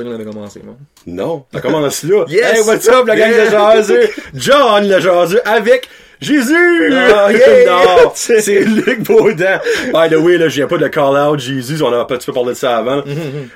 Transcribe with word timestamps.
Pensais 0.00 0.08
qu'on 0.08 0.14
avait 0.14 0.24
commencé, 0.24 0.62
non? 0.64 0.76
Non, 1.06 1.44
ça 1.52 1.60
commence 1.60 2.02
là. 2.04 2.24
Yes! 2.28 2.58
Hey, 2.58 2.60
what's 2.66 2.88
up, 2.88 3.06
la 3.06 3.16
gang 3.16 3.30
de 3.30 3.50
jaseux? 3.50 4.08
John 4.34 4.88
le 4.88 4.98
jaseux 4.98 5.40
avec 5.46 5.88
Jésus! 6.20 6.92
Ah, 6.94 7.30
yeah! 7.32 7.66
non, 7.66 8.12
c'est 8.14 8.60
Luc 8.64 9.02
Baudin. 9.02 9.60
By 9.92 10.08
the 10.08 10.18
way, 10.18 10.38
là, 10.38 10.48
je 10.48 10.56
viens 10.56 10.68
pas 10.68 10.78
de 10.78 10.88
call 10.88 11.16
out 11.16 11.38
Jésus, 11.38 11.82
on 11.82 11.92
a 11.92 11.98
un 11.98 12.04
petit 12.04 12.26
peu 12.26 12.32
parlé 12.32 12.50
de 12.50 12.54
ça 12.54 12.78
avant. 12.78 13.02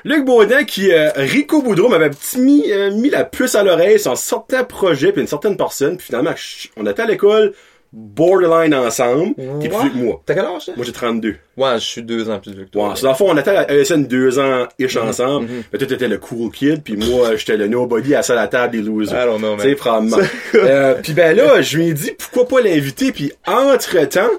Luc 0.04 0.24
Baudin 0.24 0.64
qui, 0.64 0.92
euh, 0.92 1.10
Rico 1.16 1.62
Boudreau 1.62 1.88
m'avait 1.88 2.10
mis, 2.36 2.70
euh, 2.70 2.90
mis 2.90 3.08
la 3.08 3.24
puce 3.24 3.54
à 3.54 3.62
l'oreille 3.62 3.98
sur 3.98 4.12
un 4.12 4.16
certain 4.16 4.64
projet 4.64 5.12
puis 5.12 5.22
une 5.22 5.28
certaine 5.28 5.56
personne, 5.56 5.96
puis 5.96 6.06
finalement, 6.06 6.34
on 6.76 6.86
était 6.86 7.02
à 7.02 7.06
l'école 7.06 7.54
borderline 7.94 8.74
ensemble, 8.74 9.34
qui 9.60 9.66
est 9.66 9.68
plus 9.68 9.82
vieux 9.82 9.90
que 9.90 9.96
moi. 9.96 10.22
T'as 10.26 10.34
quel 10.34 10.44
âge, 10.44 10.62
ça? 10.62 10.72
Moi, 10.76 10.84
j'ai 10.84 10.92
32. 10.92 11.36
Ouais, 11.56 11.74
je 11.74 11.84
suis 11.84 12.02
deux 12.02 12.28
ans 12.28 12.40
plus 12.40 12.52
vieux 12.52 12.64
que 12.64 12.70
toi. 12.70 12.88
Ouais, 12.88 12.96
c'est 12.96 13.04
dans 13.04 13.10
le 13.10 13.14
fond, 13.14 13.30
on 13.30 13.36
était 13.36 13.50
à 13.50 13.72
ESN 13.72 14.04
deux 14.04 14.38
ans 14.40 14.66
ish 14.78 14.96
ensemble. 14.96 15.48
Mais 15.72 15.78
toi, 15.78 15.86
t'étais 15.86 16.08
le 16.08 16.18
cool 16.18 16.50
kid, 16.50 16.82
puis 16.82 16.96
moi, 16.96 17.36
j'étais 17.36 17.56
le 17.56 17.68
nobody 17.68 18.14
à 18.14 18.22
ça 18.22 18.34
la 18.34 18.48
table 18.48 18.72
des 18.72 18.82
losers. 18.82 19.24
I 19.24 19.26
don't 19.26 19.38
know, 19.38 19.50
man. 19.50 19.60
Tu 19.60 19.70
sais, 19.70 19.74
probablement. 19.76 20.18
euh, 20.54 20.94
puis 21.02 21.12
ben 21.12 21.36
là, 21.36 21.62
je 21.62 21.76
lui 21.78 21.88
ai 21.88 21.94
dit, 21.94 22.10
pourquoi 22.18 22.48
pas 22.48 22.60
l'inviter, 22.60 23.12
puis 23.12 23.32
entre-temps, 23.46 24.30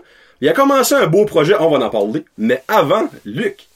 il 0.41 0.49
a 0.49 0.53
commencé 0.53 0.93
un 0.93 1.07
beau 1.07 1.25
projet, 1.25 1.55
on 1.59 1.69
va 1.69 1.85
en 1.85 1.89
parler. 1.89 2.25
Mais 2.37 2.61
avant, 2.67 3.07
Luc, 3.23 3.67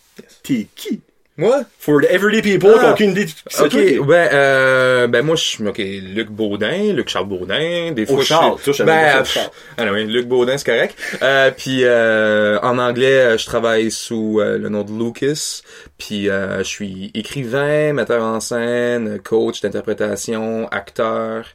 t'es 0.44 0.68
qui? 0.76 1.02
Moi? 1.40 1.64
For 1.80 2.02
the 2.02 2.12
everyday 2.12 2.42
people, 2.42 2.72
Ah. 2.76 2.80
t'as 2.82 2.92
aucune 2.92 3.12
idée 3.12 3.26
de 3.26 3.32
c'est, 3.48 3.64
Ok, 3.64 3.70
toi? 3.72 4.06
ben, 4.06 4.30
euh, 4.34 5.08
ben 5.08 5.26
moi 5.26 5.36
je 5.38 5.44
suis, 5.44 5.66
ok, 5.68 5.78
Luc 5.78 6.30
Baudin, 6.30 6.92
Luc 6.94 7.08
Charles 7.08 7.28
Baudin, 7.30 7.94
des 7.94 8.06
fois 8.06 8.18
Oh, 8.20 8.24
Charles, 8.24 8.60
toi, 8.62 8.74
je 8.74 8.84
ben, 8.84 9.12
ça, 9.14 9.18
pff, 9.20 9.34
Charles. 9.34 9.50
ah 9.78 9.86
oui, 9.94 10.06
Luc 10.06 10.28
Baudin 10.28 10.58
c'est 10.58 10.66
correct. 10.66 10.96
Euh, 11.22 11.50
puis 11.56 11.80
euh, 11.86 12.60
en 12.62 12.78
anglais, 12.78 13.20
euh, 13.22 13.38
je 13.38 13.46
travaille 13.46 13.90
sous 13.90 14.42
euh, 14.42 14.58
le 14.58 14.68
nom 14.68 14.84
de 14.84 14.92
Lucas, 14.92 15.62
puis 15.98 16.30
euh, 16.30 16.58
je 16.60 16.64
suis 16.68 17.10
écrivain, 17.14 17.94
metteur 17.94 18.22
en 18.22 18.42
scène, 18.42 19.20
coach 19.24 19.62
d'interprétation, 19.62 20.68
acteur, 20.72 21.46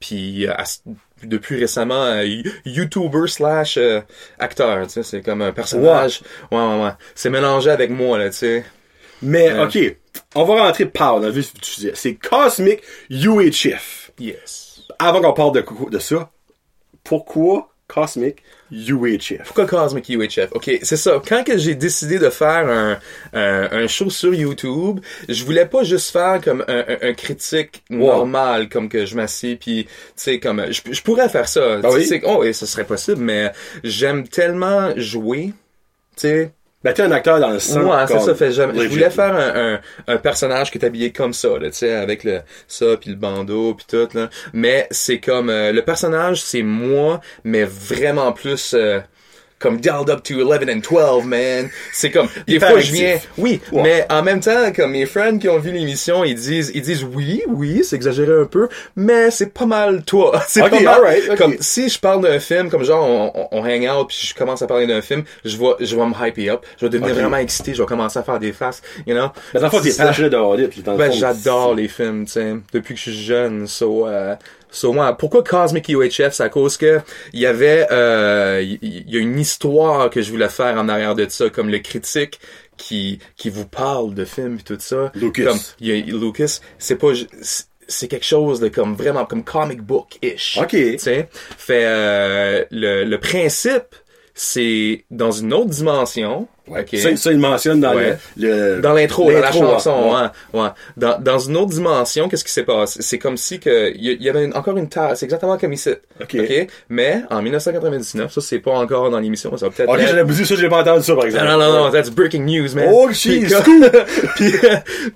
puis 0.00 0.46
euh, 0.46 0.52
depuis 1.24 1.58
récemment 1.58 2.04
euh, 2.04 2.24
you- 2.24 2.50
YouTuber 2.66 3.26
slash 3.26 3.78
euh, 3.78 4.00
acteur, 4.38 4.86
tu 4.86 4.92
sais, 4.92 5.02
c'est 5.02 5.22
comme 5.22 5.40
un 5.40 5.52
personnage. 5.52 6.20
Ouais, 6.52 6.58
ouais, 6.58 6.82
ouais. 6.84 6.90
C'est 7.14 7.30
mélangé 7.30 7.70
avec 7.70 7.88
moi 7.90 8.18
là, 8.18 8.28
tu 8.30 8.36
sais. 8.36 8.64
Mais, 9.22 9.52
Ouais. 9.52 9.64
ok, 9.64 9.96
on 10.34 10.44
va 10.44 10.64
rentrer 10.64 10.86
par 10.86 11.20
dans 11.20 11.26
le 11.26 11.32
vif 11.32 11.52
du 11.54 11.60
sujet. 11.68 11.92
C'est 11.94 12.14
Cosmic 12.14 12.80
UHF. 13.10 14.12
Yes. 14.18 14.82
Avant 14.98 15.20
qu'on 15.20 15.32
parle 15.32 15.52
de, 15.52 15.64
de 15.90 15.98
ça, 15.98 16.30
pourquoi 17.04 17.68
Cosmic 17.88 18.36
UHF? 18.70 19.42
Pourquoi 19.46 19.66
Cosmic 19.66 20.08
UHF? 20.08 20.48
Ok, 20.52 20.70
c'est 20.82 20.96
ça. 20.96 21.20
Quand 21.26 21.42
que 21.42 21.58
j'ai 21.58 21.74
décidé 21.74 22.18
de 22.18 22.30
faire 22.30 22.68
un, 22.68 22.98
un, 23.32 23.68
un 23.72 23.86
show 23.88 24.10
sur 24.10 24.32
YouTube, 24.32 25.00
je 25.28 25.44
voulais 25.44 25.66
pas 25.66 25.82
juste 25.82 26.10
faire 26.12 26.40
comme 26.42 26.64
un, 26.68 26.84
un, 27.02 27.12
critique 27.14 27.82
normal, 27.90 28.68
comme 28.68 28.88
que 28.88 29.06
je 29.06 29.16
m'assieds 29.16 29.56
puis 29.56 29.84
tu 29.86 29.90
sais 30.16 30.38
comme 30.40 30.64
je, 30.70 30.82
je 30.90 31.02
pourrais 31.02 31.28
faire 31.28 31.48
ça. 31.48 31.80
Ah 31.82 31.90
oui? 31.90 32.08
oh, 32.24 32.44
et 32.44 32.52
ce 32.52 32.64
serait 32.66 32.84
possible, 32.84 33.20
mais 33.22 33.50
j'aime 33.82 34.28
tellement 34.28 34.92
jouer, 34.96 35.46
tu 36.16 36.22
sais. 36.28 36.52
Ben, 36.82 36.94
t'es 36.94 37.02
un 37.02 37.10
acteur 37.12 37.38
dans 37.40 37.50
le 37.50 37.58
sang. 37.58 37.82
Ouais, 37.82 38.06
c'est 38.06 38.20
ça. 38.20 38.34
Fait, 38.34 38.52
j'aime- 38.52 38.72
je 38.74 38.88
voulais 38.88 39.10
faire 39.10 39.34
un, 39.34 39.74
un, 39.74 39.80
un 40.06 40.16
personnage 40.16 40.70
qui 40.70 40.78
est 40.78 40.84
habillé 40.84 41.12
comme 41.12 41.34
ça, 41.34 41.58
là, 41.58 41.70
tu 41.70 41.76
sais, 41.76 41.92
avec 41.94 42.24
le 42.24 42.40
ça 42.68 42.96
puis 42.98 43.10
le 43.10 43.16
bandeau 43.16 43.74
puis 43.74 43.84
tout 43.86 44.08
là. 44.16 44.30
Mais 44.54 44.86
c'est 44.90 45.20
comme 45.20 45.50
euh, 45.50 45.72
le 45.72 45.82
personnage, 45.82 46.40
c'est 46.42 46.62
moi, 46.62 47.20
mais 47.44 47.64
vraiment 47.64 48.32
plus 48.32 48.72
euh, 48.74 49.00
comme 49.60 49.78
dialed 49.78 50.10
up 50.10 50.24
to 50.24 50.40
11 50.40 50.68
and 50.68 50.80
12, 50.80 51.26
man. 51.26 51.70
C'est 51.92 52.10
comme 52.10 52.26
des 52.48 52.54
Hyper 52.54 52.70
fois 52.70 52.80
je 52.80 52.92
viens, 52.92 53.18
oui, 53.38 53.60
mais 53.72 54.04
en 54.10 54.22
même 54.22 54.40
temps 54.40 54.72
comme 54.74 54.92
mes 54.92 55.06
friends 55.06 55.38
qui 55.38 55.48
ont 55.48 55.58
vu 55.58 55.70
l'émission, 55.70 56.24
ils 56.24 56.34
disent 56.34 56.72
ils 56.74 56.82
disent 56.82 57.04
oui, 57.04 57.42
oui, 57.46 57.82
c'est 57.84 57.96
exagéré 57.96 58.32
un 58.40 58.46
peu, 58.46 58.68
mais 58.96 59.30
c'est 59.30 59.52
pas 59.52 59.66
mal 59.66 60.02
toi. 60.02 60.42
C'est 60.48 60.62
pas 60.62 60.80
mal 60.80 60.88
alright, 60.88 61.30
ok. 61.30 61.36
comme 61.36 61.56
si 61.60 61.88
je 61.88 61.98
parle 62.00 62.22
d'un 62.22 62.40
film, 62.40 62.70
comme 62.70 62.82
genre 62.82 63.04
on, 63.04 63.32
on, 63.34 63.60
on 63.60 63.64
hang 63.64 63.86
out 63.88 64.08
puis 64.08 64.26
je 64.30 64.34
commence 64.34 64.62
à 64.62 64.66
parler 64.66 64.86
d'un 64.86 65.02
film, 65.02 65.22
je 65.44 65.56
vais 65.56 65.74
je 65.80 65.94
vais 65.94 66.06
me 66.06 66.14
hyper 66.14 66.54
up, 66.54 66.66
je 66.78 66.86
vais 66.86 66.90
devenir 66.90 67.14
vraiment 67.14 67.36
excité, 67.36 67.74
je 67.74 67.82
vais 67.82 67.86
commencer 67.86 68.18
à 68.18 68.22
faire 68.22 68.38
des 68.38 68.52
faces, 68.52 68.82
you 69.06 69.14
know? 69.14 69.28
Mais 69.54 69.60
le 69.60 69.68
fond, 69.68 69.80
t'es 69.80 69.92
passionné 69.92 70.30
de 70.30 70.36
Hollywood. 70.36 70.70
puis 70.70 70.82
Ben 70.82 71.12
j'adore 71.12 71.74
les 71.74 71.88
films, 71.88 72.24
tu 72.24 72.32
sais, 72.32 72.56
depuis 72.72 72.94
que 72.94 73.00
je 73.00 73.10
suis 73.10 73.22
jeune. 73.22 73.66
So, 73.66 74.06
euh, 74.06 74.34
so 74.70 74.92
moi, 74.92 75.12
pourquoi 75.16 75.42
Cosmic 75.42 75.88
UHF, 75.88 76.32
c'est 76.32 76.42
à 76.42 76.48
cause 76.48 76.76
que 76.76 77.00
il 77.32 77.40
y 77.40 77.46
avait, 77.46 77.86
euh, 77.90 78.60
il 78.62 78.78
il 78.82 79.10
y, 79.14 79.16
a 79.16 79.20
une 79.20 79.38
histoire 79.38 80.10
que 80.10 80.22
je 80.22 80.30
voulais 80.30 80.48
faire 80.48 80.76
en 80.78 80.88
arrière 80.88 81.14
de 81.14 81.26
ça, 81.28 81.50
comme 81.50 81.68
le 81.70 81.78
critique 81.78 82.40
qui 82.76 83.18
qui 83.36 83.50
vous 83.50 83.66
parle 83.66 84.14
de 84.14 84.24
films 84.24 84.58
et 84.60 84.62
tout 84.62 84.76
ça. 84.78 85.10
Lucas. 85.14 85.44
Comme 85.44 85.58
y 85.80 85.92
a 85.92 85.96
Lucas, 85.96 86.60
c'est 86.78 86.96
pas 86.96 87.08
c'est- 87.42 88.08
quelque 88.08 88.24
chose 88.24 88.60
de 88.60 88.68
comme 88.68 88.94
vraiment 88.94 89.26
comme 89.26 89.42
comic 89.44 89.82
book 89.82 90.18
ish. 90.22 90.58
Ok. 90.62 90.68
Tu 90.70 90.98
sais, 90.98 91.28
fait 91.32 91.82
euh, 91.84 92.64
le 92.70 93.04
le 93.04 93.18
principe 93.18 93.96
c'est 94.34 95.04
dans 95.10 95.30
une 95.32 95.52
autre 95.52 95.70
dimension. 95.70 96.48
Ouais. 96.68 96.82
ok? 96.82 96.96
Ça, 97.00 97.16
ça, 97.16 97.32
il 97.32 97.38
mentionne 97.38 97.80
dans 97.80 97.96
Ouais. 97.96 98.16
le, 98.36 98.76
le- 98.76 98.80
Dans 98.80 98.92
l'intro, 98.92 99.30
dans 99.32 99.40
la 99.40 99.50
chanson, 99.50 100.14
ouais. 100.14 100.28
ouais. 100.60 100.60
ouais. 100.62 100.68
Dans, 100.96 101.18
dans 101.20 101.38
une 101.40 101.56
autre 101.56 101.70
dimension, 101.70 102.28
qu'est-ce 102.28 102.44
qui 102.44 102.52
s'est 102.52 102.62
passé? 102.62 103.00
C'est 103.02 103.18
comme 103.18 103.36
si 103.36 103.58
que, 103.58 103.90
il 103.96 104.22
y, 104.22 104.28
avait 104.28 104.44
une- 104.44 104.54
encore 104.56 104.76
une 104.76 104.88
tasse, 104.88 105.18
c'est 105.18 105.26
exactement 105.26 105.58
comme 105.58 105.72
ici. 105.72 105.90
Ok. 106.22 106.36
Mais, 106.88 107.22
en 107.28 107.42
1999, 107.42 108.32
ça 108.32 108.40
c'est 108.40 108.60
pas 108.60 108.70
encore 108.70 109.10
dans 109.10 109.18
l'émission, 109.18 109.56
ça 109.56 109.68
peut-être 109.68 109.88
Ok, 109.90 109.98
être- 109.98 110.08
j'avais 110.14 110.32
dit 110.32 110.46
ça, 110.46 110.54
j'ai 110.54 110.68
pas 110.68 110.82
entendu 110.82 111.02
ça, 111.02 111.16
par 111.16 111.24
exemple. 111.24 111.44
non, 111.46 111.58
non, 111.58 111.72
non, 111.72 111.90
that's 111.90 112.10
breaking 112.10 112.44
news, 112.44 112.72
man. 112.76 112.88
Oh, 112.92 113.08
comme- 113.64 113.90
puis, 114.36 114.52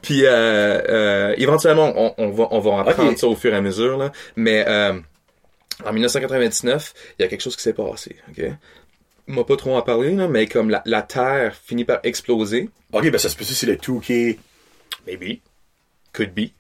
puis, 0.03 0.23
euh, 0.25 0.81
euh, 0.89 1.35
éventuellement, 1.39 1.93
on, 1.97 2.15
on 2.19 2.31
va, 2.31 2.49
on 2.51 2.59
va 2.59 2.81
apprendre 2.81 3.13
Ok. 3.13 3.19
ça 3.19 3.29
au 3.29 3.37
fur 3.37 3.53
et 3.55 3.57
à 3.57 3.61
mesure, 3.61 3.97
là. 3.97 4.11
Mais, 4.35 4.65
euh, 4.67 4.95
en 5.85 5.93
1999, 5.93 6.95
il 7.19 7.23
y 7.23 7.25
a 7.25 7.29
quelque 7.29 7.43
chose 7.43 7.55
qui 7.57 7.63
s'est 7.63 7.73
passé, 7.75 8.17
ok? 8.29 8.45
M'a 9.27 9.45
pas 9.45 9.57
trop 9.57 9.77
en 9.77 9.83
parler, 9.83 10.13
là, 10.13 10.29
mais 10.29 10.47
comme 10.47 10.69
la, 10.69 10.83
la 10.85 11.03
Terre 11.03 11.55
finit 11.65 11.85
par 11.85 12.01
exploser. 12.03 12.69
Ok, 12.93 13.11
ben 13.11 13.19
ça 13.19 13.29
se 13.29 13.37
peut 13.37 13.45
c'est 13.45 13.67
le 13.67 13.77
2K. 13.77 14.39
Maybe. 15.07 15.41
Could 16.13 16.35
be. 16.35 16.51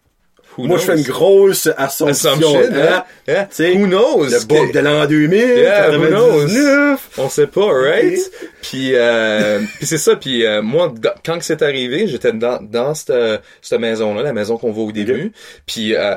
Who 0.57 0.67
Moi, 0.67 0.79
je 0.79 0.85
fais 0.85 0.97
une 0.97 1.05
grosse 1.05 1.69
assumption. 1.77 2.07
Assumption, 2.07 2.59
hein? 2.59 2.71
hein? 2.73 3.05
Hein? 3.29 3.47
Sais, 3.51 3.73
Who 3.73 3.87
knows? 3.87 4.27
Le 4.27 4.47
bug 4.47 4.73
de 4.73 4.79
l'an 4.79 5.07
2000, 5.07 5.39
Yeah, 5.39 5.91
who 5.99 6.07
knows? 6.07 6.47
99. 6.47 7.11
On 7.19 7.29
sait 7.29 7.47
pas, 7.49 7.73
right? 7.73 8.19
Puis, 8.63 8.91
euh, 8.95 9.61
puis 9.79 9.87
c'est 9.87 9.99
ça. 9.99 10.15
Puis 10.17 10.47
euh, 10.47 10.63
moi, 10.63 10.95
quand 11.25 11.39
que 11.39 11.45
c'est 11.45 11.63
arrivé, 11.63 12.07
j'étais 12.07 12.33
dans 12.33 12.63
dans 12.63 12.95
cette 12.95 13.43
cette 13.63 13.81
maison-là, 13.81 14.23
la 14.23 14.33
maison 14.33 14.57
qu'on 14.57 14.71
voit 14.71 14.85
au 14.85 14.93
début. 14.93 15.33
Puis 15.67 15.97
euh, 15.97 16.15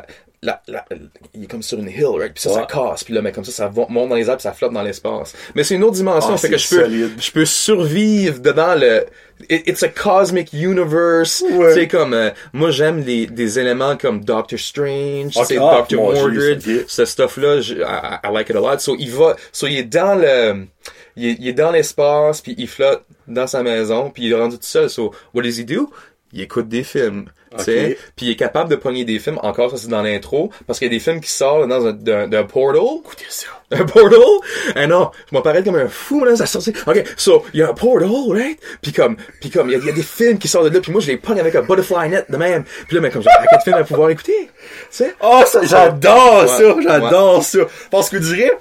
la, 0.48 0.62
la, 0.68 0.86
il 1.34 1.44
est 1.44 1.48
comme 1.48 1.62
sur 1.62 1.78
une 1.78 1.90
hill, 1.90 2.16
right? 2.18 2.34
Puis 2.34 2.42
ça, 2.44 2.52
ça 2.54 2.64
casse. 2.64 3.04
Puis 3.04 3.14
là, 3.14 3.22
mais 3.22 3.32
comme 3.32 3.44
ça, 3.44 3.52
ça 3.52 3.72
monte 3.90 4.10
dans 4.10 4.16
les 4.16 4.30
airs, 4.30 4.38
puis 4.38 4.44
ça 4.44 4.54
flotte 4.54 4.72
dans 4.74 4.82
l'espace. 4.82 5.34
Mais 5.56 5.64
c'est 5.64 5.76
une 5.76 5.84
autre 5.84 5.96
dimension, 5.96 6.32
Ah, 6.34 6.38
fait 6.38 6.50
que 6.50 6.58
je 6.58 6.70
peux, 6.70 6.82
solide. 6.84 7.12
je 7.20 7.32
peux 7.32 7.46
survivre 7.46 8.40
dedans 8.40 8.76
le. 8.76 9.06
it- 9.50 9.68
it's 9.68 9.84
a 9.84 9.90
cosmic 9.90 10.54
universe. 10.54 11.44
Ouais. 11.52 11.74
Tu 11.74 11.80
sais 11.82 11.88
comme 11.88 12.14
euh, 12.14 12.30
moi 12.54 12.72
j'aime 12.72 13.02
les 13.02 13.28
des 13.28 13.60
éléments 13.60 13.98
comme 13.98 14.24
Doctor 14.24 14.58
Strange, 14.58 15.36
Ok, 15.38 15.46
c'est 15.48 15.58
ah, 15.58 15.78
Doctor 15.80 16.02
Mordred, 16.14 16.62
ce 16.88 17.06
stuff-là, 17.06 17.62
je- 17.62 17.76
I, 17.76 18.20
I 18.24 18.32
like 18.34 18.50
it 18.50 18.56
a 18.56 18.60
lot. 18.60 18.80
So, 18.80 18.96
il 18.98 19.12
va, 19.12 19.36
so, 19.52 19.68
il 19.68 19.78
est 19.78 19.84
dans 19.84 20.16
le, 20.16 20.66
il 21.16 21.26
est, 21.28 21.36
il 21.40 21.48
est 21.50 21.54
dans 21.54 21.72
l'espace, 21.72 22.42
puis 22.42 22.56
il 22.58 22.68
flotte 22.68 23.04
dans 23.28 23.48
sa 23.48 23.64
maison, 23.64 24.10
puis 24.12 24.24
il 24.26 24.32
est 24.32 24.36
rendu 24.36 24.56
tout 24.58 24.64
seul. 24.64 24.90
So, 24.90 25.14
what 25.34 25.44
does 25.44 25.60
he 25.60 25.66
do? 25.66 25.90
Il 26.34 26.42
écoute 26.42 26.68
des 26.68 26.84
films, 26.84 27.26
tu 27.58 27.64
sais, 27.66 27.92
Ok. 27.92 27.98
puis 28.16 28.26
il 28.28 28.32
est 28.32 28.36
capable 28.36 28.70
de 28.70 28.76
pogner 28.76 29.06
des 29.06 29.20
films. 29.20 29.40
Encore, 29.44 29.72
ça 29.72 29.78
c'est 29.78 29.88
dans 29.90 30.02
l'intro, 30.02 30.52
parce 30.66 30.80
qu'il 30.80 30.88
y 30.88 30.92
a 30.92 30.94
des 30.98 31.00
films 31.00 31.20
qui 31.22 31.30
sortent 31.32 31.68
dans 31.68 31.86
un, 31.88 31.94
d'un, 31.94 32.28
d'un 32.28 32.44
portal. 32.44 32.82
Écoutez 33.04 33.26
ça. 33.30 33.48
Un 33.70 33.84
portal? 33.84 34.20
Ah 34.76 34.88
non, 34.88 35.12
je 35.30 35.36
m'apparais 35.36 35.62
comme 35.62 35.76
un 35.76 35.90
fou, 35.90 36.24
là, 36.24 36.36
ça 36.38 36.46
sortit. 36.46 36.74
Ok, 36.86 37.04
so, 37.18 37.44
il 37.54 37.60
y 37.60 37.64
a 37.64 37.70
un 37.70 37.74
portal, 37.74 38.10
right? 38.30 38.58
Puis 38.82 38.94
comme, 38.94 39.18
puis 39.42 39.50
comme, 39.50 39.70
il 39.70 39.74
y, 39.74 39.76
a- 39.76 39.80
il 39.80 39.86
y 39.86 39.90
a 39.90 39.94
des 39.94 40.04
films 40.04 40.38
qui 40.38 40.48
sortent 40.48 40.70
de 40.70 40.74
là, 40.74 40.80
puis 40.80 40.92
moi, 40.92 41.02
je 41.02 41.08
les 41.08 41.18
pogne 41.18 41.40
avec 41.40 41.54
un 41.56 41.64
butterfly 41.64 42.10
net 42.10 42.26
de 42.30 42.38
même. 42.38 42.64
Puis 42.88 42.96
là, 42.96 43.02
mais 43.02 43.10
comme 43.12 43.22
j'ai 43.24 43.30
un 43.30 43.44
paquet 43.44 43.58
de 43.58 43.64
films 43.64 43.76
à 43.78 43.84
pouvoir 43.84 44.10
écouter, 44.10 44.50
tu 44.50 44.50
sais? 44.90 45.14
Oh, 45.22 45.42
ça, 45.46 45.62
j'adore 45.64 46.44
Ouais. 46.44 46.48
ça, 46.48 46.76
j'adore 46.82 47.44
ça. 47.44 47.60
Parce 47.92 48.10
que 48.10 48.22
je 48.22 48.34
dirais, 48.34 48.52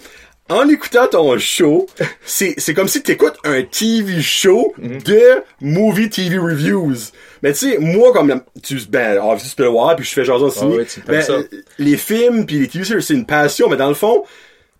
en 0.48 0.68
écoutant 0.68 1.06
ton 1.08 1.36
show, 1.38 1.86
c'est, 2.24 2.54
c'est 2.58 2.72
comme 2.74 2.88
si 2.88 3.02
t'écoutes 3.02 3.36
un 3.44 3.62
TV 3.62 4.22
show 4.22 4.72
Mhm. 4.78 5.02
de 5.02 5.20
movie 5.60 6.08
TV 6.10 6.38
reviews. 6.38 6.94
Mais 7.42 7.52
tu 7.52 7.70
sais, 7.70 7.78
moi, 7.78 8.12
comme, 8.12 8.40
tu, 8.62 8.78
ben, 8.88 9.18
obviously, 9.18 9.50
tu 9.50 9.56
peux 9.56 9.64
le 9.64 9.68
voir, 9.70 9.96
puis 9.96 10.04
je 10.04 10.12
fais 10.12 10.24
ciné. 10.50 10.76
Ouais, 10.76 10.84
tu- 10.84 11.00
t'aimes 11.00 11.14
ben, 11.16 11.22
ça. 11.22 11.38
les 11.78 11.96
films 11.96 12.46
puis 12.46 12.58
les 12.60 12.68
TV 12.68 12.84
shows, 12.84 13.00
c'est 13.00 13.14
une 13.14 13.26
passion, 13.26 13.68
mais 13.68 13.76
dans 13.76 13.88
le 13.88 13.94
fond, 13.94 14.24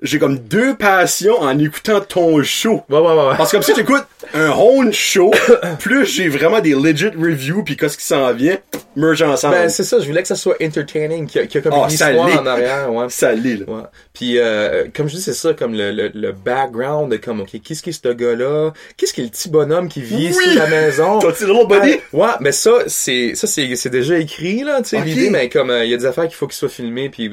j'ai 0.03 0.19
comme 0.19 0.39
deux 0.39 0.77
passions 0.77 1.41
en 1.41 1.59
écoutant 1.59 2.01
ton 2.01 2.43
show. 2.43 2.83
Ouais, 2.91 2.99
ouais, 2.99 3.07
ouais. 3.07 3.35
Parce 3.37 3.51
que 3.51 3.57
comme 3.57 3.63
si 3.63 3.75
j'écoute 3.75 4.05
un 4.35 4.51
own 4.51 4.93
show, 4.93 5.33
plus 5.79 6.05
j'ai 6.07 6.29
vraiment 6.29 6.61
des 6.61 6.75
legit 6.75 7.09
reviews 7.09 7.63
puis 7.63 7.77
qu'est-ce 7.77 7.97
qui 7.97 8.05
s'en 8.05 8.33
vient, 8.35 8.59
merge 8.95 9.23
ensemble. 9.23 9.55
Ben, 9.55 9.69
c'est 9.69 9.85
ça, 9.85 9.99
je 9.99 10.07
voulais 10.07 10.23
que 10.23 10.29
ça 10.29 10.37
soit 10.37 10.57
entertaining, 10.63 11.27
qu'il 11.27 11.41
y 11.41 11.45
a, 11.45 11.47
qu'il 11.47 11.57
y 11.57 11.59
a 11.59 11.71
comme 11.71 11.79
Ah, 11.81 11.87
une 11.87 11.93
histoire 11.93 12.43
en 12.43 12.47
arrière, 12.47 12.93
ouais. 12.93 13.07
ça 13.11 13.33
là. 13.33 13.41
Ouais. 13.43 13.83
Puis 14.13 14.39
euh, 14.39 14.87
comme 14.95 15.09
je 15.09 15.17
dis, 15.17 15.23
c'est 15.23 15.33
ça, 15.35 15.55
comme 15.55 15.75
le, 15.75 15.91
le, 15.93 16.11
le 16.13 16.33
background 16.33 17.11
de 17.11 17.17
comme, 17.17 17.41
ok, 17.41 17.61
qu'est-ce 17.65 17.83
qui 17.83 17.91
est 17.91 17.93
ce 17.93 18.13
gars-là? 18.13 18.73
Qu'est-ce 18.97 19.13
qui 19.15 19.21
est 19.23 19.25
le 19.25 19.31
petit 19.31 19.49
bonhomme 19.49 19.89
qui 19.89 20.03
vit 20.03 20.29
Oui! 20.29 20.53
sur 20.53 20.55
la 20.63 20.67
maison? 20.69 21.19
Petit 21.27 21.45
little 21.45 21.67
buddy? 21.67 21.97
Ah, 22.13 22.17
ouais, 22.17 22.29
mais 22.41 22.53
ça, 22.53 22.73
c'est 22.87 23.35
ça 23.35 23.47
c'est 23.47 23.75
c'est 23.77 23.91
déjà 23.91 24.19
écrit 24.19 24.63
là, 24.63 24.83
tu 24.83 24.91
sais 24.91 25.01
l'idée, 25.01 25.31
mais 25.31 25.49
comme 25.49 25.71
euh, 25.71 25.85
il 25.85 25.91
y 25.91 25.95
a 25.95 25.97
des 25.97 26.07
affaires 26.07 26.25
qu'il 26.27 26.35
faut 26.35 26.47
qu'ils 26.47 26.57
soient 26.57 26.69
filmés, 26.69 27.09
puis 27.09 27.31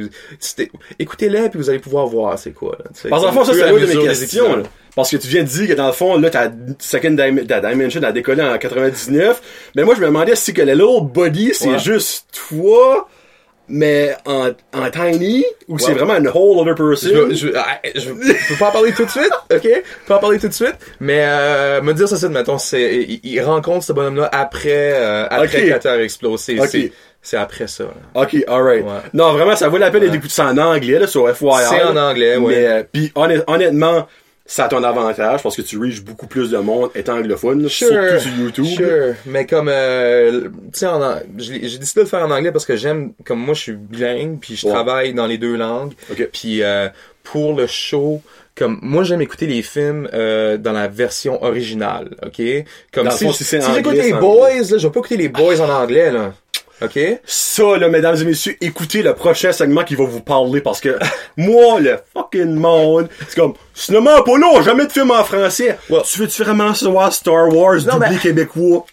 écoutez-les, 1.00 1.50
puis 1.50 1.60
vous 1.60 1.70
allez 1.70 1.80
pouvoir 1.80 2.08
voir 2.08 2.38
c'est 2.40 2.53
quoi. 2.54 2.78
Là. 2.80 2.86
Parce 3.10 3.24
qu'en 3.24 3.32
fond, 3.32 3.44
ça, 3.44 3.54
c'est 3.54 3.70
de 3.72 3.86
mes 4.00 4.08
questions, 4.08 4.58
là. 4.58 4.64
Parce 4.96 5.10
que 5.10 5.18
tu 5.18 5.28
viens 5.28 5.42
de 5.44 5.48
dire 5.48 5.68
que 5.68 5.74
dans 5.74 5.88
le 5.88 5.94
fond, 5.94 6.18
là, 6.20 6.30
ta 6.30 6.52
second 6.80 7.12
dim- 7.12 7.46
ta 7.48 7.60
dimension 7.62 8.02
a 8.04 8.12
décollé 8.12 8.44
en 8.44 8.58
99. 8.58 9.42
Mais 9.76 9.84
moi, 9.84 9.96
je 9.96 10.02
me 10.02 10.06
demandais 10.06 10.36
si 10.36 10.54
que 10.54 10.62
le 10.62 10.74
little 10.74 11.02
body, 11.12 11.52
c'est 11.54 11.70
Ouais. 11.70 11.80
juste 11.80 12.28
toi, 12.50 13.08
mais 13.68 14.16
en, 14.26 14.50
en 14.74 14.90
tiny, 14.92 15.46
ou 15.68 15.80
c'est 15.80 15.94
vraiment 15.94 16.16
une 16.18 16.28
whole 16.28 16.60
other 16.60 16.76
person? 16.76 17.10
Je, 17.32 17.34
je, 17.36 17.48
ah, 17.56 17.80
je, 17.96 18.02
je 18.02 18.48
peux 18.50 18.56
pas 18.60 18.68
en 18.68 18.72
parler 18.72 18.92
tout 18.94 19.06
de 19.06 19.10
suite, 19.10 19.32
ok? 19.52 19.64
Je 19.64 19.70
peux 19.70 19.84
pas 20.10 20.18
en 20.18 20.20
parler 20.20 20.38
tout 20.38 20.50
de 20.50 20.54
suite, 20.54 20.76
mais 21.00 21.22
euh, 21.26 21.82
me 21.82 21.94
dire 21.94 22.08
ça, 22.08 22.18
c'est, 22.18 22.30
mettons, 22.30 22.58
c'est, 22.60 22.98
il, 23.04 23.20
il 23.24 23.42
rencontre 23.42 23.84
ce 23.86 23.94
bonhomme-là 23.94 24.30
après, 24.32 24.92
euh, 24.94 25.26
après 25.30 25.58
Ok. 25.60 25.64
que 25.66 25.70
la 25.72 25.80
Terre 25.80 26.00
explose. 26.02 26.48
C'est, 27.26 27.38
après 27.38 27.68
ça. 27.68 27.86
là. 27.86 28.22
Ok, 28.22 28.36
alright. 28.48 28.84
Ouais. 28.84 28.92
Non, 29.14 29.32
vraiment, 29.32 29.56
ça 29.56 29.70
vaut 29.70 29.78
la 29.78 29.90
peine 29.90 30.10
d'écouter 30.10 30.34
ça 30.34 30.48
en 30.48 30.58
anglais, 30.58 31.00
là, 31.00 31.08
sur 31.08 31.28
FYI. 31.36 31.50
C'est 31.70 31.84
en 31.84 31.96
anglais, 31.96 32.36
ouais. 32.38 32.54
Mais, 32.54 32.68
euh, 32.68 32.84
pis 32.92 33.12
honnêt- 33.16 33.44
honnêtement, 33.48 34.08
ça 34.46 34.66
a 34.66 34.68
ton 34.68 34.84
avantage 34.84 35.42
parce 35.42 35.56
que 35.56 35.62
tu 35.62 35.78
reaches 35.80 36.04
beaucoup 36.04 36.28
plus 36.28 36.52
de 36.52 36.58
monde 36.58 36.90
étant 36.96 37.16
anglophone, 37.18 37.64
là, 37.64 37.70
surtout 37.70 38.20
sur 38.20 38.34
YouTube. 38.38 38.66
Sure. 38.66 39.14
Mais 39.26 39.46
comme, 39.46 39.70
euh, 39.72 40.50
tu 40.74 40.80
sais, 40.80 40.88
j'ai 41.38 41.78
décidé 41.78 42.02
de 42.02 42.02
le 42.02 42.06
faire 42.08 42.26
en 42.26 42.30
anglais 42.32 42.52
parce 42.52 42.66
que 42.66 42.76
j'aime, 42.76 43.14
comme 43.26 43.40
moi, 43.40 43.54
je 43.54 43.62
suis 43.62 43.72
bilingue, 43.72 44.40
puis 44.42 44.58
je 44.58 44.68
Ouais. 44.68 44.74
travaille 44.74 45.14
dans 45.14 45.26
les 45.28 45.38
deux 45.38 45.56
langues. 45.56 45.94
Ok. 46.12 46.28
Puis 46.34 46.62
euh, 46.62 46.90
pour 47.24 47.56
le 47.56 47.68
show, 47.68 48.22
comme 48.56 48.80
moi 48.82 49.04
j'aime 49.06 49.22
écouter 49.22 49.48
les 49.48 49.62
films 49.62 50.10
euh, 50.14 50.58
dans 50.58 50.74
la 50.74 50.90
version 50.90 51.42
originale, 51.42 52.10
ok? 52.24 52.42
Comme 52.94 53.06
Dans 53.06 53.12
si, 53.12 53.32
si 53.34 53.44
si 53.46 53.58
j'écoute 53.74 53.94
les 53.94 54.12
boys, 54.12 54.50
là, 54.50 54.78
je 54.78 54.88
vais 54.88 54.92
pas 54.92 55.00
écouter 55.00 55.18
les 55.18 55.30
boys 55.30 55.60
en 55.62 55.70
anglais, 55.70 56.12
là. 56.12 56.34
Ok? 56.84 57.00
Ça, 57.26 57.78
là, 57.78 57.88
mesdames 57.88 58.16
et 58.20 58.26
messieurs, 58.26 58.58
écoutez 58.60 59.02
le 59.04 59.14
prochain 59.14 59.52
segment 59.52 59.84
qui 59.84 59.96
va 59.96 60.04
vous 60.06 60.20
parler 60.22 60.60
parce 60.62 60.82
que 60.82 60.98
moi, 61.38 61.80
le 61.80 61.98
fucking 62.14 62.56
monde, 62.56 63.08
c'est 63.28 63.40
comme, 63.40 63.54
cinéma 63.74 64.22
pas 64.24 64.38
là, 64.38 64.62
jamais 64.64 64.86
de 64.88 64.92
film 64.92 65.12
en 65.12 65.24
français. 65.24 65.78
Ouais. 65.90 66.02
Tu 66.06 66.20
veux-tu 66.20 66.44
vraiment 66.44 66.74
savoir 66.74 67.14
Star 67.14 67.48
Wars 67.56 67.76
Non, 67.86 67.94
doublé 67.94 68.08
mais- 68.12 68.18
québécois? 68.18 68.86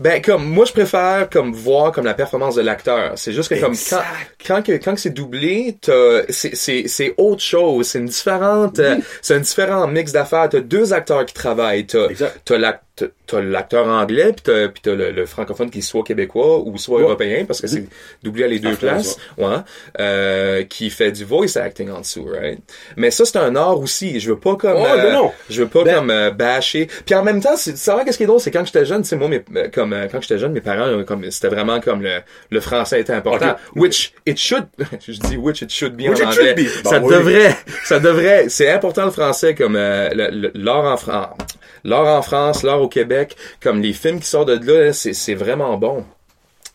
Ben 0.00 0.20
comme 0.20 0.44
moi 0.44 0.64
je 0.64 0.72
préfère 0.72 1.28
comme 1.30 1.52
voir 1.52 1.92
comme 1.92 2.04
la 2.06 2.14
performance 2.14 2.56
de 2.56 2.62
l'acteur. 2.62 3.12
C'est 3.16 3.32
juste 3.32 3.48
que 3.50 3.54
comme 3.54 3.72
quand 3.74 3.98
Exact. 3.98 4.04
quand 4.44 4.62
que 4.62 4.72
quand 4.72 4.94
que 4.94 5.00
c'est 5.00 5.10
doublé, 5.10 5.76
t'as 5.80 6.22
c'est 6.28 6.56
c'est 6.56 6.84
c'est 6.88 7.14
autre 7.18 7.42
chose. 7.42 7.86
C'est 7.86 7.98
une 8.00 8.06
différente 8.06 8.80
euh, 8.80 8.96
c'est 9.20 9.34
un 9.34 9.40
différent 9.40 9.86
mix 9.86 10.10
d'affaires. 10.10 10.48
T'as 10.48 10.60
deux 10.60 10.92
acteurs 10.92 11.24
qui 11.24 11.34
travaillent. 11.34 11.86
T'as 11.86 12.08
t'as 12.44 12.58
t'as- 12.96 13.40
l'acteur 13.40 13.86
anglais 13.88 14.32
puis 14.34 14.42
t'as 14.44 14.68
puis 14.68 14.82
t'as 14.82 14.94
le, 14.94 15.10
le 15.10 15.24
francophone 15.26 15.70
qui 15.70 15.78
est 15.78 15.82
soit 15.82 16.02
québécois 16.04 16.58
ou 16.60 16.76
soit 16.76 16.98
Ouais. 16.98 17.04
européen 17.04 17.44
parce 17.46 17.60
que 17.62 17.66
c'est 17.66 17.86
doublé 18.22 18.44
à 18.44 18.48
les 18.48 18.58
deux 18.58 18.76
places. 18.76 19.16
Ouais. 19.38 19.56
Euh, 20.00 20.62
qui 20.64 20.90
fait 20.90 21.10
du 21.12 21.24
voice 21.24 21.56
acting 21.56 21.90
en 21.90 22.00
dessous, 22.00 22.26
right? 22.26 22.58
Mais 22.96 23.10
ça 23.10 23.24
c'est 23.24 23.38
un 23.38 23.56
art 23.56 23.78
aussi. 23.80 24.20
Je 24.20 24.30
veux 24.30 24.38
pas 24.38 24.56
comme 24.56 24.76
Oh, 24.76 24.86
euh, 24.86 25.12
non, 25.12 25.32
je 25.48 25.62
veux 25.62 25.68
pas 25.68 25.84
Ben- 25.84 25.94
comme 25.96 26.10
euh, 26.10 26.30
bâcher. 26.30 26.88
Puis 27.06 27.14
en 27.14 27.22
même 27.22 27.40
temps, 27.40 27.56
c'est 27.56 27.76
ça 27.78 28.02
qu'est-ce 28.04 28.18
qui 28.18 28.24
est 28.24 28.26
drôle, 28.26 28.40
c'est 28.40 28.50
quand 28.50 28.64
j'étais 28.66 28.84
jeune, 28.84 29.04
sais 29.04 29.16
moi 29.16 29.28
mes, 29.28 29.42
euh, 29.56 29.68
comme 29.72 29.92
euh, 29.94 30.06
quand 30.10 30.20
j'étais 30.20 30.38
jeune, 30.38 30.52
mes 30.52 30.60
parents 30.60 30.86
euh, 30.86 31.04
comme 31.04 31.30
c'était 31.30 31.48
vraiment 31.48 31.80
comme 31.80 32.02
le 32.02 32.18
le 32.50 32.60
français 32.60 33.00
était 33.00 33.12
important, 33.14 33.56
which 33.74 34.12
it 34.26 34.38
should 34.38 34.66
je 35.06 35.12
dis 35.12 35.36
which 35.36 35.62
it 35.62 35.70
should 35.70 35.96
be 35.96 36.02
Which 36.08 36.20
en 36.20 36.30
it 36.30 36.38
anglais. 36.38 36.54
should 36.56 36.82
be. 36.84 36.88
ça 36.88 37.00
oui. 37.00 37.14
devrait 37.14 37.56
ça 37.84 37.98
devrait, 38.00 38.48
c'est 38.48 38.70
important 38.70 39.06
le 39.06 39.10
français 39.10 39.54
comme 39.54 39.76
euh, 39.76 40.10
l'art 40.54 40.84
en 40.84 40.96
France. 40.96 41.36
L'art 41.84 42.06
en 42.06 42.22
France, 42.22 42.62
l'art 42.62 42.80
au 42.80 42.88
Québec, 42.88 43.36
comme 43.60 43.80
les 43.80 43.92
films 43.92 44.20
qui 44.20 44.26
sortent 44.26 44.50
de 44.50 44.72
là, 44.72 44.92
c'est 44.92 45.34
vraiment 45.34 45.76
bon. 45.76 46.04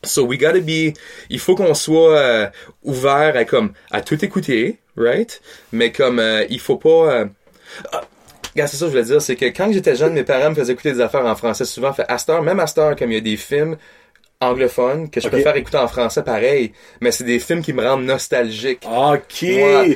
So 0.04 0.26
we 0.26 0.38
gotta 0.38 0.60
be, 0.60 0.94
il 1.30 1.40
faut 1.40 1.56
qu'on 1.56 1.74
soit 1.74 2.18
euh, 2.18 2.48
ouvert 2.84 3.36
à 3.36 3.46
comme 3.46 3.74
à 3.92 4.02
tout 4.02 4.24
écouter, 4.24 4.78
right? 4.96 5.42
Mais 5.72 5.92
comme 5.92 6.20
euh, 6.20 6.46
il 6.50 6.60
faut 6.60 6.78
pas. 6.78 7.12
euh, 7.14 7.26
ah, 7.92 8.04
c'est 8.56 8.78
ça 8.78 8.86
que 8.86 8.86
je 8.86 8.98
voulais 8.98 9.04
dire, 9.04 9.22
c'est 9.22 9.36
que 9.36 9.46
quand 9.46 9.72
j'étais 9.72 9.96
jeune, 9.96 10.14
mes 10.14 10.24
parents 10.24 10.50
me 10.50 10.56
faisaient 10.56 10.74
écouter 10.74 10.94
des 10.94 11.02
affaires 11.02 11.26
en 11.26 11.36
français 11.36 11.66
souvent. 11.66 11.94
Fait 11.94 12.06
heure, 12.30 12.42
même 12.42 12.60
heure, 12.60 12.96
comme 12.96 13.12
il 13.12 13.16
y 13.16 13.18
a 13.18 13.22
des 13.22 13.38
films 13.38 13.78
anglophones 14.40 15.10
que 15.10 15.20
je 15.20 15.26
Ok. 15.28 15.32
préfère 15.34 15.56
écouter 15.56 15.78
en 15.78 15.88
français 15.88 16.22
pareil, 16.24 16.72
mais 17.02 17.12
c'est 17.12 17.24
des 17.24 17.40
films 17.40 17.62
qui 17.62 17.74
me 17.74 17.84
rendent 17.84 18.06
nostalgique. 18.06 18.84
Ok. 18.86 19.46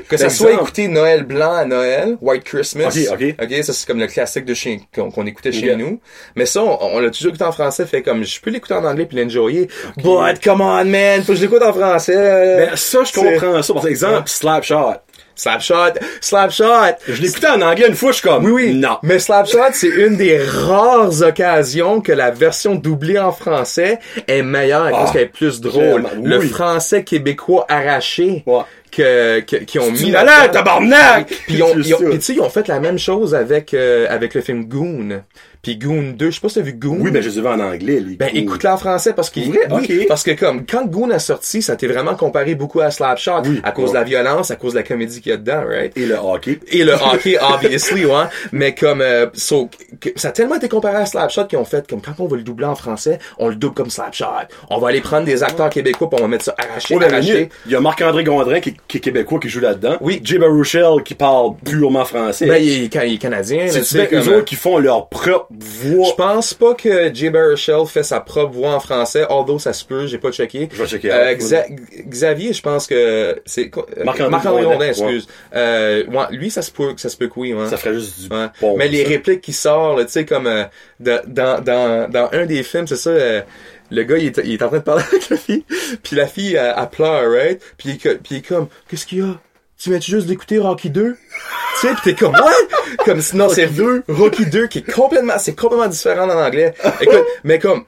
Que 0.07 0.17
ça 0.17 0.25
Par 0.25 0.31
soit 0.31 0.53
écouter 0.53 0.88
Noël 0.88 1.23
blanc 1.23 1.53
à 1.53 1.65
Noël, 1.65 2.17
White 2.21 2.43
Christmas. 2.43 2.88
Ok, 3.11 3.21
ok. 3.39 3.63
ça 3.63 3.73
c'est 3.73 3.85
comme 3.88 3.99
le 3.99 4.07
classique 4.07 4.45
de 4.45 4.53
chez 4.53 4.81
qu'on 4.95 5.25
écoutait 5.25 5.51
chez 5.51 5.71
Ok. 5.73 5.77
nous. 5.79 5.99
Mais 6.35 6.45
ça, 6.45 6.63
on, 6.63 6.77
on 6.81 6.99
l'a 6.99 7.09
toujours 7.11 7.29
écouté 7.29 7.43
en 7.43 7.51
français, 7.51 7.85
fait 7.85 8.01
comme 8.01 8.23
je 8.23 8.41
peux 8.41 8.49
l'écouter 8.49 8.73
en 8.73 8.83
anglais 8.83 9.05
puis 9.05 9.17
l'enjoyer. 9.17 9.67
But 9.97 10.43
come 10.43 10.61
on 10.61 10.85
man, 10.85 11.21
faut 11.23 11.33
que 11.33 11.38
je 11.38 11.43
l'écoute 11.43 11.61
en 11.61 11.73
français. 11.73 12.15
Ben, 12.15 12.75
ça, 12.75 13.03
je 13.03 13.13
comprends 13.13 13.61
ça. 13.61 13.73
Par 13.73 13.88
exemple, 13.88 14.27
Slapshot. 14.29 14.95
Slapshot, 15.35 15.93
Slapshot. 16.19 16.95
Je 17.07 17.23
écouté 17.25 17.47
en 17.47 17.61
anglais 17.61 17.87
une 17.87 17.95
fois, 17.95 18.11
je 18.11 18.17
suis 18.17 18.27
comme, 18.27 18.45
Oui, 18.45 18.51
oui. 18.51 18.73
non. 18.75 18.97
Mais 19.03 19.19
Slapshot, 19.19 19.71
c'est 19.73 19.87
une 19.87 20.17
des 20.17 20.37
rares 20.43 21.21
occasions 21.21 22.01
que 22.01 22.11
la 22.11 22.31
version 22.31 22.75
doublée 22.75 23.19
en 23.19 23.31
français 23.31 23.99
est 24.27 24.41
meilleure 24.43 24.89
parce 24.91 25.09
Ah, 25.09 25.13
qu'elle 25.13 25.21
est 25.23 25.25
plus 25.27 25.61
drôle. 25.61 26.05
Le 26.23 26.39
français 26.41 27.03
québécois 27.03 27.65
arraché 27.69 28.43
Ouais. 28.45 28.61
que, 28.91 29.39
que 29.41 29.55
qui 29.57 29.79
ont 29.79 29.89
mis 29.91 30.11
là-dedans. 30.11 30.51
tabarnak! 30.51 31.27
Puis 31.27 31.55
ils 31.55 31.63
ont, 31.63 31.73
ils 31.77 31.93
ont- 31.93 31.99
ça. 31.99 32.05
puis 32.05 32.15
tu 32.19 32.21
sais, 32.21 32.33
ils 32.33 32.41
ont 32.41 32.49
fait 32.49 32.67
la 32.67 32.79
même 32.79 32.99
chose 32.99 33.33
avec 33.33 33.73
euh, 33.73 34.05
avec 34.09 34.33
le 34.33 34.41
film 34.41 34.65
Goon. 34.65 35.21
Puis 35.61 35.77
Goon 35.77 36.13
2, 36.17 36.31
je 36.31 36.35
sais 36.35 36.41
pas 36.41 36.49
si 36.49 36.55
t'as 36.55 36.61
vu 36.61 36.73
Goon. 36.73 36.97
Oui, 36.99 37.11
mais 37.11 37.21
je 37.21 37.29
les 37.29 37.37
ai 37.37 37.41
vus 37.41 37.47
en 37.47 37.59
anglais, 37.59 37.99
les 37.99 38.15
Ben 38.15 38.29
écoute-la 38.33 38.73
en 38.73 38.77
français 38.77 39.13
parce 39.13 39.29
que 39.29 39.41
Vrai? 39.41 39.59
oui, 39.71 40.05
parce 40.07 40.23
que 40.23 40.31
comme 40.31 40.65
quand 40.65 40.87
Goon 40.87 41.11
a 41.11 41.19
sorti, 41.19 41.61
ça 41.61 41.75
t'est 41.75 41.85
vraiment 41.87 42.15
comparé 42.15 42.55
beaucoup 42.55 42.81
à 42.81 42.89
Slapshot 42.89 43.43
Oui. 43.45 43.61
à 43.63 43.71
cause 43.71 43.85
Ouais. 43.85 43.89
de 43.91 43.97
la 43.97 44.03
violence, 44.03 44.49
à 44.49 44.55
cause 44.55 44.73
de 44.73 44.79
la 44.79 44.83
comédie 44.83 45.21
qu'il 45.21 45.29
y 45.31 45.33
a 45.33 45.37
dedans, 45.37 45.61
right? 45.67 45.95
Et 45.95 46.07
le 46.07 46.15
hockey. 46.15 46.59
Et 46.71 46.83
le 46.83 46.93
hockey, 46.93 47.37
obviously, 47.53 48.05
ouais. 48.05 48.23
Mais 48.51 48.73
comme, 48.73 49.01
euh, 49.01 49.27
so, 49.33 49.69
que- 49.99 50.09
ça 50.15 50.29
a 50.29 50.31
tellement 50.31 50.55
été 50.55 50.67
comparé 50.67 50.97
à 50.97 51.05
Slapshot 51.05 51.45
qu'ils 51.45 51.59
ont 51.59 51.65
fait 51.65 51.87
comme 51.87 52.01
quand 52.01 52.13
on 52.19 52.25
va 52.27 52.37
le 52.37 52.43
doubler 52.43 52.65
en 52.65 52.75
français, 52.75 53.19
on 53.38 53.47
le 53.50 53.55
double 53.55 53.75
comme 53.75 53.91
Slapshot. 53.91 54.25
On 54.71 54.79
va 54.79 54.88
aller 54.89 55.01
prendre 55.01 55.25
des 55.25 55.43
acteurs 55.43 55.69
québécois 55.69 56.09
puis 56.09 56.17
on 56.19 56.24
va 56.24 56.27
mettre 56.27 56.45
ça 56.45 56.55
arraché, 56.57 56.95
Ouais, 56.95 57.01
ben, 57.05 57.13
arraché. 57.13 57.50
il 57.67 57.71
y 57.71 57.75
a 57.75 57.81
Marc-André 57.81 58.24
Gondrin 58.24 58.62
qui, 58.62 58.75
qui 58.88 58.97
est 58.97 59.01
québécois 59.01 59.39
qui 59.39 59.50
joue 59.50 59.59
là-dedans. 59.59 59.97
Oui. 60.01 60.21
Jay 60.24 60.39
Baruchel 60.39 61.03
qui 61.05 61.13
parle 61.13 61.51
purement 61.63 62.05
français. 62.05 62.47
Ben, 62.47 62.55
il 62.63 62.86
est, 62.86 62.89
can- 62.91 63.01
il 63.05 63.13
est 63.13 63.17
canadien, 63.19 63.67
c'est 63.69 63.83
sais, 63.83 64.09
eux 64.12 64.27
autres 64.29 64.45
qui 64.45 64.55
font 64.55 64.79
leur 64.79 65.07
propre 65.07 65.50
voix. 65.60 66.08
Je 66.10 66.15
pense 66.15 66.53
pas 66.53 66.74
que 66.74 67.13
Jay 67.13 67.29
Baruchel 67.29 67.86
fait 67.86 68.03
sa 68.03 68.20
propre 68.20 68.53
voix 68.53 68.74
en 68.75 68.79
français, 68.79 69.25
although 69.29 69.60
ça 69.60 69.74
se 69.74 69.84
peut, 69.86 70.08
j'ai 70.08 70.17
pas 70.17 70.31
checké. 70.31 70.70
Je 70.72 70.81
vais 70.81 70.88
checker. 70.88 71.12
Euh, 71.12 71.36
Xa- 71.36 71.65
Xavier, 72.08 72.53
je 72.53 72.62
pense 72.62 72.88
que 72.88 73.41
c'est 73.46 73.70
euh, 73.77 74.03
Marc-André 74.03 74.63
Gondin, 74.63 74.88
excuse. 74.88 75.27
Euh, 75.55 76.05
ouais, 76.08 76.25
lui, 76.31 76.50
ça 76.51 76.62
se 76.62 76.72
peut, 76.72 76.93
ça 76.98 77.10
se 77.10 77.17
peut 77.17 77.27
que 77.27 77.39
oui, 77.39 77.53
ouais. 77.53 77.67
Ça 77.67 77.77
ferait 77.77 77.93
juste 77.96 78.22
du 78.22 78.29
bon. 78.29 78.77
Mais 78.77 78.88
les 78.88 79.03
ça. 79.03 79.10
répliques 79.10 79.41
qui 79.41 79.53
sortent, 79.53 80.05
tu 80.05 80.12
sais, 80.12 80.25
comme 80.25 80.48
euh, 80.48 80.63
de- 81.00 81.22
dans, 81.27 81.62
dans, 81.63 82.10
dans 82.10 82.29
un 82.31 82.46
des 82.46 82.63
films, 82.63 82.88
c'est 82.88 82.96
ça, 82.96 83.10
euh, 83.10 83.41
le 83.89 84.03
gars, 84.03 84.17
il 84.17 84.27
est, 84.27 84.41
il 84.46 84.53
est 84.53 84.63
en 84.63 84.70
train 84.70 84.77
de 84.77 84.84
parler 84.84 85.03
avec 85.12 85.29
la 85.29 85.38
fille, 85.38 85.65
puis 86.03 86.15
la 86.15 86.27
fille, 86.27 86.55
elle, 86.55 86.74
elle 86.77 86.89
pleure, 86.89 87.29
right? 87.31 87.62
Puis 87.77 87.98
puis 87.98 88.17
il 88.31 88.38
est 88.38 88.41
comme, 88.48 88.67
qu'est-ce 88.89 89.05
qu'il 89.05 89.17
y 89.20 89.22
a? 89.22 89.39
Tu 89.81 89.89
viens 89.89 90.00
juste 90.00 90.27
d'écouter 90.27 90.59
Rocky 90.59 90.91
2? 90.91 91.15
tu 91.15 91.88
sais, 91.88 91.95
pis 91.95 92.01
t'es 92.03 92.13
comme, 92.13 92.35
ouais! 92.35 92.97
Comme, 93.03 93.19
sinon, 93.19 93.50
c'est 93.50 93.67
Rocky 94.07 94.45
2 94.45 94.67
qui 94.67 94.79
est 94.79 94.91
complètement, 94.91 95.39
c'est 95.39 95.55
complètement 95.55 95.88
différent 95.88 96.29
en 96.29 96.39
anglais. 96.39 96.75
Écoute, 97.01 97.25
mais 97.43 97.57
comme, 97.57 97.85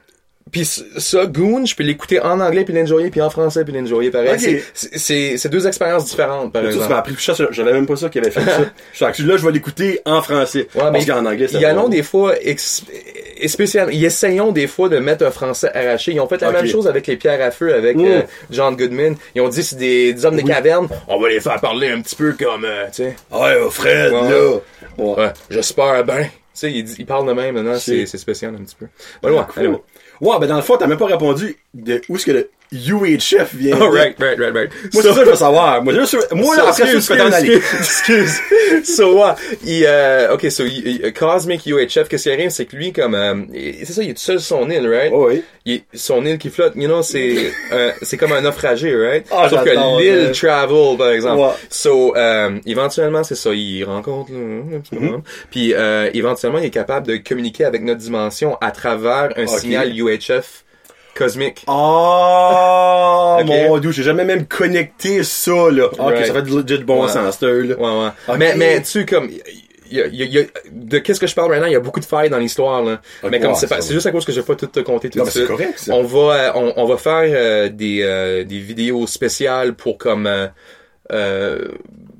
Pis 0.52 0.64
ça, 0.98 1.26
Goon, 1.26 1.64
je 1.64 1.74
peux 1.74 1.82
l'écouter 1.82 2.20
en 2.20 2.38
anglais 2.38 2.64
puis 2.64 2.72
l'enjoyer, 2.74 3.10
puis 3.10 3.20
en 3.20 3.30
français 3.30 3.64
puis 3.64 3.72
l'enjoyer 3.72 4.10
pareil. 4.10 4.30
Ok. 4.34 4.62
C'est- 4.74 5.48
deux 5.48 5.66
expériences 5.66 6.04
différentes, 6.04 6.52
par 6.52 6.62
tu 6.62 6.68
exemple. 6.68 6.88
m'as 6.90 6.96
appris 6.98 7.14
ça, 7.18 7.32
j'avais 7.50 7.72
même 7.72 7.86
pas 7.86 7.96
ça 7.96 8.08
qu'il 8.08 8.20
avait 8.20 8.30
fait 8.30 8.40
ça. 8.44 8.60
Je 9.10 9.14
suis 9.14 9.24
là, 9.24 9.36
je 9.36 9.44
vais 9.44 9.50
l'écouter 9.52 10.00
en 10.04 10.22
français. 10.22 10.68
Ouais, 10.74 10.82
mais 10.92 10.92
parce 10.92 11.06
qu'en 11.06 11.24
anglais, 11.26 11.48
c'est 11.50 11.58
ils 11.58 11.64
allons 11.64 11.88
des 11.88 12.02
fois 12.02 12.34
ex- 12.40 12.84
spécial, 13.46 13.88
ils 13.92 14.04
essayons 14.04 14.52
des 14.52 14.66
fois 14.68 14.88
de 14.88 14.98
mettre 14.98 15.24
un 15.26 15.30
français 15.30 15.70
arraché. 15.74 16.12
Ils 16.12 16.20
ont 16.20 16.28
fait 16.28 16.40
la 16.42 16.52
même 16.52 16.66
chose 16.66 16.86
avec 16.86 17.06
les 17.06 17.16
pierres 17.16 17.40
à 17.44 17.50
feu 17.50 17.74
avec 17.74 17.96
euh, 17.96 18.22
John 18.50 18.76
Goodman. 18.76 19.16
Ils 19.34 19.40
ont 19.40 19.48
dit 19.48 19.62
c'est 19.62 19.76
des, 19.76 20.12
des 20.12 20.24
hommes 20.26 20.36
de 20.36 20.42
Oui. 20.42 20.48
caverne, 20.48 20.88
on 21.08 21.18
va 21.20 21.28
les 21.30 21.40
faire 21.40 21.60
parler 21.60 21.88
un 21.90 22.00
petit 22.00 22.14
peu 22.16 22.32
comme 22.34 22.64
euh, 22.64 22.84
tu 22.88 23.02
sais. 23.04 23.16
Ouais, 23.32 23.56
oh, 23.64 23.70
Fred, 23.70 24.12
Ouais. 24.12 24.30
là. 24.30 24.50
Ouais. 24.98 25.32
J'espère 25.50 26.04
bien. 26.04 26.24
Tu 26.24 26.30
sais, 26.60 26.70
ils, 26.70 26.88
ils 27.00 27.06
parlent 27.06 27.26
de 27.26 27.32
même 27.32 27.54
maintenant, 27.56 27.76
c'est 27.78 28.06
spécial 28.06 28.54
un 28.54 28.62
petit 28.62 28.76
peu. 28.78 28.86
Ben 29.22 29.32
ouais, 29.32 29.42
Cool. 29.52 29.78
Ouais, 30.20 30.38
ben 30.38 30.46
dans 30.46 30.56
le 30.56 30.62
fond, 30.62 30.76
t'as 30.76 30.86
même 30.86 30.98
pas 30.98 31.06
répondu 31.06 31.56
de 31.74 32.00
où 32.08 32.16
est-ce 32.16 32.26
que 32.26 32.32
le 32.32 32.50
UHF 32.74 33.54
vient. 33.54 33.76
Oh, 33.80 33.90
right, 33.90 34.14
right, 34.18 34.38
right, 34.38 34.52
right. 34.54 34.70
Moi, 34.92 35.02
c'est 35.02 35.08
ça 35.12 35.14
que 35.20 35.24
je 35.26 35.30
veux 35.30 35.36
savoir. 35.36 35.82
Moi, 35.82 35.92
je, 35.94 36.34
moi, 36.34 36.54
So, 36.56 36.60
après 36.62 36.72
ça, 36.72 36.86
je 36.86 36.96
excuse, 36.96 37.08
peux 37.08 37.16
t'en 37.16 37.32
aller. 37.32 37.54
excuse, 37.78 38.40
excuse. 38.78 38.96
so, 38.96 39.18
ouais, 39.18 39.32
il, 39.64 39.84
euh, 39.86 40.34
ok, 40.34 40.50
so, 40.50 40.64
il- 40.64 41.00
il- 41.04 41.12
Cosmic 41.12 41.64
UHF, 41.66 42.08
qu'est-ce 42.08 42.24
qui 42.24 42.30
arrive, 42.30 42.50
c'est 42.50 42.64
que 42.66 42.76
lui, 42.76 42.92
comme, 42.92 43.14
euh, 43.14 43.34
il- 43.54 43.86
c'est 43.86 43.92
ça, 43.92 44.02
il 44.02 44.10
est 44.10 44.14
tout 44.14 44.20
seul 44.20 44.40
sur 44.40 44.58
son 44.58 44.68
île, 44.70 44.88
right? 44.88 45.10
Oh, 45.14 45.28
oui. 45.28 45.42
Il, 45.66 45.82
son 45.94 46.24
île 46.26 46.36
qui 46.38 46.50
flotte, 46.50 46.74
you 46.76 46.86
know, 46.88 47.02
c'est, 47.02 47.52
euh, 47.72 47.92
c'est 48.02 48.16
comme 48.16 48.32
un 48.32 48.40
naufragé, 48.42 48.94
right? 48.94 49.26
Ah, 49.30 49.48
Sauf 49.48 49.64
que 49.64 49.70
l'île 49.70 50.32
travel, 50.32 50.96
par 50.98 51.10
exemple. 51.10 51.40
Ouais. 51.40 51.48
So, 51.70 52.14
euh, 52.16 52.58
éventuellement, 52.66 53.24
c'est 53.24 53.34
ça, 53.34 53.50
il 53.52 53.84
rencontre, 53.84 54.32
là, 54.32 54.38
un 54.38 54.80
petit 54.80 54.94
Mm-hmm. 54.94 54.98
bonhomme. 55.00 55.22
Puis, 55.50 55.72
euh, 55.74 56.10
éventuellement, 56.12 56.58
il 56.58 56.66
est 56.66 56.70
capable 56.70 57.06
de 57.06 57.16
communiquer 57.16 57.64
avec 57.64 57.82
notre 57.82 58.00
dimension 58.00 58.56
à 58.60 58.70
travers 58.72 59.30
un 59.36 59.44
Ok. 59.44 59.58
signal 59.60 59.92
UHF 59.96 60.63
cosmique. 61.14 61.64
Oh, 61.68 63.38
Ok. 63.40 63.46
mon 63.46 63.78
dieu, 63.78 63.90
j'ai 63.90 64.02
jamais 64.02 64.24
même 64.24 64.46
connecté 64.46 65.22
ça, 65.24 65.70
là. 65.70 65.86
Ok, 65.86 65.98
Right. 65.98 66.26
ça 66.26 66.32
fait 66.34 66.42
du 66.42 66.50
legit 66.62 66.84
bon 66.84 67.02
Ouais. 67.02 67.08
sens, 67.08 67.40
là. 67.40 67.48
Ouais, 67.48 67.74
ouais. 68.28 68.36
Mais, 68.38 68.54
mais, 68.56 68.80
tu 68.82 68.86
sais, 68.90 69.06
comme, 69.06 69.28
il 69.90 69.98
y 69.98 70.00
a, 70.00 70.06
y 70.06 70.22
a- 70.22 70.26
y 70.26 70.38
a- 70.38 70.44
de 70.72 70.98
qu'est-ce 70.98 71.20
que 71.20 71.26
je 71.26 71.34
parle 71.34 71.50
maintenant, 71.50 71.66
il 71.66 71.72
y 71.72 71.76
a 71.76 71.80
beaucoup 71.80 72.00
de 72.00 72.04
failles 72.04 72.30
dans 72.30 72.38
l'histoire, 72.38 72.82
là. 72.82 73.00
Mais 73.30 73.38
comme 73.40 73.54
c'est 73.54 73.68
pas, 73.68 73.80
c'est 73.80 73.94
juste 73.94 74.06
à 74.06 74.10
cause 74.12 74.24
que 74.24 74.32
je 74.32 74.40
vais 74.40 74.46
pas 74.46 74.56
tout 74.56 74.66
te 74.66 74.80
compter 74.80 75.10
tout 75.10 75.18
Non, 75.18 75.24
de 75.24 75.30
suite. 75.30 75.46
correct, 75.46 75.74
ça. 75.78 75.94
On 75.94 76.02
va, 76.02 76.18
euh, 76.34 76.50
on, 76.54 76.72
on 76.76 76.84
va 76.86 76.96
faire 76.96 77.22
euh, 77.24 77.68
des, 77.68 78.00
euh, 78.02 78.44
des 78.44 78.58
vidéos 78.58 79.06
spéciales 79.06 79.74
pour 79.74 79.98
comme, 79.98 80.26
euh, 80.26 80.48
euh, 81.12 81.68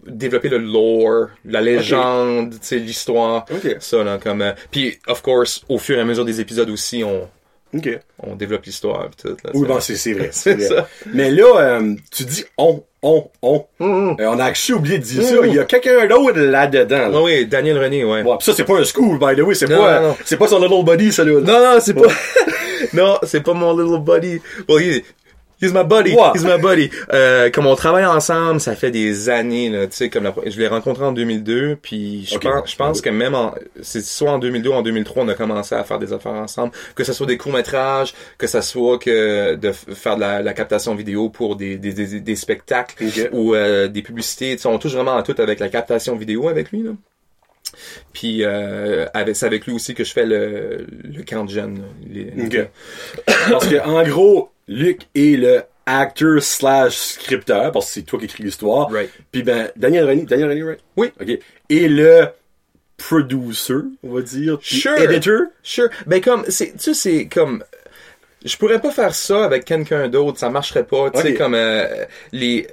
développer 0.07 0.51
le 0.51 0.59
lore, 0.59 1.29
la 1.47 1.63
légende, 1.63 2.51
tu 2.53 2.59
sais, 2.61 2.77
l'histoire. 2.77 3.47
Ok. 3.51 3.77
Ça, 3.81 4.05
là, 4.05 4.19
comme, 4.23 4.43
euh, 4.43 4.53
puis, 4.71 4.99
of 5.09 5.23
course, 5.23 5.63
au 5.69 5.79
fur 5.79 5.97
et 5.97 6.01
à 6.01 6.05
mesure 6.05 6.27
des 6.27 6.41
épisodes 6.43 6.69
aussi, 6.69 7.03
on, 7.03 7.29
Ok. 7.75 7.89
on 8.23 8.37
développe 8.37 8.65
l'histoire, 8.65 9.09
pis 9.11 9.17
tout, 9.23 9.37
là. 9.45 9.51
Oui, 9.55 9.63
ça. 9.67 9.75
bon, 9.75 9.81
c'est, 9.81 9.97
c'est 9.97 10.13
vrai. 10.13 10.31
C'est 10.33 10.55
vrai. 10.55 10.69
ça. 10.69 10.89
Mais 11.13 11.31
là, 11.31 11.45
euh, 11.59 11.95
tu 12.11 12.25
dis 12.25 12.45
on, 12.57 12.83
on, 13.03 13.29
on. 13.43 13.65
Mhm. 13.81 14.17
Euh, 14.21 14.27
on 14.29 14.39
a 14.39 14.45
actually 14.45 14.79
oublié 14.79 14.99
de 14.99 15.05
dire 15.05 15.23
ça. 15.23 15.35
Mm. 15.35 15.47
Il 15.47 15.55
y 15.55 15.59
a 15.59 15.65
quelqu'un 15.65 16.07
d'autre 16.07 16.39
là-dedans, 16.39 17.09
là. 17.09 17.23
Ouais, 17.23 17.39
oui, 17.41 17.47
Daniel 17.47 17.79
René, 17.79 18.05
ouais. 18.05 18.23
Ouais, 18.23 18.37
pis 18.39 18.45
ça, 18.45 18.53
c'est 18.55 18.65
pas 18.65 18.79
un 18.79 18.85
school, 18.85 19.19
by 19.19 19.35
the 19.37 19.45
way. 19.45 19.55
C'est 19.55 19.67
pas, 19.69 20.17
c'est 20.25 20.37
pas 20.37 20.49
son 20.49 20.61
little 20.61 20.85
buddy, 20.85 21.13
ça, 21.13 21.25
là. 21.25 21.33
Non, 21.33 21.41
non, 21.43 21.79
c'est 21.81 21.95
pas. 21.95 22.09
non, 22.93 23.19
c'est 23.23 23.43
pas 23.43 23.53
mon 23.55 23.77
little 23.77 24.01
buddy. 24.01 24.41
Well, 24.69 24.83
he, 24.83 25.03
he's 25.65 25.73
my 25.73 25.85
buddy. 25.85 26.15
Ouais. 26.15 26.31
He's 26.35 26.45
my 26.45 26.59
buddy. 26.61 26.91
Euh, 27.13 27.51
comme 27.51 27.67
on 27.67 27.75
travaille 27.75 28.05
ensemble, 28.05 28.61
ça 28.61 28.75
fait 28.75 28.91
des 28.91 29.29
années, 29.29 29.71
là. 29.71 29.87
Tu 29.87 29.97
sais, 29.97 30.11
comme 30.11 30.25
la, 30.25 30.35
je 30.47 30.59
l'ai 30.59 30.69
rencontré 30.69 31.05
en 31.05 31.13
2002, 31.13 31.79
puis 31.81 32.27
je 32.27 32.39
pense, 32.39 32.71
je 32.71 32.77
pense 32.77 33.01
que 33.01 33.11
même 33.11 33.35
en, 33.35 33.55
c'est 33.83 34.03
soit 34.05 34.31
en 34.31 34.39
2002 34.39 34.71
ou 34.71 34.75
en 34.75 34.83
2003, 34.83 35.25
on 35.25 35.29
a 35.29 35.35
commencé 35.35 35.75
à 35.75 35.85
faire 35.85 35.99
des 35.99 36.13
affaires 36.13 36.33
ensemble. 36.33 36.73
Que 36.95 37.05
ce 37.05 37.13
soit 37.13 37.27
des 37.27 37.39
courts-métrages, 37.39 38.15
que 38.39 38.47
ce 38.47 38.61
soit 38.61 38.99
que 38.99 39.55
de 39.55 39.73
faire 39.73 40.17
de 40.17 40.21
la, 40.21 40.43
la 40.43 40.53
captation 40.53 40.95
vidéo 40.95 41.29
pour 41.29 41.57
des, 41.57 41.77
des, 41.77 41.93
des, 41.93 42.21
des 42.21 42.37
spectacles 42.37 43.05
ou 43.33 43.55
euh, 43.55 43.89
des 43.89 44.03
publicités. 44.03 44.57
Tu 44.57 44.63
sais, 44.63 44.69
on 44.69 44.79
touche 44.79 44.95
vraiment 44.95 45.17
à 45.17 45.23
tout 45.23 45.35
avec 45.39 45.61
la 45.61 45.69
captation 45.69 46.17
vidéo 46.17 46.49
avec 46.49 46.71
lui, 46.71 46.83
là. 46.83 46.91
Puis 48.13 48.45
euh, 48.45 49.07
avec, 49.15 49.37
c'est 49.37 49.47
avec 49.47 49.67
lui 49.67 49.75
aussi 49.75 49.95
que 49.95 50.05
je 50.05 50.13
fais 50.13 50.27
le, 50.27 50.87
le 51.03 51.23
camp 51.25 51.45
de 51.45 51.51
jeunes. 51.51 51.83
Les-. 52.09 52.33
Parce 53.51 53.67
que, 53.67 53.85
en 53.85 54.03
gros, 54.05 54.51
Luc 54.69 55.03
est 55.15 55.37
le 55.39 55.63
acteur 55.87 56.43
slash 56.43 56.97
scripteur, 56.97 57.71
parce 57.73 57.87
que 57.87 57.93
c'est 57.93 58.03
toi 58.03 58.19
qui 58.19 58.25
écris 58.25 58.43
l'histoire. 58.43 58.91
Right. 58.91 59.11
Puis 59.31 59.43
ben, 59.43 59.71
Daniel 59.77 60.09
René, 60.09 60.23
Daniel 60.23 60.49
René, 60.49 60.63
right? 60.63 60.81
Oui. 60.97 61.13
Ok. 61.21 61.39
Et 61.69 61.89
le 61.89 62.29
producer, 62.97 63.75
on 64.03 64.15
va 64.15 64.23
dire. 64.23 64.59
Sure. 64.63 64.97
Editor. 64.99 65.43
Sure. 65.63 65.89
Ben 66.07 66.21
comme 66.21 66.45
c'est 66.49 66.73
tu 66.73 66.79
sais 66.79 66.95
c'est 66.95 67.27
comme 67.27 67.65
je 68.45 68.57
pourrais 68.57 68.81
pas 68.81 68.91
faire 68.91 69.15
ça 69.15 69.45
avec 69.45 69.65
quelqu'un 69.65 70.09
d'autre, 70.09 70.39
ça 70.39 70.51
marcherait 70.51 70.85
pas, 70.85 71.11
tu 71.11 71.21
sais 71.21 71.35
comme 71.35 71.55
euh, 71.55 72.05
les 72.33 72.67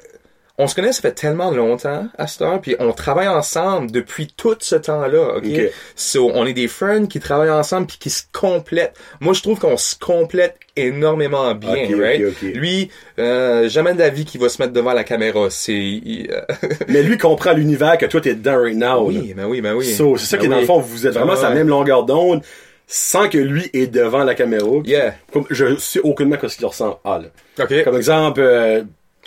on 0.61 0.67
se 0.67 0.75
connaît 0.75 0.93
ça 0.93 1.01
fait 1.01 1.11
tellement 1.13 1.51
longtemps 1.51 2.07
à 2.17 2.27
cette 2.27 2.41
heure 2.41 2.61
puis 2.61 2.75
on 2.79 2.91
travaille 2.93 3.27
ensemble 3.27 3.91
depuis 3.91 4.27
tout 4.35 4.55
ce 4.59 4.75
temps-là, 4.75 5.37
OK, 5.37 5.43
Ok. 5.45 5.71
So 5.95 6.31
on 6.33 6.45
est 6.45 6.53
des 6.53 6.67
friends 6.67 7.07
qui 7.07 7.19
travaillent 7.19 7.49
ensemble 7.49 7.87
puis 7.87 7.97
qui 7.97 8.09
se 8.09 8.23
complètent. 8.31 8.95
Moi 9.19 9.33
je 9.33 9.41
trouve 9.41 9.59
qu'on 9.59 9.77
se 9.77 9.95
complète 9.95 10.55
énormément 10.75 11.53
bien, 11.55 11.71
Ok, 11.85 11.91
ok, 11.95 11.99
right? 12.01 12.25
ok. 12.27 12.41
Lui 12.53 12.89
euh, 13.19 13.67
jamais 13.69 13.93
de 13.93 13.99
la 13.99 14.09
vie 14.09 14.25
qu'il 14.25 14.39
va 14.39 14.49
se 14.49 14.61
mettre 14.61 14.73
devant 14.73 14.93
la 14.93 15.03
caméra, 15.03 15.49
c'est 15.49 15.73
il, 15.73 16.29
euh, 16.31 16.41
Mais 16.87 17.03
lui 17.03 17.17
comprend 17.17 17.53
l'univers 17.53 17.97
que 17.97 18.05
toi 18.05 18.21
t'es 18.21 18.35
dedans 18.35 18.57
right 18.61 18.77
now. 18.77 19.05
oui, 19.07 19.33
ben 19.35 19.45
oui, 19.45 19.61
ben 19.61 19.73
oui. 19.73 19.85
So, 19.93 20.15
c'est 20.17 20.25
ça 20.25 20.37
Ben 20.37 20.41
qui 20.41 20.45
est 20.45 20.49
dans 20.49 20.55
oui. 20.55 20.61
le 20.61 20.67
fond, 20.67 20.79
vous 20.79 21.07
êtes 21.07 21.13
vraiment 21.13 21.31
Ouais, 21.33 21.37
sur 21.39 21.49
la 21.49 21.55
même 21.55 21.67
longueur 21.69 22.03
d'onde, 22.05 22.41
sans 22.87 23.29
que 23.29 23.37
lui 23.37 23.69
est 23.73 23.87
devant 23.87 24.23
la 24.23 24.35
caméra. 24.35 24.67
Yeah. 24.85 25.15
Comme, 25.31 25.45
je 25.49 25.75
sais 25.77 25.99
aucunement 26.01 26.35
ce 26.45 26.55
qu'il 26.57 26.65
ressent. 26.65 26.99
Ah, 27.05 27.19
là. 27.21 27.63
OK. 27.63 27.83
Comme 27.83 27.95
exemple, 27.97 28.41
euh, 28.41 28.83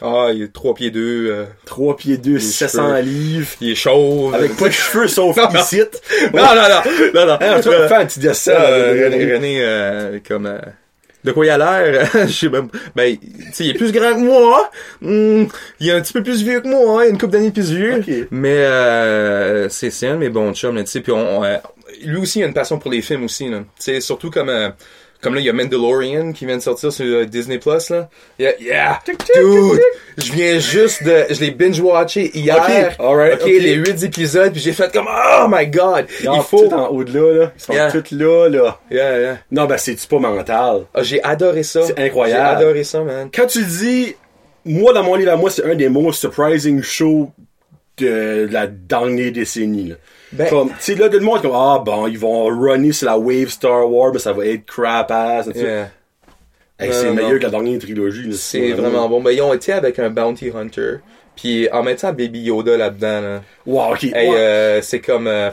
Ah, 0.07 0.29
il 0.35 0.43
est 0.43 0.53
trois 0.53 0.75
pieds 0.75 0.91
deux, 0.91 1.29
euh, 1.31 1.45
3 1.65 1.97
pieds 1.97 2.19
2, 2.19 2.39
700 2.39 2.89
cheveux. 2.89 3.01
livres, 3.01 3.49
il 3.63 3.71
est 3.71 3.75
chauve. 3.75 4.35
avec 4.35 4.55
pas 4.57 4.67
de 4.69 4.73
cheveux 4.73 5.09
sauf 5.09 5.35
ici. 5.55 5.81
non, 6.35 6.43
non, 6.43 6.55
non, 6.55 6.83
non, 7.15 7.27
non. 7.27 7.39
Hein, 7.41 7.61
tu 7.63 7.69
vas 7.71 7.89
faire 7.89 8.01
un 8.01 8.07
petit 8.07 8.21
dessin. 8.21 8.53
Euh, 8.53 9.09
là, 9.09 9.17
René, 9.17 9.35
René, 9.35 9.57
euh, 9.63 10.19
comme, 10.27 10.45
euh, 10.47 10.59
de 11.25 11.33
quoi 11.33 11.47
il 11.47 11.51
a 11.51 11.57
l'air, 11.57 12.07
je 12.27 12.33
sais 12.33 12.49
même, 12.51 12.69
ben, 12.95 13.17
tu 13.17 13.29
sais, 13.55 13.65
il 13.65 13.71
est 13.71 13.75
plus 13.79 13.93
grand 13.93 14.13
que 14.13 14.21
moi, 14.21 14.71
Hmm, 15.01 15.45
il 15.81 15.89
est 15.89 15.93
un 15.93 16.03
petit 16.03 16.13
peu 16.13 16.23
plus 16.23 16.43
vieux 16.43 16.61
que 16.61 16.69
moi, 16.69 17.01
hein, 17.03 17.07
une 17.09 17.17
couple 17.17 17.33
d'années 17.33 17.51
plus 17.51 17.71
vieux, 17.73 18.03
mais 18.31 18.59
euh, 18.59 19.71
c'est 19.71 19.89
c'est 19.91 20.07
un 20.09 20.15
de 20.15 20.19
mes 20.19 20.29
bons 20.29 20.53
chums, 20.53 20.77
tu 20.85 20.91
sais, 20.91 21.01
puis 21.01 21.13
on, 21.13 21.39
on, 21.41 21.45
euh, 21.45 21.57
lui 22.05 22.19
aussi 22.19 22.41
il 22.41 22.43
a 22.43 22.47
une 22.47 22.53
passion 22.53 22.79
pour 22.79 22.91
les 22.91 23.01
films 23.01 23.25
aussi, 23.25 23.49
là, 23.49 23.61
tu 23.61 23.65
sais, 23.79 24.01
surtout 24.03 24.31
comme, 24.31 24.51
euh, 24.51 24.69
comme 25.25 25.35
là, 25.35 25.40
il 25.40 25.47
y 25.47 25.50
a 25.50 25.52
Mandalorian 25.52 26.33
qui 26.33 26.47
vient 26.47 26.57
de 26.59 26.62
sortir 26.62 26.93
sur 26.93 27.04
euh, 27.04 27.25
Disney 27.25 27.59
Plus 27.59 27.90
là. 27.90 28.09
Yeah, 28.38 28.52
yeah. 28.61 29.00
Dude, 29.07 29.81
je 30.19 30.33
viens 30.33 30.59
juste 30.59 31.02
de, 31.02 31.25
je 31.31 31.40
l'ai 31.40 31.50
binge 31.50 31.81
watché 31.81 32.31
hier. 32.35 32.95
Alright, 33.00 33.40
ok. 33.43 33.47
les 33.47 33.75
huit 33.75 34.02
épisodes, 34.02 34.52
puis 34.52 34.61
j'ai 34.61 34.73
fait 34.73 34.93
comme, 34.93 35.09
oh 35.09 35.47
my 35.49 35.66
god, 35.66 36.07
Ils 36.23 36.31
il 36.33 36.43
faut. 36.43 36.69
Tout 36.69 36.75
en 36.75 36.88
haut 36.88 37.02
de 37.02 37.19
là, 37.19 37.33
là. 37.40 37.52
Ils 37.57 37.61
sont 37.62 37.73
Yeah. 37.73 37.90
tous 37.90 38.14
là, 38.14 38.49
là. 38.49 38.78
Yeah, 38.90 39.19
yeah. 39.19 39.38
Non, 39.50 39.64
ben, 39.64 39.78
c'est-tu 39.78 40.07
pas 40.07 40.19
mental? 40.19 40.83
Ah, 40.95 41.02
j'ai 41.02 41.23
adoré 41.25 41.62
ça. 41.62 41.83
C'est 41.83 41.99
incroyable. 41.99 42.59
J'ai 42.59 42.62
adoré 42.64 42.85
ça, 42.85 43.00
man. 43.00 43.31
Quand 43.35 43.47
tu 43.47 43.64
dis, 43.64 44.14
moi, 44.64 44.93
dans 44.93 45.02
mon 45.02 45.14
livre 45.14 45.33
à 45.33 45.37
moi, 45.37 45.50
c'est 45.50 45.64
un 45.64 45.75
des 45.75 45.88
most 45.88 46.21
surprising 46.21 46.83
shows 46.83 47.31
de 47.99 48.49
la 48.51 48.67
dernière 48.67 49.33
décennie, 49.33 49.89
là. 49.91 49.95
Ben- 50.33 50.49
Comme, 50.49 50.69
tu 50.71 50.75
sais, 50.81 50.95
là, 50.97 51.09
tout 51.09 51.19
le 51.19 51.25
monde 51.25 51.43
comme, 51.43 51.55
ah, 51.55 51.81
bon, 51.85 52.09
ils 52.09 52.19
vont 52.19 52.47
runner 52.47 52.93
sur 52.93 53.07
la 53.07 53.17
wave 53.17 53.49
Star 53.49 53.89
Wars, 53.91 54.11
mais 54.13 54.19
ça 54.19 54.33
va 54.33 54.47
être 54.47 54.67
crap 54.67 55.11
ass. 55.11 55.49
Yeah. 55.55 55.91
Hey, 56.79 56.93
c'est 56.93 57.13
meilleur 57.13 57.39
que 57.39 57.45
la 57.45 57.51
dernière 57.51 57.79
trilogie. 57.79 58.37
C'est 58.37 58.73
vraiment 58.73 59.09
bon. 59.09 59.21
Ben, 59.21 59.31
ils 59.31 59.41
ont 59.43 59.55
été 59.55 59.73
avec 59.73 59.99
un 60.01 60.11
bounty 60.11 60.51
hunter. 60.53 60.97
Puis 61.37 61.69
en 61.71 61.83
mettant 61.85 62.13
Baby 62.13 62.41
Yoda 62.43 62.77
là-dedans, 62.77 63.21
là. 63.21 63.43
Wow, 63.67 63.93
ok. 63.93 64.05
Hey, 64.05 64.29
euh, 64.35 64.83
c'est 64.83 65.01
comme... 65.01 65.27
euh, 65.29 65.51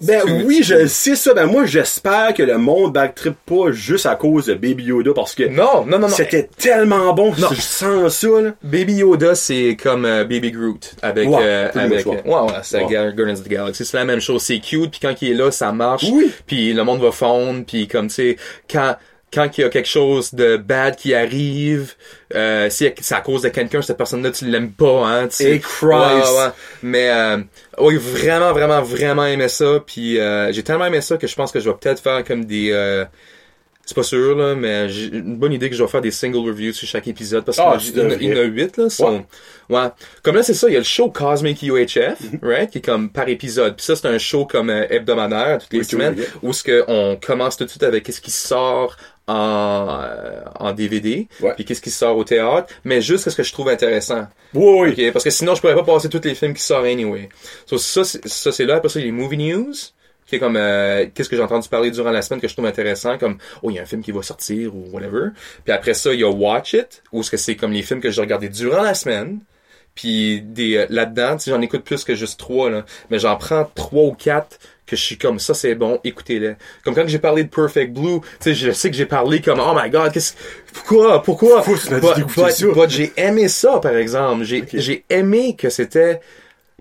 Ben 0.00 0.22
oui, 0.44 0.60
je 0.62 0.86
sais 0.86 1.16
ça. 1.16 1.34
Ben 1.34 1.46
moi, 1.46 1.66
j'espère 1.66 2.32
que 2.34 2.42
le 2.42 2.56
monde 2.58 2.92
backtrip 2.92 3.34
pas 3.46 3.72
juste 3.72 4.06
à 4.06 4.14
cause 4.14 4.46
de 4.46 4.54
Baby 4.54 4.84
Yoda 4.84 5.12
parce 5.14 5.34
que 5.34 5.44
Non, 5.44 5.84
non, 5.86 5.98
non, 5.98 6.00
non. 6.00 6.08
c'était 6.08 6.48
tellement 6.56 7.12
bon. 7.14 7.32
Non. 7.38 7.48
Je 7.50 7.60
sens 7.60 8.14
ça, 8.16 8.28
là. 8.40 8.50
Baby 8.62 8.94
Yoda, 8.94 9.34
c'est 9.34 9.76
comme 9.82 10.04
euh, 10.04 10.24
Baby 10.24 10.52
Groot 10.52 10.94
avec 11.02 11.28
Ouais, 11.28 11.36
euh, 11.40 11.68
avec 11.74 12.06
ouais 12.06 12.20
ouais, 12.24 12.52
c'est 12.62 12.80
Guardians 12.84 13.30
of 13.32 13.42
the 13.42 13.48
Galaxy, 13.48 13.84
c'est 13.84 13.96
la 13.96 14.04
même 14.04 14.20
chose, 14.20 14.42
c'est 14.42 14.58
cute 14.60 14.90
puis 14.90 15.00
quand 15.02 15.14
il 15.20 15.30
est 15.32 15.34
là, 15.34 15.50
ça 15.50 15.72
marche. 15.72 16.04
Oui. 16.10 16.30
Puis 16.46 16.72
le 16.72 16.84
monde 16.84 17.00
va 17.00 17.10
fondre 17.10 17.64
puis 17.66 17.88
comme 17.88 18.08
tu 18.08 18.14
sais 18.14 18.36
quand 18.70 18.96
quand 19.32 19.58
il 19.58 19.60
y 19.60 19.64
a 19.64 19.68
quelque 19.68 19.88
chose 19.88 20.32
de 20.34 20.56
bad 20.56 20.96
qui 20.96 21.14
arrive, 21.14 21.94
euh, 22.34 22.70
si 22.70 22.90
c'est 23.00 23.14
à 23.14 23.20
cause 23.20 23.42
de 23.42 23.48
quelqu'un, 23.50 23.82
cette 23.82 23.98
personne-là, 23.98 24.30
tu 24.30 24.46
l'aimes 24.46 24.72
pas, 24.72 25.06
hein, 25.06 25.28
tu 25.28 25.36
sais. 25.36 25.50
Hey, 25.52 25.60
Christ. 25.60 25.82
Ouais, 25.82 26.36
ouais. 26.38 26.50
Mais, 26.82 27.10
euh, 27.10 27.36
oui, 27.78 27.96
vraiment, 27.96 28.52
vraiment, 28.52 28.80
vraiment 28.82 29.26
aimé 29.26 29.48
ça. 29.48 29.80
Puis, 29.86 30.18
euh, 30.18 30.50
j'ai 30.52 30.62
tellement 30.62 30.86
aimé 30.86 31.00
ça 31.02 31.16
que 31.18 31.26
je 31.26 31.34
pense 31.34 31.52
que 31.52 31.60
je 31.60 31.68
vais 31.68 31.76
peut-être 31.78 32.02
faire 32.02 32.24
comme 32.24 32.44
des, 32.46 32.70
euh, 32.72 33.04
c'est 33.84 33.94
pas 33.94 34.02
sûr, 34.02 34.36
là, 34.36 34.54
mais 34.54 34.88
j'ai 34.90 35.06
une 35.06 35.36
bonne 35.38 35.52
idée 35.52 35.70
que 35.70 35.76
je 35.76 35.82
vais 35.82 35.88
faire 35.88 36.02
des 36.02 36.10
single 36.10 36.46
reviews 36.46 36.72
sur 36.74 36.86
chaque 36.86 37.08
épisode 37.08 37.44
parce 37.44 37.56
qu'il 37.56 37.64
y 37.66 38.00
en 38.32 38.36
a- 38.36 38.42
huit, 38.44 38.76
là. 38.76 38.90
sont- 38.90 39.24
Ouais. 39.70 39.78
ouais. 39.78 39.88
Comme 40.22 40.36
là, 40.36 40.42
c'est 40.42 40.52
ça, 40.52 40.68
il 40.68 40.72
y 40.74 40.76
a 40.76 40.80
le 40.80 40.84
show 40.84 41.10
Cosmic 41.10 41.62
UHF, 41.62 42.18
right, 42.42 42.70
qui 42.70 42.78
est 42.78 42.84
comme 42.84 43.08
par 43.10 43.28
épisode. 43.30 43.76
Puis 43.76 43.86
ça, 43.86 43.96
c'est 43.96 44.06
un 44.06 44.18
show 44.18 44.44
comme 44.44 44.68
euh, 44.68 44.84
hebdomadaire, 44.90 45.58
toutes 45.60 45.72
les 45.72 45.78
Oui, 45.78 45.84
semaines, 45.86 46.14
oui. 46.18 46.24
où 46.42 46.52
ce 46.52 46.62
que 46.62 46.84
on 46.86 47.16
commence 47.16 47.56
tout 47.56 47.64
de 47.64 47.70
suite 47.70 47.82
avec 47.82 48.04
qu'est-ce 48.04 48.20
qui 48.20 48.30
sort 48.30 48.94
en, 49.28 49.86
euh, 50.02 50.40
en 50.58 50.72
DVD, 50.72 51.28
Ouais. 51.40 51.52
puis 51.54 51.64
qu'est-ce 51.64 51.80
qui 51.82 51.90
sort 51.90 52.16
au 52.16 52.24
théâtre, 52.24 52.72
mais 52.84 53.00
juste 53.00 53.28
ce 53.30 53.36
que 53.36 53.42
je 53.42 53.52
trouve 53.52 53.68
intéressant. 53.68 54.26
Oui, 54.54 54.92
oui. 54.96 55.06
Ok, 55.06 55.12
parce 55.12 55.24
que 55.24 55.30
sinon 55.30 55.54
je 55.54 55.60
pourrais 55.60 55.74
pas 55.76 55.84
passer 55.84 56.08
tous 56.08 56.20
les 56.24 56.34
films 56.34 56.54
qui 56.54 56.62
sortent 56.62 56.86
anyway. 56.86 57.28
So, 57.66 57.78
ça, 57.78 58.02
c'est- 58.04 58.26
ça 58.26 58.50
c'est 58.50 58.64
là. 58.64 58.76
Après 58.76 58.88
ça, 58.88 58.98
il 58.98 59.02
y 59.06 59.08
a 59.08 59.12
les 59.12 59.16
movie 59.16 59.36
news, 59.36 59.72
qui 60.26 60.36
est 60.36 60.38
comme 60.38 60.56
euh, 60.56 61.06
qu'est-ce 61.14 61.28
que 61.28 61.36
j'ai 61.36 61.42
entendu 61.42 61.68
parler 61.68 61.90
durant 61.90 62.10
la 62.10 62.20
semaine 62.22 62.40
que 62.40 62.48
je 62.48 62.52
trouve 62.54 62.66
intéressant, 62.66 63.16
comme 63.18 63.38
oh 63.62 63.70
il 63.70 63.76
y 63.76 63.78
a 63.78 63.82
un 63.82 63.86
film 63.86 64.02
qui 64.02 64.12
va 64.12 64.22
sortir 64.22 64.74
ou 64.74 64.88
whatever. 64.92 65.28
Puis 65.64 65.72
après 65.72 65.94
ça, 65.94 66.12
il 66.12 66.20
y 66.20 66.24
a 66.24 66.28
Watch 66.30 66.72
It, 66.74 67.02
où 67.12 67.22
ce 67.22 67.30
que 67.30 67.36
c'est 67.36 67.56
comme 67.56 67.72
les 67.72 67.82
films 67.82 68.00
que 68.00 68.10
j'ai 68.10 68.20
regardés 68.20 68.48
durant 68.48 68.82
la 68.82 68.94
semaine. 68.94 69.40
Puis 69.98 70.40
des 70.42 70.76
euh, 70.76 70.86
là-dedans, 70.90 71.36
j'en 71.44 71.60
écoute 71.60 71.82
plus 71.82 72.04
que 72.04 72.14
juste 72.14 72.38
trois 72.38 72.70
là, 72.70 72.84
mais 73.10 73.18
j'en 73.18 73.36
prends 73.36 73.68
trois 73.74 74.04
ou 74.04 74.12
quatre 74.12 74.60
que 74.86 74.94
je 74.94 75.02
suis 75.02 75.18
comme 75.18 75.40
ça 75.40 75.54
c'est 75.54 75.74
bon, 75.74 75.98
écoutez-les. 76.04 76.54
Comme 76.84 76.94
quand 76.94 77.02
j'ai 77.08 77.18
parlé 77.18 77.42
de 77.42 77.48
Perfect 77.48 77.92
Blue, 77.92 78.20
tu 78.20 78.26
sais, 78.38 78.54
je 78.54 78.70
sais 78.70 78.90
que 78.90 78.96
j'ai 78.96 79.06
parlé 79.06 79.40
comme 79.40 79.58
oh 79.60 79.74
my 79.74 79.90
god, 79.90 80.12
qu'est-ce 80.12 80.34
pourquoi 80.72 81.20
pourquoi? 81.20 81.62
Faut 81.62 81.74
j'ai 82.88 83.12
aimé 83.16 83.48
ça 83.48 83.80
par 83.80 83.96
exemple, 83.96 84.44
j'ai 84.44 84.64
j'ai 84.72 85.04
aimé 85.10 85.56
que 85.58 85.68
c'était 85.68 86.20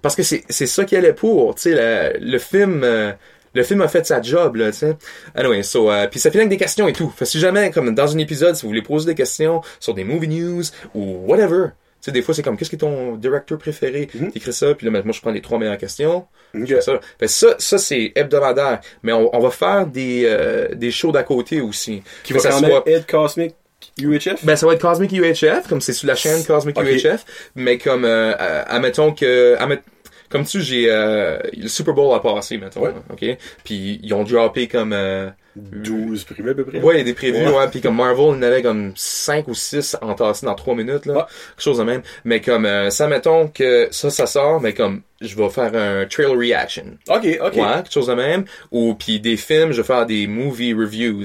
parce 0.03 0.15
que 0.15 0.21
c'est 0.21 0.43
c'est 0.47 0.67
ça 0.67 0.86
qu'il 0.86 1.00
allait 1.00 1.13
pour, 1.13 1.55
tu 1.55 1.63
sais 1.63 1.71
le, 1.74 2.19
le 2.24 2.38
film 2.38 2.83
euh, 2.83 3.13
le 3.55 3.63
film 3.63 3.81
a 3.81 3.88
fait 3.88 4.05
sa 4.05 4.21
job 4.21 4.57
là, 4.57 4.71
tu 4.71 4.77
sais. 4.77 4.95
Anyway, 5.33 5.63
so 5.63 5.89
euh, 5.89 6.05
puis 6.05 6.19
ça 6.19 6.29
finit 6.29 6.41
avec 6.41 6.51
des 6.51 6.57
questions 6.57 6.88
et 6.88 6.93
tout. 6.93 7.12
Fait 7.17 7.25
si 7.25 7.39
jamais 7.39 7.71
comme 7.71 7.95
dans 7.95 8.15
un 8.15 8.19
épisode 8.19 8.55
si 8.55 8.62
vous 8.62 8.67
voulez 8.67 8.83
poser 8.83 9.07
des 9.07 9.15
questions 9.15 9.63
sur 9.79 9.95
des 9.95 10.03
movie 10.03 10.27
news 10.27 10.65
ou 10.93 11.25
whatever, 11.25 11.69
sais 12.01 12.11
des 12.11 12.21
fois 12.21 12.33
c'est 12.33 12.43
comme 12.43 12.57
qu'est-ce 12.57 12.69
qui 12.69 12.75
est 12.75 12.79
ton 12.79 13.15
directeur 13.15 13.57
préféré? 13.57 14.07
T'écris 14.33 14.53
ça 14.53 14.73
puis 14.75 14.85
là 14.85 14.91
ben, 14.91 15.01
moi 15.03 15.13
je 15.13 15.21
prends 15.21 15.31
les 15.31 15.41
trois 15.41 15.57
meilleures 15.59 15.77
questions. 15.77 16.25
Ok. 16.55 16.61
Je 16.65 16.75
fais 16.75 16.81
ça. 16.81 16.99
Fait 17.19 17.27
ça 17.27 17.55
ça 17.59 17.77
c'est 17.77 18.11
hebdomadaire, 18.15 18.79
mais 19.03 19.11
on, 19.13 19.35
on 19.35 19.39
va 19.39 19.49
faire 19.51 19.85
des 19.87 20.23
euh, 20.25 20.73
des 20.75 20.91
shows 20.91 21.11
d'à 21.11 21.23
côté 21.23 21.61
aussi. 21.61 22.03
Qui 22.23 22.33
va 22.33 22.39
ça 22.39 22.49
quand 22.49 22.59
soit- 22.59 22.83
être 22.87 23.07
Cosmic 23.07 23.55
UHF? 23.99 24.43
ben, 24.45 24.55
ça 24.55 24.65
va 24.65 24.73
être 24.73 24.81
Cosmic 24.81 25.11
UHF, 25.11 25.67
comme 25.67 25.81
c'est 25.81 25.93
sous 25.93 26.07
la 26.07 26.15
chaîne 26.15 26.43
Cosmic. 26.45 26.77
UHF, 26.79 27.25
mais 27.55 27.77
comme, 27.77 28.05
euh, 28.05 28.33
euh, 28.39 28.63
admettons 28.67 29.11
que, 29.13 29.55
admet- 29.57 29.81
comme 30.29 30.45
tu, 30.45 30.61
j'ai, 30.61 30.87
euh, 30.89 31.37
le 31.55 31.67
Super 31.67 31.93
Bowl 31.93 32.13
a 32.15 32.19
passé, 32.19 32.57
mettons, 32.57 32.81
Ouais. 32.81 32.91
ok? 33.11 33.37
Puis 33.63 33.99
ils 34.03 34.13
ont 34.13 34.23
droppé 34.23 34.67
comme, 34.67 34.93
euh, 34.93 35.29
12 35.57 36.23
privés 36.23 36.51
à 36.51 36.53
peu 36.53 36.63
près. 36.65 36.79
ouais, 36.81 36.95
il 36.95 36.97
y 36.99 37.01
a 37.01 37.03
des 37.03 37.13
prévus, 37.13 37.37
Ouais. 37.45 37.51
ouais, 37.57 37.67
puis 37.69 37.81
comme 37.81 37.95
Marvel, 37.95 38.25
il 38.29 38.35
y 38.35 38.37
en 38.37 38.41
avait 38.43 38.61
comme 38.61 38.91
5 38.95 39.47
ou 39.47 39.53
6 39.53 39.97
entassés 40.01 40.45
dans 40.45 40.55
3 40.55 40.75
minutes, 40.75 41.05
là, 41.05 41.13
Ouais. 41.13 41.19
quelque 41.55 41.63
chose 41.63 41.77
de 41.77 41.83
même. 41.83 42.01
Mais 42.25 42.41
comme, 42.41 42.65
euh, 42.65 42.89
ça, 42.89 43.07
mettons 43.07 43.47
que 43.47 43.87
ça, 43.91 44.09
ça 44.09 44.25
sort, 44.25 44.61
mais 44.61 44.73
comme, 44.73 45.01
je 45.21 45.35
vais 45.35 45.49
faire 45.49 45.73
un 45.75 46.05
trailer 46.05 46.37
reaction. 46.37 46.85
Ok, 47.09 47.25
ok. 47.41 47.53
Ouais, 47.55 47.61
quelque 47.83 47.91
chose 47.93 48.07
de 48.07 48.13
même. 48.13 48.45
Ou, 48.71 48.93
puis 48.95 49.19
des 49.19 49.37
films, 49.37 49.71
je 49.71 49.81
vais 49.81 49.87
faire 49.87 50.05
des 50.05 50.27
movie 50.27 50.73
reviews. 50.73 51.23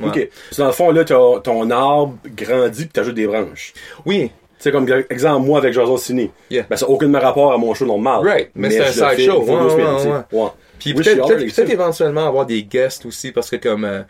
Ouais. 0.00 0.08
Ok. 0.08 0.28
So, 0.50 0.62
dans 0.62 0.66
le 0.68 0.72
fond, 0.74 0.90
là, 0.90 1.04
ton 1.04 1.70
arbre 1.70 2.16
grandit 2.36 2.84
pis 2.86 2.92
t'ajoutes 2.92 3.14
des 3.14 3.26
branches. 3.26 3.72
Oui, 4.04 4.30
Tu 4.58 4.62
sais, 4.62 4.72
comme 4.72 4.86
exemple, 5.10 5.46
moi 5.46 5.58
avec 5.58 5.74
Jason 5.74 5.98
Ciné. 5.98 6.30
Yeah. 6.50 6.64
Ben, 6.70 6.76
ça 6.76 6.86
n'a 6.86 6.92
aucun 6.92 7.12
rapport 7.18 7.52
à 7.52 7.58
mon 7.58 7.74
show 7.74 7.84
normal. 7.84 8.20
Right, 8.26 8.50
mais 8.54 8.70
c'est 8.70 8.80
un 8.80 8.92
side 9.14 9.26
show, 9.26 9.42
ouais, 9.42 9.54
ouais, 9.54 10.32
ouais. 10.32 10.48
Puis 10.78 10.92
Oui, 10.94 11.02
peut-être 11.04 11.26
peut-être 11.26 11.50
ça. 11.50 11.62
éventuellement 11.64 12.26
avoir 12.26 12.46
des 12.46 12.62
guests 12.64 13.06
aussi 13.06 13.32
parce 13.32 13.50
que 13.50 13.56
comme 13.56 13.84
euh, 13.84 14.02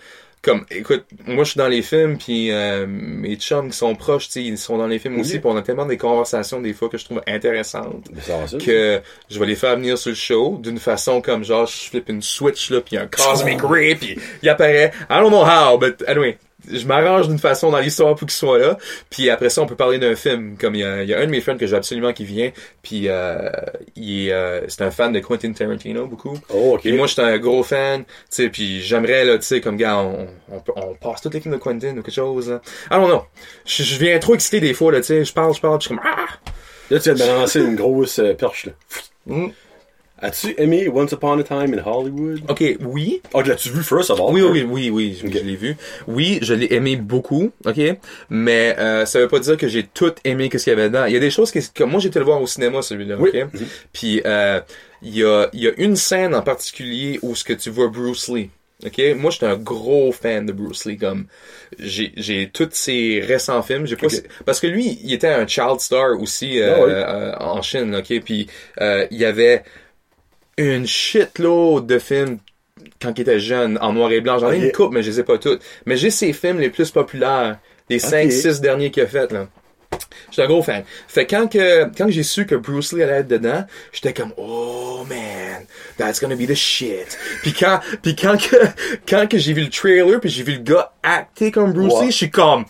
comme 0.42 0.64
écoute 0.70 1.04
moi 1.26 1.42
je 1.44 1.50
suis 1.50 1.58
dans 1.58 1.66
les 1.66 1.82
films 1.82 2.18
puis 2.18 2.52
euh, 2.52 2.87
mes 2.88 3.35
chums 3.37 3.70
qui 3.70 3.76
sont 3.76 3.94
proches 3.96 4.28
ils 4.37 4.56
sont 4.58 4.78
dans 4.78 4.87
les 4.87 4.99
films 5.00 5.18
aussi 5.18 5.38
puis 5.40 5.49
on 5.50 5.56
a 5.56 5.62
tellement 5.62 5.87
des 5.87 5.96
conversations 5.96 6.61
des 6.61 6.73
fois 6.73 6.88
que 6.88 6.99
je 6.99 7.04
trouve 7.04 7.20
intéressantes 7.26 8.06
ça. 8.20 8.58
que 8.58 9.00
je 9.28 9.38
vais 9.40 9.46
les 9.46 9.56
faire 9.56 9.76
venir 9.76 9.99
sur 9.99 10.11
le 10.11 10.14
show 10.14 10.58
d'une 10.62 10.78
façon 10.78 11.20
comme 11.20 11.42
genre 11.44 11.66
je 11.66 11.88
flippe 11.88 12.08
une 12.11 12.23
switch 12.23 12.70
là 12.70 12.80
puis 12.80 12.96
un 12.96 13.06
cosmic 13.06 13.61
ray 13.62 13.94
puis 13.96 14.18
il 14.42 14.49
apparaît 14.49 14.92
I 15.11 15.14
don't 15.20 15.30
know 15.30 15.44
how 15.44 15.78
but 15.78 16.04
anyway 16.06 16.38
je 16.73 16.87
m'arrange 16.87 17.28
d'une 17.28 17.38
façon 17.38 17.70
dans 17.70 17.78
l'histoire 17.78 18.14
pour 18.14 18.26
qu'il 18.26 18.37
soit 18.37 18.58
là 18.58 18.78
puis 19.11 19.30
après 19.30 19.50
ça 19.50 19.62
on 19.62 19.66
peut 19.66 19.76
parler 19.76 19.99
d'un 19.99 20.14
film 20.16 20.56
comme 20.58 20.75
il 20.75 20.80
y 20.80 20.85
a, 20.85 21.02
il 21.02 21.08
y 21.08 21.14
a 21.14 21.18
un 21.20 21.26
de 21.26 21.30
mes 21.30 21.40
friends 21.40 21.56
que 21.58 21.66
j'ai 21.66 21.76
absolument 21.76 22.12
qui 22.12 22.25
vient 22.25 22.50
puis 22.82 23.04
euh, 23.08 23.50
il 23.96 24.28
est 24.28 24.32
euh, 24.32 24.61
c'est 24.68 24.82
un 24.82 24.90
fan 24.90 25.12
de 25.12 25.20
Quentin 25.20 25.52
Tarantino 25.52 26.06
beaucoup 26.06 26.38
Oh, 26.50 26.75
ok. 26.75 26.80
puis 26.80 26.92
moi, 26.92 27.06
j'étais 27.06 27.23
un 27.23 27.38
gros 27.38 27.62
fan, 27.62 28.04
tu 28.04 28.11
sais, 28.30 28.49
puis 28.49 28.80
j'aimerais, 28.80 29.25
là, 29.25 29.38
tu 29.38 29.44
sais, 29.44 29.61
comme 29.61 29.76
gars, 29.76 29.99
on, 29.99 30.26
on, 30.50 30.62
on 30.76 30.94
passe 30.94 31.20
toutes 31.20 31.35
les 31.35 31.40
films 31.40 31.54
de 31.54 31.61
Quentin 31.61 31.90
ou 31.92 32.02
quelque 32.02 32.11
chose, 32.11 32.50
là. 32.50 32.61
Ah 32.90 32.99
non, 32.99 33.08
non. 33.08 33.23
Je, 33.64 33.82
je 33.82 33.99
viens 33.99 34.18
trop 34.18 34.35
excité 34.35 34.61
des 34.61 34.75
fois, 34.75 34.92
là, 34.92 35.00
tu 35.00 35.06
sais, 35.06 35.25
je 35.25 35.32
parle, 35.32 35.54
je 35.54 35.61
parle, 35.61 35.78
puis 35.78 35.88
je 35.88 35.94
suis 35.94 35.96
comme, 35.96 36.06
ah! 36.11 36.26
Là, 36.90 37.00
tu 37.00 37.12
viens 37.12 37.26
de 37.26 37.32
lancer 37.32 37.61
une 37.61 37.75
grosse 37.76 38.18
euh, 38.18 38.35
perche, 38.35 38.66
là. 38.66 38.73
Mm. 39.26 39.49
As-tu 40.26 40.54
aimé 40.59 40.88
Once 40.88 41.12
Upon 41.12 41.38
a 41.38 41.42
Time 41.45 41.73
in 41.75 41.83
Hollywood? 41.85 42.40
Ok, 42.49 42.62
oui. 42.80 43.23
Oh, 43.33 43.42
l'as-tu 43.42 43.71
vu 43.71 43.83
first 43.83 44.11
of 44.11 44.21
all? 44.21 44.33
Oui, 44.33 44.42
oui, 44.42 44.64
oui, 44.68 44.90
oui, 44.90 45.18
je, 45.23 45.26
l'ai 45.28 45.56
vu. 45.56 45.76
Oui, 46.09 46.38
je 46.42 46.52
l'ai 46.54 46.73
aimé 46.75 46.97
beaucoup, 46.97 47.52
ok, 47.64 47.80
mais 48.30 48.75
euh, 48.78 49.06
ça 49.06 49.21
veut 49.21 49.28
pas 49.28 49.38
dire 49.38 49.56
que 49.56 49.68
j'ai 49.68 49.85
tout 49.85 50.12
aimé 50.25 50.49
que 50.49 50.59
ce 50.59 50.64
qu'il 50.64 50.73
y 50.73 50.76
avait 50.76 50.88
dedans. 50.88 51.04
Il 51.06 51.12
y 51.12 51.16
a 51.16 51.21
des 51.21 51.30
choses 51.30 51.50
que, 51.52 51.61
que 51.73 51.85
moi 51.85 52.00
j'étais 52.00 52.18
le 52.18 52.25
voir 52.25 52.40
au 52.42 52.47
cinéma 52.47 52.83
celui-là, 52.83 53.16
Oui. 53.18 53.30
ok? 53.35 53.49
Puis 53.92 54.21
euh, 54.26 54.61
il 55.02 55.16
y 55.16 55.25
a 55.25 55.49
il 55.52 55.61
y 55.62 55.68
a 55.68 55.73
une 55.78 55.95
scène 55.97 56.35
en 56.35 56.42
particulier 56.42 57.18
où 57.23 57.35
ce 57.35 57.45
que 57.45 57.52
tu 57.52 57.71
vois 57.71 57.88
Bruce 57.88 58.28
Lee. 58.28 58.50
Ok, 58.85 59.00
moi 59.16 59.30
j'étais 59.30 59.47
un 59.47 59.56
gros 59.56 60.12
fan 60.12 60.45
de 60.45 60.52
Bruce 60.52 60.85
Lee 60.85 60.99
comme 60.99 61.26
j'ai 61.78 62.12
j'ai 62.16 62.50
tous 62.52 62.68
ses 62.73 63.21
récents 63.26 63.62
films, 63.62 63.86
j'ai 63.86 63.97
pas 63.97 64.06
Ok. 64.06 64.23
parce 64.45 64.60
que 64.60 64.67
lui 64.67 64.99
il 65.02 65.12
était 65.15 65.28
un 65.28 65.47
child 65.47 65.80
star 65.80 66.21
aussi 66.21 66.60
euh, 66.60 66.75
Ah 66.76 66.80
oui. 66.84 66.91
euh, 66.93 67.32
en 67.41 67.62
Chine, 67.62 67.95
ok, 67.97 68.21
puis 68.23 68.49
euh, 68.82 69.06
il 69.10 69.17
y 69.19 69.25
avait 69.25 69.62
une 70.56 70.86
shitload 70.86 71.86
de 71.86 71.99
films 71.99 72.38
quand 73.00 73.12
il 73.16 73.23
était 73.23 73.40
jeune, 73.40 73.78
en 73.80 73.92
noir 73.92 74.10
et 74.12 74.21
blanc. 74.21 74.38
J'en 74.38 74.52
ai 74.52 74.58
une 74.58 74.73
coupe, 74.73 74.92
mais 74.92 75.02
je 75.02 75.10
les 75.10 75.21
ai 75.21 75.25
pas 75.25 75.38
toutes. 75.38 75.62
Mais 75.84 75.97
j'ai 75.97 76.10
ses 76.10 76.32
films 76.32 76.58
les 76.58 76.71
plus 76.71 76.90
populaires, 76.90 77.58
les 77.88 77.99
5 77.99 78.30
6 78.32 78.60
derniers 78.60 78.90
qu'il 78.90 79.02
a 79.02 79.06
fait 79.06 79.32
là. 79.32 79.49
J'étais 80.30 80.42
un 80.42 80.47
gros 80.47 80.62
fan. 80.62 80.82
Fait 81.08 81.26
quand 81.26 81.47
que 81.47 81.84
quand 81.97 82.10
j'ai 82.10 82.23
su 82.23 82.45
que 82.47 82.54
Bruce 82.54 82.92
Lee 82.92 83.02
allait 83.02 83.21
être 83.21 83.28
dedans, 83.28 83.64
j'étais 83.92 84.12
comme 84.12 84.32
oh 84.36 85.06
man, 85.08 85.64
that's 85.97 86.21
gonna 86.21 86.34
be 86.34 86.47
the 86.47 86.54
shit. 86.54 87.16
Puis 87.42 87.52
quand 87.52 87.80
puis 88.02 88.16
quand 88.16 88.36
que 88.36 88.56
quand 89.08 89.28
que 89.28 89.38
j'ai 89.38 89.52
vu 89.52 89.62
le 89.62 89.71
trailer 89.71 90.21
puis 90.21 90.28
j'ai 90.28 90.42
vu 90.42 90.52
le 90.54 90.58
gars 90.58 90.92
acter 91.02 91.50
comme 91.50 91.73
Bruce. 91.73 92.00
Lee, 92.00 92.10
je 92.10 92.16
suis 92.16 92.30
comme 92.30 92.64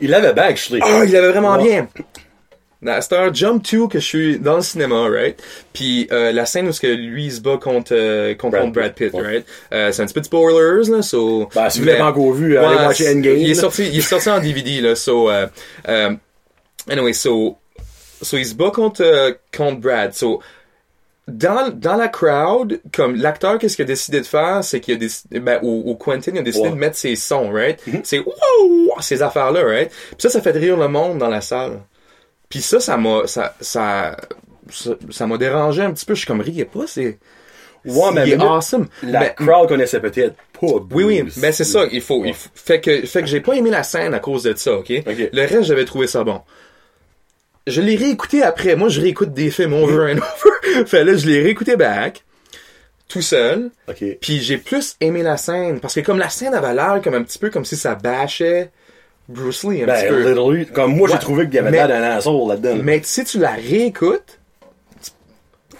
Il 0.00 0.14
avait 0.14 0.32
back, 0.32 0.50
actually. 0.52 0.80
ah, 0.84 1.04
il 1.04 1.16
avait 1.16 1.30
vraiment 1.30 1.56
bien. 1.60 1.88
Dans 2.82 2.98
Star 3.02 3.34
Jump 3.34 3.62
2 3.70 3.88
que 3.88 3.98
je 4.00 4.04
suis 4.04 4.38
dans 4.38 4.56
le 4.56 4.62
cinéma, 4.62 5.06
right? 5.10 5.38
Puis 5.74 6.08
euh, 6.12 6.32
la 6.32 6.46
scène 6.46 6.66
où 6.68 6.72
ce 6.72 6.80
que 6.80 6.86
lui 6.86 7.26
il 7.26 7.32
se 7.32 7.40
bat 7.40 7.58
contre 7.58 7.92
euh, 7.94 8.34
contre, 8.34 8.52
Brad 8.52 8.62
contre 8.62 8.72
Brad 8.72 8.94
Pitt, 8.94 9.12
ouais. 9.12 9.22
right? 9.22 9.46
Euh, 9.72 9.92
c'est 9.92 10.02
un 10.02 10.06
petit 10.06 10.14
peu 10.14 10.20
de 10.20 10.26
spoilers 10.26 10.90
là, 10.90 11.02
so. 11.02 11.48
Ben, 11.54 11.68
si 11.68 11.80
vous 11.80 11.84
l'avez 11.84 11.98
pas 11.98 12.06
encore 12.06 12.32
vu, 12.32 12.56
allez 12.56 12.76
Ouais, 12.76 12.86
watcher 12.86 13.08
Endgame. 13.10 13.36
Il 13.36 13.50
est 13.50 13.54
sorti, 13.54 13.86
il 13.86 13.98
est 13.98 14.00
sorti 14.00 14.30
en 14.30 14.40
DVD 14.40 14.80
là, 14.80 14.94
so. 14.94 15.28
Euh, 15.30 15.46
euh, 15.88 16.10
anyway, 16.88 17.12
so, 17.12 17.58
so 18.22 18.36
il 18.38 18.46
se 18.46 18.54
bat 18.54 18.70
contre 18.70 19.02
euh, 19.02 19.32
contre 19.54 19.80
Brad, 19.80 20.14
so. 20.14 20.40
Dans, 21.28 21.68
dans 21.72 21.94
la 21.96 22.08
crowd, 22.08 22.80
comme 22.92 23.14
l'acteur, 23.14 23.58
qu'est-ce 23.58 23.76
qu'il 23.76 23.84
a 23.84 23.86
décidé 23.86 24.20
de 24.20 24.26
faire, 24.26 24.64
c'est 24.64 24.80
qu'il 24.80 24.94
a 24.94 24.96
décidé, 24.96 25.38
ben, 25.38 25.60
ou, 25.62 25.82
ou 25.84 25.94
Quentin 25.94 26.32
il 26.34 26.38
a 26.38 26.42
décidé 26.42 26.64
Ouais. 26.68 26.74
de 26.74 26.78
mettre 26.78 26.96
ses 26.96 27.14
sons, 27.14 27.52
right? 27.52 27.78
Mm-hmm. 27.86 28.00
C'est 28.02 28.18
wow, 28.18 29.00
ces 29.00 29.22
affaires-là, 29.22 29.62
right? 29.62 29.90
Puis 29.90 30.16
ça, 30.18 30.30
ça 30.30 30.40
fait 30.40 30.50
rire 30.50 30.76
le 30.76 30.88
monde 30.88 31.18
dans 31.18 31.28
la 31.28 31.40
salle. 31.40 31.82
Puis 32.50 32.60
ça, 32.60 32.78
ça 32.80 32.96
m'a, 32.98 33.26
ça, 33.26 33.54
ça, 33.60 34.16
ça, 34.70 34.90
ça 35.10 35.26
m'a 35.26 35.38
dérangé 35.38 35.80
un 35.82 35.92
petit 35.92 36.04
peu. 36.04 36.14
Je 36.14 36.18
suis 36.20 36.26
comme, 36.26 36.40
riez 36.42 36.66
pas, 36.66 36.86
c'est, 36.86 37.18
Ouais, 37.86 38.10
mais 38.12 38.26
mais- 38.36 38.44
awesome. 38.44 38.88
La 39.02 39.20
Mais- 39.20 39.34
crowd 39.34 39.68
connaissait 39.68 40.00
peut-être 40.00 40.34
pas 40.60 40.66
oui, 40.90 41.04
oui, 41.04 41.22
ben 41.38 41.50
c'est 41.50 41.64
ça, 41.64 41.84
il 41.90 42.02
faut, 42.02 42.22
il 42.26 42.34
faut- 42.34 42.50
fait 42.54 42.78
que, 42.78 43.06
fait 43.06 43.22
que 43.22 43.26
j'ai 43.26 43.40
pas 43.40 43.54
aimé 43.54 43.70
la 43.70 43.82
scène 43.82 44.12
à 44.12 44.18
cause 44.18 44.42
de 44.42 44.54
ça, 44.54 44.74
ok? 44.74 44.92
Ok. 45.06 45.30
Le 45.32 45.40
reste, 45.40 45.62
j'avais 45.62 45.86
trouvé 45.86 46.06
ça 46.06 46.22
bon. 46.22 46.42
Je 47.66 47.80
l'ai 47.80 47.96
réécouté 47.96 48.42
après. 48.42 48.76
Moi, 48.76 48.88
je 48.90 49.00
réécoute 49.00 49.32
des 49.32 49.50
films 49.50 49.72
over 49.74 50.12
and 50.12 50.18
over. 50.76 50.86
fait 50.86 51.04
là, 51.04 51.14
je 51.16 51.26
l'ai 51.26 51.40
réécouté 51.42 51.76
back, 51.76 52.24
tout 53.08 53.22
seul. 53.22 53.70
Ok. 53.88 54.04
Puis 54.20 54.40
j'ai 54.40 54.58
plus 54.58 54.96
aimé 55.00 55.22
la 55.22 55.36
scène, 55.38 55.80
parce 55.80 55.94
que 55.94 56.00
comme 56.00 56.18
la 56.18 56.28
scène 56.30 56.52
avait 56.54 56.74
l'air 56.74 57.00
comme 57.02 57.14
un 57.14 57.22
petit 57.22 57.38
peu 57.38 57.48
comme 57.48 57.64
si 57.64 57.76
ça 57.76 57.94
bâchait 57.94 58.70
Bruce 59.30 59.64
Lee 59.64 59.82
un 59.82 59.86
petit 59.86 60.02
Ben, 60.02 60.08
peu. 60.08 60.28
literally, 60.28 60.66
comme 60.66 60.96
moi, 60.96 61.08
j'ai 61.10 61.18
trouvé 61.18 61.46
qu'il 61.46 61.54
y 61.54 61.58
avait 61.58 61.70
Mais- 61.70 61.88
d'un 61.88 62.02
asshole 62.02 62.48
là-dedans. 62.48 62.76
là. 62.76 62.82
Mais 62.82 63.00
si 63.04 63.24
tu 63.24 63.38
la 63.38 63.52
réécoutes, 63.52 64.38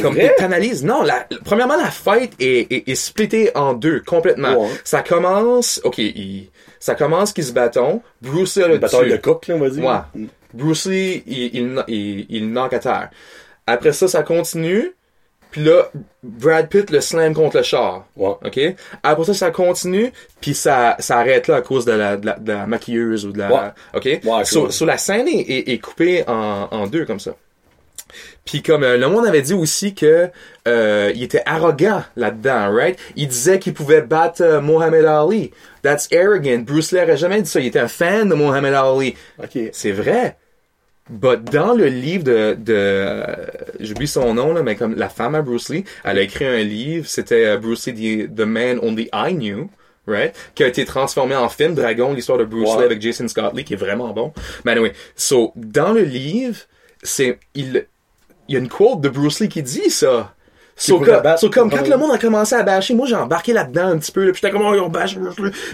comme 0.01 0.17
t'analyses, 0.39 0.83
non, 0.85 1.03
la, 1.03 1.27
premièrement, 1.45 1.77
la 1.77 1.91
fight 1.91 2.33
est, 2.41 2.73
est, 2.73 2.89
est 2.89 2.95
splittée 2.95 3.51
en 3.55 3.75
deux, 3.75 4.01
complètement. 4.01 4.63
Ouais. 4.63 4.69
Ça 4.85 5.03
commence, 5.03 5.81
ok, 5.85 5.99
il- 5.99 6.49
ça 6.79 6.95
commence 6.95 7.33
qu'ils 7.35 7.45
se 7.45 7.53
battent, 7.53 7.79
Bruce 8.23 8.57
Lee 8.57 8.63
a 8.63 8.69
le 8.69 8.79
bataille 8.79 9.11
de 9.11 9.17
coq, 9.17 9.47
là, 9.49 9.57
on 9.57 9.59
va 9.59 9.69
dire. 9.69 9.85
Ouais. 9.85 10.27
Bruce 10.55 10.87
Lee, 10.87 11.23
il, 11.27 11.55
il, 11.55 11.85
il, 11.89 12.27
il 12.31 12.51
knock 12.53 12.73
à 12.73 12.79
terre. 12.79 13.11
Après 13.67 13.93
ça, 13.93 14.09
ça 14.09 14.23
continue. 14.23 14.95
Puis 15.51 15.65
là, 15.65 15.91
Brad 16.23 16.69
Pitt 16.69 16.91
le 16.91 17.01
slam 17.01 17.35
contre 17.35 17.57
le 17.59 17.63
char. 17.63 18.07
Ouais. 18.17 18.35
OK? 18.45 18.61
Après 19.03 19.25
ça, 19.25 19.35
ça 19.35 19.51
continue. 19.51 20.13
Puis 20.41 20.55
ça, 20.55 20.97
ça 20.99 21.19
arrête 21.19 21.49
là 21.49 21.57
à 21.57 21.63
cause 21.63 21.85
de 21.85 21.93
la, 21.93 22.17
de 22.17 22.27
la, 22.27 22.39
de 22.39 22.53
la 22.53 22.67
maquilleuse 22.67 23.27
ou 23.27 23.33
de 23.33 23.39
la... 23.39 23.53
Ouais. 23.53 23.71
OK? 23.95 24.05
Ouais, 24.25 24.45
so, 24.45 24.63
cool. 24.63 24.73
so 24.73 24.85
la 24.85 24.99
scène 24.99 25.29
est, 25.29 25.41
est, 25.41 25.69
est 25.71 25.79
coupée 25.79 26.25
en, 26.27 26.69
en 26.71 26.87
deux 26.87 27.05
comme 27.05 27.21
ça. 27.21 27.33
Puis 28.45 28.63
comme 28.63 28.83
euh, 28.83 28.97
le 28.97 29.09
monde 29.09 29.27
avait 29.27 29.43
dit 29.43 29.55
aussi 29.55 29.95
que 29.95 30.29
euh, 30.67 31.13
il 31.15 31.23
était 31.23 31.43
arrogant 31.47 32.03
là-dedans, 32.17 32.75
right? 32.75 32.99
Il 33.17 33.29
disait 33.29 33.59
qu'il 33.59 33.75
pouvait 33.75 34.03
battre 34.03 34.43
euh, 34.43 34.61
Muhammad 34.61 35.05
Ali. 35.05 35.53
That's 35.83 36.09
arrogant. 36.13 36.59
Bruce 36.59 36.93
Lee 36.93 37.01
aurait 37.01 37.17
jamais 37.17 37.41
dit 37.43 37.49
ça. 37.49 37.61
Il 37.61 37.67
était 37.67 37.79
un 37.79 37.89
fan 37.89 38.29
de 38.29 38.35
Muhammad 38.35 38.75
Ali. 38.75 39.15
Ok. 39.39 39.71
C'est 39.73 39.93
vrai. 39.93 40.37
But 41.11 41.45
dans 41.45 41.75
le 41.75 41.87
livre 41.87 42.25
de, 42.25 42.57
de 42.59 43.23
j'oublie 43.81 44.07
son 44.07 44.35
nom 44.35 44.55
là, 44.55 44.63
mais 44.63 44.77
comme 44.77 44.95
la 44.95 45.09
femme 45.09 45.35
à 45.35 45.43
Bruce 45.43 45.69
Lee, 45.69 45.85
elle 46.05 46.19
a 46.19 46.23
écrit 46.23 46.47
un 46.47 46.63
livre, 46.63 47.07
c'était 47.07 47.47
euh, 47.47 47.59
Bruce 47.59 47.87
Lee, 47.87 48.29
the, 48.29 48.35
the 48.35 48.47
Man 48.47 48.79
Only 48.81 49.09
I 49.13 49.35
Knew, 49.35 49.69
right, 50.07 50.35
qui 50.55 50.63
a 50.63 50.69
été 50.69 50.85
transformé 50.85 51.35
en 51.35 51.49
film 51.49 51.75
Dragon, 51.75 52.13
l'histoire 52.13 52.39
de 52.39 52.45
Bruce. 52.45 52.77
Lee 52.77 52.85
avec 52.85 53.03
Jason 53.03 53.27
Scott 53.27 53.55
Lee, 53.55 53.65
qui 53.65 53.75
est 53.75 53.77
vraiment 53.77 54.13
bon. 54.13 54.33
Mais 54.65 54.73
anyway, 54.73 54.93
so 55.17 55.53
dans 55.57 55.93
le 55.93 56.03
livre, 56.03 56.59
c'est 57.03 57.39
il 57.55 57.87
il 58.49 58.55
y 58.55 58.57
a 58.57 58.61
une 58.61 58.69
quote 58.69 59.01
de 59.01 59.09
Bruce 59.09 59.41
Lee 59.41 59.49
qui 59.49 59.63
dit 59.63 59.91
ça. 59.91 60.35
So, 60.81 60.99
comme, 60.99 61.21
battre- 61.23 61.41
so, 61.41 61.51
comme 61.51 61.71
quand 61.71 61.87
le 61.87 61.97
monde 61.97 62.13
a 62.13 62.19
commencé 62.19 62.55
à 62.55 62.63
bâcher, 62.63 62.95
moi 62.95 63.07
j'ai 63.07 63.15
embarqué 63.15 63.53
là-dedans 63.53 63.89
un 63.89 63.99
petit 63.99 64.11
peu, 64.13 64.25
là, 64.25 64.33
puis 64.33 64.41
j'étais 64.43 64.53
comme, 64.53 64.67
oh, 64.67 64.75
ils 64.75 64.81
ont 64.81 64.89
bâché. 64.89 65.19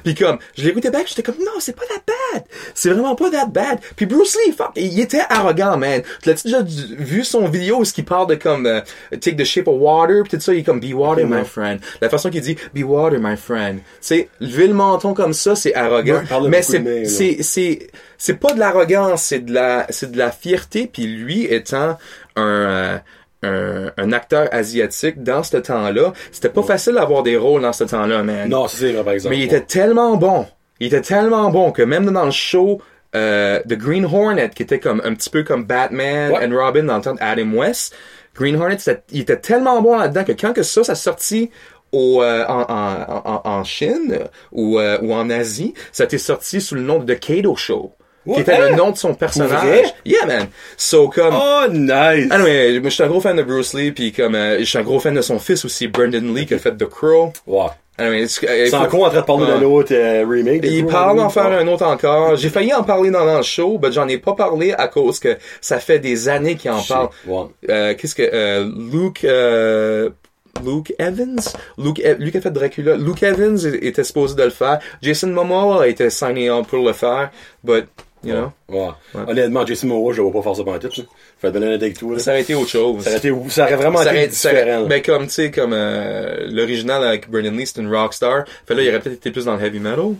Puis 0.04 0.14
comme, 0.14 0.38
je 0.56 0.64
l'écoutais 0.64 0.90
back, 0.90 1.06
j'étais 1.06 1.22
comme, 1.22 1.38
non, 1.38 1.52
c'est 1.60 1.76
pas 1.76 1.84
that 1.86 2.02
bad. 2.34 2.44
C'est 2.74 2.90
vraiment 2.90 3.14
pas 3.14 3.30
that 3.30 3.46
bad. 3.46 3.78
Puis 3.94 4.06
Bruce 4.06 4.36
Lee, 4.44 4.52
fuck, 4.52 4.72
il 4.74 4.98
était 5.00 5.22
arrogant, 5.30 5.76
man. 5.76 6.02
Tu 6.22 6.28
l'as 6.28 6.42
déjà 6.42 6.58
vu 6.64 7.22
son 7.24 7.46
vidéo 7.48 7.78
où 7.78 7.84
ce 7.84 7.92
qu'il 7.92 8.04
parle 8.04 8.26
de 8.26 8.34
comme, 8.34 8.66
euh, 8.66 8.80
take 9.20 9.36
the 9.36 9.44
shape 9.44 9.68
of 9.68 9.76
water, 9.78 10.22
puis 10.24 10.36
tout 10.36 10.40
ça, 10.40 10.52
il 10.52 10.60
est 10.60 10.62
comme, 10.64 10.80
be 10.80 10.92
water, 10.92 11.24
my 11.26 11.44
friend. 11.44 11.80
La 12.00 12.08
façon 12.08 12.28
qu'il 12.30 12.40
dit, 12.40 12.56
be 12.74 12.82
water, 12.84 13.20
my 13.20 13.36
friend. 13.36 13.78
Tu 13.78 13.82
sais, 14.00 14.28
lever 14.40 14.66
le 14.66 14.74
menton 14.74 15.14
comme 15.14 15.32
ça, 15.32 15.54
c'est 15.54 15.74
arrogant. 15.74 16.14
Ouais, 16.14 16.48
Mais 16.48 16.62
c'est, 16.62 16.78
c'est, 17.06 17.36
c'est, 17.42 17.86
c'est 18.18 18.34
pas 18.34 18.52
de 18.54 18.58
l'arrogance, 18.58 19.22
c'est 19.22 19.44
de 19.44 19.52
la, 19.54 19.86
c'est 19.90 20.10
de 20.10 20.18
la 20.18 20.30
fierté, 20.32 20.90
puis 20.92 21.06
lui 21.06 21.44
étant 21.44 21.96
un, 22.34 22.42
euh, 22.42 22.98
un, 23.46 23.92
un 23.96 24.12
acteur 24.12 24.48
asiatique 24.52 25.22
dans 25.22 25.42
ce 25.42 25.56
temps-là, 25.56 26.12
c'était 26.32 26.48
pas 26.48 26.62
facile 26.62 26.94
d'avoir 26.94 27.22
des 27.22 27.36
rôles 27.36 27.62
dans 27.62 27.72
ce 27.72 27.84
temps-là, 27.84 28.22
man. 28.22 28.48
Non, 28.48 28.68
c'est 28.68 28.92
vrai, 28.92 29.04
par 29.04 29.12
exemple. 29.14 29.34
Mais 29.34 29.40
il 29.40 29.44
était 29.44 29.60
tellement 29.62 30.16
bon. 30.16 30.46
Il 30.80 30.88
était 30.88 31.00
tellement 31.00 31.50
bon 31.50 31.72
que 31.72 31.82
même 31.82 32.10
dans 32.12 32.24
le 32.26 32.30
show 32.30 32.80
euh, 33.14 33.60
de 33.64 33.74
Green 33.76 34.04
Hornet, 34.04 34.50
qui 34.54 34.62
était 34.62 34.80
comme 34.80 35.00
un 35.04 35.14
petit 35.14 35.30
peu 35.30 35.42
comme 35.42 35.64
Batman 35.64 36.32
Ouais. 36.32 36.44
and 36.46 36.54
Robin 36.54 36.82
dans 36.84 36.96
le 36.96 37.02
temps 37.02 37.14
d'Adam 37.14 37.50
West, 37.54 37.94
Green 38.34 38.56
Hornet, 38.60 38.76
c'était- 38.78 39.02
il 39.12 39.20
était 39.22 39.38
tellement 39.38 39.80
bon 39.80 39.96
là-dedans 39.96 40.24
que 40.24 40.32
quand 40.32 40.52
que 40.52 40.62
ça, 40.62 40.84
ça 40.84 40.94
sorti 40.94 41.50
au, 41.92 42.20
euh, 42.22 42.44
en, 42.46 42.62
en, 42.68 43.22
en, 43.24 43.40
en 43.44 43.64
Chine 43.64 44.10
euh, 44.12 44.24
ou, 44.52 44.78
euh, 44.78 44.98
ou 45.00 45.14
en 45.14 45.30
Asie, 45.30 45.72
ça 45.92 46.02
a 46.02 46.06
été 46.06 46.18
sorti 46.18 46.60
sous 46.60 46.74
le 46.74 46.82
nom 46.82 46.98
de 46.98 47.14
The 47.14 47.18
Kato 47.18 47.56
Show. 47.56 47.92
Ouais. 48.26 48.34
Qui 48.36 48.40
était 48.42 48.58
le 48.70 48.74
nom 48.76 48.90
de 48.90 48.96
son 48.96 49.14
personnage. 49.14 49.86
Yeah, 50.04 50.26
man. 50.26 50.46
So, 50.76 51.08
comme, 51.08 51.34
Oh, 51.34 51.66
nice! 51.70 52.26
ah 52.30 52.38
non, 52.38 52.44
mais 52.44 52.74
je 52.82 52.88
suis 52.88 53.02
un 53.02 53.06
gros 53.06 53.20
fan 53.20 53.36
de 53.36 53.42
Bruce 53.42 53.72
Lee, 53.74 53.92
puis 53.92 54.12
comme, 54.12 54.34
euh, 54.34 54.58
je 54.58 54.64
suis 54.64 54.78
un 54.78 54.82
gros 54.82 54.98
fan 55.00 55.14
de 55.14 55.20
son 55.22 55.38
fils 55.38 55.64
aussi, 55.64 55.86
Brendan 55.88 56.34
Lee, 56.34 56.44
qui 56.46 56.54
a 56.54 56.58
fait 56.58 56.76
The 56.76 56.86
Crow. 56.86 57.32
Wow. 57.46 57.70
Non, 57.98 58.10
mais, 58.10 58.26
c'est- 58.26 58.74
encore 58.74 59.04
en 59.04 59.08
train 59.10 59.20
de 59.20 59.24
parler 59.24 59.46
d'un 59.46 59.62
autre 59.62 59.94
euh, 59.94 60.22
remake. 60.28 60.60
il 60.64 60.84
parle 60.86 61.16
d'en 61.16 61.30
faire 61.30 61.46
un 61.46 61.66
autre 61.66 61.86
encore. 61.86 62.36
J'ai 62.36 62.50
failli 62.50 62.74
en 62.74 62.82
parler 62.82 63.10
dans, 63.10 63.24
dans 63.24 63.38
le 63.38 63.42
show, 63.42 63.78
mais 63.82 63.90
j'en 63.90 64.06
ai 64.06 64.18
pas 64.18 64.34
parlé 64.34 64.74
à 64.76 64.88
cause 64.88 65.18
que 65.18 65.36
ça 65.62 65.78
fait 65.78 65.98
des 65.98 66.28
années 66.28 66.56
qu'il 66.56 66.70
en 66.72 66.82
parle. 66.82 67.08
Ouais. 67.26 67.44
Euh, 67.70 67.94
qu'est-ce 67.94 68.14
que 68.14 68.28
euh, 68.30 68.68
Luke 68.92 69.24
euh, 69.24 70.10
Luke 70.62 70.92
Evans? 70.98 71.40
Luke, 71.78 72.00
E- 72.04 72.16
Luke 72.18 72.36
a 72.36 72.40
fait 72.42 72.50
Dracula. 72.50 72.96
Luke 72.96 73.22
Evans 73.22 73.58
était 73.80 74.04
supposé 74.04 74.34
de 74.34 74.42
le 74.42 74.50
faire. 74.50 74.78
Jason 75.00 75.28
Momoa 75.28 75.84
a 75.84 75.86
été 75.86 76.10
signé 76.10 76.50
on 76.50 76.64
pour 76.64 76.84
le 76.84 76.92
faire, 76.92 77.30
but 77.64 77.86
you 78.26 78.34
know, 78.34 78.52
Ouais. 78.68 79.20
Honnêtement, 79.28 79.64
Jason 79.66 79.86
Momoa, 79.86 80.12
je 80.12 80.20
ne 80.22 80.26
vais 80.26 80.32
pas 80.32 80.42
faire 80.42 80.56
ça 80.56 80.64
pendant 80.64 80.78
tout. 80.78 80.90
là. 80.96 81.04
Fait 81.38 81.52
donner 81.52 81.66
un 81.66 81.72
avec 81.74 81.98
tout. 81.98 82.12
là. 82.12 82.18
ça 82.18 82.30
aurait 82.32 82.42
été 82.42 82.54
autre 82.54 82.68
chose. 82.70 83.02
Ça 83.04 83.10
aurait, 83.10 83.18
été, 83.18 83.32
ça 83.48 83.62
aurait 83.64 83.76
vraiment 83.76 83.98
Ça 83.98 84.10
été 84.14 84.24
aurait- 84.24 84.30
ça 84.30 84.50
différent. 84.52 84.80
là. 84.80 84.86
ben 84.86 85.02
comme 85.02 85.24
tu 85.26 85.32
sais 85.32 85.50
comme 85.50 85.72
euh, 85.72 86.46
l'original 86.50 87.04
avec 87.04 87.30
Brendan 87.30 87.56
Lee 87.56 87.66
c'est 87.66 87.80
une 87.80 87.94
rockstar. 87.94 88.44
Fait 88.66 88.74
là 88.74 88.82
il 88.82 88.88
aurait 88.88 89.00
peut-être 89.00 89.16
été 89.16 89.30
plus 89.30 89.44
dans 89.44 89.56
le 89.56 89.64
heavy 89.64 89.78
metal. 89.80 90.14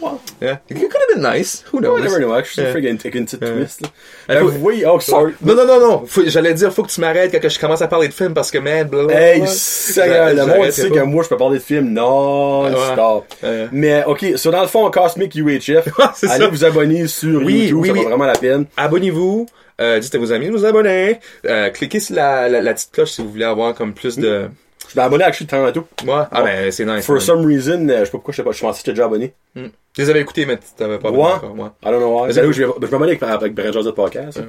Ouais. 0.00 0.10
Yeah. 0.40 0.60
It 0.68 0.74
could 0.74 0.92
have 1.08 1.14
been 1.14 1.22
nice. 1.22 1.64
Who 1.72 1.80
knows? 1.80 1.98
I 2.00 2.02
never 2.04 2.18
know, 2.20 2.34
actually. 2.34 2.66
Yeah. 2.66 2.90
Une, 2.90 2.98
petite 2.98 3.40
twist. 3.40 3.80
Là. 3.82 3.88
Euh, 4.30 4.40
faut- 4.40 4.52
oui, 4.60 4.84
oh, 4.86 5.00
sorry. 5.00 5.32
Non, 5.42 5.54
non, 5.54 5.66
non, 5.66 5.80
non. 5.80 6.04
J'allais 6.26 6.54
dire, 6.54 6.72
faut 6.72 6.82
que 6.82 6.90
tu 6.90 7.00
m'arrêtes 7.00 7.32
quand 7.40 7.48
je 7.48 7.58
commence 7.58 7.82
à 7.82 7.88
parler 7.88 8.08
de 8.08 8.12
film 8.14 8.34
parce 8.34 8.50
que, 8.50 8.58
man, 8.58 8.86
blablabla. 8.88 9.20
Hey, 9.36 9.42
Seigneur, 9.46 10.34
le 10.34 10.46
monde 10.46 10.70
sait 10.70 10.90
que 10.90 11.00
moi, 11.00 11.22
je 11.24 11.28
peux 11.28 11.36
parler 11.36 11.58
de 11.58 11.62
films 11.62 11.90
non-stop. 11.90 13.24
Ouais. 13.42 13.68
Mais, 13.72 14.04
ok, 14.04 14.24
so 14.36 14.50
dans 14.50 14.62
le 14.62 14.68
fond, 14.68 14.90
Cosmic 14.90 15.34
UHF, 15.34 15.88
c'est 16.14 16.28
allez 16.28 16.44
ça. 16.44 16.48
vous 16.48 16.64
abonner 16.64 17.06
sur 17.06 17.42
Oui, 17.42 17.60
YouTube, 17.64 17.78
oui, 17.78 17.88
ça 17.88 17.92
oui. 17.94 18.00
vaut 18.02 18.08
vraiment 18.08 18.26
la 18.26 18.34
peine. 18.34 18.66
Abonnez-vous. 18.76 19.46
Euh, 19.78 19.98
dites 19.98 20.14
à 20.14 20.18
vos 20.18 20.32
amis 20.32 20.46
de 20.46 20.52
vous 20.52 20.64
abonner. 20.64 21.20
Euh, 21.46 21.68
cliquez 21.70 22.00
sur 22.00 22.16
la, 22.16 22.48
la, 22.48 22.62
la 22.62 22.72
petite 22.72 22.92
cloche 22.92 23.10
si 23.10 23.20
vous 23.22 23.30
voulez 23.30 23.44
avoir 23.44 23.74
comme 23.74 23.92
plus 23.92 24.16
de... 24.16 24.48
Je 24.86 24.90
suis 24.92 25.00
abonné 25.00 25.24
à 25.24 25.26
Actually 25.28 25.46
tantôt. 25.48 25.86
Moi? 26.04 26.28
Ah, 26.30 26.42
ben, 26.42 26.70
c'est 26.70 26.84
nice. 26.84 27.04
For 27.04 27.16
man. 27.16 27.20
some 27.24 27.44
reason, 27.46 27.88
euh, 27.88 28.00
je 28.00 28.04
sais 28.04 28.04
pas 28.04 28.10
pourquoi 28.12 28.32
je 28.32 28.36
sais 28.36 28.42
pas, 28.44 28.52
je 28.52 28.60
pensais 28.60 28.72
que 28.74 28.78
j'étais 28.86 28.92
déjà 28.92 29.04
abonné. 29.06 29.34
Mm. 29.54 29.66
Je 29.96 30.02
les 30.02 30.10
avais 30.10 30.20
écoutés, 30.20 30.46
mais 30.46 30.58
t'avais 30.76 30.98
pas 30.98 31.10
Ouais. 31.10 31.18
encore, 31.32 31.54
moi. 31.54 31.74
I 31.84 31.86
don't 31.90 31.98
know 32.00 32.20
why. 32.20 32.26
Mais 32.28 32.32
C'est 32.34 32.42
là 32.42 32.48
où 32.48 32.52
je 32.52 32.62
vais, 32.64 32.72
je 32.80 32.86
vais 32.86 32.92
m'abonner 32.92 33.12
avec, 33.12 33.22
avec 33.22 33.54
Brand 33.54 33.72
Joseph 33.72 33.94
Podcast. 33.94 34.40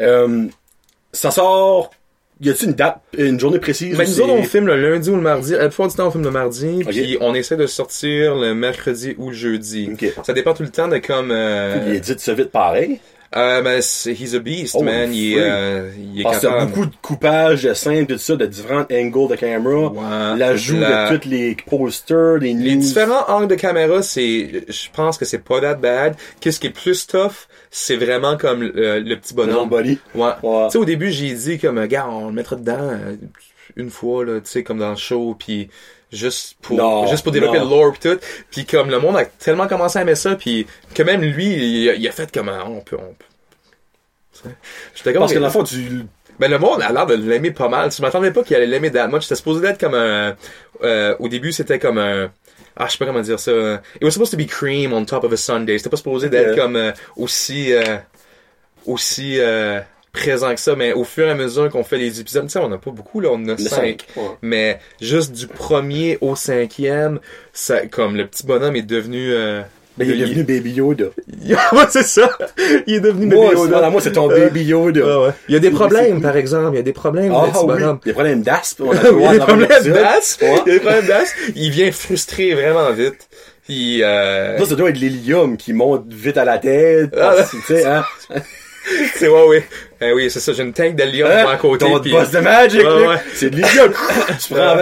Euh, 0.00 0.46
ça 1.12 1.30
sort, 1.30 1.90
y 2.40 2.50
a-t-il 2.50 2.70
une 2.70 2.74
date, 2.74 2.98
une 3.16 3.38
journée 3.38 3.58
précise? 3.60 3.96
Ben, 3.96 4.04
ou 4.06 4.10
nous 4.10 4.20
autres, 4.22 4.32
on 4.32 4.42
filme 4.42 4.66
le 4.66 4.76
lundi 4.90 5.10
ou 5.10 5.14
le 5.16 5.20
mardi. 5.22 5.52
La 5.52 5.68
plupart 5.68 5.88
du 5.88 5.94
temps, 5.94 6.08
on 6.08 6.10
filme 6.10 6.24
le 6.24 6.30
mardi. 6.30 6.82
Ok. 6.84 6.88
Puis 6.90 7.16
on 7.20 7.34
essaie 7.34 7.56
de 7.56 7.66
sortir 7.66 8.34
le 8.34 8.54
mercredi 8.54 9.14
ou 9.18 9.28
le 9.28 9.34
jeudi. 9.36 9.90
Ça 10.24 10.32
dépend 10.32 10.54
tout 10.54 10.62
le 10.64 10.70
temps 10.70 10.88
de 10.88 10.98
comme... 10.98 11.30
Euh, 11.30 11.84
Il 11.88 11.94
est 11.96 12.00
dit 12.00 12.14
ça 12.18 12.34
vite 12.34 12.50
pareil. 12.50 12.98
Euh, 13.36 13.62
ben, 13.62 13.80
c'est- 13.82 14.12
he's 14.12 14.34
a 14.34 14.38
beast, 14.38 14.74
Oh, 14.78 14.82
man. 14.82 15.12
Il, 15.12 15.36
euh, 15.38 15.90
il 16.14 16.20
est 16.20 16.22
Parce 16.22 16.38
qu'il 16.40 16.48
y 16.48 16.52
a 16.52 16.54
capable. 16.54 16.70
beaucoup 16.72 16.86
de 16.86 16.94
coupage 17.02 17.62
de 17.64 17.74
scènes, 17.74 18.06
tout 18.06 18.16
ça, 18.18 18.36
de 18.36 18.46
différents 18.46 18.86
angles 18.92 19.28
de 19.30 19.36
caméra. 19.36 19.88
Ouais. 19.92 20.38
L'ajout 20.38 20.76
La- 20.78 21.10
de 21.10 21.16
tous 21.16 21.28
les 21.28 21.56
posters, 21.66 22.38
les 22.38 22.54
news. 22.54 22.62
Les 22.64 22.76
différents 22.76 23.28
angles 23.28 23.48
de 23.48 23.54
caméra, 23.56 24.02
c'est, 24.02 24.64
je 24.68 24.88
pense 24.92 25.18
que 25.18 25.24
c'est 25.24 25.38
pas 25.42 25.60
that 25.60 25.74
bad. 25.74 26.14
Qu'est-ce 26.40 26.60
qui 26.60 26.68
est 26.68 26.70
plus 26.70 27.06
tough, 27.06 27.48
c'est 27.70 27.96
vraiment 27.96 28.36
comme 28.36 28.62
euh, 28.62 29.00
le 29.00 29.16
petit 29.16 29.34
Le 29.34 29.44
bonhomme. 29.46 29.68
body. 29.68 29.98
Ouais. 30.14 30.30
Ouais. 30.42 30.66
Tu 30.66 30.72
sais, 30.72 30.78
au 30.78 30.84
début, 30.84 31.10
j'ai 31.10 31.32
dit 31.34 31.58
comme, 31.58 31.84
gars, 31.86 32.06
on 32.08 32.26
le 32.28 32.32
mettra 32.32 32.56
dedans 32.56 32.76
euh, 32.78 33.16
une 33.76 33.90
fois, 33.90 34.24
là, 34.24 34.40
tu 34.40 34.50
sais, 34.50 34.62
comme 34.62 34.78
dans 34.78 34.90
le 34.90 34.96
show, 34.96 35.34
puis 35.38 35.68
juste 36.14 36.56
pour, 36.62 36.76
Non, 36.76 37.06
juste 37.06 37.22
pour 37.22 37.32
développer 37.32 37.58
non. 37.58 37.64
le 37.64 37.70
lore 37.70 37.92
pis 37.92 38.00
tout. 38.00 38.18
Puis 38.50 38.64
comme 38.66 38.90
le 38.90 38.98
monde 38.98 39.16
a 39.16 39.24
tellement 39.24 39.66
commencé 39.68 39.98
à 39.98 40.02
aimer 40.02 40.14
ça, 40.14 40.34
puis 40.36 40.66
que 40.94 41.02
même 41.02 41.20
lui, 41.22 41.46
il, 41.46 41.90
a- 41.90 41.94
il 41.94 42.08
a 42.08 42.12
fait 42.12 42.30
comme, 42.32 42.48
ah, 42.48 42.64
on 42.66 42.80
peut, 42.80 42.96
on 42.98 43.12
peut. 43.14 43.24
Tu. 44.32 44.48
J'étais 44.94 45.12
comme, 45.12 45.20
Parce 45.20 45.32
que 45.32 45.38
dans 45.38 45.46
le 45.46 45.52
fond, 45.52 45.62
tu, 45.64 46.06
ben 46.38 46.50
le 46.50 46.58
monde 46.58 46.82
a 46.82 46.90
l'air 46.92 47.06
de 47.06 47.14
l'aimer 47.14 47.50
pas 47.52 47.68
mal. 47.68 47.92
Je 47.92 48.02
m'attendais 48.02 48.30
pas 48.32 48.42
qu'il 48.42 48.56
allait 48.56 48.66
l'aimer 48.66 48.90
that 48.90 49.06
much. 49.08 49.22
C'était 49.22 49.36
supposé 49.36 49.60
d'être 49.60 49.78
comme 49.78 49.94
un... 49.94 50.36
euh, 50.82 51.14
au 51.20 51.28
début, 51.28 51.52
c'était 51.52 51.78
comme 51.78 51.98
un... 51.98 52.30
Ah, 52.76 52.86
je 52.86 52.92
sais 52.92 52.98
pas 52.98 53.06
comment 53.06 53.20
dire 53.20 53.38
ça. 53.38 53.52
It 53.96 54.02
was 54.02 54.10
supposed 54.10 54.32
to 54.32 54.36
be 54.36 54.48
cream 54.48 54.92
on 54.92 55.04
top 55.04 55.22
of 55.24 55.32
a 55.32 55.36
sundae. 55.36 55.78
C'était 55.78 55.90
pas 55.90 55.96
supposé 55.96 56.28
d'être 56.28 56.48
Yeah. 56.48 56.56
comme 56.56 56.74
euh, 56.76 56.92
aussi... 57.16 57.72
euh, 57.72 57.98
aussi 58.86 59.38
euh, 59.38 59.80
présent 60.14 60.54
que 60.54 60.60
ça. 60.60 60.74
Mais 60.76 60.94
au 60.94 61.04
fur 61.04 61.26
et 61.26 61.30
à 61.30 61.34
mesure 61.34 61.68
qu'on 61.68 61.84
fait 61.84 61.98
les 61.98 62.20
épisodes, 62.20 62.44
tu 62.46 62.52
sais, 62.52 62.58
on 62.60 62.72
a 62.72 62.78
pas 62.78 62.90
beaucoup, 62.90 63.20
là. 63.20 63.28
On 63.32 63.34
en 63.34 63.48
a 63.48 63.52
Le 63.52 63.58
cinq. 63.58 63.68
cinq, 63.68 64.06
ouais. 64.16 64.30
Mais 64.40 64.78
juste 65.02 65.32
du 65.32 65.46
premier 65.46 66.16
au 66.22 66.34
cinquième, 66.36 67.20
ça, 67.52 67.84
comme 67.86 68.16
le 68.16 68.26
petit 68.26 68.46
bonhomme 68.46 68.76
est 68.76 68.82
devenu... 68.82 69.32
euh, 69.32 69.60
ben, 69.96 70.08
il 70.08 70.20
est 70.20 70.26
devenu 70.26 70.42
Baby 70.42 70.72
Yoda. 70.72 71.04
ouais, 71.46 71.56
c'est 71.88 72.02
ça. 72.02 72.28
Il 72.88 72.94
est 72.94 73.00
devenu 73.00 73.26
Moi, 73.26 73.50
c'est- 73.50 73.58
Yoda. 73.60 73.90
moi, 73.90 74.00
c'est 74.00 74.10
ton 74.10 74.28
Euh, 74.28 74.46
Baby 74.46 74.64
Yoda. 74.64 75.00
ah 75.06 75.20
ouais. 75.20 75.30
Il 75.48 75.52
y 75.52 75.56
a 75.56 75.60
des 75.60 75.70
problèmes, 75.70 76.20
par 76.20 76.36
exemple. 76.36 76.70
Il 76.72 76.76
y 76.76 76.80
a 76.80 76.82
des 76.82 76.92
problèmes 76.92 77.32
Ah, 77.32 77.46
petit 77.52 77.58
oui. 77.60 77.66
bonhomme. 77.66 78.00
Des 78.04 78.12
problèmes 78.12 78.42
d'asp. 78.42 78.80
On 78.84 78.90
a 78.90 78.94
Il 79.10 79.20
y 79.22 79.26
a 79.26 79.32
des 79.34 79.38
problèmes 79.38 79.68
l'épisode. 79.70 79.94
d'as. 79.94 80.38
Ouais. 80.42 80.62
Il 80.66 80.68
y 80.68 80.70
a 80.70 80.74
des 80.74 80.80
problèmes 80.80 81.06
d'as. 81.06 81.24
Il 81.54 81.70
vient 81.70 81.92
frustré 81.92 82.54
vraiment 82.54 82.90
vite. 82.92 83.28
Puis, 83.68 84.02
euh, 84.02 84.58
Ça, 84.58 84.66
ça 84.66 84.74
doit 84.74 84.90
être 84.90 84.98
l'hélium 84.98 85.56
qui 85.56 85.72
monte 85.72 86.12
vite 86.12 86.38
à 86.38 86.44
la 86.44 86.58
tête. 86.58 87.10
Ah, 87.16 87.34
parce 87.36 87.52
que, 87.52 87.56
tu 87.58 87.62
sais, 87.62 87.84
hein. 87.86 88.04
c'est 89.14 89.28
ouais, 89.28 89.44
oui. 89.48 89.58
Eh 90.00 90.12
oui, 90.12 90.30
c'est 90.30 90.40
ça. 90.40 90.52
J'ai 90.52 90.62
une 90.62 90.72
tank 90.72 90.94
de 90.96 91.04
lion 91.04 91.26
Hein? 91.30 91.46
à 91.48 91.56
côté. 91.56 91.84
Ton 91.84 91.98
boss 91.98 92.30
de 92.30 92.38
Magic, 92.40 92.82
Ouais, 92.82 93.06
ouais. 93.08 93.16
c'est 93.34 93.50
de 93.50 93.56
l'hélium. 93.56 93.92
tu 94.40 94.54
prends 94.54 94.76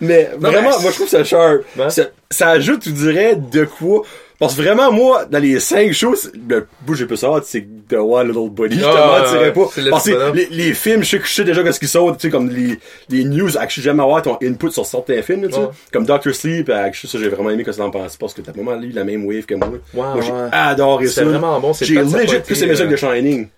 Mais 0.00 0.30
Non, 0.40 0.50
vraiment, 0.50 0.80
moi 0.80 0.90
je 0.90 0.94
trouve 0.96 1.08
ça 1.08 1.24
sharp. 1.24 1.62
Ouais. 1.76 1.90
Ça, 1.90 2.04
ça 2.30 2.48
ajoute, 2.50 2.82
tu 2.82 2.90
dirais, 2.90 3.34
de 3.36 3.64
quoi. 3.64 4.02
Parce 4.38 4.56
que 4.56 4.62
vraiment, 4.62 4.90
moi, 4.90 5.24
dans 5.26 5.38
les 5.38 5.60
cinq 5.60 5.92
shows, 5.92 6.16
c'est- 6.16 6.32
le 6.34 6.66
bout 6.84 6.94
j'ai 6.94 7.06
plus 7.06 7.22
hâte, 7.22 7.44
c'est 7.46 7.64
The 7.88 7.94
One 7.94 8.28
Little 8.28 8.50
Buddy. 8.50 8.76
Je 8.76 8.80
te 8.82 8.86
Ah, 8.86 9.20
mentirais 9.20 9.38
ouais, 9.44 9.52
pas. 9.52 9.68
c'est 9.72 9.88
Parce 9.90 10.04
que 10.06 10.32
les, 10.34 10.46
les 10.50 10.74
films, 10.74 11.04
je 11.04 11.08
sais, 11.10 11.20
je 11.22 11.28
sais 11.30 11.44
déjà 11.44 11.72
ce 11.72 11.78
qui 11.78 11.86
sort, 11.86 12.16
tu 12.16 12.22
sais, 12.26 12.30
comme 12.30 12.50
les, 12.50 12.78
les 13.08 13.24
news, 13.24 13.56
actually, 13.56 13.84
j'aime 13.84 14.00
avoir 14.00 14.22
ton 14.22 14.36
input 14.42 14.70
sur 14.72 14.84
certains 14.86 15.22
films, 15.22 15.46
tu 15.48 15.54
sais. 15.54 15.60
Comme 15.92 16.04
Doctor 16.04 16.34
Sleep, 16.34 16.68
actually, 16.68 17.10
ça, 17.12 17.18
j'ai 17.18 17.28
vraiment 17.28 17.50
aimé 17.50 17.62
que 17.62 17.70
ça 17.72 17.84
en 17.84 17.90
pense 17.90 18.16
parce 18.16 18.34
que 18.34 18.40
t'as 18.42 18.50
vraiment 18.52 18.74
lu 18.74 18.90
la 18.90 19.04
même 19.04 19.24
wave 19.24 19.44
que 19.46 19.54
moi. 19.54 19.70
moi, 19.94 20.16
j'ai 20.20 20.32
ouais. 20.32 20.48
adoré 20.50 21.06
C'est 21.06 21.20
ça. 21.20 21.24
vraiment 21.24 21.60
bon, 21.60 21.72
c'est 21.72 21.84
J'ai 21.84 21.94
legit 21.94 22.40
plus 22.40 22.62
aimé 22.62 22.74
ça 22.76 22.84
que 22.86 22.90
euh, 22.92 22.96
The 22.96 22.98
Shining. 22.98 23.48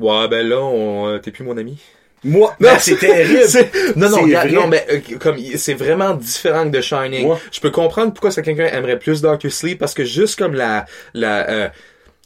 Ouais, 0.00 0.26
ben 0.28 0.44
là, 0.48 0.60
on, 0.60 1.06
euh, 1.06 1.18
t'es 1.18 1.30
plus 1.30 1.44
mon 1.44 1.56
ami. 1.56 1.78
Moi, 2.24 2.54
non, 2.58 2.70
c'est 2.78 2.98
terrible. 2.98 3.40
Non, 3.96 4.08
non, 4.08 4.22
regarde, 4.22 4.50
non, 4.50 4.66
mais 4.66 4.86
euh, 4.90 5.00
comme 5.20 5.36
c'est 5.56 5.74
vraiment 5.74 6.14
différent 6.14 6.70
que 6.70 6.78
The 6.78 6.80
Shining. 6.80 7.26
Ouais. 7.26 7.36
Je 7.52 7.60
peux 7.60 7.70
comprendre 7.70 8.12
pourquoi 8.12 8.30
ça 8.30 8.42
quelqu'un 8.42 8.66
aimerait 8.66 8.98
plus 8.98 9.20
Doctor 9.20 9.50
Sleep 9.50 9.78
parce 9.78 9.94
que 9.94 10.04
juste 10.04 10.38
comme 10.38 10.54
la 10.54 10.86
la 11.12 11.48
euh, 11.48 11.68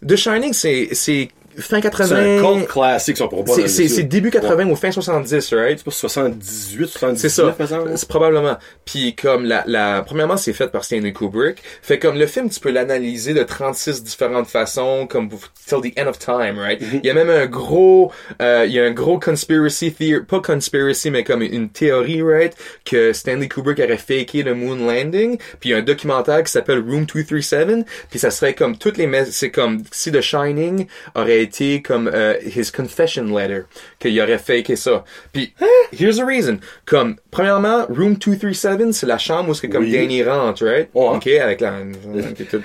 The 0.07 0.17
Shining, 0.17 0.53
c'est 0.53 0.89
c'est 0.93 1.29
fin 1.61 1.81
80. 1.81 2.07
C'est 2.07 2.38
un 2.38 2.55
cult 2.55 2.68
classique, 2.68 3.16
si 3.16 3.23
on 3.23 3.29
pourra 3.29 3.44
pas 3.44 3.68
C'est 3.68 4.03
début 4.05 4.31
80 4.31 4.66
ou 4.68 4.77
fin 4.77 4.90
70, 4.90 5.53
right? 5.55 5.79
C'est 5.79 5.85
pas 5.85 5.90
78, 5.90 6.87
79, 6.87 7.21
C'est 7.21 7.29
ça. 7.29 7.57
C'est 7.97 8.09
probablement. 8.09 8.57
Puis 8.85 9.14
comme 9.14 9.44
la, 9.44 9.64
la 9.66 10.03
premièrement 10.03 10.37
c'est 10.37 10.53
fait 10.53 10.68
par 10.68 10.85
Stanley 10.85 11.12
Kubrick. 11.12 11.59
Fait 11.83 11.99
comme 11.99 12.18
le 12.18 12.27
film 12.27 12.49
tu 12.51 12.61
peux 12.61 12.71
l'analyser 12.71 13.35
de 13.35 13.42
36 13.42 14.03
différentes 14.03 14.49
façons 14.49 15.07
comme 15.07 15.29
till 15.66 15.81
the 15.81 15.99
end 15.99 16.07
of 16.07 16.18
time, 16.18 16.59
right? 16.59 16.81
Mm-hmm. 16.81 17.01
Il 17.03 17.07
y 17.07 17.11
a 17.11 17.14
même 17.14 17.31
un 17.31 17.47
gros 17.47 18.12
euh, 18.40 18.64
il 18.66 18.73
y 18.73 18.81
a 18.81 18.85
un 18.85 18.92
gros 18.92 19.18
conspiracy 19.18 19.92
theory, 19.92 20.25
pas 20.25 20.40
conspiracy 20.40 21.11
mais 21.11 21.25
comme 21.25 21.42
une 21.42 21.68
théorie, 21.68 22.23
right, 22.23 22.55
que 22.85 23.12
Stanley 23.12 23.49
Kubrick 23.49 23.79
aurait 23.81 23.99
faké 23.99 24.42
le 24.42 24.55
moon 24.55 24.77
landing. 24.77 25.38
Puis 25.61 25.71
il 25.71 25.73
y 25.73 25.75
a 25.75 25.79
un 25.79 25.83
documentaire 25.83 26.42
qui 26.42 26.53
s'appelle 26.53 26.81
Room 26.81 27.05
237, 27.07 27.87
puis 28.11 28.18
ça 28.18 28.31
serait 28.31 28.55
comme 28.55 28.77
toutes 28.77 28.97
les 28.97 29.09
c'est 29.31 29.51
comme 29.51 29.83
si 29.90 30.12
The 30.12 30.21
Shining 30.21 30.87
aurait 31.14 31.48
été 31.49 31.83
comme 31.83 32.11
euh, 32.13 32.35
his 32.45 32.71
confession 32.71 33.25
letter, 33.25 33.63
qu'il 33.99 34.21
aurait 34.21 34.39
faké 34.39 34.77
ça. 34.77 35.05
Puis, 35.33 35.53
here's 35.93 36.17
the 36.19 36.25
reason. 36.25 36.59
Comme, 36.87 37.17
premièrement, 37.31 37.87
Room 37.89 38.15
237, 38.17 38.93
c'est 38.93 39.07
la 39.07 39.19
chambre 39.19 39.51
où 39.51 39.55
c'est 39.55 39.69
comme 39.69 39.85
Oui. 39.85 39.93
Danny 39.93 40.23
rentre, 40.23 40.65
right? 40.65 40.89
Ouais. 40.95 41.09
OK, 41.17 41.27
avec 41.27 41.61
la... 41.61 41.73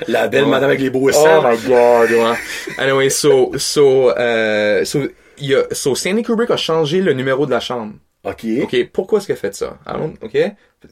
La 0.08 0.28
belle 0.28 0.44
Ouais. 0.46 0.50
madame 0.50 0.70
avec 0.70 0.82
les 0.82 0.90
beaux 0.90 1.10
Oh 1.10 1.12
seins. 1.12 1.42
my 1.42 1.58
god, 1.68 2.12
ouais. 2.12 2.38
Anyway, 2.78 3.10
so, 3.10 3.52
so, 3.58 4.12
euh, 4.18 4.84
so, 4.86 5.00
il 5.40 5.48
y 5.48 5.56
a, 5.56 5.64
so 5.72 5.96
Stanley 5.96 6.24
Kubrick 6.24 6.52
a 6.52 6.58
changé 6.58 7.02
le 7.02 7.14
numéro 7.14 7.46
de 7.46 7.52
la 7.52 7.60
chambre. 7.60 7.94
OK. 8.24 8.46
OK, 8.64 8.90
pourquoi 8.94 9.20
est-ce 9.20 9.26
qu'il 9.28 9.34
a 9.34 9.38
fait 9.38 9.54
ça? 9.54 9.78
OK? 10.22 10.38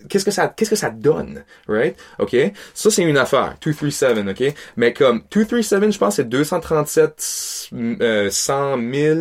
Qu'est-ce 0.10 0.24
que 0.24 0.32
ça, 0.32 0.48
qu'est-ce 0.56 0.70
que 0.70 0.76
ça 0.76 0.90
donne? 0.90 1.44
Right? 1.68 1.96
OK? 2.20 2.36
Ça, 2.74 2.90
c'est 2.92 3.04
une 3.04 3.18
affaire. 3.18 3.56
237, 3.62 4.28
OK? 4.28 4.54
Mais 4.78 4.94
comme, 4.94 5.22
237, 5.32 5.92
je 5.92 5.98
pense, 5.98 6.16
c'est 6.16 6.28
237, 6.30 7.70
euh, 8.02 8.30
100 8.30 8.78
000 8.94 9.20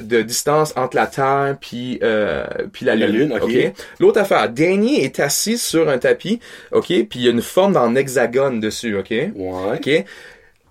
de 0.00 0.22
distance 0.22 0.72
entre 0.76 0.96
la 0.96 1.06
Terre 1.06 1.56
puis, 1.60 1.98
euh, 2.02 2.44
puis 2.72 2.86
la 2.86 2.94
La 2.96 3.06
Lune. 3.06 3.30
Lune, 3.30 3.38
OK. 3.40 3.72
L'autre 4.00 4.20
affaire, 4.20 4.48
Danny 4.48 5.00
est 5.00 5.18
assis 5.20 5.58
sur 5.58 5.88
un 5.88 5.98
tapis, 5.98 6.40
OK? 6.72 6.86
Puis 6.86 7.06
il 7.14 7.22
y 7.22 7.28
a 7.28 7.30
une 7.30 7.42
forme 7.42 7.72
dans 7.74 7.94
hexagone 7.94 8.58
dessus, 8.60 8.96
OK? 8.96 9.10
Ouais. 9.10 9.30
OK? 9.34 10.04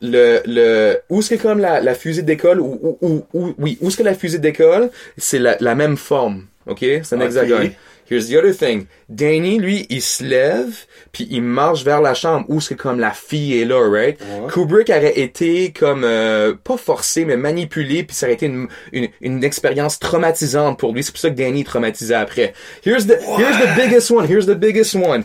Le, 0.01 0.39
le, 0.45 0.97
où 1.09 1.19
est-ce 1.19 1.35
que 1.35 1.41
comme 1.41 1.59
la, 1.59 1.81
la 1.81 1.93
fusée 1.93 2.21
d'école, 2.23 2.61
ou, 2.61 2.79
ou, 2.81 2.97
ou, 3.01 3.25
ou- 3.33 3.53
oui, 3.57 3.77
où 3.81 3.87
est-ce 3.89 3.97
que 3.97 4.03
la 4.03 4.13
fusée 4.13 4.39
d'école, 4.39 4.91
c'est 5.17 5.39
la, 5.39 5.57
la 5.59 5.75
même 5.75 5.97
forme, 5.97 6.45
ok? 6.69 6.79
C'est 7.03 7.13
un 7.13 7.21
hexagone. 7.21 7.71
Here's 8.10 8.27
the 8.27 8.38
other 8.38 8.55
thing. 8.58 8.88
Danny, 9.08 9.60
lui, 9.60 9.86
il 9.91 10.01
se 10.01 10.23
lève, 10.23 10.73
puis 11.12 11.27
il 11.29 11.43
marche 11.43 11.84
vers 11.84 12.01
la 12.01 12.15
chambre 12.15 12.43
où 12.49 12.58
que 12.60 12.73
comme 12.73 12.99
la 12.99 13.12
fille 13.12 13.62
est 13.62 13.65
là, 13.65 13.88
right? 13.88 14.19
Ouais. 14.19 14.47
Kubrick 14.51 14.89
aurait 14.89 15.19
été 15.19 15.71
comme, 15.71 16.03
euh, 16.03 16.55
pas 16.63 16.77
forcé, 16.77 17.23
mais 17.25 17.38
manipulé, 17.38 18.01
puis 18.03 18.15
ça 18.15 18.25
aurait 18.25 18.34
été 18.34 18.47
une, 18.47 18.67
une, 18.93 19.10
une 19.21 19.43
expérience 19.43 19.99
traumatisante 19.99 20.79
pour 20.79 20.91
lui. 20.91 21.03
C'est 21.03 21.12
pour 21.12 21.19
ça 21.19 21.29
que 21.29 21.36
Danny 21.36 21.62
est 21.62 21.65
traumatisé 21.65 22.15
après. 22.15 22.53
Here's 22.84 23.05
the, 23.05 23.12
here's 23.38 23.58
the 23.60 23.75
biggest 23.79 24.10
one, 24.10 24.25
here's 24.27 24.47
the 24.47 24.58
biggest 24.58 24.95
one 24.95 25.23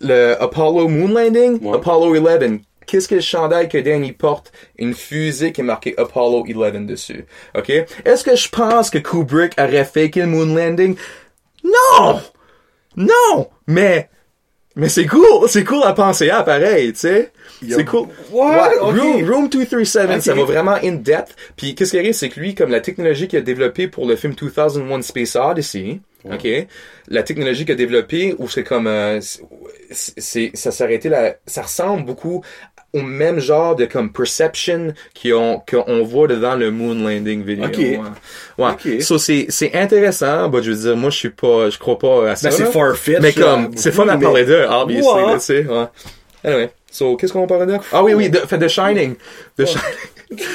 le 0.00 0.36
Apollo 0.40 0.86
Moon 0.88 1.08
Landing, 1.12 1.58
Ouais. 1.60 1.74
Apollo 1.76 2.14
11. 2.14 2.60
Qu'est-ce 2.88 3.06
que 3.06 3.16
le 3.16 3.20
chandail 3.20 3.68
que 3.68 3.78
Danny 3.78 4.12
porte? 4.12 4.50
Une 4.78 4.94
fusée 4.94 5.52
qui 5.52 5.60
est 5.60 5.64
marquée 5.64 5.94
Apollo 5.98 6.44
11 6.48 6.86
dessus. 6.86 7.26
OK? 7.56 7.68
Est-ce 8.04 8.24
que 8.24 8.34
je 8.34 8.48
pense 8.48 8.88
que 8.90 8.98
Kubrick 8.98 9.52
aurait 9.58 9.84
faké 9.84 10.20
le 10.20 10.26
Moon 10.26 10.46
Landing? 10.54 10.96
Non! 11.64 12.20
Non! 12.96 13.48
Mais, 13.66 14.08
mais 14.74 14.88
c'est 14.88 15.06
cool, 15.06 15.48
c'est 15.48 15.64
cool 15.64 15.82
à 15.84 15.92
penser 15.92 16.30
à 16.30 16.42
pareil, 16.42 16.92
tu 16.94 17.00
sais. 17.00 17.30
C'est 17.68 17.84
cool. 17.84 18.08
What? 18.30 18.70
Ok. 18.80 18.96
Room, 18.98 19.30
Room 19.30 19.48
237, 19.48 20.10
Ok. 20.16 20.22
ça 20.22 20.34
va 20.34 20.44
vraiment 20.44 20.76
in 20.82 20.92
depth. 20.92 21.36
Puis 21.56 21.74
qu'est-ce 21.74 21.90
qui 21.90 21.98
arrive, 21.98 22.12
c'est 22.14 22.28
que 22.30 22.40
lui, 22.40 22.54
comme 22.54 22.70
la 22.70 22.80
technologie 22.80 23.28
qu'il 23.28 23.38
a 23.38 23.42
développée 23.42 23.88
pour 23.88 24.06
le 24.06 24.16
film 24.16 24.34
2001 24.34 25.02
Space 25.02 25.36
Odyssey, 25.36 26.00
ok, 26.24 26.46
la 27.08 27.22
technologie 27.22 27.64
qu'il 27.64 27.72
a 27.72 27.76
développée, 27.76 28.34
où 28.38 28.48
c'est 28.48 28.64
comme, 28.64 28.86
euh, 28.86 29.20
c'est, 29.90 30.20
c'est- 30.20 30.50
ça 30.54 30.70
s'arrêtait 30.70 31.08
là, 31.08 31.34
ça 31.46 31.62
ressemble 31.62 32.04
beaucoup 32.04 32.42
au 32.94 33.02
même 33.02 33.38
genre 33.38 33.76
de 33.76 33.84
comme 33.84 34.10
perception 34.12 34.94
qu'on 35.22 35.62
qu'on 35.68 36.02
voit 36.04 36.26
devant 36.26 36.54
le 36.54 36.70
moon 36.70 36.94
landing 36.94 37.44
vidéo. 37.44 37.66
Ok. 37.66 37.76
Ouais. 37.78 38.00
ouais. 38.58 38.70
Ok. 38.72 39.02
So, 39.02 39.18
c'est 39.18 39.46
c'est 39.50 39.74
intéressant, 39.74 40.48
bah 40.48 40.60
je 40.62 40.70
veux 40.70 40.76
dire 40.76 40.96
moi 40.96 41.10
je 41.10 41.16
suis 41.18 41.30
pas 41.30 41.68
je 41.70 41.78
crois 41.78 41.98
pas 41.98 42.30
à 42.30 42.36
ça. 42.36 42.48
Ben, 42.48 42.56
c'est 42.56 42.64
far-fetched, 42.72 43.20
Mais 43.22 43.32
comme 43.32 43.76
c'est 43.76 43.92
fun 43.92 44.08
à 44.08 44.16
mais- 44.16 44.24
parler 44.24 44.44
d'eux, 44.46 44.64
obviously, 44.68 45.06
Ouais. 45.10 45.34
tu 45.34 45.40
sais. 45.40 45.66
Ouais. 45.66 45.84
Anyway, 46.44 46.70
so 46.90 47.16
qu'est-ce 47.16 47.32
qu'on 47.32 47.46
parlait 47.46 47.66
de? 47.66 47.78
Ah 47.92 48.02
oui 48.02 48.14
oui, 48.14 48.30
de, 48.30 48.38
fait 48.38 48.58
The 48.58 48.68
Shining. 48.68 49.16
The 49.58 49.66
Shining. 49.66 49.84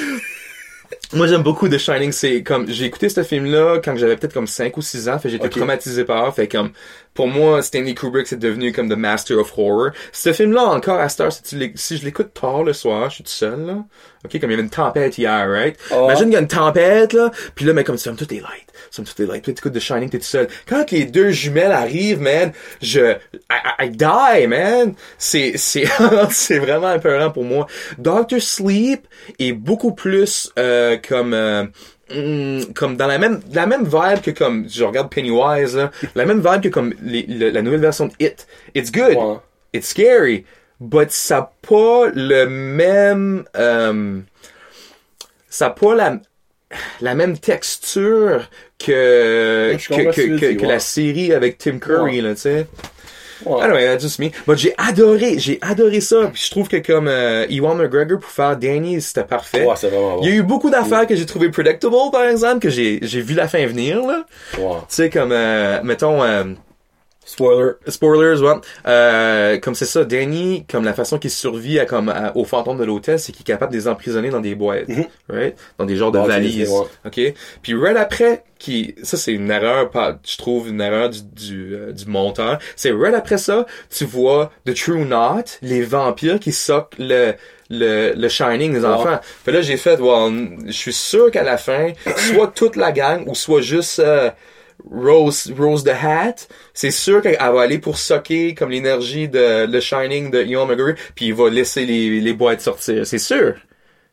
Moi 1.14 1.28
j'aime 1.28 1.44
beaucoup 1.44 1.70
The 1.70 1.78
Shining, 1.78 2.12
c'est 2.12 2.42
comme 2.42 2.68
j'ai 2.68 2.86
écouté 2.86 3.08
ce 3.08 3.22
film 3.22 3.46
là 3.46 3.78
quand 3.84 3.96
j'avais 3.96 4.16
peut-être 4.18 4.34
comme 4.34 4.48
5 4.48 4.76
ou 4.78 4.82
6 4.82 5.10
ans, 5.10 5.20
fait 5.20 5.30
j'étais 5.30 5.46
Ok. 5.46 5.52
traumatisé 5.52 6.06
par, 6.06 6.34
fait 6.34 6.48
comme 6.48 6.72
pour 7.14 7.28
moi 7.28 7.62
Stanley 7.62 7.94
Kubrick 7.94 8.28
c'est 8.28 8.40
devenu 8.40 8.72
comme 8.72 8.90
the 8.90 8.98
master 8.98 9.38
of 9.40 9.52
horror. 9.58 9.92
Ce 10.12 10.34
film 10.34 10.52
là 10.52 10.64
encore 10.64 11.00
à 11.00 11.10
cette 11.10 11.22
heure, 11.22 11.32
si, 11.76 11.98
je 11.98 12.06
l'écoute 12.06 12.34
tard 12.34 12.64
le 12.64 12.74
soir, 12.74 13.10
je 13.10 13.16
suis 13.16 13.24
tout 13.24 13.32
seul 13.32 13.66
là. 13.66 13.84
OK, 14.26 14.40
comme 14.40 14.50
il 14.50 14.54
y 14.54 14.54
avait 14.54 14.64
une 14.64 14.70
tempête 14.70 15.18
hier, 15.18 15.50
right? 15.50 15.78
Ah. 15.92 16.04
Imagine 16.06 16.26
qu'il 16.26 16.34
y 16.34 16.38
a 16.38 16.40
une 16.40 16.48
tempête 16.48 17.14
là, 17.14 17.32
puis 17.56 17.66
là 17.66 17.74
mais 17.74 17.84
comme 17.84 17.98
toutes 17.98 18.32
les 18.32 18.40
lights, 18.40 18.68
tu 18.90 18.96
fermes 18.96 19.08
toutes 19.08 19.20
les 19.20 19.26
lights, 19.26 19.44
puis 19.44 19.54
tu 19.54 19.60
écoutes 19.60 19.74
The 19.74 19.80
Shining, 19.80 20.10
t'es 20.10 20.20
tout 20.20 20.26
seul. 20.26 20.48
Quand 20.68 20.92
les 20.92 21.06
deux 21.06 21.32
jumelles 21.32 21.72
arrivent, 21.72 22.22
man, 22.22 22.52
je 22.82 23.16
I, 23.52 23.86
I- 23.86 23.90
die, 23.90 24.48
man. 24.48 24.94
C'est 25.18 25.54
c'est 25.58 25.86
c'est 26.30 26.60
vraiment 26.60 26.94
épeurant 26.94 27.32
pour 27.32 27.44
moi. 27.44 27.68
Doctor 27.98 28.42
Sleep 28.42 29.08
est 29.40 29.54
beaucoup 29.54 29.94
plus 29.94 30.52
euh, 30.58 30.98
comme 31.08 31.34
euh, 31.34 31.66
hmm, 32.12 32.74
comme 32.74 32.98
dans 32.98 33.08
la 33.08 33.18
même 33.18 33.42
la 33.52 33.66
même 33.66 33.84
vibe 33.86 34.22
que 34.24 34.32
comme 34.32 34.68
je 34.70 34.84
regarde 34.84 35.10
Pennywise 35.12 35.76
là, 35.76 35.92
la 36.16 36.26
même 36.26 36.40
vibe 36.46 36.62
que 36.62 36.70
comme 36.70 36.94
les- 37.02 37.26
le- 37.28 37.50
la 37.50 37.62
nouvelle 37.62 37.82
version 37.82 38.08
de 38.08 38.14
It. 38.20 38.48
It's 38.76 38.92
good. 38.92 39.16
Ouais. 39.16 39.38
It's 39.74 39.88
scary, 39.90 40.46
but 40.80 41.10
ça 41.12 41.38
a 41.38 41.54
pas 41.68 42.08
le 42.14 42.46
même 42.48 43.44
euh, 43.56 44.20
ça 45.50 45.70
pas 45.70 45.96
la 45.96 46.20
la 47.02 47.14
même 47.16 47.38
texture 47.38 48.50
que 48.80 49.76
que, 49.78 50.66
la 50.66 50.80
série 50.80 51.32
avec 51.34 51.58
Tim 51.60 51.78
Curry 51.80 52.16
Ouais. 52.18 52.22
là, 52.22 52.34
tu 52.36 52.42
sais. 52.42 52.68
Ouais. 53.46 53.62
Anyway, 53.64 53.86
that's 53.86 54.04
just 54.04 54.20
me. 54.20 54.32
But 54.46 54.58
j'ai 54.58 54.74
adoré, 54.78 55.40
j'ai 55.40 55.60
adoré 55.62 56.02
ça. 56.02 56.30
Puis 56.34 56.44
je 56.46 56.52
trouve 56.52 56.68
que 56.68 56.78
comme 56.78 57.08
euh, 57.08 57.46
Ewan 57.50 57.78
McGregor 57.78 58.20
pour 58.20 58.30
faire 58.30 58.58
Danny, 58.58 59.02
c'était 59.02 59.24
parfait. 59.24 59.66
Ouais, 59.66 59.76
c'est 59.76 59.90
vraiment 59.90 60.18
bon. 60.18 60.24
Il 60.24 60.30
y 60.30 60.32
a 60.32 60.36
eu 60.36 60.44
beaucoup 60.44 60.70
d'affaires 60.70 61.08
que 61.08 61.16
j'ai 61.16 61.26
trouvé 61.26 61.50
predictable, 61.50 61.96
par 62.12 62.24
exemple, 62.24 62.60
que 62.60 62.70
j'ai 62.70 63.00
j'ai 63.02 63.22
vu 63.22 63.34
la 63.34 63.48
fin 63.48 63.66
venir 63.66 64.06
là. 64.06 64.26
Ouais. 64.58 64.78
Tu 64.90 64.96
sais 64.96 65.10
comme 65.10 65.32
euh, 65.32 65.82
mettons 65.84 66.24
euh, 66.24 66.44
Spoiler. 67.26 67.72
Spoilers, 67.88 68.42
ouais. 68.42 68.54
Euh, 68.88 69.58
comme 69.60 69.76
c'est 69.76 69.86
ça, 69.86 70.04
Danny, 70.04 70.66
comme 70.70 70.84
la 70.84 70.94
façon 70.94 71.18
qu'il 71.18 71.30
survit 71.32 71.80
à, 71.80 71.86
comme, 71.86 72.10
à- 72.10 72.32
au 72.36 72.44
fantôme 72.44 72.78
de 72.78 72.84
l'hôtel, 72.84 73.18
c'est 73.20 73.32
qu'il 73.32 73.42
est 73.42 73.46
capable 73.46 73.72
de 73.72 73.78
les 73.78 73.88
emprisonner 73.88 74.30
dans 74.30 74.42
des 74.42 74.56
boîtes, 74.56 74.88
right? 75.30 75.56
Dans 75.78 75.86
des 75.86 75.96
genres 75.96 76.12
de 76.12 76.18
Mhm. 76.20 76.24
Ouais, 76.26 76.30
valises, 76.30 76.72
ok? 77.06 77.34
Puis 77.62 77.74
right 77.76 77.98
après, 77.98 78.44
qui, 78.60 78.94
ça 79.04 79.18
c'est 79.18 79.32
une 79.34 79.50
erreur, 79.50 79.90
pas, 79.90 80.18
je 80.26 80.38
trouve 80.38 80.70
une 80.70 80.80
erreur 80.82 81.10
du, 81.10 81.22
du, 81.24 81.76
euh, 81.76 81.92
du 81.92 82.06
monteur. 82.06 82.60
C'est 82.76 82.92
right 82.92 83.16
après 83.16 83.38
ça, 83.38 83.66
tu 83.90 84.06
vois 84.06 84.52
The 84.66 84.74
True 84.74 85.06
Knot, 85.06 85.44
les 85.62 85.82
vampires 85.82 86.40
qui 86.40 86.52
soquent 86.52 86.96
le, 87.00 87.34
le, 87.70 88.14
le 88.16 88.30
Shining 88.30 88.74
des 88.74 88.86
enfants. 88.86 89.20
Fait 89.46 89.52
là, 89.52 89.62
j'ai 89.62 89.78
fait, 89.78 90.00
well, 90.00 90.58
je 90.68 90.72
suis 90.72 90.94
sûr 90.94 91.32
qu'à 91.32 91.44
la 91.44 91.58
fin, 91.58 91.94
soit 92.16 92.48
toute 92.54 92.76
la 92.76 92.92
gang 92.92 93.24
ou 93.28 93.34
soit 93.36 93.62
juste 93.62 94.00
euh, 94.00 94.30
Rose, 94.90 95.52
Rose 95.58 95.84
the 95.84 95.90
Hat, 95.90 96.36
c'est 96.74 96.92
sûr 96.92 97.22
qu'elle 97.22 97.38
va 97.38 97.62
aller 97.62 97.80
pour 97.80 97.98
socker 97.98 98.54
comme 98.56 98.70
l'énergie 98.70 99.28
de 99.30 99.66
le 99.66 99.80
Shining 99.80 100.32
de 100.32 100.40
Ewan 100.42 100.68
McGregor, 100.68 100.96
puis 101.16 101.28
il 101.28 101.34
va 101.34 101.50
laisser 101.50 101.86
les, 101.86 102.20
les 102.20 102.34
boîtes 102.34 102.62
sortir. 102.62 103.06
C'est 103.08 103.18
sûr. 103.20 103.56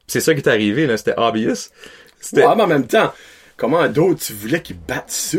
C'est 0.06 0.20
ça 0.20 0.34
qui 0.34 0.40
est 0.40 0.48
arrivé, 0.48 0.86
là. 0.86 0.96
C'était 0.96 1.14
obvious. 1.16 1.70
C'était- 2.20 2.44
Ouais, 2.46 2.54
mais 2.56 2.62
en 2.64 2.66
même 2.66 2.86
temps, 2.86 3.12
comment 3.56 3.86
d'autres 3.88 4.20
tu 4.20 4.32
voulais 4.32 4.60
qu'ils 4.62 4.78
battent 4.78 5.10
ça? 5.10 5.38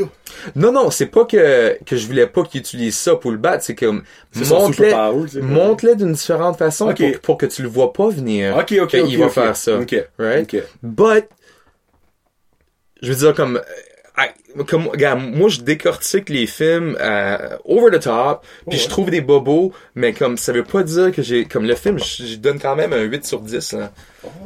Non, 0.55 0.71
non, 0.71 0.89
c'est 0.91 1.07
pas 1.07 1.25
que, 1.25 1.77
que 1.85 1.95
je 1.95 2.07
voulais 2.07 2.27
pas 2.27 2.43
qu'il 2.43 2.61
utilise 2.61 2.95
ça 2.95 3.15
pour 3.15 3.31
le 3.31 3.37
battre, 3.37 3.63
c'est 3.63 3.75
comme, 3.75 4.03
C'est 4.31 4.45
son 4.45 4.55
montre-le, 4.55 4.73
superpower, 4.75 5.25
tu 5.25 5.31
sais. 5.33 5.41
montre-le 5.41 5.95
d'une 5.95 6.13
différente 6.13 6.57
façon 6.57 6.93
pour, 6.93 7.19
pour 7.21 7.37
que 7.37 7.45
tu 7.45 7.61
le 7.63 7.67
vois 7.67 7.91
pas 7.93 8.09
venir. 8.09 8.55
Ok, 8.57 8.73
ok, 8.81 8.95
ok. 9.03 9.15
va 9.17 9.25
ok. 9.25 9.31
faire 9.33 9.55
ça. 9.55 9.77
Ok. 9.77 9.95
Right? 10.17 10.53
Ok. 10.53 10.63
But, 10.83 11.25
je 13.01 13.11
veux 13.11 13.17
dire, 13.17 13.33
comme, 13.33 13.61
comme, 14.67 14.87
regarde, 14.87 15.21
moi, 15.21 15.49
je 15.49 15.61
décortique 15.61 16.29
les 16.29 16.45
films 16.45 16.97
euh, 16.99 17.57
over 17.65 17.97
the 17.97 18.01
top, 18.01 18.45
puis 18.69 18.77
je 18.77 18.87
trouve 18.89 19.09
des 19.09 19.21
bobos, 19.21 19.73
mais 19.95 20.13
comme, 20.13 20.37
ça 20.37 20.51
veut 20.51 20.63
pas 20.63 20.83
dire 20.83 21.11
que 21.11 21.21
j'ai, 21.21 21.45
comme 21.45 21.65
le 21.65 21.75
film, 21.75 21.97
je 21.99 22.35
donne 22.35 22.59
quand 22.59 22.75
même 22.75 22.93
un 22.93 23.01
8 23.01 23.25
sur 23.25 23.39
10, 23.39 23.73
là. 23.73 23.91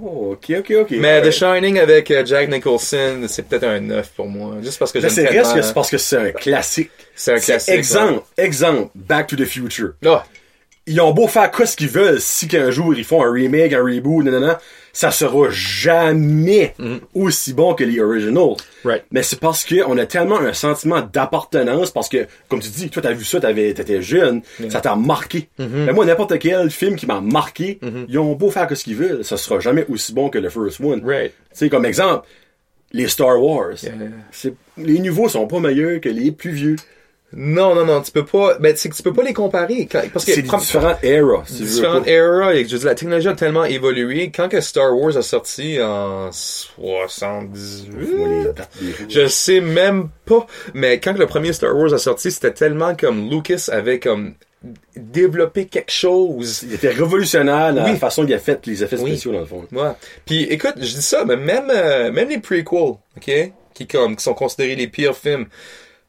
Oh, 0.02 0.34
ok, 0.34 0.54
ok, 0.60 0.74
ok. 0.82 0.92
Mais 0.92 1.20
Ouais. 1.20 1.30
The 1.30 1.32
Shining 1.32 1.80
avec 1.80 2.12
euh, 2.12 2.26
Jack 2.26 2.50
Nicholson, 2.50 3.26
c'est 3.28 3.48
peut-être 3.48 3.64
un 3.66 3.80
9 3.80 4.12
pour 4.16 4.28
moi, 4.28 4.56
juste 4.62 4.80
parce 4.80 4.92
que 4.92 5.00
Mais 5.00 5.10
j'aime 5.10 5.44
c'est 5.44 5.74
parce 5.74 5.90
que 5.90 5.98
c'est 5.98 6.18
un 6.18 6.32
classique. 6.32 6.92
C'est 7.16 7.34
un 7.34 7.40
classique. 7.40 7.74
Exemple, 7.74 8.22
exemple, 8.38 8.90
Back 8.96 9.28
to 9.28 9.36
the 9.36 9.46
Future. 9.46 9.94
ouais. 10.04 10.10
Ah, 10.12 10.24
Ils 10.88 11.02
ont 11.02 11.12
beau 11.14 11.28
faire 11.28 11.50
quoi 11.50 11.66
ce 11.66 11.76
qu'ils 11.76 11.90
veulent, 11.90 12.22
si 12.22 12.48
qu'un 12.48 12.70
jour 12.70 12.94
ils 12.94 13.04
font 13.04 13.24
un 13.24 13.32
remake, 13.32 13.74
un 13.74 13.84
reboot, 13.84 14.24
nanana, 14.24 14.60
ça 14.94 15.12
sera 15.12 15.48
jamais 15.50 16.76
aussi 17.14 17.54
bon 17.54 17.74
que 17.74 17.84
les 17.84 18.00
originals. 18.00 18.56
Mm. 18.84 18.88
Right. 18.88 19.04
Mais 19.12 19.24
c'est 19.24 19.40
parce 19.40 19.66
que 19.66 19.84
on 19.88 19.98
a 19.98 20.06
tellement 20.06 20.40
un 20.40 20.54
sentiment 20.54 21.02
d'appartenance, 21.02 21.92
parce 21.92 22.08
que, 22.08 22.28
comme 22.50 22.60
tu 22.60 22.70
dis, 22.70 22.90
toi 22.90 23.02
t'as 23.02 23.14
vu 23.14 23.26
ça, 23.26 23.40
t'avais, 23.40 23.74
t'étais 23.74 24.02
jeune, 24.02 24.42
ça 24.70 24.80
t'a 24.80 24.96
marqué. 24.96 25.50
Mm-hmm. 25.60 25.86
Mais 25.86 25.94
moi, 25.94 26.06
n'importe 26.06 26.38
quel 26.40 26.70
film 26.70 26.96
qui 26.96 27.08
m'a 27.08 27.20
marqué, 27.20 27.80
ils 28.08 28.18
ont 28.20 28.34
beau 28.34 28.52
faire 28.52 28.68
que 28.68 28.76
ce 28.76 28.84
qu'ils 28.84 28.96
veulent, 28.96 29.26
ça 29.26 29.38
sera 29.38 29.60
jamais 29.60 29.86
aussi 29.90 30.14
bon 30.14 30.30
que 30.30 30.38
le 30.38 30.50
first 30.50 30.80
one. 30.80 31.04
Right. 31.04 31.32
Tu 31.32 31.58
sais, 31.58 31.70
comme 31.70 31.86
exemple, 31.86 32.28
les 32.94 33.08
Star 33.08 33.42
Wars. 33.42 33.74
Yeah. 33.84 34.52
Les 34.78 35.00
nouveaux 35.00 35.30
sont 35.30 35.48
pas 35.48 35.60
meilleurs 35.60 36.00
que 36.00 36.10
les 36.10 36.32
plus 36.32 36.52
vieux. 36.52 36.76
Non, 37.34 37.76
non, 37.76 37.86
non, 37.86 38.02
tu 38.02 38.12
peux 38.12 38.24
pas. 38.24 38.58
Ben, 38.60 38.74
c'est 38.78 38.88
que 38.88 38.96
tu 38.96 39.04
peux 39.04 39.12
pas 39.12 39.24
les 39.24 39.34
comparer. 39.34 39.90
parce 40.14 40.24
que 40.26 40.32
C'est 40.34 40.42
différentes 40.44 41.04
eras, 41.04 41.44
si 41.46 41.64
différentes 41.64 42.08
eras 42.08 42.54
et 42.54 42.64
que 42.64 42.70
je 42.70 42.74
veux 42.76 42.80
dire, 42.80 42.88
la 42.90 42.96
technologie 42.96 43.28
a 43.28 43.34
tellement 43.34 43.66
évolué. 43.66 44.32
Quand 44.34 44.48
que 44.48 44.62
Star 44.62 44.96
Wars 44.98 45.18
a 45.18 45.22
sorti 45.22 45.82
en 45.82 46.32
78, 46.32 48.16
Moi, 48.16 48.28
les 48.30 48.44
dates 48.46 48.70
des 48.80 48.92
roues. 48.92 49.06
je 49.10 49.28
sais 49.28 49.60
même 49.60 50.10
pas. 50.26 50.46
Mais 50.74 51.00
quand 51.00 51.14
que 51.14 51.20
le 51.20 51.28
premier 51.28 51.52
Star 51.52 51.76
Wars 51.76 51.94
a 51.94 51.98
sorti, 51.98 52.32
c'était 52.32 52.54
tellement 52.54 52.96
comme 52.96 53.30
Lucas 53.30 53.68
avait 53.72 54.00
comme 54.00 54.36
développé 54.96 55.66
quelque 55.66 55.92
chose. 55.92 56.64
Il 56.64 56.74
était 56.74 56.90
révolutionnaire 56.90 57.74
dans 57.74 57.84
la 57.84 57.92
Oui. 57.92 57.98
façon 57.98 58.24
qu'il 58.26 58.34
a 58.34 58.40
fait 58.40 58.66
les 58.66 58.84
effets 58.84 58.98
Oui. 59.00 59.12
spéciaux, 59.12 59.32
dans 59.34 59.40
le 59.42 59.46
fond. 59.46 59.66
Ouais. 59.72 59.92
Puis 60.26 60.44
écoute, 60.44 60.76
je 60.78 60.86
dis 60.96 61.02
ça, 61.02 61.26
mais 61.26 61.36
même 61.38 61.70
euh, 61.70 62.12
même 62.12 62.30
les 62.30 62.40
prequels, 62.40 62.64
ok, 63.18 63.52
qui 63.74 63.88
comme 63.88 64.16
qui 64.16 64.24
sont 64.24 64.34
considérés 64.34 64.76
les 64.76 64.88
pires 64.88 65.16
films. 65.18 65.48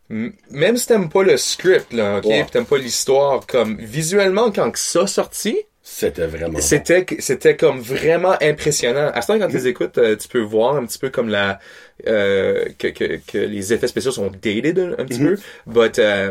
Même 0.08 0.76
si 0.76 0.86
t'aimes 0.86 1.08
pas 1.08 1.22
le 1.22 1.36
script, 1.36 1.92
là, 1.92 2.18
ok, 2.18 2.22
pis 2.46 2.50
t'aimes 2.52 2.64
pas 2.66 2.78
l'histoire, 2.78 3.44
comme 3.46 3.76
visuellement 3.78 4.50
quand 4.52 4.70
que 4.70 4.78
ça 4.78 5.06
sorti, 5.08 5.58
C'était 5.82 6.26
vraiment 6.26 6.54
bon. 6.54 6.60
c'était 6.60 7.04
que- 7.04 7.20
c'était 7.20 7.56
comme 7.56 7.80
vraiment 7.80 8.34
impressionnant. 8.40 9.10
À 9.12 9.20
ce 9.22 9.26
temps 9.28 9.38
quand 9.38 9.48
tu 9.48 9.56
les 9.56 9.66
écoutes, 9.68 9.98
euh, 9.98 10.14
tu 10.16 10.28
peux 10.28 10.40
voir 10.40 10.76
un 10.76 10.84
petit 10.86 10.98
peu 10.98 11.10
comme 11.10 11.28
la 11.28 11.58
euh, 12.06 12.66
que, 12.78 12.88
que, 12.88 13.18
que 13.26 13.38
les 13.38 13.72
effets 13.72 13.86
spéciaux 13.88 14.10
sont 14.12 14.30
dated 14.30 14.94
un, 14.98 15.04
petit 15.04 15.18
peu, 15.18 15.36
but, 15.66 15.98
euh. 15.98 16.30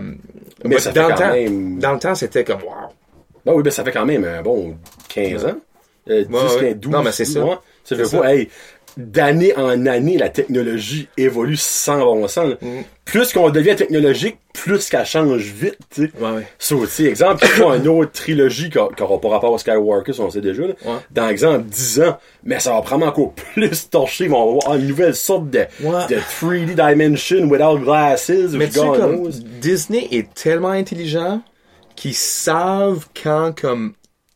Mais 0.63 0.75
but 0.75 0.79
ça 0.79 0.91
fait 0.93 0.99
dans 0.99 1.07
le 1.07 1.13
quand 1.13 1.19
temps, 1.19 1.33
même- 1.33 1.79
dans 1.79 1.93
le 1.93 1.99
temps 1.99 2.15
c'était 2.15 2.43
comme 2.43 2.61
wow. 2.63 2.71
Ben 3.45 3.53
oui, 3.53 3.63
ben 3.63 3.71
ça 3.71 3.83
fait 3.83 3.91
quand 3.91 4.05
même 4.05 4.23
un 4.23 4.41
bon 4.41 4.77
15 5.09 5.45
ans. 5.45 5.57
Euh, 6.09 6.23
10, 6.23 6.29
Ouais, 6.33 6.41
ouais. 6.55 6.61
15, 6.71 6.75
12. 6.77 6.91
Non, 6.93 7.03
mais 7.03 7.11
c'est 7.11 7.25
ça. 7.25 7.39
Ça 7.83 7.95
fait 7.95 8.05
C'est 8.05 8.17
pas, 8.17 8.23
ça. 8.23 8.33
hey, 8.35 8.49
d'année 8.97 9.55
en 9.58 9.86
année, 9.86 10.17
la 10.17 10.29
technologie 10.29 11.08
évolue 11.17 11.58
sans 11.58 11.99
bon 11.99 12.27
sens. 12.27 12.53
Mhm. 12.62 12.84
Plus 13.03 13.34
qu'on 13.34 13.51
devient 13.51 13.75
technologique, 13.75 14.38
plus 14.53 14.89
qu'elle 14.89 15.05
change 15.05 15.43
vite, 15.43 15.77
tu. 15.93 16.12
Ouais, 16.19 16.31
ouais. 16.31 16.47
So, 16.58 16.86
exemple, 16.86 17.43
ils 17.43 17.49
font 17.49 17.73
une 17.73 17.88
autre 17.88 18.12
trilogie 18.12 18.69
qui 18.69 18.77
n'aura 18.77 19.21
pas 19.21 19.29
rapport 19.29 19.51
au 19.51 19.58
Skywalker, 19.58 20.13
ça, 20.13 20.23
on 20.23 20.31
sait 20.31 20.41
déjà, 20.41 20.63
là. 20.63 20.73
Ouais. 20.86 20.97
Dans 21.12 21.27
exemple 21.27 21.65
10 21.65 22.01
ans, 22.01 22.17
mais 22.43 22.60
ça 22.60 22.71
va 22.73 22.81
prendre 22.81 23.05
encore 23.05 23.34
plus 23.53 23.89
torché, 23.89 24.23
ils 24.23 24.29
vont 24.31 24.58
avoir 24.58 24.77
une 24.77 24.88
nouvelle 24.88 25.15
sorte 25.15 25.49
de, 25.49 25.65
de 25.79 26.15
3D 26.41 26.73
dimension 26.73 27.47
without 27.47 27.79
glasses. 27.79 28.29
Mais 28.29 28.67
tu 28.67 28.79
sais, 28.79 28.79
comme. 28.79 29.29
Disney 29.62 30.08
est 30.12 30.34
tellement 30.34 30.69
intelligent 30.69 31.41
qu'ils 31.95 32.13
savent 32.13 33.05
quand, 33.21 33.53
comme, 33.60 33.93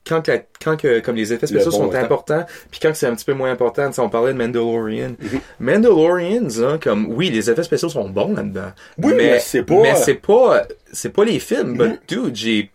quand, 0.09 0.21
que 0.23 0.31
la- 0.31 0.39
quand 0.63 0.75
que, 0.75 0.99
comme 0.99 1.15
les 1.15 1.31
effets 1.31 1.45
spéciaux 1.47 1.71
Le 1.71 1.77
bon 1.77 1.83
sont 1.85 1.89
temps. 1.89 1.97
importants, 1.99 2.45
puis 2.71 2.79
quand 2.81 2.91
c'est 2.95 3.05
un 3.07 3.15
petit 3.15 3.25
peu 3.25 3.33
moins 3.33 3.51
important, 3.51 3.89
on 3.99 4.09
parlait 4.09 4.33
de 4.33 4.37
Mandalorian. 4.37 5.11
Mhm. 5.19 5.39
Mandalorians, 5.59 6.59
hein, 6.63 6.79
comme, 6.81 7.07
oui, 7.13 7.29
les 7.29 7.49
effets 7.49 7.63
spéciaux 7.63 7.89
sont 7.89 8.09
bons 8.09 8.33
là-dedans. 8.35 8.71
Oui, 8.97 9.13
mais 9.15 9.39
c'est 9.39 9.63
pas- 9.63 9.75
Mhm. 9.75 9.81
Mais 9.83 9.95
c'est 9.95 10.15
pas, 10.15 10.63
c'est 10.91 11.09
pas 11.13 11.23
les 11.23 11.39
films. 11.39 11.77
But, 11.77 11.99
dude, 12.07 12.35
j'ai, 12.35 12.71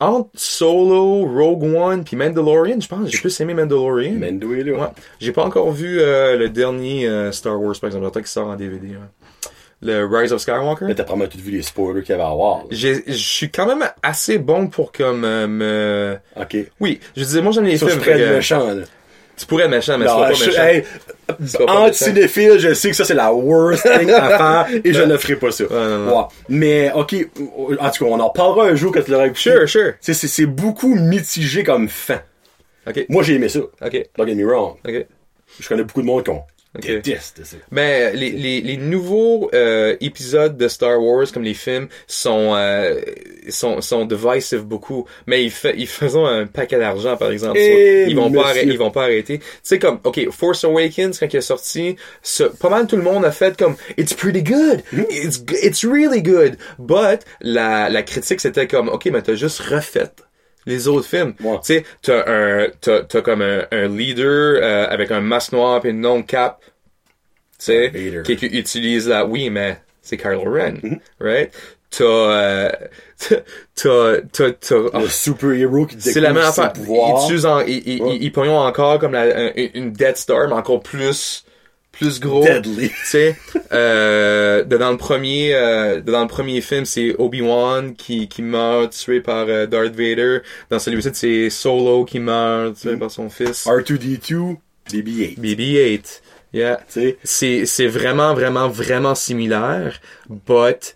entre 0.00 0.30
Solo, 0.34 1.24
Rogue 1.26 1.64
One, 1.74 2.04
puis 2.04 2.14
Mandalorian, 2.16 2.78
je 2.80 2.86
pense, 2.86 3.04
que 3.04 3.10
j'ai 3.10 3.18
plus 3.18 3.40
aimé 3.40 3.54
Mandalorian. 3.54 4.12
Là. 4.20 4.72
Ouais. 4.78 4.86
J'ai 5.18 5.32
pas 5.32 5.42
encore 5.44 5.72
vu 5.72 5.98
euh, 6.00 6.36
le 6.36 6.48
dernier 6.50 7.08
euh, 7.08 7.32
Star 7.32 7.60
Wars, 7.60 7.74
par 7.80 7.88
exemple, 7.88 8.08
qu'il 8.12 8.26
sort 8.26 8.46
en 8.48 8.54
DVD. 8.54 8.88
Le 9.80 10.04
Rise 10.06 10.32
of 10.32 10.40
Skywalker? 10.40 10.86
Mais 10.86 10.94
t'as 10.94 11.04
probablement 11.04 11.30
tout 11.30 11.38
vu 11.38 11.52
les 11.52 11.62
spoilers 11.62 12.02
qu'il 12.02 12.10
y 12.10 12.14
avait 12.18 12.24
à 12.28 12.34
voir. 12.34 12.64
Je 12.70 13.00
suis 13.12 13.48
quand 13.50 13.66
même 13.66 13.88
assez 14.02 14.38
bon 14.38 14.66
pour 14.68 14.90
comme 14.90 15.24
euh, 15.24 15.46
me... 15.46 16.16
Ok. 16.40 16.56
Oui, 16.80 16.98
je 17.16 17.22
disais, 17.22 17.40
moi 17.40 17.52
j'aime 17.52 17.64
les 17.64 17.76
je 17.76 17.86
films. 17.86 18.00
fait 18.00 18.18
le 18.18 18.24
que- 18.26 18.34
méchant, 18.34 18.66
là. 18.66 18.82
Tu 19.36 19.46
pourrais 19.46 19.64
être 19.66 19.70
méchant, 19.70 19.96
mais 19.98 20.06
Non, 20.06 20.18
pas 20.18 20.32
je- 20.32 20.46
méchant. 20.46 20.62
hey, 20.64 20.82
pas 21.28 21.36
méchant. 21.38 21.58
anti-cinéphile, 21.68 22.58
je 22.58 22.74
sais 22.74 22.90
que 22.90 22.96
ça 22.96 23.04
c'est 23.04 23.14
la 23.14 23.32
worst 23.32 23.84
thing 23.98 24.10
à 24.10 24.66
faire 24.66 24.80
et 24.84 24.92
je 24.92 25.02
ne 25.02 25.16
ferai 25.16 25.36
pas 25.36 25.52
ça. 25.52 25.62
non, 25.70 25.98
non. 26.06 26.18
Ouais. 26.18 26.24
Mais 26.48 26.90
ok, 26.92 27.14
en 27.78 27.90
tout 27.90 28.04
cas, 28.04 28.10
on 28.10 28.18
en 28.18 28.30
parlera 28.30 28.64
un 28.66 28.74
jour 28.74 28.90
quand 28.92 29.02
tu 29.04 29.12
l'auras 29.12 29.26
écouté. 29.26 29.40
Sure, 29.42 29.68
sure. 29.68 29.92
C'est, 30.00 30.14
c'est, 30.14 30.26
c'est 30.26 30.46
beaucoup 30.46 30.92
mitigé 30.96 31.62
comme 31.62 31.88
fin. 31.88 32.20
Ok, 32.88 33.06
Moi 33.08 33.22
j'ai 33.22 33.36
aimé 33.36 33.48
ça. 33.48 33.60
ok, 33.60 34.08
Don't 34.16 34.26
get 34.26 34.34
me 34.34 34.44
wrong. 34.44 34.74
ok. 34.84 35.06
Je 35.60 35.68
connais 35.68 35.84
beaucoup 35.84 36.02
de 36.02 36.06
monde 36.06 36.24
qui 36.24 36.30
ont 36.30 36.42
Ok. 36.76 36.84
déteste 36.86 37.44
ça. 37.44 37.56
Mais 37.70 38.12
les, 38.12 38.30
les, 38.30 38.60
les 38.60 38.76
nouveaux 38.76 39.50
euh, 39.54 39.96
épisodes 40.00 40.56
de 40.56 40.68
Star 40.68 41.02
Wars, 41.02 41.26
comme 41.32 41.42
les 41.42 41.54
films, 41.54 41.88
sont 42.06 42.52
euh, 42.54 43.00
sont, 43.48 43.80
sont 43.80 44.04
divisive 44.04 44.64
beaucoup. 44.64 45.06
Mais 45.26 45.42
ils, 45.44 45.50
fa- 45.50 45.72
ils 45.72 45.86
faisaient 45.88 46.18
un 46.18 46.46
paquet 46.46 46.78
d'argent, 46.78 47.16
par 47.16 47.30
exemple. 47.30 47.58
Eh, 47.58 48.04
ils 48.08 48.14
vont 48.14 48.30
pas 48.30 48.48
monsieur. 48.54 48.70
ils 48.70 48.78
vont 48.78 48.90
pas 48.90 49.04
arrêter. 49.04 49.38
Tu 49.38 49.44
sais 49.62 49.78
comme, 49.78 49.98
ok, 50.04 50.30
Force 50.30 50.62
Awakens 50.64 51.18
quand 51.18 51.32
il 51.32 51.36
est 51.38 51.40
sorti, 51.40 51.96
ce- 52.22 52.44
pas 52.44 52.68
mal 52.68 52.86
tout 52.86 52.96
le 52.96 53.02
monde 53.02 53.24
a 53.24 53.32
fait 53.32 53.56
comme 53.56 53.76
it's 53.96 54.12
pretty 54.14 54.42
good, 54.42 54.82
it's 55.10 55.42
it's 55.62 55.84
really 55.84 56.22
good. 56.22 56.56
But 56.78 57.20
la 57.40 57.88
la 57.88 58.02
critique 58.02 58.40
c'était 58.40 58.66
comme, 58.66 58.88
ok, 58.90 59.06
mais 59.06 59.22
t'as 59.22 59.34
juste 59.34 59.60
refait 59.60 60.10
les 60.68 60.86
autres 60.86 61.08
films. 61.08 61.34
Ouais. 61.42 61.56
Tu 61.64 61.74
sais, 61.74 61.84
t'as 62.02 62.22
un, 62.30 62.68
t'as, 62.80 63.00
t'as 63.02 63.20
comme 63.22 63.42
un, 63.42 63.66
un 63.72 63.88
leader 63.88 64.60
euh, 64.62 64.86
avec 64.88 65.10
un 65.10 65.20
masque 65.20 65.52
noir 65.52 65.84
et 65.84 65.88
une 65.90 66.00
non 66.00 66.22
cap. 66.22 66.60
Tu 67.58 67.64
sais, 67.64 68.22
qui, 68.24 68.36
qui 68.36 68.46
utilise 68.46 69.08
la, 69.08 69.24
oui, 69.26 69.50
mais 69.50 69.78
c'est 70.00 70.16
Kylo 70.16 70.44
Ren, 70.44 70.74
Mm-hmm. 70.74 71.00
right? 71.20 71.50
T'as, 71.90 72.04
euh, 72.04 72.70
t'as, 73.74 74.20
t'as, 74.30 74.50
t'as, 74.52 75.00
Le 75.00 75.08
super-héros 75.08 75.86
qui 75.86 75.96
c'est 76.00 76.20
la 76.20 76.32
même 76.34 76.44
découvre 76.44 76.60
affaire. 76.60 76.72
Ils 77.30 77.46
en, 77.46 77.60
ils, 77.60 78.02
Ouais. 78.02 78.18
ils- 78.20 78.48
encore 78.50 78.98
comme 78.98 79.12
la, 79.12 79.56
une 79.74 79.92
Death 79.92 80.18
Star, 80.18 80.48
mais 80.48 80.54
encore 80.54 80.82
plus, 80.82 81.44
plus 81.98 82.20
gros. 82.20 82.42
Deadly. 82.44 82.88
Tu 82.88 82.94
sais, 83.04 83.36
euh, 83.72 84.64
dans 84.64 84.90
le 84.90 84.96
premier, 84.96 85.54
euh, 85.54 86.00
dans 86.00 86.22
le 86.22 86.28
premier 86.28 86.60
film, 86.60 86.84
c'est 86.84 87.14
Obi-Wan 87.18 87.94
qui, 87.94 88.28
qui 88.28 88.42
meurt 88.42 88.92
tué 88.92 89.20
par 89.20 89.46
euh, 89.48 89.66
Darth 89.66 89.94
Vader. 89.94 90.38
Dans 90.70 90.78
celui-ci, 90.78 91.10
c'est 91.12 91.50
Solo 91.50 92.04
qui 92.04 92.20
meurt 92.20 92.76
tué 92.76 92.94
Mm. 92.96 92.98
par 92.98 93.10
son 93.10 93.28
fils. 93.28 93.66
R2D2, 93.66 94.56
BB-8. 94.90 95.38
BB-8. 95.38 96.20
Yeah. 96.52 96.76
Tu 96.92 97.00
sais, 97.00 97.18
C'est, 97.24 97.66
c'est 97.66 97.86
vraiment, 97.88 98.32
vraiment, 98.34 98.68
vraiment 98.68 99.14
similaire, 99.14 100.00
but 100.28 100.94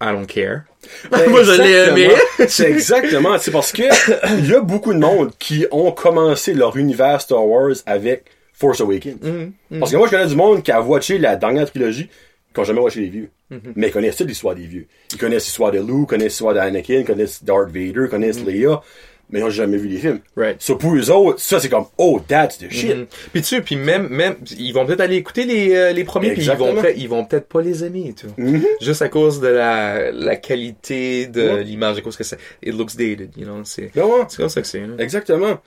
I 0.00 0.06
don't 0.12 0.26
care. 0.26 0.64
Moi, 1.28 1.44
je 1.44 1.52
l'ai 1.52 1.70
aimé. 1.88 2.10
C'est 2.48 2.68
exactement, 2.70 3.38
c'est 3.38 3.52
parce 3.52 3.72
que 3.72 3.82
il 4.40 4.50
y 4.50 4.54
a 4.54 4.60
beaucoup 4.60 4.92
de 4.92 4.98
monde 4.98 5.30
qui 5.38 5.64
ont 5.70 5.92
commencé 5.92 6.54
leur 6.54 6.76
univers 6.76 7.20
Star 7.20 7.46
Wars 7.46 7.76
avec 7.86 8.24
Force 8.62 8.80
Awakens. 8.80 9.16
Mm-hmm. 9.22 9.78
Parce 9.80 9.90
que 9.90 9.96
moi, 9.96 10.06
je 10.06 10.12
connais 10.12 10.26
du 10.28 10.36
monde 10.36 10.62
qui 10.62 10.70
a 10.70 10.80
watché 10.80 11.18
la 11.18 11.34
dernière 11.36 11.68
trilogie, 11.68 12.08
qui 12.54 12.60
ont 12.60 12.64
jamais 12.64 12.80
watché 12.80 13.00
les 13.00 13.08
vieux. 13.08 13.28
Mm-hmm. 13.50 13.72
Mais 13.76 13.88
ils 13.88 13.92
connaissent 13.92 14.16
toute 14.16 14.28
l'histoire 14.28 14.54
des 14.54 14.66
vieux. 14.66 14.86
Ils 15.12 15.18
connaissent 15.18 15.46
l'histoire 15.46 15.72
de 15.72 15.78
Luke, 15.80 16.08
connaissent 16.08 16.32
l'histoire 16.34 16.54
d'Anakin, 16.54 17.02
connaissent 17.04 17.42
Darth 17.42 17.70
Vader, 17.70 18.08
connaissent. 18.08 18.44
Leia, 18.44 18.80
mais 19.30 19.40
ils 19.40 19.44
ont 19.44 19.50
jamais 19.50 19.78
vu 19.78 19.88
les 19.88 19.96
films. 19.96 20.20
Right. 20.36 20.60
So, 20.60 20.76
pour 20.76 20.94
eux 20.94 21.10
autres, 21.10 21.40
ça, 21.40 21.58
c'est 21.58 21.70
comme, 21.70 21.86
oh, 21.96 22.20
that's 22.28 22.58
the 22.58 22.70
shit. 22.70 22.96
Mm. 22.96 23.06
Puis 23.32 23.40
tu 23.42 23.48
sais, 23.48 23.60
puis 23.62 23.76
même, 23.76 24.08
même, 24.08 24.36
ils 24.58 24.72
vont 24.72 24.84
peut-être 24.86 25.00
aller 25.00 25.16
écouter 25.16 25.44
les, 25.44 25.74
euh, 25.74 25.92
les 25.92 26.04
premiers, 26.04 26.32
puis 26.34 26.42
ils 26.44 26.50
vont, 26.52 26.74
ils 26.96 27.08
vont 27.08 27.24
peut-être 27.24 27.48
pas 27.48 27.62
les 27.62 27.82
aimer, 27.84 28.14
tu 28.14 28.26
vois. 28.26 28.58
Juste 28.80 29.00
à 29.02 29.08
cause 29.08 29.40
de 29.40 29.48
la, 29.48 30.12
la 30.12 30.36
qualité 30.36 31.26
de 31.26 31.42
Ouais. 31.42 31.64
l'image, 31.64 31.96
à 31.98 32.00
cause 32.02 32.16
que 32.16 32.24
ça, 32.24 32.36
it 32.62 32.74
looks 32.76 32.94
dated, 32.96 33.30
you 33.36 33.44
know, 33.44 33.60
c'est, 33.64 33.90
Ben 33.94 34.04
ouais. 34.04 34.24
c'est 34.28 34.36
comme 34.38 34.48
ça 34.50 34.60
que 34.60 34.66
c'est. 34.66 34.82
Exactement. 34.98 35.58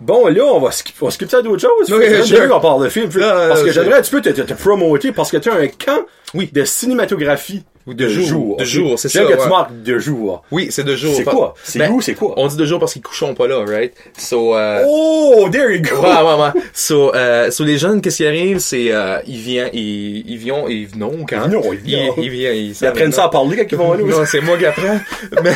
Bon, 0.00 0.26
là, 0.28 0.44
on 0.44 0.60
va 0.60 0.70
skip, 0.72 0.94
on 1.00 1.06
va 1.06 1.10
skip 1.10 1.30
ça 1.30 1.38
à 1.38 1.42
d'autres 1.42 1.62
choses. 1.62 1.90
Ok, 1.92 2.02
J'aimerais 2.02 2.22
sure. 2.24 2.48
qu'on 2.48 2.60
parle 2.60 2.84
de 2.84 2.88
film. 2.90 3.08
Là, 3.16 3.48
parce 3.48 3.62
que 3.62 3.72
j'aimerais 3.72 3.98
un 3.98 4.02
petit 4.02 4.10
peu 4.10 4.20
te, 4.20 4.28
te, 4.28 4.42
te 4.42 4.54
promoter 4.54 5.12
parce 5.12 5.30
que 5.30 5.38
tu 5.38 5.48
as 5.50 5.54
un 5.54 5.68
camp 5.68 6.04
Oui. 6.34 6.50
de 6.52 6.64
cinématographie 6.64 7.62
Oui, 7.86 7.94
de 7.94 8.06
jour. 8.06 8.56
De 8.58 8.62
ok? 8.62 8.68
jour, 8.68 8.98
c'est 8.98 9.08
ça, 9.08 9.20
que 9.24 9.32
tu 9.32 9.38
ouais. 9.38 9.48
marques 9.48 9.82
de 9.82 9.98
jour. 9.98 10.42
Oui, 10.50 10.68
c'est 10.70 10.84
deux 10.84 10.96
jours. 10.96 11.14
C'est 11.16 11.24
quoi? 11.24 11.54
C'est 11.64 11.78
Ben, 11.78 11.90
où? 11.90 12.02
C'est 12.02 12.14
quoi? 12.14 12.34
On 12.36 12.46
dit 12.46 12.56
deux 12.56 12.66
jours 12.66 12.78
parce 12.78 12.92
qu'ils 12.92 13.00
coucheront 13.02 13.34
pas 13.34 13.46
là, 13.46 13.64
right? 13.66 13.94
So, 14.18 14.54
euh, 14.54 14.84
Oh, 14.86 15.48
there 15.50 15.74
you 15.74 15.80
go! 15.80 15.96
Ouais, 16.02 16.08
ouais, 16.10 16.42
ouais. 16.54 16.60
So, 16.74 17.14
euh, 17.14 17.50
so 17.50 17.64
les 17.64 17.78
jeunes, 17.78 18.02
qu'est-ce 18.02 18.18
qui 18.18 18.26
arrive, 18.26 18.58
c'est, 18.58 18.92
euh, 18.92 19.18
ils 19.26 19.38
viennent, 19.38 19.70
ils, 19.72 20.28
ils 20.30 20.36
viennent, 20.36 20.64
ils 20.68 20.86
venons 20.88 21.24
quand? 21.26 21.44
Ils 21.46 21.50
viennent, 21.50 21.62
ils 21.74 21.80
viennent. 21.80 22.12
Ils, 22.18 22.22
ils 22.24 22.30
viennent, 22.30 22.56
ils, 22.56 22.70
Ils 22.80 22.86
apprennent 22.86 23.12
ça 23.12 23.24
à 23.24 23.28
parler 23.30 23.56
quand 23.56 23.66
ils 23.72 23.78
vont 23.78 23.94
nous. 23.96 24.08
Non, 24.08 24.24
c'est 24.26 24.40
moi 24.42 24.58
qui 24.58 24.66
apprends. 24.66 25.00
Mais, 25.42 25.52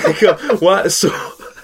ouais, 0.62 0.88
so, 0.88 1.08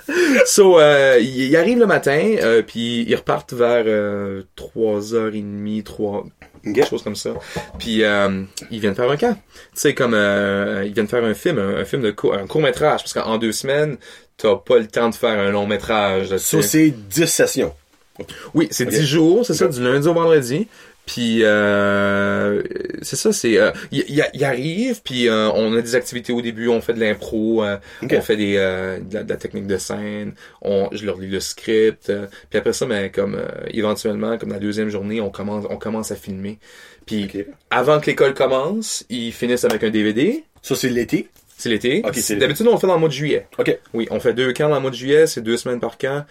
so, 0.47 0.79
euh, 0.79 1.19
ils 1.21 1.57
arrivent 1.57 1.79
le 1.81 1.87
matin, 1.87 2.37
euh, 2.41 2.63
puis 2.63 3.05
ils 3.09 3.15
repartent 3.17 3.53
vers, 3.53 3.85
euh, 3.87 4.43
3h30, 4.57 5.83
3, 5.83 6.25
Ok. 6.67 6.75
quelque 6.75 6.89
chose 6.89 7.03
comme 7.03 7.17
ça. 7.17 7.31
Puis, 7.79 8.03
euh, 8.03 8.43
ils 8.71 8.81
viennent 8.81 8.95
faire 8.95 9.11
un 9.11 9.17
camp. 9.17 9.35
Tu 9.35 9.61
sais, 9.75 9.95
comme, 9.95 10.15
euh, 10.15 10.83
ils 10.87 10.93
viennent 10.93 11.09
faire 11.09 11.25
un 11.25 11.35
film, 11.35 11.59
un, 11.59 11.77
un 11.77 11.85
film 11.85 12.03
de 12.03 12.11
court, 12.11 12.35
un 12.35 12.47
court 12.47 12.61
métrage, 12.63 13.01
parce 13.03 13.13
qu'en 13.13 13.39
deux 13.39 13.53
semaines, 13.53 13.97
t'as 14.37 14.57
pas 14.57 14.79
le 14.79 14.87
temps 14.87 15.09
de 15.09 15.15
faire 15.15 15.39
un 15.39 15.51
long 15.51 15.67
métrage. 15.67 16.37
Ça, 16.37 16.63
c'est 16.63 16.91
10 16.91 17.27
sessions. 17.27 17.73
Oui, 18.55 18.69
c'est 18.71 18.85
Ok. 18.87 18.91
10 18.95 19.07
jours, 19.07 19.47
c'est 19.47 19.55
ça, 19.55 19.69
du 19.69 19.83
lundi 19.83 20.09
au 20.09 20.15
vendredi. 20.15 20.69
Puis 21.07 21.45
euh, 21.45 22.63
c'est 23.03 23.17
ça, 23.17 23.33
c'est 23.33 23.59
euh, 23.59 23.71
il 23.93 24.05
il- 24.09 24.25
il 24.35 24.45
arrive, 24.45 25.03
puis 25.03 25.29
euh, 25.29 25.51
on 25.53 25.75
a 25.77 25.81
des 25.81 25.95
activités 25.95 26.33
au 26.33 26.43
début, 26.43 26.69
on 26.69 26.81
fait 26.81 26.95
de 26.95 27.01
l'impro, 27.01 27.63
euh, 27.65 27.77
on 28.19 28.21
fait 28.21 28.37
des 28.37 28.57
euh, 28.57 28.99
de, 28.99 29.15
la, 29.15 29.23
de 29.23 29.29
la 29.31 29.37
technique 29.37 29.67
de 29.67 29.77
scène, 29.79 30.35
on 30.63 30.89
je 30.93 31.07
leur 31.07 31.19
lis 31.19 31.29
le 31.29 31.41
script, 31.41 32.11
euh, 32.11 32.27
puis 32.51 32.59
après 32.59 32.73
ça, 32.73 32.87
mais 32.87 33.11
comme 33.11 33.37
euh, 33.37 33.47
éventuellement, 33.71 34.37
comme 34.39 34.51
la 34.53 34.59
deuxième 34.59 34.89
journée, 34.89 35.21
on 35.21 35.31
commence 35.31 35.65
on 35.71 35.77
commence 35.77 36.11
à 36.11 36.17
filmer. 36.17 36.59
Puis 37.07 37.23
avant 37.71 38.01
que 38.01 38.07
l'école 38.07 38.35
commence, 38.35 39.05
ils 39.09 39.33
finissent 39.33 39.65
avec 39.65 39.85
un 39.85 39.91
DVD. 39.91 40.43
Ça, 40.63 40.75
c'est 40.75 40.89
l'été? 40.89 41.29
C'est 41.59 41.69
l'été. 41.71 42.03
Ok, 42.05 42.11
c'est- 42.17 42.35
D'habitude, 42.37 42.67
on 42.67 42.73
le 42.75 42.79
fait 42.79 42.87
dans 42.89 42.95
le 42.95 43.01
mois 43.01 43.09
de 43.09 43.15
juillet. 43.15 43.47
OK. 43.59 43.79
Oui, 43.95 44.09
on 44.11 44.19
fait 44.21 44.35
deux 44.35 44.53
camps 44.53 44.69
dans 44.69 44.75
le 44.75 44.81
mois 44.83 44.91
de 44.91 44.97
juillet, 44.97 45.27
c'est 45.27 45.41
deux 45.41 45.57
semaines 45.57 45.81
par 45.81 45.97
camp. 45.97 46.27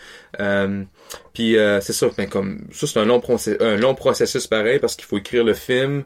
Puis 1.33 1.57
euh, 1.57 1.81
c'est 1.81 1.93
ça, 1.93 2.07
mais 2.17 2.27
comme 2.27 2.59
ça 2.71 2.87
c'est 2.87 2.99
un 2.99 3.05
long 3.05 3.19
processus, 3.19 3.61
un 3.61 3.75
long 3.75 3.93
processus 3.93 4.47
pareil 4.47 4.79
parce 4.79 4.95
qu'il 4.95 5.05
faut 5.05 5.17
écrire 5.17 5.43
le 5.43 5.53
film, 5.53 6.03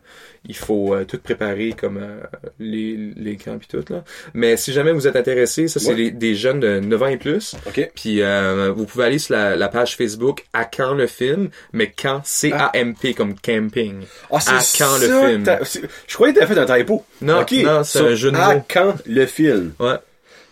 il 0.47 0.55
faut 0.55 0.93
euh, 0.95 1.05
tout 1.05 1.17
préparer 1.19 1.73
comme 1.79 1.97
euh, 1.97 2.19
les 2.59 2.97
les 3.15 3.37
camps 3.37 3.57
puis 3.59 3.67
tout 3.67 3.93
là. 3.93 4.03
Mais 4.33 4.57
si 4.57 4.73
jamais 4.73 4.91
vous 4.91 5.07
êtes 5.07 5.15
intéressé, 5.15 5.67
ça 5.67 5.79
c'est 5.79 5.93
Ouais. 5.93 6.11
des 6.11 6.35
jeunes 6.35 6.59
de 6.59 6.79
9 6.79 7.03
ans 7.03 7.07
et 7.07 7.17
plus. 7.17 7.55
OK. 7.67 7.91
Puis 7.95 8.21
euh, 8.21 8.71
vous 8.75 8.85
pouvez 8.85 9.05
aller 9.05 9.19
sur 9.19 9.35
la, 9.35 9.55
la 9.55 9.67
page 9.69 9.95
Facebook 9.95 10.45
à 10.53 10.65
quand 10.65 10.93
le 10.95 11.05
film, 11.07 11.49
mais 11.73 11.91
quand 11.91 12.21
C 12.25 12.51
A 12.51 12.71
M 12.73 12.95
P 12.95 13.13
comme 13.13 13.35
camping. 13.35 14.01
Ah, 14.31 14.39
c'est 14.39 14.51
À 14.51 14.57
quand 14.57 14.97
ça 14.97 15.07
le 15.07 15.27
film. 15.65 15.89
Je 16.07 16.13
croyais 16.15 16.33
que 16.33 16.39
t'avais 16.39 16.53
fait 16.55 16.59
un 16.71 16.77
typo. 16.79 17.05
Non, 17.21 17.45
non, 17.63 17.83
c'est 17.83 17.99
un 17.99 18.15
jeu 18.15 18.31
de 18.31 18.37
À 18.37 18.55
mots. 18.55 18.65
quand 18.71 18.95
le 19.05 19.25
film? 19.27 19.73
Ouais. 19.79 19.95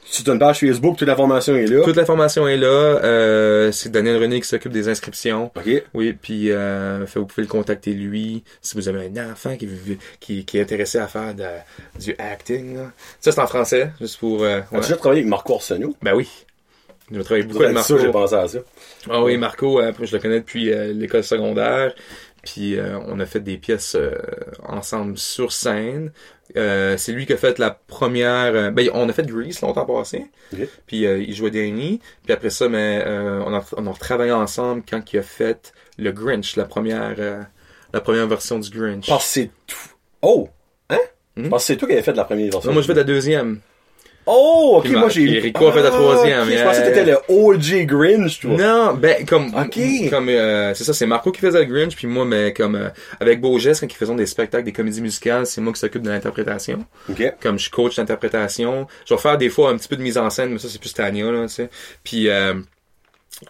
Tu 0.09 0.29
as 0.29 0.33
une 0.33 0.39
page 0.39 0.59
Facebook, 0.59 0.97
toute 0.97 1.07
l'information 1.07 1.55
est 1.55 1.65
là. 1.65 1.83
Toute 1.83 1.95
l'information 1.97 2.47
est 2.47 2.55
là. 2.57 2.67
Euh, 2.67 3.71
c'est 3.73 3.89
Daniel 3.91 4.21
René 4.21 4.39
qui 4.39 4.47
s'occupe 4.47 4.71
des 4.71 4.87
inscriptions. 4.87 5.51
OK. 5.55 5.83
Oui, 5.93 6.13
puis 6.13 6.51
euh, 6.51 7.05
fait, 7.05 7.19
vous 7.19 7.25
pouvez 7.25 7.43
le 7.43 7.49
contacter 7.49 7.91
lui 7.91 8.43
si 8.61 8.75
vous 8.75 8.87
avez 8.87 9.07
un 9.13 9.31
enfant 9.31 9.57
qui, 9.57 9.67
qui, 10.19 10.45
qui 10.45 10.57
est 10.57 10.61
intéressé 10.61 10.97
à 10.97 11.07
faire 11.07 11.33
de- 11.35 11.99
du 11.99 12.15
acting. 12.19 12.77
Là. 12.77 12.91
Ça, 13.19 13.31
c'est 13.33 13.41
en 13.41 13.47
français, 13.47 13.91
juste 13.99 14.17
pour... 14.19 14.43
Euh, 14.43 14.59
ouais. 14.71 14.77
As-tu 14.77 14.87
déjà 14.87 14.95
travaillé 14.97 15.21
avec 15.21 15.29
Marco 15.29 15.55
Arsenault? 15.55 15.95
Ben 16.01 16.13
oui. 16.15 16.29
Je 17.11 17.21
travaille 17.21 17.43
beaucoup 17.43 17.63
avec 17.63 17.73
Marco. 17.75 17.97
j'ai 17.97 18.11
pensé 18.11 18.35
à 18.35 18.47
ça. 18.47 18.59
Ah 19.09 19.21
oui, 19.23 19.37
Marco, 19.37 19.79
euh, 19.81 19.91
je 20.01 20.15
le 20.15 20.21
connais 20.21 20.39
depuis 20.39 20.65
l'école 20.93 21.23
secondaire. 21.23 21.93
Puis 22.43 22.77
on 23.07 23.19
a 23.19 23.25
fait 23.25 23.41
des 23.41 23.57
pièces 23.57 23.97
ensemble 24.63 25.17
sur 25.17 25.51
scène. 25.51 26.11
Euh, 26.55 26.95
c'est 26.97 27.11
lui 27.11 27.25
qui 27.25 27.33
a 27.33 27.37
fait 27.37 27.59
la 27.59 27.71
première... 27.71 28.55
euh, 28.55 28.71
ben, 28.71 28.89
on 28.93 29.09
a 29.09 29.13
fait 29.13 29.25
Grease 29.27 29.61
longtemps 29.61 29.85
passé. 29.85 30.27
Ok. 30.53 30.67
Puis 30.85 31.05
euh, 31.05 31.19
il 31.19 31.35
jouait 31.35 31.51
Danny. 31.51 31.99
Puis 32.23 32.33
après 32.33 32.49
ça, 32.49 32.69
mais, 32.69 33.03
euh, 33.05 33.43
on, 33.45 33.53
a, 33.53 33.63
on 33.75 33.85
a 33.85 33.91
retravaillé 33.91 34.31
ensemble 34.31 34.83
quand 34.89 35.11
il 35.11 35.19
a 35.19 35.23
fait 35.23 35.73
le 35.97 36.11
Grinch, 36.11 36.55
la 36.55 36.65
première, 36.65 37.15
euh, 37.19 37.43
la 37.93 38.01
première 38.01 38.27
version 38.27 38.59
du 38.59 38.69
Grinch. 38.69 39.07
Parce 39.07 39.25
c'est 39.25 39.49
tout. 39.67 39.89
Oh! 40.21 40.49
Hein? 40.89 40.99
Parce 41.49 41.63
que 41.63 41.67
c'est 41.67 41.77
toi 41.77 41.87
qui 41.87 41.93
avais 41.93 42.03
fait 42.03 42.13
la 42.13 42.23
première 42.23 42.51
version. 42.51 42.69
Non, 42.69 42.73
moi 42.73 42.81
je 42.81 42.87
fais 42.87 42.93
la 42.93 43.03
deuxième. 43.03 43.59
Oh, 44.27 44.81
ok, 44.83 44.89
moi 44.91 45.09
j'ai. 45.09 45.39
Rico 45.39 45.67
a 45.67 45.71
fait 45.71 45.81
la 45.81 45.89
troisième, 45.89 46.49
Je 46.49 46.63
pensais 46.63 46.81
que 46.81 46.87
t'étais 46.87 47.05
le 47.05 47.17
OG 47.29 47.85
Grinch, 47.85 48.39
toi. 48.41 48.51
Non, 48.57 48.93
ben 48.93 49.25
comme 49.25 49.51
comme 50.09 50.29
euh, 50.29 50.73
c'est 50.73 50.83
ça, 50.83 50.93
c'est 50.93 51.05
Marco 51.05 51.31
qui 51.31 51.39
faisait 51.39 51.59
le 51.59 51.65
Grinch, 51.65 51.95
puis 51.95 52.07
moi, 52.07 52.25
mais 52.25 52.53
comme 52.53 52.75
euh, 52.75 52.89
avec 53.19 53.39
Beaugest 53.39 53.81
quand 53.81 53.87
ils 53.87 53.95
faisaient 53.95 54.15
des 54.15 54.25
spectacles, 54.25 54.65
des 54.65 54.73
comédies 54.73 55.01
musicales, 55.01 55.45
c'est 55.45 55.61
moi 55.61 55.71
qui 55.71 55.79
s'occupe 55.79 56.01
de 56.01 56.09
l'interprétation. 56.09 56.85
Ok. 57.09 57.33
Comme 57.41 57.57
je 57.57 57.69
coach 57.69 57.95
d'interprétation, 57.95 58.87
je 59.05 59.13
vais 59.13 59.19
faire 59.19 59.37
des 59.37 59.49
fois 59.49 59.69
un 59.71 59.77
petit 59.77 59.87
peu 59.87 59.95
de 59.95 60.03
mise 60.03 60.17
en 60.17 60.29
scène, 60.29 60.51
mais 60.51 60.59
ça 60.59 60.67
c'est 60.67 60.79
plus 60.79 60.93
Tania 60.93 61.31
là, 61.31 61.43
tu 61.43 61.53
sais. 61.53 61.69
Puis 62.03 62.29
euh, 62.29 62.53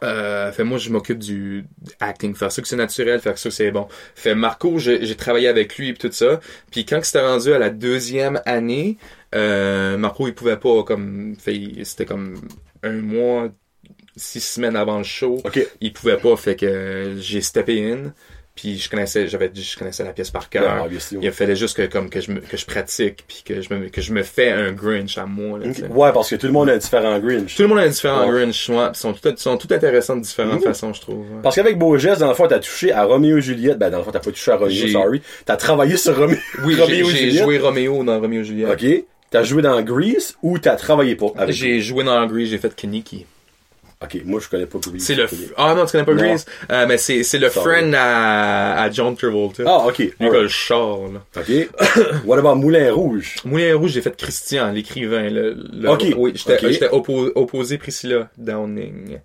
euh, 0.04 0.52
fait 0.52 0.66
moi 0.66 0.78
je 0.78 0.90
m'occupe 0.90 1.20
du 1.20 1.66
acting, 2.00 2.36
faire 2.36 2.52
ça 2.52 2.62
que 2.62 2.68
c'est 2.68 2.76
naturel, 2.76 3.22
faire 3.22 3.38
ça 3.38 3.50
que 3.50 3.56
c'est 3.56 3.72
bon. 3.72 3.88
Fait 4.16 4.36
Marco, 4.36 4.78
j'ai 4.80 5.06
j'ai 5.06 5.16
travaillé 5.16 5.48
avec 5.48 5.78
lui 5.78 5.90
et 5.90 5.94
tout 5.94 6.12
ça. 6.12 6.40
Puis 6.72 6.86
quand 6.86 7.04
c'était 7.04 7.26
rendu 7.26 7.54
à 7.54 7.60
la 7.60 7.70
deuxième 7.70 8.42
année, 8.46 8.98
euh, 9.38 9.98
Marco 9.98 10.28
il 10.28 10.34
pouvait 10.34 10.58
pas 10.58 10.84
comme 10.84 11.36
c'était 11.84 12.06
comme 12.06 12.36
un 12.84 12.94
mois 12.94 13.50
six 14.16 14.42
semaines 14.42 14.76
avant 14.76 14.98
le 14.98 15.04
show 15.04 15.42
il 15.82 15.94
pouvait 15.94 16.18
pas 16.18 16.36
fait 16.36 16.56
que 16.56 17.16
j'ai 17.20 17.42
steppé 17.42 17.92
in 17.92 18.14
puis 18.56 18.80
je 18.80 18.90
connaissais 18.90 19.28
j'avais 19.28 19.52
je 19.54 19.78
connaissais 19.78 20.04
la 20.04 20.14
pièce 20.14 20.32
par 20.32 20.50
cœur 20.50 20.88
il 21.22 21.32
fallait 21.32 21.56
juste 21.56 21.78
que 21.78 21.86
comme 21.86 22.10
que 22.10 22.20
je 22.22 22.32
me 22.32 22.40
que 22.40 22.58
je 22.58 22.66
pratique 22.66 23.24
puis 23.28 23.44
que 23.46 23.62
je 23.62 23.72
me 23.72 23.90
que 23.90 24.02
je 24.02 24.12
me 24.12 24.24
fais 24.24 24.50
un 24.50 24.72
Grinch 24.72 25.20
à 25.20 25.28
moi 25.28 25.60
là. 25.60 25.68
Ouais, 25.92 26.12
parce 26.12 26.32
que 26.32 26.36
tout 26.38 26.48
le 26.48 26.54
monde 26.54 26.68
a 26.70 26.74
un 26.74 26.78
différent 26.78 27.20
Grinch. 27.20 27.56
tout 27.56 27.62
le 27.62 27.68
monde 27.68 27.78
a 27.78 27.84
Ouais. 27.84 28.32
Grinch 28.32 28.70
ouais, 28.70 28.76
puis 28.90 28.92
ils 28.96 28.96
sont 29.00 29.14
tout 29.14 29.34
sont 29.38 29.58
tout 29.58 29.72
intéressants 29.72 30.16
de 30.16 30.22
différentes 30.24 30.64
façons 30.64 30.92
je 30.94 31.02
trouve 31.02 31.20
ouais. 31.20 31.42
Parce 31.44 31.56
qu'avec 31.56 31.78
Beaugest, 31.78 32.20
dans 32.22 32.30
le 32.30 32.34
fond, 32.34 32.48
t'as 32.48 32.58
touché 32.58 32.92
à 32.92 33.04
Roméo 33.04 33.38
et 33.38 33.42
Juliette. 33.42 33.78
Ben, 33.78 33.92
dans 33.92 34.00
le 34.00 34.04
fond, 34.04 34.12
t'as 34.12 34.20
pas 34.20 34.32
touché 34.32 34.50
à 34.52 34.58
Roméo, 34.58 34.88
sorry. 34.88 35.22
T'as 35.46 35.56
travaillé 35.58 35.96
sur 35.96 36.18
Roméo, 36.18 36.38
oui 36.64 36.74
j'ai- 36.74 36.82
Roméo 36.82 37.44
joué 37.44 37.58
Roméo 37.60 38.04
dans 38.04 38.20
Roméo 38.20 38.42
et 38.42 38.44
Juliette 38.44 38.70
Ok. 38.72 39.04
T'as 39.30 39.44
joué 39.44 39.62
dans 39.62 39.82
Grease 39.82 40.36
ou 40.42 40.58
t'as 40.58 40.76
travaillé 40.76 41.16
pas 41.16 41.28
avec 41.38 41.54
j'ai 41.56 41.82
joué 41.82 42.04
dans 42.04 42.26
Grease 42.28 42.50
j'ai 42.50 42.58
fait 42.58 42.74
Kiniki 42.76 43.26
Ok, 44.00 44.20
moi, 44.26 44.40
je 44.40 44.48
connais 44.48 44.68
pas 44.68 44.78
Grease. 44.78 45.02
c'est 45.04 45.16
le 45.16 45.26
f- 45.26 45.52
ah 45.58 45.74
non 45.76 45.86
tu 45.86 45.94
connais 45.94 46.04
pas 46.06 46.14
Non. 46.14 46.20
Grease? 46.20 46.46
Euh, 46.72 46.86
mais 46.88 46.98
c'est 47.00 47.24
c'est 47.24 47.40
le 47.40 47.50
Sorry. 47.50 47.66
friend 47.82 47.96
à, 47.96 48.80
à 48.84 48.92
John 48.92 49.16
Travolta 49.18 49.64
Ah, 49.66 49.88
ok. 49.88 49.98
lui 50.20 50.28
a 50.30 50.42
le 50.42 50.48
char 50.48 51.00
là 51.12 51.24
Ok. 51.36 51.70
What 52.26 52.38
about 52.38 52.56
Moulin 52.56 52.94
Rouge? 52.94 53.38
Moulin 53.44 53.76
Rouge, 53.76 53.92
j'ai 53.94 54.02
fait 54.04 54.16
Christian, 54.16 54.72
l'écrivain. 54.72 55.30
Le, 55.32 55.58
le- 55.74 55.90
Ok. 55.90 56.14
Oui, 56.16 56.32
j'étais 56.36 56.64
Ok. 56.64 56.72
j'étais 56.72 56.90
oppo- 56.90 57.32
opposé 57.34 57.80
Priscilla 57.80 58.30
Downing. 58.38 59.18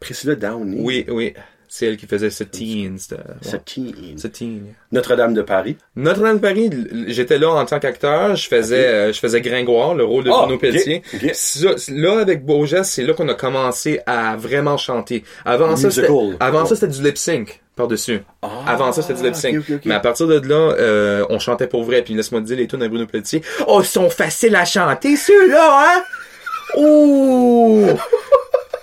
Priscilla 0.00 0.34
Downey. 0.34 0.78
Oui, 0.80 1.06
oui. 1.08 1.32
C'est 1.68 1.86
elle 1.86 1.96
qui 1.96 2.06
faisait. 2.06 2.30
Satine. 2.30 2.98
Ce 2.98 4.26
teen. 4.28 4.74
Notre-Dame 4.92 5.34
de 5.34 5.42
Paris. 5.42 5.76
Notre-Dame 5.96 6.36
de 6.36 6.40
Paris, 6.40 6.70
j'étais 7.08 7.38
là 7.38 7.50
en 7.50 7.64
tant 7.64 7.78
qu'acteur. 7.78 8.36
Je 8.36 8.48
faisais, 8.48 8.86
euh, 8.86 9.12
je 9.12 9.18
faisais 9.18 9.40
Gringoire, 9.40 9.94
le 9.94 10.04
rôle 10.04 10.24
de 10.24 10.30
Ah, 10.30 10.42
Bruno 10.42 10.58
Pelletier. 10.58 11.02
là, 11.92 12.20
avec 12.20 12.44
Beaugest, 12.44 12.90
c'est 12.92 13.02
là 13.04 13.12
qu'on 13.14 13.28
a 13.28 13.34
commencé 13.34 14.00
à 14.06 14.36
vraiment 14.36 14.76
chanter. 14.76 15.24
Avant 15.44 15.76
ça, 15.76 15.90
c'était, 15.90 16.08
avant 16.40 16.62
Oh. 16.62 16.66
ça, 16.66 16.74
c'était 16.76 16.92
du 16.92 17.02
lip 17.02 17.18
sync 17.18 17.60
par-dessus. 17.74 18.20
Ah, 18.42 18.48
Avant 18.66 18.92
ça, 18.92 19.02
c'était 19.02 19.20
du 19.20 19.24
lip 19.26 19.34
sync. 19.34 19.56
Mais 19.84 19.94
à 19.94 20.00
partir 20.00 20.26
de 20.26 20.38
là, 20.48 20.72
euh, 20.78 21.24
on 21.30 21.38
chantait 21.38 21.66
pour 21.66 21.84
vrai. 21.84 22.02
Puis 22.02 22.14
laisse-moi 22.14 22.40
te 22.40 22.46
dire, 22.46 22.56
les 22.56 22.66
tunes 22.66 22.80
de 22.80 22.88
Bruno 22.88 23.06
Pelletier, 23.06 23.42
oh, 23.66 23.80
ils 23.82 23.86
sont 23.86 24.08
faciles 24.10 24.56
à 24.56 24.64
chanter, 24.64 25.16
ceux-là, 25.16 25.84
hein? 25.96 26.02
Ouh! 26.80 27.86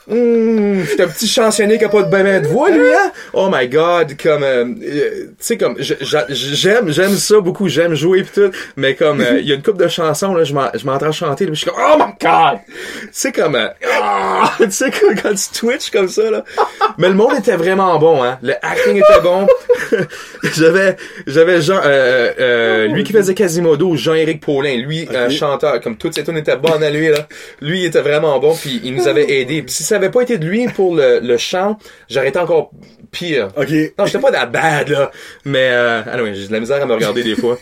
Mmh, 0.08 0.82
c'est 0.86 1.02
un 1.02 1.08
petit 1.08 1.28
chansonnier 1.28 1.78
qui 1.78 1.86
a 1.86 1.90
pas 1.90 2.04
de 2.04 2.10
ben 2.10 2.42
de 2.42 2.48
voix, 2.48 2.70
lui, 2.70 2.94
hein? 2.94 3.12
Oh 3.32 3.50
my 3.52 3.68
god, 3.70 4.16
comme, 4.22 4.44
euh, 4.44 4.66
euh, 4.84 5.10
tu 5.28 5.34
sais, 5.40 5.58
comme, 5.58 5.76
j'aime, 5.80 6.90
j'aime 6.92 7.16
ça 7.16 7.40
beaucoup, 7.40 7.70
j'aime 7.70 7.94
jouer 7.96 8.24
pis 8.24 8.32
tout, 8.34 8.52
mais 8.76 8.96
comme, 8.96 9.22
euh, 9.22 9.40
il 9.40 9.48
y 9.48 9.52
a 9.52 9.56
une 9.56 9.64
couple 9.64 9.82
de 9.84 9.88
chansons, 9.88 10.34
là, 10.34 10.44
je 10.44 10.54
m'en- 10.54 10.72
je 10.74 10.86
m'entends 10.86 11.12
chanter, 11.14 11.46
là, 11.46 11.52
pis 11.52 11.56
je 11.58 11.62
suis 11.62 11.72
comme, 11.72 11.80
oh 11.82 11.98
my 11.98 12.14
god! 12.22 12.60
C'est 13.14 13.32
comme, 13.32 13.56
euh, 13.56 13.68
ah! 14.02 14.52
tu 14.60 14.72
sais, 14.72 14.92
quand, 14.92 15.16
quand 15.22 15.34
tu 15.36 15.60
twitch 15.60 15.90
comme 15.90 16.10
ça, 16.10 16.30
là. 16.30 16.44
Mais 16.98 17.08
le 17.08 17.16
monde 17.16 17.34
était 17.40 17.56
vraiment 17.56 17.98
bon, 17.98 18.22
hein? 18.24 18.38
Le 18.42 18.54
acting 18.62 18.98
était 18.98 19.22
bon. 19.24 19.48
j'avais, 20.56 20.98
j'avais 21.28 21.62
Jean, 21.62 21.80
euh, 21.84 22.32
euh, 22.40 22.88
lui 22.88 23.04
qui 23.04 23.14
faisait 23.14 23.34
Quasimodo, 23.34 23.96
Jean-Éric 23.96 24.42
Paulin, 24.42 24.76
lui, 24.78 25.08
un 25.16 25.26
Ok. 25.28 25.32
chanteur, 25.32 25.80
comme 25.82 25.96
toutes 25.96 26.16
ses 26.16 26.24
tunes 26.24 26.38
étaient 26.38 26.58
bonnes 26.58 26.84
à 26.84 26.90
lui, 26.90 27.08
là. 27.10 27.28
Lui, 27.62 27.82
il 27.82 27.86
était 27.86 28.02
vraiment 28.02 28.38
bon, 28.40 28.54
puis 28.56 28.82
il 28.84 28.96
nous 28.96 29.08
avait 29.08 29.32
aidé. 29.40 29.62
Puis 29.62 29.74
si 29.74 29.84
ça 29.94 29.98
avait 29.98 30.10
pas 30.12 30.22
été 30.22 30.38
de 30.38 30.46
lui 30.46 30.68
pour 30.68 30.96
le, 30.96 31.20
le 31.20 31.38
chant, 31.38 31.78
j'aurais 32.10 32.30
été 32.30 32.40
encore 32.40 32.72
pire. 33.12 33.50
Ok. 33.56 33.70
Non, 33.98 34.06
j'étais 34.06 34.20
pas 34.20 34.30
de 34.32 34.36
la 34.36 34.46
bad, 34.48 34.90
là. 34.90 35.12
Mais, 35.46 35.70
euh, 35.72 36.02
anyway, 36.12 36.34
j'ai 36.34 36.48
de 36.48 36.52
la 36.54 36.60
misère 36.60 36.82
à 36.82 36.86
me 36.86 36.94
regarder 36.94 37.24
des 37.24 37.36
fois. 37.36 37.60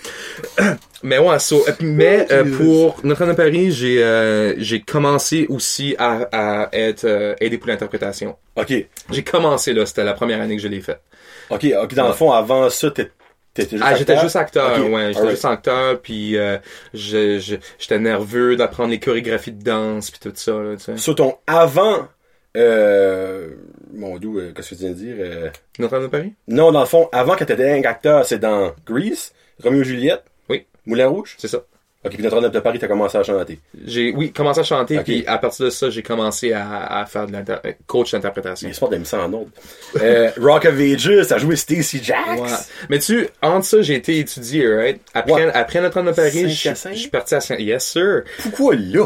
mais 1.04 1.18
ouais, 1.18 1.40
so, 1.40 1.64
euh, 1.68 1.72
mais 1.82 2.28
euh, 2.32 2.46
pour 2.58 2.98
Notre-Dame 3.04 3.32
de 3.32 3.36
Paris, 3.36 3.72
j'ai 3.72 4.02
euh, 4.04 4.54
j'ai 4.58 4.82
commencé 4.82 5.46
aussi 5.50 5.96
à, 6.00 6.28
à 6.32 6.70
être 6.74 7.04
euh, 7.06 7.36
aidé 7.42 7.58
pour 7.58 7.68
l'interprétation. 7.68 8.36
Ok. 8.56 8.74
J'ai 9.10 9.24
commencé 9.24 9.74
là, 9.74 9.86
c'était 9.86 10.04
la 10.04 10.14
première 10.14 10.40
année 10.42 10.56
que 10.56 10.62
je 10.62 10.68
l'ai 10.68 10.82
fait. 10.82 11.00
Ok, 11.50 11.66
ok, 11.84 11.94
dans 11.96 12.08
le 12.08 12.14
fond, 12.14 12.32
avant 12.32 12.70
ça, 12.70 12.90
t'es- 12.92 13.12
t'étais 13.54 13.72
juste 13.76 13.84
Ah, 13.86 13.96
j'étais 13.96 14.18
juste 14.20 14.38
acteur, 14.38 14.80
Ok, 14.80 14.94
ouais, 14.94 15.12
j'étais 15.14 15.32
juste 15.32 15.44
acteur, 15.44 16.00
puis 16.00 16.38
euh, 16.38 16.58
je- 16.94 17.58
j'étais 17.78 18.00
nerveux 18.00 18.56
d'apprendre 18.56 18.90
les 18.92 19.00
chorégraphies 19.02 19.52
de 19.52 19.62
danse, 19.62 20.12
puis 20.12 20.20
tout 20.22 20.32
ça, 20.34 20.54
là, 20.54 20.76
tu 20.78 20.84
sais. 20.86 20.98
Sur 20.98 21.16
ton 21.16 21.36
avant, 21.48 22.08
euh, 22.58 23.50
mon 23.94 24.18
doux, 24.18 24.40
euh, 24.40 24.52
qu'est-ce 24.56 24.72
que 24.72 24.76
tu 24.76 24.82
viens 24.82 24.90
de 24.92 24.96
dire? 24.96 25.16
euh, 25.20 25.50
Notre-Dame 25.80 26.04
de 26.04 26.08
Paris? 26.08 26.34
non, 26.48 26.72
dans 26.72 26.82
le 26.82 26.86
fond, 26.86 27.10
avant 27.12 27.36
que 27.36 27.44
t'étais 27.44 27.72
un 27.72 27.84
acteur, 27.84 28.26
c'est 28.26 28.40
dans 28.40 28.74
Grease, 28.86 29.32
Roméo 29.64 29.82
et 29.82 29.86
Juliette? 29.86 30.24
Oui. 30.50 30.66
Moulin 30.86 31.08
Rouge? 31.08 31.36
C'est 31.38 31.48
ça. 31.48 31.60
Ok, 32.04 32.14
puis 32.16 32.24
Notre-Dame 32.24 32.50
de 32.52 32.60
Paris, 32.60 32.80
t'as 32.80 32.88
commencé 32.88 33.16
à 33.16 33.22
chanter. 33.24 33.60
J'ai, 33.86 34.12
oui, 34.16 34.32
commencé 34.34 34.60
à 34.60 34.64
chanter, 34.64 34.98
Ok. 34.98 35.04
puis 35.04 35.24
à 35.28 35.38
partir 35.38 35.66
de 35.66 35.70
ça, 35.70 35.92
j'ai 35.92 36.02
commencé 36.02 36.52
à, 36.52 37.00
à 37.00 37.06
faire 37.06 37.28
de 37.28 37.32
l'inter- 37.32 37.58
euh, 37.64 37.74
coach 37.86 38.12
d'interprétation. 38.14 38.68
De 38.70 39.04
ça 39.04 39.20
en 39.20 39.32
ordre. 39.32 39.50
euh, 40.02 40.32
Rock 40.40 40.66
of 40.66 40.80
Ages, 40.80 41.28
t'as 41.28 41.38
joué 41.38 41.56
Stacy 41.56 42.04
Jacks? 42.04 42.40
Ouais. 42.42 42.48
Mais 42.90 42.98
tu, 42.98 43.28
entre 43.44 43.66
ça, 43.68 43.82
j'ai 43.84 43.94
été 43.96 44.18
étudié, 44.18 44.68
right? 44.68 45.00
Après, 45.14 45.46
Ouais. 45.46 45.52
après 45.54 45.80
Notre-Dame 45.80 46.08
de 46.08 46.12
Paris, 46.16 46.50
je 46.50 46.56
Saint-Hyacinthe? 46.64 46.94
je 46.96 47.00
suis 47.02 47.10
parti 47.12 47.36
à 47.36 47.40
Saint, 47.40 47.58
yes 47.58 47.86
sir, 47.86 48.24
Pourquoi 48.42 48.74
là? 48.76 49.06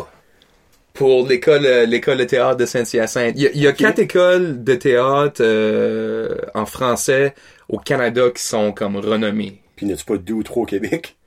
Pour 0.96 1.28
l'école, 1.28 1.66
euh, 1.66 1.86
l'école 1.86 2.18
de 2.18 2.24
théâtre 2.24 2.58
de 2.58 2.66
Saint-Hyacinthe. 2.66 3.34
Il 3.36 3.44
y 3.44 3.48
a, 3.48 3.52
il 3.54 3.62
y 3.62 3.68
a 3.68 3.74
quatre 3.74 4.00
écoles 4.00 4.64
de 4.64 4.76
théâtre, 4.76 5.42
euh, 5.42 6.38
en 6.56 6.66
français 6.66 7.36
au 7.70 7.78
Canada 7.78 8.30
qui 8.34 8.42
sont 8.42 8.72
comme 8.72 8.96
renommées. 8.98 9.62
Puis 9.76 9.86
n'as-tu 9.86 10.06
pas 10.06 10.18
deux 10.18 10.34
ou 10.34 10.44
trois 10.44 10.64
au 10.64 10.66
Québec? 10.66 11.18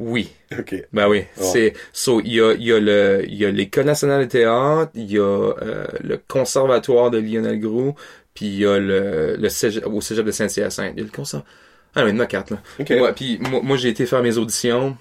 Oui. 0.00 0.30
Ok. 0.58 0.74
Ben 0.92 1.08
oui, 1.08 1.24
c'est 1.34 1.74
so 1.92 2.22
il 2.24 2.32
y 2.32 2.40
a 2.40 2.54
il 2.54 2.62
y 2.62 2.72
a 2.72 2.80
le 2.80 3.22
il 3.28 3.34
y 3.34 3.44
a 3.44 3.50
l'école 3.50 3.84
nationale 3.84 4.24
de 4.24 4.30
théâtre, 4.30 4.90
il 4.94 5.12
y 5.12 5.18
a 5.18 5.22
euh, 5.22 5.84
le 6.00 6.16
conservatoire 6.16 7.10
de 7.10 7.18
Lionel 7.18 7.60
Groux, 7.60 7.94
puis 8.32 8.46
il 8.46 8.58
y 8.60 8.66
a 8.66 8.78
le 8.78 9.36
le 9.36 9.48
cégep, 9.50 9.86
au 9.86 10.00
cégep 10.00 10.24
de 10.24 10.30
Saint-Hyacinthe. 10.30 10.94
Il 10.96 11.00
y 11.00 11.02
a 11.02 11.04
le 11.04 11.10
conservatoire. 11.10 11.54
Ah 11.94 12.04
oui, 12.04 12.12
il 12.12 12.16
y 12.16 12.18
en 12.18 12.20
a 12.22 12.26
quatre 12.26 12.50
là. 12.50 12.62
Ok. 12.78 12.88
Ouais, 12.88 13.12
puis 13.12 13.38
moi, 13.50 13.60
moi 13.62 13.76
j'ai 13.76 13.90
été 13.90 14.06
faire 14.06 14.22
mes 14.22 14.38
auditions. 14.38 14.96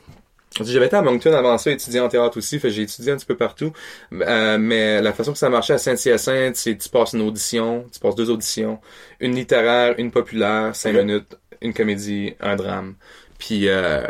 J'avais 0.62 0.88
été 0.88 0.96
à 0.96 1.02
Moncton 1.04 1.32
avant 1.34 1.58
ça, 1.58 1.72
étudier 1.72 2.00
en 2.00 2.10
théâtre 2.10 2.38
aussi, 2.38 2.60
fait 2.60 2.72
j'ai 2.72 2.82
étudié 2.82 3.12
un 3.12 3.18
petit 3.18 3.26
peu 3.26 3.38
partout. 3.38 3.72
Euh, 4.12 4.58
mais 4.58 5.02
la 5.02 5.14
façon 5.14 5.32
que 5.32 5.38
ça 5.38 5.48
marchait 5.50 5.74
à 5.74 5.78
Saint-Hyacinthe, 5.78 6.56
c'est 6.56 6.76
tu 6.78 6.90
passes 6.90 7.14
une 7.14 7.22
audition, 7.22 7.86
tu 7.94 8.00
passes 8.00 8.16
deux 8.16 8.30
auditions, 8.30 8.80
une 9.20 9.36
littéraire, 9.36 9.96
une 10.00 10.12
populaire, 10.12 10.76
cinq 10.76 10.94
minutes, 10.96 11.38
une 11.62 11.74
comédie, 11.74 12.34
un 12.42 12.56
drame. 12.56 12.96
Puis 13.38 13.70
euh, 13.70 14.02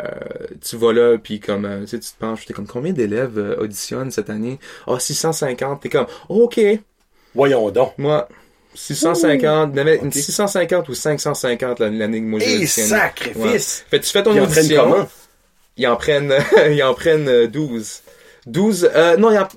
tu 0.66 0.76
vas 0.76 0.92
là, 0.92 1.18
puis 1.18 1.38
comme 1.40 1.64
euh, 1.66 1.80
tu 1.82 1.88
sais, 1.88 2.00
tu 2.00 2.10
te 2.10 2.18
penches, 2.18 2.46
t'es 2.46 2.54
comme 2.54 2.66
combien 2.66 2.92
d'élèves 2.92 3.38
euh, 3.38 3.56
auditionnent 3.60 4.10
cette 4.10 4.30
année? 4.30 4.58
Ah 4.88 4.98
650, 4.98 5.82
t'es 5.82 5.88
comme 5.88 6.06
ok, 6.28 6.58
Voyons 7.34 7.70
donc. 7.70 7.96
moi 7.98 8.28
650, 8.74 9.70
il 9.72 9.78
y 9.78 9.80
en 9.80 9.86
avait 9.86 9.96
une 9.98 10.08
Ok. 10.08 10.14
650 10.14 10.88
ou 10.88 10.94
550 10.94 11.78
la- 11.80 11.90
l'année 11.90 12.20
que 12.20 12.24
moi 12.26 12.40
j'ai 12.40 12.52
Et 12.52 12.56
auditionné. 12.56 12.88
sacrifice! 12.88 13.84
Fait 13.90 14.00
que 14.00 14.04
tu 14.04 14.10
fais 14.10 14.22
ton 14.22 14.36
audition? 14.42 15.08
Ils 15.76 15.86
en 15.86 15.96
prennent, 15.96 16.34
ils 16.70 16.82
en 16.82 16.94
prennent 16.94 17.28
euh, 17.28 17.46
12. 17.46 18.02
12, 18.46 18.90
euh, 18.94 19.16
non, 19.16 19.30
ils 19.30 19.38
en, 19.38 19.48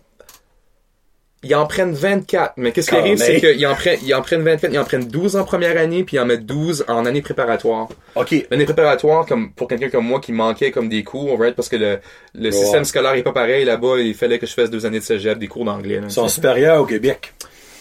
ils 1.44 1.56
en 1.56 1.66
prennent 1.66 1.94
24. 1.94 2.54
Mais 2.58 2.72
qu'est-ce 2.72 2.90
qui 2.90 2.96
arrive, 2.96 3.18
c'est 3.18 3.40
qu'ils 3.40 3.68
en 3.68 3.76
prennent, 3.76 4.00
ils 4.04 4.14
en 4.16 4.22
prennent 4.22 4.44
24, 4.44 4.72
ils 4.72 4.80
en 4.80 4.86
prennent 4.86 5.08
12 5.08 5.36
en 5.36 5.44
première 5.44 5.78
année, 5.78 6.04
puis 6.04 6.18
ils 6.18 6.20
en 6.20 6.26
mettent 6.26 6.46
12 6.46 6.86
en 6.88 7.06
année 7.06 7.22
préparatoire. 7.22 7.90
OK. 8.16 8.34
L'année 8.50 8.66
préparatoire, 8.66 9.26
comme, 9.26 9.52
pour 9.52 9.68
quelqu'un 9.68 9.90
comme 9.90 10.06
moi 10.06 10.20
qui 10.20 10.32
manquait 10.32 10.72
comme 10.72 10.90
des 10.90 11.04
cours, 11.04 11.40
right, 11.40 11.56
parce 11.56 11.70
que 11.70 11.76
le, 11.76 12.00
le 12.34 12.52
système 12.52 12.86
scolaire 12.86 13.14
est 13.14 13.24
pas 13.24 13.34
pareil 13.34 13.66
là-bas, 13.66 14.00
il 14.00 14.14
fallait 14.16 14.40
que 14.40 14.46
je 14.46 14.54
fasse 14.54 14.70
deux 14.70 14.86
années 14.86 15.00
de 15.00 15.04
cégep, 15.04 15.38
des 15.38 15.48
cours 15.48 15.66
d'anglais. 15.66 16.00
Ils 16.04 16.12
sont 16.12 16.28
supérieurs 16.28 16.82
au 16.82 16.86
Québec. 16.86 17.34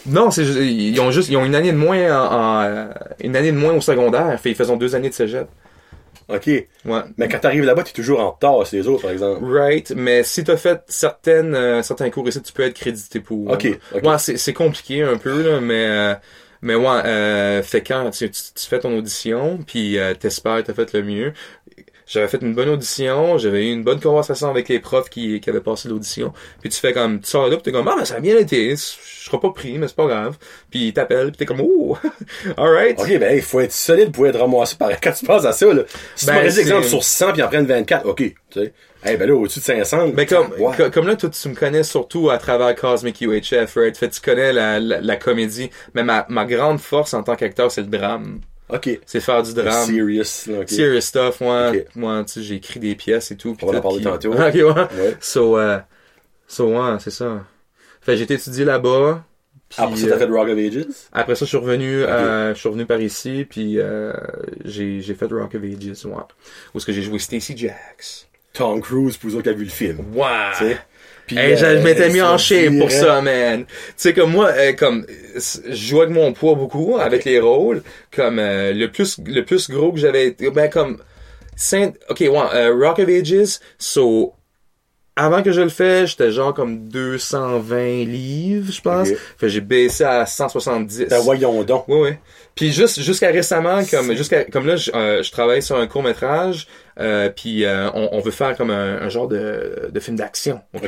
Non, 0.05 0.31
c'est, 0.31 0.43
ils 0.43 0.99
ont 0.99 1.11
juste, 1.11 1.29
ils 1.29 1.37
ont 1.37 1.45
une 1.45 1.55
année 1.55 1.71
de 1.71 1.77
moins 1.77 1.97
en, 2.11 2.65
en, 2.65 2.87
une 3.21 3.35
année 3.37 3.53
de 3.53 3.57
moins 3.57 3.73
au 3.73 3.79
secondaire, 3.79 4.37
fait 4.39 4.49
ils 4.49 4.55
faiont 4.55 4.75
deux 4.75 4.95
années 4.95 5.09
de 5.09 5.13
cégep. 5.13 5.47
OK. 6.29 6.47
Ouais. 6.47 6.67
Mais 7.17 7.27
quand 7.27 7.39
t'arrives 7.39 7.63
là-bas, 7.63 7.83
t'es 7.83 7.91
toujours 7.91 8.19
en 8.19 8.31
retard 8.31 8.65
sur 8.65 8.77
les 8.77 8.87
autres, 8.87 9.03
par 9.03 9.11
exemple. 9.11 9.43
Right, 9.45 9.91
mais 9.95 10.23
si 10.23 10.43
t'as 10.43 10.57
fait 10.57 10.81
certaines 10.87 11.55
euh, 11.55 11.81
certains 11.81 12.09
cours 12.09 12.27
ici, 12.27 12.41
tu 12.41 12.53
peux 12.53 12.63
être 12.63 12.75
crédité 12.75 13.19
pour. 13.19 13.51
Ok, 13.51 13.67
ok. 13.93 14.03
Ouais, 14.03 14.17
c'est 14.17 14.37
c'est 14.37 14.53
compliqué 14.53 15.03
un 15.03 15.17
peu 15.17 15.41
là, 15.41 15.59
mais 15.59 15.85
euh, 15.85 16.15
mais 16.61 16.75
ouais, 16.75 17.05
euh, 17.05 17.61
fait 17.61 17.81
quand 17.81 18.09
tu, 18.11 18.29
tu, 18.31 18.41
tu 18.55 18.65
fais 18.67 18.79
ton 18.79 18.97
audition, 18.97 19.59
puis 19.65 19.97
euh, 19.97 20.13
t'espères 20.13 20.63
t'as 20.63 20.73
fait 20.73 20.93
le 20.93 21.03
mieux. 21.03 21.33
J'avais 22.13 22.27
fait 22.27 22.43
une 22.43 22.53
bonne 22.53 22.69
audition, 22.69 23.39
j'avais 23.39 23.67
eu 23.67 23.71
une 23.71 23.83
bonne 23.83 23.99
conversation 23.99 24.47
avec 24.47 24.69
les 24.69 24.79
profs 24.79 25.09
qui, 25.09 25.41
qui 25.41 25.49
avaient 25.49 25.61
passé 25.61 25.89
l'audition. 25.89 26.31
Puis 26.61 26.69
tu 26.69 26.79
fais 26.79 26.93
comme, 26.93 27.19
tu 27.19 27.27
sors 27.31 27.47
là, 27.47 27.57
pis 27.57 27.63
t'es 27.63 27.71
comme, 27.71 27.87
ah, 27.87 27.95
ben, 27.97 28.05
ça 28.05 28.17
a 28.17 28.19
bien 28.19 28.37
été, 28.37 28.69
je 28.69 28.75
serai 29.25 29.39
pas 29.39 29.49
pris, 29.49 29.79
mais 29.79 29.87
c'est 29.87 29.95
pas 29.95 30.05
grave. 30.05 30.37
Puis 30.69 30.89
ils 30.89 30.93
t'appellent, 30.93 31.31
pis 31.31 31.37
t'es 31.39 31.45
comme, 31.47 31.61
oh, 31.61 31.97
alright. 32.57 32.99
OK, 32.99 33.17
ben, 33.17 33.35
il 33.35 33.41
faut 33.41 33.61
être 33.61 33.71
solide 33.71 34.11
pour 34.11 34.27
être 34.27 34.39
ramassé 34.39 34.75
par 34.75 34.91
quand 35.01 35.11
tu 35.11 35.25
penses 35.25 35.45
à 35.45 35.53
ça, 35.53 35.73
là. 35.73 35.81
Si 36.15 36.27
Ben, 36.27 36.33
tu 36.33 36.37
m'aurais 36.37 36.59
exemple, 36.59 36.85
sur 36.85 37.03
100 37.03 37.33
puis 37.33 37.41
en 37.41 37.47
prennent 37.47 37.65
24, 37.65 38.05
OK, 38.07 38.17
tu 38.17 38.35
sais. 38.53 38.73
Eh 39.05 39.17
ben 39.17 39.27
là, 39.27 39.35
au-dessus 39.35 39.59
de 39.59 39.65
500. 39.65 40.11
Mais 40.13 40.25
comme, 40.27 40.51
comme 40.93 41.07
là, 41.07 41.15
toi, 41.15 41.29
tu 41.29 41.49
me 41.49 41.55
connais 41.55 41.83
surtout 41.83 42.29
à 42.29 42.37
travers 42.37 42.73
Cosmic 42.75 43.19
UHF, 43.19 43.75
right? 43.75 43.97
Fait, 43.97 44.09
tu 44.09 44.21
connais 44.21 44.53
la, 44.53 44.79
la, 44.79 45.01
la 45.01 45.15
comédie. 45.17 45.71
Mais 45.93 46.03
ma, 46.03 46.25
ma 46.29 46.45
grande 46.45 46.79
force 46.79 47.13
en 47.13 47.23
tant 47.23 47.35
qu'acteur, 47.35 47.69
c'est 47.69 47.81
le 47.81 47.87
drame. 47.87 48.39
OK. 48.69 48.99
C'est 49.05 49.19
faire 49.19 49.43
du 49.43 49.53
drame. 49.53 49.87
Serious, 49.87 50.47
là, 50.47 50.61
OK. 50.61 50.69
Serious 50.69 51.01
stuff, 51.01 51.41
moi. 51.41 51.71
Ok. 51.71 51.85
Moi, 51.95 52.23
tu 52.25 52.33
sais, 52.33 52.43
j'ai 52.43 52.55
écrit 52.55 52.79
des 52.79 52.95
pièces 52.95 53.31
et 53.31 53.37
tout. 53.37 53.55
On 53.61 53.71
va 53.71 53.77
en 53.77 53.81
parler 53.81 54.01
tantôt. 54.01 54.33
ok, 54.33 54.53
ouais. 54.53 54.63
Ouais. 54.63 55.17
So, 55.19 55.57
euh, 55.57 55.79
so, 56.47 56.67
ouais, 56.67 56.97
c'est 56.99 57.11
ça. 57.11 57.45
Fait, 58.01 58.17
j'ai 58.17 58.23
été 58.23 58.35
étudié 58.35 58.65
là-bas. 58.65 59.23
Après 59.77 59.95
ça, 59.95 60.07
t'as 60.07 60.15
euh, 60.15 60.19
fait 60.19 60.25
Rock 60.25 60.49
of 60.49 60.57
Ages? 60.57 60.85
après 61.11 61.35
ça, 61.35 61.45
je 61.45 61.49
suis 61.49 61.57
revenu, 61.57 62.03
euh, 62.03 62.53
je 62.53 62.59
suis 62.59 62.69
revenu 62.69 62.85
par 62.85 63.01
ici, 63.01 63.45
puis 63.49 63.79
euh, 63.79 64.13
j'ai, 64.63 65.01
j'ai 65.01 65.15
fait 65.15 65.25
Rock 65.31 65.55
of 65.55 65.63
Ages, 65.63 66.05
ouais. 66.05 66.11
Où 66.73 66.77
est-ce 66.77 66.85
que 66.85 66.91
j'ai 66.91 67.01
joué 67.01 67.17
Stacy 67.19 67.57
Jacks. 67.57 68.27
Tom 68.53 68.81
Cruise, 68.81 69.17
pour 69.17 69.31
vous 69.31 69.35
autres 69.35 69.43
qui 69.43 69.49
avez 69.49 69.57
vu 69.57 69.65
le 69.65 69.71
film. 69.71 69.97
Ouais. 70.13 70.77
Puis, 71.27 71.37
Hey, 71.37 71.55
je, 71.55 71.65
euh, 71.65 71.81
m'étais 71.81 72.09
mis 72.09 72.21
en 72.21 72.37
shape 72.37 72.77
pour 72.77 72.91
ça, 72.91 73.21
man. 73.21 73.65
Tu 73.65 73.73
sais, 73.95 74.13
comme 74.13 74.31
moi, 74.31 74.49
euh, 74.49 74.73
comme, 74.73 75.05
je 75.35 75.73
jouais 75.73 76.03
avec 76.03 76.13
mon 76.13 76.33
poids 76.33 76.55
beaucoup, 76.55 76.97
avec 76.99 77.23
les 77.25 77.39
rôles. 77.39 77.81
Comme, 78.13 78.39
euh, 78.39 78.73
le 78.73 78.89
plus, 78.89 79.17
le 79.25 79.43
plus 79.43 79.69
gros 79.69 79.91
que 79.91 79.99
j'avais 79.99 80.27
été, 80.27 80.49
ben, 80.49 80.69
comme, 80.69 80.97
Saint, 81.55 81.91
ok, 82.09 82.19
ouais, 82.19 82.37
euh, 82.55 82.73
Rock 82.75 82.99
of 82.99 83.07
Ages, 83.07 83.59
so, 83.77 84.33
avant 85.15 85.43
que 85.43 85.51
je 85.51 85.61
le 85.61 85.69
fais, 85.69 86.07
j'étais 86.07 86.31
genre 86.31 86.53
comme 86.53 86.87
220 86.89 88.05
livres, 88.05 88.71
je 88.71 88.81
pense. 88.81 89.09
Ok. 89.09 89.15
Fait 89.37 89.45
que 89.45 89.47
j'ai 89.49 89.61
baissé 89.61 90.03
à 90.03 90.25
170. 90.25 91.07
Ben, 91.09 91.19
voyons 91.19 91.63
donc. 91.63 91.85
Oui, 91.87 91.97
oui. 92.01 92.09
Puis 92.55 92.71
juste 92.71 93.01
jusqu'à 93.01 93.29
récemment, 93.29 93.81
comme 93.89 94.15
jusqu'à 94.15 94.43
comme 94.43 94.67
là, 94.67 94.75
je, 94.75 94.91
euh, 94.93 95.23
je 95.23 95.31
travaille 95.31 95.63
sur 95.63 95.75
un 95.75 95.87
court 95.87 96.03
métrage, 96.03 96.67
euh, 96.99 97.29
puis 97.35 97.65
euh, 97.65 97.89
on, 97.95 98.09
on 98.11 98.19
veut 98.19 98.29
faire 98.29 98.55
comme 98.55 98.69
un, 98.69 99.01
un 99.01 99.09
genre 99.09 99.27
de, 99.27 99.89
de 99.91 99.99
film 99.99 100.17
d'action. 100.17 100.61
ok? 100.75 100.87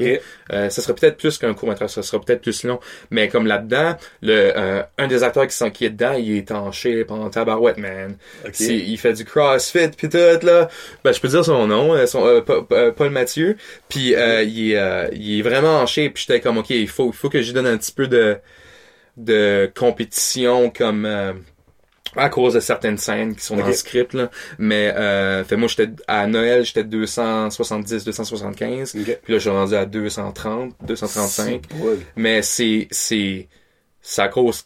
Euh, 0.54 0.70
ça 0.70 0.82
serait 0.84 0.94
peut-être 0.94 1.18
plus 1.18 1.40
qu'un 1.40 1.56
court 1.56 1.68
métrage, 1.68 1.90
ça 1.90 2.04
sera 2.04 2.22
peut-être 2.22 2.42
plus 2.44 2.64
long. 2.66 2.80
Mais 3.10 3.30
comme 3.30 3.48
là-dedans, 3.48 3.96
le 4.22 4.54
euh, 4.56 4.84
un 5.00 5.08
des 5.08 5.24
acteurs 5.24 5.48
qui 5.48 5.56
sont 5.56 5.72
qui 5.72 5.86
est 5.86 5.90
dedans, 5.90 6.14
il 6.14 6.38
est 6.38 6.52
en 6.52 6.72
shape 6.72 7.10
en 7.10 7.32
tabarouette, 7.32 7.78
man. 7.78 8.16
Ok. 8.46 8.52
C'est- 8.54 8.76
Il 8.76 8.98
fait 9.00 9.14
du 9.14 9.26
CrossFit 9.26 9.88
puis 9.98 10.08
tout 10.08 10.18
là. 10.18 10.70
Ben 11.04 11.12
je 11.14 11.20
peux 11.20 11.30
dire 11.30 11.44
son 11.44 11.66
nom, 11.66 11.96
euh, 11.96 12.06
son, 12.06 12.28
euh, 12.28 12.42
Pa- 12.42 12.62
Pa- 12.62 12.92
Paul 12.92 13.10
Mathieu. 13.10 13.58
Puis 13.90 14.15
euh, 14.16 14.44
il, 14.44 14.72
est, 14.72 14.78
euh, 14.78 15.08
il 15.14 15.40
est 15.40 15.42
vraiment 15.42 15.80
en 15.82 15.86
shape. 15.86 16.14
Puis 16.14 16.26
j'étais 16.28 16.40
comme 16.42 16.58
ok, 16.58 16.70
il 16.72 16.88
faut 16.88 17.08
il 17.08 17.14
faut 17.16 17.30
que 17.30 17.42
je 17.42 17.48
lui 17.48 17.54
donne 17.54 17.68
un 17.68 17.78
petit 17.78 17.92
peu 17.92 18.08
de 18.08 18.38
de 19.18 19.72
compétition 19.78 20.70
comme 20.70 21.06
euh, 21.06 21.34
à 22.18 22.30
cause 22.30 22.54
de 22.54 22.60
certaines 22.60 22.98
scènes 22.98 23.36
qui 23.36 23.44
sont 23.44 23.56
dans 23.56 23.62
Ok. 23.62 23.68
le 23.70 23.74
script 23.74 24.14
là. 24.14 24.30
Mais 24.58 24.94
euh, 24.96 25.44
fait 25.44 25.56
moi 25.56 25.68
j'étais 25.68 25.90
à 26.08 26.28
Noël 26.28 26.64
j'étais 26.66 26.84
270 26.84 28.04
275 28.06 28.96
Ok. 28.96 29.02
puis 29.24 29.34
là 29.34 29.38
je 29.38 29.38
suis 29.40 29.50
rendu 29.50 29.76
à 29.76 29.86
230 29.86 30.74
235 30.86 31.62
Ouais. 31.80 31.98
mais 32.16 32.42
c'est 32.42 32.88
c'est 32.92 33.48
à 34.18 34.28
cause 34.28 34.66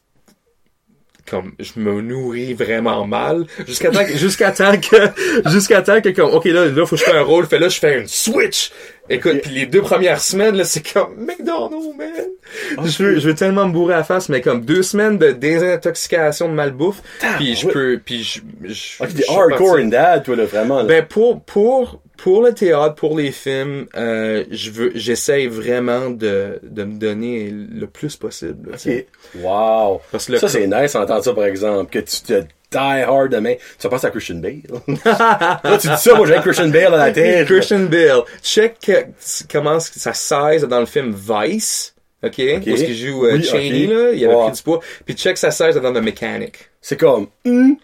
comme 1.29 1.53
je 1.59 1.79
me 1.79 2.01
nourris 2.01 2.53
vraiment 2.53 3.05
mal 3.05 3.45
jusqu'à 3.67 3.91
temps 3.91 4.05
que 4.05 4.17
jusqu'à 4.17 4.51
temps 4.51 4.77
que 4.77 5.49
jusqu'à 5.49 5.81
temps 5.81 6.01
que 6.01 6.09
comme 6.09 6.31
ok 6.31 6.45
là 6.45 6.65
là 6.65 6.85
faut 6.85 6.95
que 6.95 7.01
je 7.01 7.05
fais 7.05 7.17
un 7.17 7.21
rôle 7.23 7.45
fait 7.45 7.59
là 7.59 7.69
je 7.69 7.79
fais 7.79 7.99
une 8.01 8.07
switch 8.07 8.71
écoute 9.09 9.35
Ok. 9.35 9.41
puis 9.41 9.51
les 9.53 9.65
deux 9.65 9.81
premières 9.81 10.21
semaines 10.21 10.55
là 10.55 10.63
c'est 10.63 10.91
comme 10.91 11.15
McDonald's 11.17 11.95
man 11.97 12.85
je 12.85 13.03
veux 13.03 13.19
je 13.19 13.27
veux 13.27 13.35
tellement 13.35 13.67
me 13.67 13.73
bourrer 13.73 13.95
à 13.95 13.97
la 13.97 14.03
face 14.03 14.29
mais 14.29 14.41
comme 14.41 14.61
deux 14.61 14.83
semaines 14.83 15.17
de 15.17 15.31
désintoxication 15.31 16.49
de 16.49 16.53
malbouffe 16.53 17.01
puis 17.37 17.55
je 17.55 17.67
ouais. 17.67 17.73
peux 17.73 18.01
puis 18.03 18.23
je, 18.23 18.41
je 18.63 19.03
hardcore 19.29 19.77
in 19.77 19.89
that, 19.89 20.21
toi, 20.21 20.35
là, 20.35 20.45
vraiment. 20.45 20.77
Là. 20.77 20.83
Ben 20.85 21.05
pour 21.05 21.43
pour 21.43 22.01
pour 22.23 22.41
le 22.43 22.53
théâtre, 22.53 22.95
pour 22.95 23.17
les 23.17 23.31
films, 23.31 23.87
euh, 23.95 24.43
je 24.51 24.71
veux 24.71 24.91
j'essaye 24.95 25.47
vraiment 25.47 26.09
de 26.09 26.59
de 26.63 26.83
me 26.83 26.97
donner 26.97 27.49
le 27.51 27.87
plus 27.87 28.15
possible. 28.15 28.71
là, 28.71 28.77
tu 28.77 28.83
sais. 28.83 29.07
ok. 29.35 29.41
Wow. 29.43 30.01
Parce 30.11 30.25
que 30.27 30.37
Ça, 30.37 30.47
c'est 30.47 30.67
nice 30.67 30.93
d'entendre 30.93 31.23
ça, 31.23 31.33
par 31.33 31.45
exemple, 31.45 31.89
que 31.91 31.99
tu 31.99 32.21
te 32.21 32.41
die 32.71 32.77
hard 32.77 33.31
demain. 33.31 33.55
Tu 33.55 33.83
vas 33.83 33.89
penser 33.89 34.07
à 34.07 34.11
Christian 34.11 34.35
Bale. 34.35 34.61
là, 35.05 35.77
tu 35.79 35.87
dis 35.87 35.97
ça, 35.97 36.15
moi, 36.15 36.27
j'ai 36.27 36.35
Christian 36.35 36.67
Bale 36.69 36.93
à 36.93 36.97
la 36.97 37.11
tête. 37.11 37.47
Christian 37.47 37.79
Bale. 37.85 38.21
Check 38.43 38.75
que- 38.79 39.05
comment 39.51 39.79
ça 39.79 40.13
16 40.13 40.63
dans 40.65 40.79
le 40.79 40.85
film 40.85 41.13
Vice. 41.15 41.95
OK? 42.21 42.33
Où 42.37 42.41
est-ce 42.41 42.83
qu'il 42.83 42.95
joue 42.97 43.25
euh, 43.25 43.33
Oui, 43.35 43.43
Cheney, 43.43 43.87
là? 43.87 44.11
Il 44.13 44.23
avait 44.25 44.35
Ouais. 44.35 44.47
pris 44.47 44.57
du 44.57 44.61
poids. 44.63 44.81
Puis 45.05 45.15
check 45.15 45.37
sa 45.37 45.51
16 45.51 45.77
dans 45.77 45.93
The 45.93 46.01
Mechanic. 46.03 46.69
C'est 46.81 46.97
comme, 46.99 47.27
hum, 47.45 47.77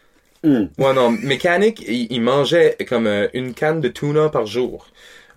hum. 0.46 0.70
Ouais, 0.78 0.94
non, 0.94 1.12
Mechanic, 1.12 1.84
il, 1.88 2.08
il 2.12 2.22
mangeait 2.22 2.78
comme 2.88 3.08
euh, 3.08 3.28
une 3.34 3.54
canne 3.54 3.82
de 3.82 3.88
tuna 3.90 4.30
par 4.30 4.46
jour. 4.46 4.88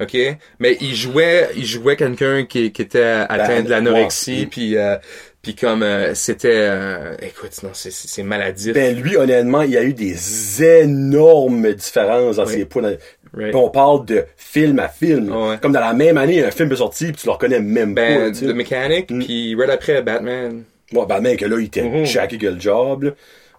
OK? 0.01 0.17
Mais 0.61 0.77
il 0.81 0.95
jouait, 0.95 1.49
il 1.57 1.65
jouait 1.67 1.97
quelqu'un 1.97 2.45
qui, 2.45 2.71
qui 2.71 2.83
était 2.83 3.03
atteint 3.03 3.63
de 3.63 3.69
l'anorexie, 3.71 4.41
ouais. 4.43 4.47
puis 4.47 4.77
euh, 4.77 4.97
puis 5.43 5.57
comme 5.57 5.83
euh, 5.83 6.15
c'était 6.15 6.51
euh, 6.55 7.17
écoute, 7.21 7.51
non, 7.65 7.71
c'est 7.73 7.91
c'est 7.91 8.23
maladif. 8.23 8.75
Ben, 8.75 8.97
lui, 8.97 9.17
honnêtement, 9.17 9.63
il 9.63 9.71
y 9.73 9.77
a 9.77 9.83
eu 9.83 9.95
des 9.95 10.63
énormes 10.83 11.73
différences 11.75 12.37
dans 12.37 12.47
Oui. 12.47 12.53
ses 12.53 12.65
poids. 12.65 12.83
dans- 12.83 12.97
Right. 13.37 13.55
On 13.55 13.69
parle 13.69 14.07
de 14.07 14.25
film 14.39 14.79
à 14.79 14.89
film. 14.89 15.31
Ouais. 15.31 15.59
Comme 15.61 15.73
dans 15.73 15.81
la 15.81 15.93
même 15.93 16.17
année, 16.17 16.43
un 16.43 16.51
film 16.51 16.73
est 16.73 16.77
sorti, 16.77 17.07
puis 17.09 17.17
tu 17.17 17.27
le 17.27 17.33
reconnais 17.33 17.61
même 17.61 17.93
ben, 17.93 18.33
pas. 18.33 18.39
The 18.39 18.55
Mechanic, 18.55 19.11
Mm. 19.11 19.19
puis 19.23 19.55
right 19.55 19.69
après 19.71 20.01
Batman. 20.01 20.63
Ouais, 20.95 21.05
ben, 21.07 21.21
mec, 21.21 21.43
là, 21.43 21.57
il 21.59 21.67
était 21.67 21.83
Mhm. 21.83 22.07
jacké 22.07 22.39
que 22.39 22.47
le 22.47 22.59
job, 22.59 23.03
là. 23.03 23.11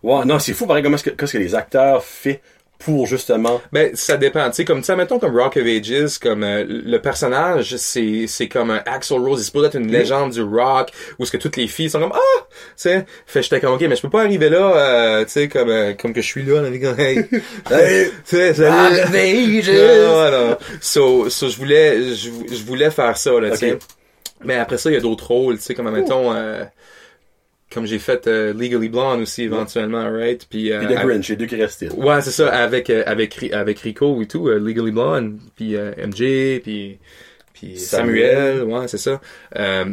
Ouais, 0.03 0.25
non, 0.25 0.39
c'est 0.39 0.53
fou, 0.53 0.65
pareil, 0.65 0.83
comment 0.83 0.95
est-ce 0.95 1.03
que, 1.03 1.09
qu'est-ce 1.11 1.33
que 1.33 1.37
les 1.37 1.55
acteurs 1.55 2.03
font 2.03 2.35
pour, 2.79 3.07
justement, 3.07 3.59
Ben, 3.73 3.93
ça 3.93 4.15
dépend. 4.15 4.49
Tu 4.49 4.55
sais, 4.55 4.65
comme 4.65 4.83
ça, 4.85 4.95
mettons 4.95 5.19
comme 5.19 5.37
Rock 5.37 5.57
of 5.57 5.65
Ages, 5.65 6.17
comme 6.17 6.43
euh, 6.45 6.63
le 6.65 6.97
personnage, 7.01 7.75
c'est 7.75 8.23
c'est 8.25 8.47
comme 8.47 8.71
un 8.71 8.81
Axl 8.85 9.15
Rose. 9.15 9.41
Il 9.41 9.43
se 9.43 9.51
pourrait 9.51 9.67
être 9.67 9.75
une 9.75 9.91
légende 9.91 10.31
du 10.31 10.41
rock, 10.41 10.89
où 11.19 11.23
est-ce 11.23 11.31
que 11.33 11.37
toutes 11.37 11.57
les 11.57 11.67
filles 11.67 11.89
sont 11.89 11.99
comme 11.99 12.13
ah, 12.15 12.41
tu 12.47 12.47
sais. 12.77 13.05
Fait 13.25 13.43
j'étais 13.43 13.59
comme 13.59 13.73
ok, 13.73 13.81
mais 13.81 13.97
je 13.97 14.01
peux 14.01 14.09
pas 14.09 14.21
arriver 14.21 14.47
là, 14.49 14.77
euh, 14.77 15.25
tu 15.25 15.31
sais, 15.31 15.49
comme 15.49 15.67
euh, 15.69 15.93
comme 15.93 16.13
que 16.13 16.21
je 16.21 16.27
suis 16.27 16.41
là, 16.43 16.61
gars. 16.69 16.95
Hey, 16.97 17.17
Hey, 17.69 18.11
tu 18.25 18.37
sais. 18.37 18.69
Rock 18.69 18.93
of 18.93 19.13
Ages. 19.13 19.69
Non, 19.69 20.31
non. 20.31 20.57
So, 20.79 21.29
so 21.29 21.49
je 21.49 21.57
voulais, 21.57 22.01
je, 22.15 22.29
je 22.49 22.63
voulais 22.63 22.91
faire 22.91 23.17
ça, 23.17 23.37
là, 23.41 23.51
tu 23.51 23.57
sais. 23.57 23.79
Mais 24.45 24.55
après 24.55 24.77
ça, 24.77 24.89
il 24.89 24.93
y 24.93 24.97
a 24.97 25.01
d'autres 25.01 25.27
rôles, 25.27 25.57
tu 25.57 25.63
sais, 25.63 25.73
comme 25.75 25.91
mettons. 25.91 26.33
Comme 27.71 27.85
j'ai 27.85 27.99
fait 27.99 28.25
euh, 28.25 28.51
Legally 28.53 28.89
Blonde 28.89 29.21
aussi 29.21 29.43
éventuellement, 29.43 30.09
right? 30.11 30.45
Puis, 30.49 30.71
euh, 30.71 30.79
Puis 30.79 30.87
The 30.87 30.91
avec- 30.97 31.05
Grinch, 31.07 31.29
les 31.29 31.35
deux 31.35 31.45
qui 31.45 31.55
restaient. 31.55 31.89
Ouais, 31.91 32.19
c'est 32.21 32.31
ça, 32.31 32.49
avec, 32.49 32.89
euh, 32.89 33.03
avec, 33.05 33.51
avec 33.53 33.79
Rico 33.79 34.19
et 34.21 34.25
tout, 34.27 34.47
euh, 34.47 34.57
Legally 34.59 34.91
Blonde, 34.91 35.37
puis 35.55 35.75
euh, 35.75 35.91
MJ, 35.97 36.61
puis, 36.61 36.97
puis 37.53 37.77
Samuel. 37.77 38.35
Samuel, 38.57 38.63
ouais, 38.63 38.87
c'est 38.87 38.97
ça. 38.97 39.21
Euh, 39.55 39.85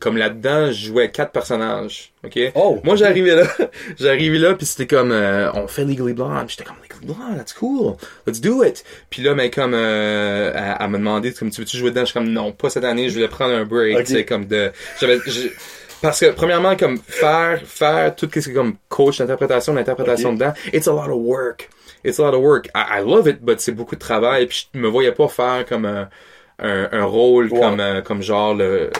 comme 0.00 0.18
là-dedans, 0.18 0.70
je 0.70 0.88
jouais 0.88 1.10
quatre 1.10 1.32
personnages, 1.32 2.12
ok? 2.24 2.38
Oh! 2.54 2.78
Moi, 2.84 2.94
j'arrivais 2.96 3.34
là, 3.34 3.44
j'arrivais 3.98 4.38
là, 4.38 4.52
puis 4.54 4.66
c'était 4.66 4.86
comme, 4.86 5.10
euh, 5.10 5.50
on 5.54 5.66
fait 5.66 5.84
Legally 5.86 6.12
Blonde, 6.12 6.44
j'étais 6.48 6.64
comme, 6.64 6.76
Legally 6.82 7.06
Blonde, 7.06 7.38
that's 7.38 7.54
cool, 7.54 7.96
let's 8.26 8.38
do 8.40 8.62
it. 8.62 8.84
Puis 9.08 9.22
là, 9.22 9.34
mais 9.34 9.48
comme, 9.50 9.72
euh, 9.74 10.52
elle, 10.54 10.76
elle 10.78 10.90
m'a 10.90 10.98
demandé, 10.98 11.32
comme, 11.32 11.50
tu 11.50 11.62
veux-tu 11.62 11.78
jouer 11.78 11.88
dedans? 11.88 12.02
Je 12.02 12.10
suis 12.10 12.12
comme, 12.14 12.28
non, 12.28 12.52
pas 12.52 12.68
cette 12.68 12.84
année, 12.84 13.08
je 13.08 13.14
voulais 13.14 13.28
prendre 13.28 13.54
un 13.54 13.64
break, 13.64 13.96
Ok. 13.96 14.04
tu 14.04 14.12
sais, 14.12 14.24
comme 14.26 14.44
de, 14.44 14.70
j'avais, 15.00 15.18
parce 16.02 16.20
que, 16.20 16.30
premièrement, 16.32 16.76
comme, 16.76 16.98
faire, 16.98 17.60
faire 17.64 18.14
tout 18.14 18.28
ce 18.32 18.40
qui 18.40 18.50
est 18.50 18.54
comme 18.54 18.76
coach 18.88 19.18
d'interprétation, 19.18 19.74
d'interprétation 19.74 20.30
Ok. 20.30 20.34
dedans, 20.36 20.52
it's 20.72 20.86
a 20.88 20.92
lot 20.92 21.08
of 21.10 21.16
work. 21.20 21.68
It's 22.04 22.18
a 22.20 22.22
lot 22.22 22.34
of 22.36 22.42
work. 22.42 22.66
I, 22.74 23.00
I 23.00 23.02
love 23.04 23.26
it, 23.28 23.40
but 23.42 23.60
c'est 23.60 23.72
beaucoup 23.72 23.96
de 23.96 24.00
travail, 24.00 24.46
puis 24.46 24.68
je 24.72 24.78
me 24.78 24.88
voyais 24.88 25.12
pas 25.12 25.28
faire 25.28 25.66
comme 25.68 25.84
un, 25.84 26.08
un, 26.60 26.88
un 26.92 27.04
rôle 27.04 27.52
Ouais. 27.52 27.60
comme, 27.60 27.80
euh, 27.80 28.00
comme 28.02 28.22
genre 28.22 28.54
le, 28.54 28.90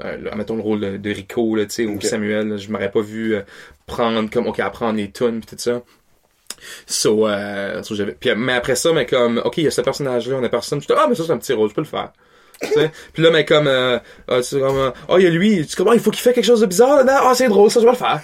le- 0.00 0.16
le- 0.30 0.36
mettons 0.36 0.56
le 0.56 0.62
rôle 0.62 0.80
de, 0.80 0.96
de 0.96 1.10
Rico, 1.10 1.56
tu 1.58 1.66
sais, 1.68 1.86
ou. 1.86 2.00
Samuel, 2.00 2.48
là, 2.48 2.56
je 2.56 2.70
m'aurais 2.70 2.90
pas 2.90 3.00
vu 3.00 3.34
euh, 3.34 3.42
prendre 3.86 4.30
comme, 4.30 4.46
ok, 4.46 4.60
apprendre 4.60 4.96
les 4.98 5.10
tunes 5.10 5.40
pis 5.40 5.46
tout 5.46 5.56
ça. 5.58 5.82
So, 6.86 7.28
euh, 7.28 7.82
so 7.82 7.94
j'avais, 7.94 8.12
puis, 8.12 8.30
mais 8.36 8.54
après 8.54 8.76
ça, 8.76 8.92
mais 8.92 9.06
comme, 9.06 9.40
ok, 9.44 9.58
il 9.58 9.64
y 9.64 9.66
a 9.66 9.70
ce 9.70 9.80
personnage-là, 9.82 10.36
on 10.40 10.44
a 10.44 10.48
personne, 10.48 10.80
je 10.80 10.86
ah, 10.96 11.06
mais 11.08 11.14
ça 11.14 11.24
c'est 11.26 11.32
un 11.32 11.38
petit 11.38 11.52
rôle, 11.52 11.68
je 11.68 11.74
peux 11.74 11.80
le 11.82 11.86
faire. 11.86 12.12
Puis 12.60 13.22
là, 13.22 13.30
mais 13.30 13.44
comme, 13.44 13.66
euh, 13.66 13.98
ah, 14.28 14.40
comme, 14.50 14.78
euh, 14.78 14.90
oh, 15.08 15.18
il 15.18 15.24
y 15.24 15.26
a 15.26 15.30
lui, 15.30 15.66
tu 15.66 15.76
comment, 15.76 15.92
il 15.92 16.00
faut 16.00 16.10
qu'il 16.10 16.22
fait 16.22 16.32
quelque 16.32 16.44
chose 16.44 16.60
de 16.60 16.66
bizarre 16.66 16.96
là-dedans, 16.96 17.18
ah, 17.22 17.32
c'est 17.34 17.48
drôle, 17.48 17.70
ça, 17.70 17.80
je 17.80 17.84
vais 17.84 17.92
le 17.92 17.96
faire. 17.96 18.20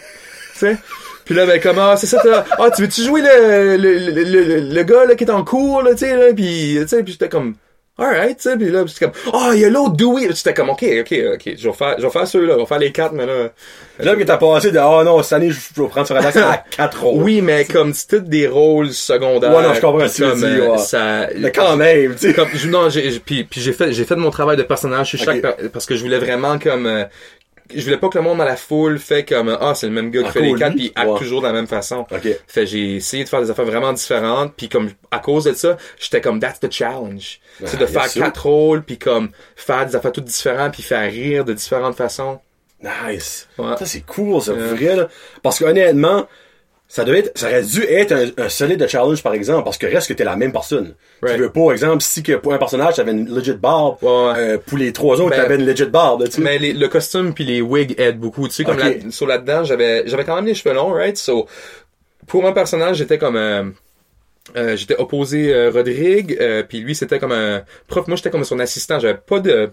Tu? 0.59 0.77
Puis 1.25 1.35
là, 1.35 1.47
ben, 1.47 1.61
comme, 1.61 1.79
ah, 1.79 1.97
c'est 1.97 2.07
ça, 2.07 2.21
ah, 2.59 2.71
tu 2.71 2.83
veux-tu 2.83 3.03
jouer 3.03 3.21
le, 3.23 3.77
le, 3.77 3.99
le, 3.99 4.25
le, 4.25 4.61
le 4.75 4.83
gars, 4.83 5.05
là, 5.05 5.15
qui 5.15 5.25
est 5.25 5.31
en 5.31 5.45
cours, 5.45 5.83
là, 5.83 5.93
tu 5.93 5.99
sais, 5.99 6.17
là, 6.17 6.33
pis, 6.33 6.79
tu 6.81 6.89
sais, 6.89 7.03
pis 7.03 7.13
j'étais 7.13 7.29
comme, 7.29 7.55
alright, 7.99 8.37
tu 8.37 8.43
sais, 8.51 8.57
pis 8.57 8.69
là, 8.71 8.85
j'étais 8.87 9.07
comme, 9.07 9.15
oh, 9.33 9.51
il 9.53 9.61
y 9.61 9.65
a 9.65 9.69
l'autre 9.71 9.97
Dewey, 9.97 10.27
Puis 10.27 10.37
j'étais 10.37 10.55
comme, 10.55 10.71
ok, 10.71 10.85
ok, 11.01 11.15
ok, 11.35 11.53
je 11.57 11.69
vais 11.69 11.75
faire, 11.75 11.95
je 11.99 12.03
vais 12.03 12.11
faire 12.11 12.27
ceux-là, 12.27 12.55
je 12.55 12.59
vais 12.61 12.67
faire 12.67 12.79
les 12.79 12.93
quatre, 12.93 13.13
mais 13.13 13.27
là, 13.27 13.51
Là, 13.99 14.17
que 14.17 14.23
t'as 14.25 14.39
passé 14.39 14.73
de, 14.73 14.79
oh 14.79 15.05
non, 15.05 15.23
cette 15.23 15.35
année, 15.35 15.51
je 15.51 15.81
vais 15.81 15.89
prendre 15.89 16.07
sur 16.07 16.15
la 16.17 16.23
taxe 16.33 16.37
à 16.39 16.65
quatre 16.71 17.03
rôles. 17.03 17.23
oui, 17.23 17.41
mais 17.43 17.65
comme 17.65 17.93
c'est 17.93 18.09
tous 18.09 18.21
des 18.29 18.49
rôles 18.49 18.91
secondaires. 18.91 19.55
Ouais, 19.55 19.63
non, 19.63 19.75
je 19.75 19.81
comprends 19.81 19.99
puis 20.01 20.09
ce 20.09 20.23
que 20.23 20.33
tu 20.33 20.55
dis, 20.55 20.61
ouais. 20.61 20.79
ça, 20.79 21.29
Mais 21.37 21.53
quand 21.53 21.77
même, 21.77 22.15
tu 22.17 22.29
sais. 22.29 22.35
comme 22.35 22.49
non 22.69 22.89
j'ai 22.89 23.21
puis 23.21 23.45
puis 23.45 23.61
j'ai 23.61 23.73
fait 23.73 23.93
j'ai 23.93 24.05
fait 24.05 24.17
mon 24.17 24.31
travail 24.31 24.57
de 24.57 24.63
personnage 24.63 25.11
sur 25.11 25.19
chaque 25.19 25.43
parce 25.71 25.87
que 25.87 25.95
je 25.95 26.03
voulais 26.03 26.19
vraiment 26.19 26.59
comme 26.59 26.87
euh, 26.87 27.05
je 27.75 27.83
voulais 27.85 27.97
pas 27.97 28.09
que 28.09 28.19
le 28.19 28.25
monde 28.25 28.39
dans 28.39 28.45
la 28.45 28.57
foule 28.57 28.99
fait 28.99 29.25
comme 29.25 29.57
ah 29.61 29.75
c'est 29.75 29.87
le 29.87 29.93
même 29.93 30.11
gars 30.11 30.23
qui 30.23 30.29
Ah, 30.29 30.33
fait 30.33 30.41
les 30.43 30.55
quatre 30.55 30.75
puis 30.75 30.93
il 30.95 31.01
acte 31.01 31.11
Ouais. 31.11 31.19
toujours 31.19 31.41
de 31.43 31.47
la 31.47 31.53
même 31.53 31.67
façon 31.67 32.07
Ok. 32.11 32.29
fait 32.47 32.67
j'ai 32.67 32.97
essayé 32.97 33.25
de 33.25 33.29
faire 33.29 33.41
des 33.43 33.51
affaires 33.51 33.65
vraiment 33.65 33.93
différentes 33.93 34.55
puis 34.57 34.69
comme 34.69 34.91
à 35.11 35.19
cause 35.19 35.45
de 35.45 35.53
ça 35.55 35.77
j'étais 36.01 36.21
comme 36.21 36.39
that's 36.41 36.61
the 36.61 36.71
challenge 36.71 37.41
c'est 37.65 37.79
de 37.79 37.85
Ah, 37.85 37.87
faire 37.87 38.07
sûr. 38.09 38.25
quatre 38.25 38.43
rôles 38.47 38.83
puis 38.83 38.99
comme 38.99 39.31
faire 39.57 39.87
des 39.87 39.97
affaires 39.97 40.13
toutes 40.13 40.25
différentes 40.25 40.73
puis 40.73 40.83
faire 40.83 41.11
rire 41.11 41.45
de 41.45 41.53
différentes 41.53 41.97
façons 41.97 42.41
Nice. 42.83 43.49
Ouais. 43.59 43.77
Ça, 43.79 43.87
c'est 43.87 44.01
cool, 44.05 44.43
ça, 44.43 44.55
Ouais. 44.55 44.59
vrai, 44.59 44.97
là. 44.97 45.09
Parce 45.41 45.61
que, 45.61 45.65
honnêtement, 45.67 46.27
ça 46.95 47.05
devait 47.05 47.21
être, 47.21 47.39
ça 47.39 47.47
aurait 47.47 47.63
dû 47.63 47.83
être 47.85 48.13
un, 48.13 48.45
un 48.45 48.49
solide 48.51 48.87
challenge, 48.87 49.23
par 49.23 49.33
exemple, 49.33 49.65
parce 49.65 49.79
que 49.79 49.87
reste 49.87 50.09
que 50.09 50.13
t'es 50.13 50.25
la 50.25 50.37
même 50.37 50.53
personne. 50.53 50.95
Right. 51.23 51.37
Tu 51.37 51.41
veux 51.43 51.49
pas, 51.51 51.61
par 51.63 51.73
exemple, 51.73 52.03
si 52.03 52.23
que 52.23 52.33
pour 52.37 52.53
un 52.53 52.59
personnage, 52.59 52.97
t'avais 52.97 53.13
une 53.13 53.35
legit 53.35 53.55
barbe, 53.55 53.97
Ouais, 54.03 54.11
ouais. 54.11 54.35
euh, 54.37 54.59
pour 54.59 54.77
les 54.77 54.93
trois 54.93 55.19
autres, 55.19 55.31
Ben, 55.31 55.37
t'avais 55.43 55.55
une 55.55 55.65
legit 55.65 55.87
barbe, 55.87 56.29
tu. 56.29 56.43
Mais 56.43 56.59
les- 56.59 56.75
le 56.75 56.89
costume 56.89 57.33
puis 57.33 57.45
les 57.45 57.63
wigs 57.63 57.95
aident 57.99 58.19
beaucoup. 58.21 58.47
Tu 58.47 58.57
sais, 58.57 58.65
comme 58.65 58.77
là, 58.79 58.91
sur 59.09 59.27
là-dedans, 59.27 59.65
j'avais, 59.65 60.07
j'avais 60.07 60.25
quand 60.25 60.37
même 60.37 60.45
les 60.45 60.55
cheveux 60.55 60.75
longs, 60.75 60.93
right? 60.93 61.17
So, 61.17 61.47
pour 62.27 62.47
un 62.47 62.53
personnage, 62.53 62.97
j'étais 62.99 63.17
comme, 63.17 63.37
euh, 63.37 63.65
euh, 64.59 64.77
j'étais 64.77 64.97
opposé 64.97 65.55
euh, 65.55 65.71
Rodrigue, 65.71 66.37
euh, 66.43 66.63
puis 66.63 66.81
lui, 66.81 66.95
c'était 66.95 67.19
comme 67.19 67.33
un 67.33 67.63
prof. 67.87 68.07
Moi, 68.07 68.17
j'étais 68.17 68.29
comme 68.31 68.45
son 68.45 68.59
assistant. 68.59 68.99
J'avais 68.99 69.17
pas 69.17 69.41
de, 69.41 69.71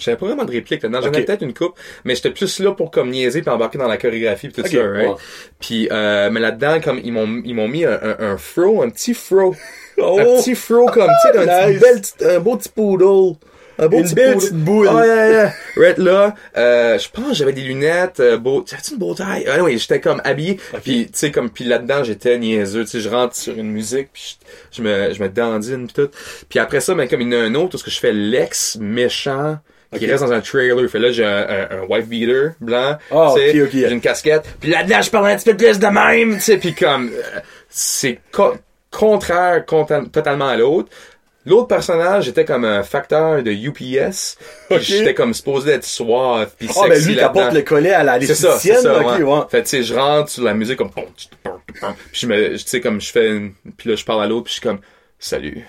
j'avais 0.00 0.16
pas 0.16 0.26
vraiment 0.26 0.44
de 0.44 0.52
réplique 0.52 0.82
là-dedans. 0.82 1.00
J'en 1.02 1.10
peut-être 1.10 1.42
une 1.42 1.54
coupe, 1.54 1.78
mais 2.04 2.14
j'étais 2.14 2.30
plus 2.30 2.60
là 2.60 2.72
pour 2.72 2.90
comme 2.90 3.10
niaiser 3.10 3.42
puis 3.42 3.50
embarquer 3.50 3.78
dans 3.78 3.88
la 3.88 3.96
chorégraphie 3.96 4.48
puis 4.48 4.62
tout 4.62 4.68
ça, 4.68 4.82
right? 4.82 5.16
Puis, 5.58 5.88
euh, 5.90 6.30
mais 6.30 6.40
là-dedans, 6.40 6.80
comme 6.80 7.00
ils 7.02 7.12
m'ont, 7.12 7.42
ils 7.44 7.54
m'ont 7.54 7.68
mis 7.68 7.84
un, 7.84 7.98
un, 8.02 8.16
un 8.32 8.36
fro, 8.36 8.82
un 8.82 8.90
petit 8.90 9.14
fro, 9.14 9.54
Oh! 9.98 10.18
un 10.18 10.24
petit 10.40 10.54
fro 10.54 10.86
comme, 10.86 11.10
tu 11.22 11.38
sais, 11.38 11.50
un, 11.50 11.70
Nice. 11.70 11.80
bel 12.18 12.36
un 12.36 12.40
beau 12.40 12.56
petit 12.56 12.70
poodle. 12.70 13.36
Un 13.78 13.88
beau 13.88 13.98
Une 13.98 14.04
petit 14.04 14.14
belle 14.14 14.36
petite 14.36 14.54
boule. 14.54 14.88
Oh, 14.90 14.98
yeah, 14.98 15.30
yeah. 15.30 15.54
Right 15.76 15.98
là, 15.98 16.34
euh, 16.56 16.98
je 16.98 17.08
pense 17.10 17.36
j'avais 17.38 17.52
des 17.54 17.62
lunettes, 17.62 18.20
euh, 18.20 18.36
beau, 18.36 18.64
j'avais 18.68 18.82
une 18.90 18.98
beau 18.98 19.14
taille? 19.14 19.46
Ah 19.50 19.62
oui, 19.62 19.78
j'étais 19.78 20.00
comme 20.00 20.20
habillé. 20.24 20.58
Puis 20.82 21.06
tu 21.06 21.10
sais 21.14 21.30
comme 21.30 21.48
puis 21.50 21.64
là-dedans, 21.64 22.04
j'étais 22.04 22.38
niaiseux, 22.38 22.84
tu 22.84 22.90
sais, 22.90 23.00
je 23.00 23.08
rentre 23.08 23.34
sur 23.34 23.56
une 23.56 23.70
musique 23.70 24.08
puis 24.12 24.36
je, 24.72 24.76
je 24.76 24.82
me 24.82 25.14
je 25.14 25.22
me 25.22 25.28
dandine 25.28 25.86
puis 25.86 25.94
tout. 26.04 26.10
Puis 26.48 26.58
après 26.58 26.80
ça, 26.80 26.94
ben 26.94 27.08
comme 27.08 27.22
il 27.22 27.32
y 27.32 27.36
en 27.36 27.40
a 27.40 27.42
un 27.42 27.54
autre 27.54 27.76
où 27.76 27.78
ce 27.78 27.84
que 27.84 27.90
je 27.90 28.00
fais 28.00 28.12
l'ex 28.12 28.76
méchant 28.78 29.58
qui 29.98 30.04
Ok. 30.04 30.10
reste 30.10 30.22
dans 30.24 30.32
un 30.32 30.40
trailer. 30.40 30.88
Fait 30.88 30.98
là, 30.98 31.10
j'ai 31.10 31.24
un, 31.24 31.46
un, 31.48 31.68
un 31.78 31.82
white 31.88 32.08
beater 32.08 32.52
blanc, 32.60 32.96
Ah, 33.10 33.32
tu 33.34 33.40
sais, 33.40 33.60
ok, 33.62 33.66
ok. 33.66 33.70
j'ai 33.72 33.90
une 33.92 34.00
casquette. 34.00 34.44
Puis 34.60 34.70
là-dedans, 34.70 35.02
je 35.02 35.10
parle 35.10 35.28
un 35.30 35.36
petit 35.36 35.50
peu 35.50 35.56
plus 35.56 35.78
de 35.78 35.86
même, 35.86 36.34
tu 36.36 36.40
sais, 36.42 36.56
puis 36.58 36.74
comme 36.74 37.10
euh, 37.12 37.40
c'est 37.68 38.18
co- 38.32 38.54
contraire 38.90 39.64
totalement 40.12 40.48
à 40.48 40.56
l'autre. 40.56 40.88
L'autre 41.46 41.68
personnage 41.68 42.28
était 42.28 42.44
comme 42.44 42.66
un 42.66 42.82
facteur 42.82 43.42
de 43.42 43.50
UPS. 43.50 44.36
Puis 44.68 44.76
Ok. 44.76 44.80
J'étais 44.82 45.14
comme 45.14 45.32
supposé 45.32 45.72
être 45.72 45.84
suave 45.84 46.50
puis 46.58 46.68
Ah, 46.76 46.82
ben 46.86 46.94
sexy 46.94 47.08
lui, 47.08 47.14
là-dedans. 47.14 47.32
t'apportes 47.32 47.54
le 47.54 47.62
collet 47.62 47.92
à 47.92 48.02
la 48.04 48.20
C'est 48.20 48.34
ça, 48.34 48.58
c'est 48.58 48.74
ça, 48.74 48.98
ouais. 49.00 49.22
ouais. 49.22 49.40
Fait 49.50 49.62
tu 49.62 49.68
sais, 49.70 49.82
je 49.82 49.94
rentre 49.94 50.28
sur 50.30 50.44
la 50.44 50.52
musique 50.52 50.76
comme 50.76 50.90
puis 50.92 51.08
je 52.12 52.26
me, 52.26 52.50
tu 52.52 52.58
sais 52.58 52.80
comme 52.80 53.00
je 53.00 53.10
fais 53.10 53.28
une, 53.30 53.52
puis 53.78 53.88
là 53.88 53.96
je 53.96 54.04
parle 54.04 54.22
à 54.22 54.26
l'autre 54.26 54.44
puis 54.44 54.50
je 54.54 54.60
suis 54.60 54.68
comme 54.68 54.80
salut. 55.18 55.54
Tu 55.54 55.62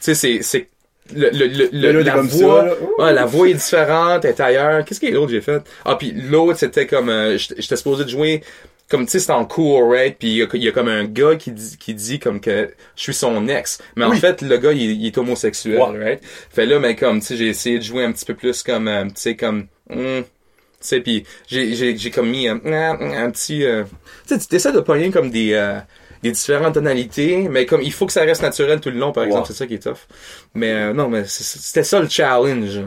sais 0.00 0.14
c'est 0.16 0.42
c'est 0.42 0.68
le, 1.14 1.30
le, 1.30 1.92
le, 1.92 2.02
la 2.02 2.16
voix, 2.16 2.60
ça, 2.62 2.66
là. 2.66 2.74
ouais, 2.98 3.12
la 3.12 3.24
voix 3.24 3.48
est 3.48 3.54
différente, 3.54 4.24
elle 4.24 4.30
est 4.30 4.40
ailleurs. 4.40 4.84
Qu'est-ce 4.84 5.00
qu'il 5.00 5.08
y 5.10 5.12
a 5.12 5.14
d'autre 5.14 5.26
que 5.28 5.32
j'ai 5.32 5.40
fait? 5.40 5.62
Ah 5.84 5.96
puis 5.96 6.12
l'autre 6.12 6.58
c'était 6.58 6.86
comme 6.86 7.08
euh, 7.08 7.36
j'étais 7.38 7.76
supposé 7.76 8.04
de 8.04 8.08
jouer 8.10 8.42
comme 8.88 9.06
tu 9.06 9.12
sais 9.12 9.20
c'est 9.20 9.32
en 9.32 9.44
cours 9.46 9.88
right? 9.90 10.16
Puis 10.18 10.28
il 10.28 10.36
y 10.36 10.42
a- 10.42 10.46
il 10.52 10.62
y, 10.64 10.68
a 10.68 10.72
comme 10.72 10.88
un 10.88 11.04
gars 11.04 11.36
qui 11.36 11.50
dit 11.50 11.76
qui 11.78 11.94
dit 11.94 12.18
comme 12.18 12.40
que 12.40 12.70
je 12.96 13.02
suis 13.02 13.14
son 13.14 13.48
ex. 13.48 13.78
Mais 13.96 14.04
en 14.04 14.12
fait 14.12 14.42
le 14.42 14.56
gars 14.58 14.72
il, 14.72 14.82
il 15.00 15.06
est 15.06 15.16
homosexuel 15.16 15.80
right? 15.80 16.20
Fait 16.50 16.66
là 16.66 16.78
mais 16.78 16.94
comme 16.94 17.20
tu 17.20 17.26
sais 17.28 17.36
j'ai 17.36 17.48
essayé 17.48 17.78
de 17.78 17.84
jouer 17.84 18.04
un 18.04 18.12
petit 18.12 18.24
peu 18.26 18.34
plus 18.34 18.62
comme 18.62 18.88
euh, 18.88 19.04
tu 19.04 19.12
sais 19.14 19.36
comme 19.36 19.66
hmm, 19.88 20.20
tu 20.22 20.24
sais 20.80 21.00
puis 21.00 21.24
j'ai 21.46 21.74
j'ai 21.74 21.96
j'ai 21.96 22.10
comme 22.10 22.28
mis 22.28 22.48
un, 22.48 22.56
un 22.66 23.30
petit 23.30 23.64
euh, 23.64 23.84
tu 24.28 24.34
sais 24.38 24.46
tu 24.46 24.56
essaies 24.56 24.72
de 24.72 24.80
pogner 24.80 25.10
comme 25.10 25.30
des 25.30 25.52
euh, 25.54 25.78
des 26.22 26.30
différentes 26.32 26.74
tonalités 26.74 27.48
mais 27.50 27.66
comme 27.66 27.82
il 27.82 27.92
faut 27.92 28.06
que 28.06 28.12
ça 28.12 28.22
reste 28.22 28.42
naturel 28.42 28.80
tout 28.80 28.90
le 28.90 28.98
long 28.98 29.12
par 29.12 29.24
exemple 29.24 29.46
c'est 29.48 29.54
ça 29.54 29.66
qui 29.66 29.74
est 29.74 29.82
tough 29.82 30.06
mais 30.54 30.70
euh, 30.72 30.92
non 30.92 31.08
mais 31.08 31.24
c'était 31.26 31.84
ça 31.84 32.00
le 32.00 32.08
challenge 32.08 32.80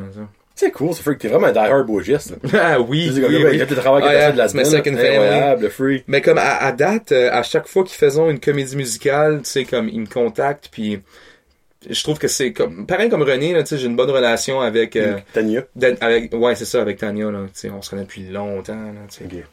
C'est 0.58 0.72
cool, 0.72 0.94
fait 0.94 1.16
que 1.16 1.20
t'es 1.20 1.28
vraiment 1.28 1.48
un 1.48 1.52
die-hard 1.52 1.86
bourgiste, 1.86 2.34
ah 2.54 2.80
oui, 2.80 3.10
ben, 3.14 3.26
oui. 3.30 3.60
quand 3.60 3.66
tu 3.68 3.76
travailles 3.76 4.04
Ah, 4.08 4.32
de 4.32 4.38
la 4.38 4.48
semaine, 4.48 4.66
incroyable, 4.74 5.70
free. 5.70 6.04
Mais 6.08 6.22
comme 6.22 6.38
à, 6.38 6.56
à 6.64 6.72
date, 6.72 7.12
euh, 7.12 7.30
à 7.30 7.44
chaque 7.44 7.68
fois 7.68 7.84
qu'ils 7.84 7.98
faisons 7.98 8.30
une 8.30 8.40
comédie 8.40 8.78
musicale, 8.78 9.42
tu 9.44 9.50
sais, 9.50 9.66
comme 9.66 9.90
ils 9.90 10.00
me 10.00 10.06
contactent, 10.08 10.70
puis 10.72 11.02
je 11.90 12.02
trouve 12.04 12.20
que 12.20 12.30
c'est 12.30 12.54
comme 12.54 12.88
pareil 12.88 13.10
comme 13.10 13.24
René, 13.24 13.52
là, 13.54 13.64
tu 13.64 13.70
sais, 13.70 13.78
j'ai 13.78 13.88
une 13.88 13.98
bonne 13.98 14.10
relation 14.10 14.62
avec, 14.62 14.96
euh, 14.96 15.18
Tania. 15.34 15.64
Avec 16.00 16.34
ouais, 16.34 16.56
c'est 16.56 16.64
ça, 16.64 16.80
avec 16.82 17.00
Tania, 17.00 17.30
là, 17.30 17.40
tu 17.54 17.60
sais, 17.60 17.70
on 17.70 17.82
se 17.82 17.90
connaît 17.90 18.04
depuis 18.04 18.24
longtemps, 18.30 18.74
là, 18.74 19.02
tu 19.10 19.28
sais. 19.28 19.44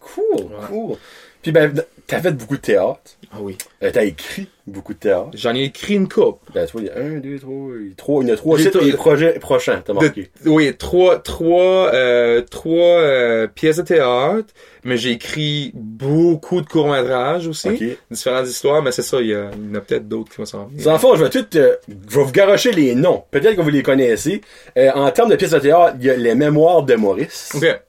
Cool, 0.00 0.48
cool. 0.66 0.96
Puis 1.42 1.52
ben, 1.52 1.72
t'as 2.06 2.20
fait 2.20 2.32
beaucoup 2.32 2.56
de 2.56 2.62
théâtre. 2.62 3.00
Ah 3.30 3.36
oui. 3.40 3.56
Euh, 3.82 3.90
t'as 3.92 4.04
écrit 4.04 4.48
beaucoup 4.66 4.94
de 4.94 4.98
théâtre. 4.98 5.28
J'en 5.34 5.54
ai 5.54 5.64
écrit 5.64 5.94
une 5.94 6.08
coupe. 6.08 6.40
Ben, 6.54 6.66
tu 6.66 6.72
vois, 6.72 6.80
il 6.82 6.86
y 6.86 6.90
a 6.90 6.96
un, 6.96 7.18
deux, 7.18 7.38
trois, 7.38 7.70
trois, 7.96 8.22
il 8.22 8.28
y 8.28 8.30
en 8.30 8.34
a 8.34 8.36
trois 8.36 8.58
sites 8.58 8.76
et 8.76 8.92
projets 8.92 9.32
prochains, 9.38 9.82
t'as 9.84 9.92
marqué. 9.92 10.30
oui, 10.46 10.74
trois, 10.76 11.18
trois, 11.18 11.92
euh, 11.94 12.40
trois 12.42 13.00
euh, 13.00 13.46
pièces 13.46 13.76
de 13.76 13.82
théâtre, 13.82 14.48
mais 14.84 14.96
j'ai 14.96 15.10
écrit 15.10 15.72
beaucoup 15.74 16.60
de 16.62 16.66
courts 16.66 16.88
métrages 16.90 17.46
aussi, 17.46 17.68
Ok. 17.68 17.82
différentes 18.10 18.48
histoires, 18.48 18.82
mais 18.82 18.92
c'est 18.92 19.02
ça, 19.02 19.20
il 19.20 19.28
y, 19.28 19.34
a, 19.34 19.50
il 19.54 19.68
y 19.68 19.72
en 19.72 19.74
a 19.76 19.80
peut-être 19.80 20.08
d'autres 20.08 20.30
qui 20.30 20.38
vont 20.38 20.46
s'en 20.46 20.64
venir. 20.66 20.82
Je 20.82 21.22
vais 21.22 21.30
tout, 21.30 21.56
euh, 21.56 21.76
je 22.08 22.18
vais 22.18 22.24
vous 22.24 22.32
garocher 22.32 22.72
les 22.72 22.94
noms. 22.94 23.24
Peut-être 23.30 23.56
que 23.56 23.60
vous 23.62 23.70
les 23.70 23.82
connaissez. 23.82 24.40
Euh, 24.76 24.90
en 24.94 25.10
termes 25.10 25.30
de 25.30 25.36
pièces 25.36 25.50
de 25.52 25.58
théâtre, 25.58 25.96
il 26.00 26.06
y 26.06 26.10
a 26.10 26.16
les 26.16 26.34
mémoires 26.34 26.82
de 26.82 26.94
Maurice. 26.94 27.52
Ok. 27.54 27.80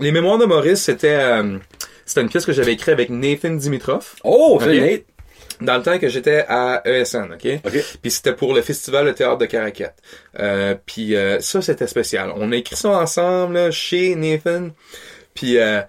Les 0.00 0.12
Mémoires 0.12 0.36
de 0.36 0.44
Maurice, 0.44 0.82
c'était 0.82 1.16
euh, 1.18 1.56
c'était 2.06 2.22
une 2.22 2.28
pièce 2.30 2.46
que 2.46 2.52
j'avais 2.52 2.72
écrite 2.72 2.88
avec 2.88 3.10
Nathan 3.10 3.50
Dimitrov 3.50 4.14
Oh, 4.24 4.58
c'est 4.62 4.70
Ok. 4.70 4.90
Nate. 4.90 5.02
dans 5.60 5.76
le 5.76 5.82
temps 5.82 5.98
que 5.98 6.08
j'étais 6.08 6.44
à 6.48 6.82
ESN, 6.86 7.32
ok? 7.34 7.60
Ok. 7.66 7.84
Puis 8.02 8.10
c'était 8.10 8.32
pour 8.34 8.54
le 8.54 8.62
festival 8.62 9.04
de 9.06 9.12
théâtre 9.12 9.38
de 9.38 9.46
Caracat. 9.46 9.94
Euh, 10.38 10.74
puis 10.86 11.14
euh, 11.16 11.40
ça 11.40 11.60
c'était 11.62 11.86
spécial. 11.86 12.32
On 12.36 12.52
a 12.52 12.56
écrit 12.56 12.76
ça 12.76 12.90
ensemble 12.90 13.54
là, 13.54 13.70
chez 13.70 14.14
Nathan. 14.14 14.70
Puis 15.34 15.58
euh, 15.58 15.82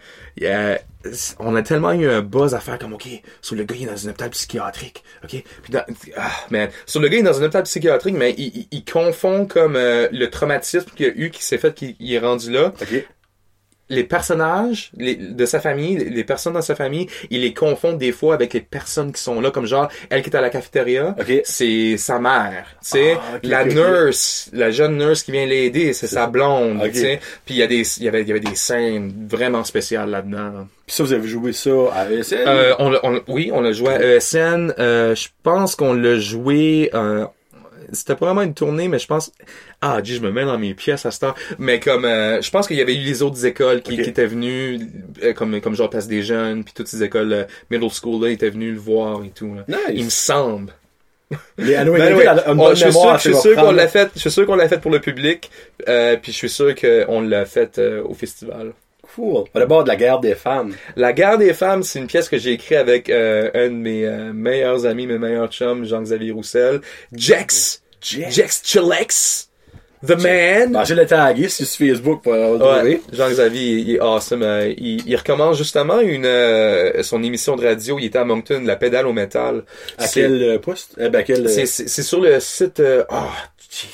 on 1.39 1.55
a 1.55 1.61
tellement 1.61 1.93
eu 1.93 2.07
un 2.09 2.22
buzz 2.22 2.53
à 2.53 2.59
faire 2.59 2.78
comme 2.78 2.93
ok, 2.93 3.07
sur 3.41 3.55
le 3.55 3.63
gars 3.63 3.76
il 3.78 3.84
est 3.84 3.86
dans 3.91 3.95
une 3.95 4.09
hôpital 4.09 4.30
psychiatrique, 4.32 5.03
ok? 5.24 5.30
Puis 5.63 5.72
dans, 5.72 5.84
ah 6.18 6.32
man, 6.49 6.70
sur 6.86 6.99
le 6.99 7.07
gars 7.07 7.18
il 7.18 7.20
est 7.22 7.24
dans 7.24 7.34
une 7.34 7.43
hôpital 7.45 7.63
psychiatrique, 7.63 8.15
mais 8.15 8.36
il, 8.38 8.47
il- 8.47 8.68
il 8.72 8.86
confond 8.86 9.45
comme 9.45 9.76
euh, 9.78 10.09
le 10.11 10.30
traumatisme 10.30 10.89
qu'il 10.95 11.05
y 11.07 11.09
a 11.09 11.13
eu 11.13 11.30
qui 11.30 11.43
s'est 11.43 11.57
fait 11.57 11.74
qu'il 11.74 11.95
il 11.99 12.13
est 12.13 12.20
rendu 12.20 12.51
là 12.51 12.74
Ok. 12.82 13.07
Les 13.89 14.03
personnages 14.03 14.91
les- 14.97 15.15
de 15.15 15.45
sa 15.45 15.59
famille, 15.59 15.97
les 15.97 16.23
personnes 16.23 16.53
dans 16.53 16.61
sa 16.61 16.75
famille, 16.75 17.07
il 17.29 17.41
les 17.41 17.53
confond 17.53 17.93
des 17.93 18.11
fois 18.11 18.33
avec 18.33 18.53
les 18.53 18.61
personnes 18.61 19.11
qui 19.11 19.21
sont 19.21 19.39
là, 19.39 19.51
comme 19.51 19.65
genre, 19.65 19.89
elle 20.09 20.21
qui 20.21 20.29
est 20.29 20.35
à 20.35 20.41
la 20.41 20.49
cafétéria, 20.49 21.15
Ok. 21.19 21.41
c'est 21.43 21.97
sa 21.97 22.19
mère, 22.19 22.65
tu 22.81 22.89
sais, 22.89 23.13
Ah, 23.17 23.35
ok, 23.38 23.39
la 23.43 23.65
nurse, 23.65 24.49
la 24.53 24.71
jeune 24.71 24.97
nurse 24.97 25.23
qui 25.23 25.31
vient 25.31 25.45
l'aider, 25.45 25.93
c'est 25.93 26.07
sa 26.07 26.27
blonde, 26.27 26.81
tu 26.91 26.99
sais, 26.99 27.19
puis 27.45 27.55
il 27.55 27.57
y 27.57 27.63
a 27.63 27.67
des, 27.67 27.83
il 27.97 28.03
y 28.03 28.07
avait, 28.07 28.21
il 28.21 28.27
y 28.27 28.31
avait 28.31 28.39
des 28.39 28.55
scènes 28.55 29.27
vraiment 29.29 29.63
spéciales 29.63 30.09
là-dedans. 30.09 30.67
Puis 30.85 30.95
ça, 30.95 31.03
vous 31.03 31.13
avez 31.13 31.27
joué 31.27 31.51
ça 31.53 31.69
à 31.93 32.09
ESN? 32.09 32.38
Euh, 32.47 32.73
on 32.79 32.93
on 33.03 33.21
oui, 33.27 33.49
on 33.53 33.59
l'a 33.61 33.73
joué 33.73 33.89
à 33.93 34.01
ESN. 34.01 34.73
Euh, 34.79 35.15
je 35.15 35.27
pense 35.43 35.75
qu'on 35.75 35.93
l'a 35.93 36.17
joué. 36.17 36.89
Euh, 36.93 37.25
c'était 37.91 38.15
pas 38.15 38.27
vraiment 38.27 38.41
une 38.41 38.53
tournée, 38.53 38.88
mais 38.88 38.99
je 38.99 39.07
pense. 39.07 39.31
Ah, 39.81 40.01
dis, 40.01 40.15
je 40.15 40.21
me 40.21 40.31
mets 40.31 40.45
dans 40.45 40.57
mes 40.57 40.73
pièces 40.73 41.05
à 41.05 41.11
cette 41.11 41.23
heure. 41.23 41.35
Mais 41.59 41.79
comme, 41.79 42.05
euh, 42.05 42.41
je 42.41 42.49
pense 42.51 42.67
qu'il 42.67 42.77
y 42.77 42.81
avait 42.81 42.95
eu 42.95 42.99
les 43.03 43.21
autres 43.21 43.45
écoles 43.45 43.81
qui, 43.81 43.99
étaient 43.99 44.25
venues, 44.25 44.79
euh, 45.23 45.33
comme 45.33 45.59
comme 45.61 45.75
genre 45.75 45.89
Place 45.89 46.07
des 46.07 46.23
Jeunes, 46.23 46.63
puis 46.63 46.73
toutes 46.75 46.88
ces 46.88 47.03
écoles 47.03 47.33
euh, 47.33 47.43
middle 47.69 47.89
school 47.89 48.23
là, 48.23 48.29
étaient 48.31 48.49
venues 48.49 48.71
le 48.73 48.79
voir 48.79 49.23
et 49.23 49.29
tout. 49.29 49.55
là. 49.55 49.63
Il 49.89 49.99
me 49.99 50.03
Nice. 50.05 50.13
semble. 50.13 50.73
Ben 51.57 51.89
oui. 51.89 51.99
On- 52.47 52.55
bonne 52.55 52.75
je 52.75 52.83
suis 52.85 52.91
sûr, 52.93 53.17
je 53.19 53.33
suis 53.33 53.55
qu'on 53.55 53.71
l'a 53.71 53.88
fait. 53.89 54.09
Je 54.15 54.19
suis 54.21 54.31
sûr 54.31 54.45
qu'on 54.45 54.55
l'a 54.55 54.69
fait 54.69 54.79
pour 54.79 54.91
le 54.91 54.99
public. 55.01 55.51
Euh, 55.89 56.15
puis 56.21 56.31
je 56.31 56.38
suis 56.38 56.49
sûr 56.49 56.73
qu'on 56.75 57.21
l'a 57.21 57.45
fait 57.45 57.79
au 57.79 58.13
festival. 58.13 58.73
Cool. 59.18 59.45
On 59.53 59.59
d'abord 59.59 59.84
de 59.84 59.89
la 59.89 59.95
guerre 59.95 60.20
des 60.20 60.36
femmes. 60.36 60.74
La 60.95 61.11
guerre 61.11 61.38
des 61.39 61.53
femmes, 61.53 61.82
c'est 61.84 61.97
une 61.99 62.05
pièce 62.07 62.30
que 62.30 62.38
j'ai 62.38 62.51
écrite 62.51 62.78
avec 62.78 63.09
euh, 63.09 63.49
un 63.55 63.65
de 63.70 63.74
mes 63.74 64.05
euh, 64.05 64.32
meilleurs 64.32 64.86
amis, 64.86 65.07
mes 65.07 65.18
meilleurs 65.18 65.49
chums, 65.51 65.86
Jean-Xavier 65.86 66.32
Roussel. 66.32 66.82
Jex! 67.13 67.82
Jex 67.99 68.61
Chilex! 68.63 69.49
The 70.05 70.11
man! 70.22 70.74
Ben, 70.74 70.84
je 70.86 70.93
l'ai 70.93 71.07
tagué 71.07 71.49
sur 71.49 71.65
Facebook 71.65 72.22
pour 72.22 72.34
le 72.34 72.57
Ouais. 72.57 73.01
Jean-Xavier, 73.11 73.78
il, 73.80 73.95
est 73.95 73.99
awesome. 73.99 74.43
Euh, 74.43 74.72
il, 74.78 75.01
il 75.09 75.15
recommence 75.15 75.57
justement 75.57 75.99
une 75.99 76.28
euh, 76.28 77.01
son 77.01 77.24
émission 77.24 77.55
de 77.55 77.65
radio. 77.65 77.97
Il 77.99 78.05
était 78.05 78.20
à 78.20 78.24
Moncton, 78.24 78.61
La 78.63 78.76
pédale 78.76 79.07
au 79.07 79.13
métal. 79.13 79.63
À 79.97 80.07
quel 80.07 80.43
euh, 80.43 80.59
poste? 80.59 80.93
Eh 80.99 81.09
ben, 81.09 81.24
quel... 81.24 81.49
C'est 81.49 81.65
c'est- 81.65 82.03
sur 82.03 82.22
le 82.22 82.39
site... 82.39 82.80
euh, 82.80 83.03
Ah, 83.09 83.30
jeez. 83.72 83.88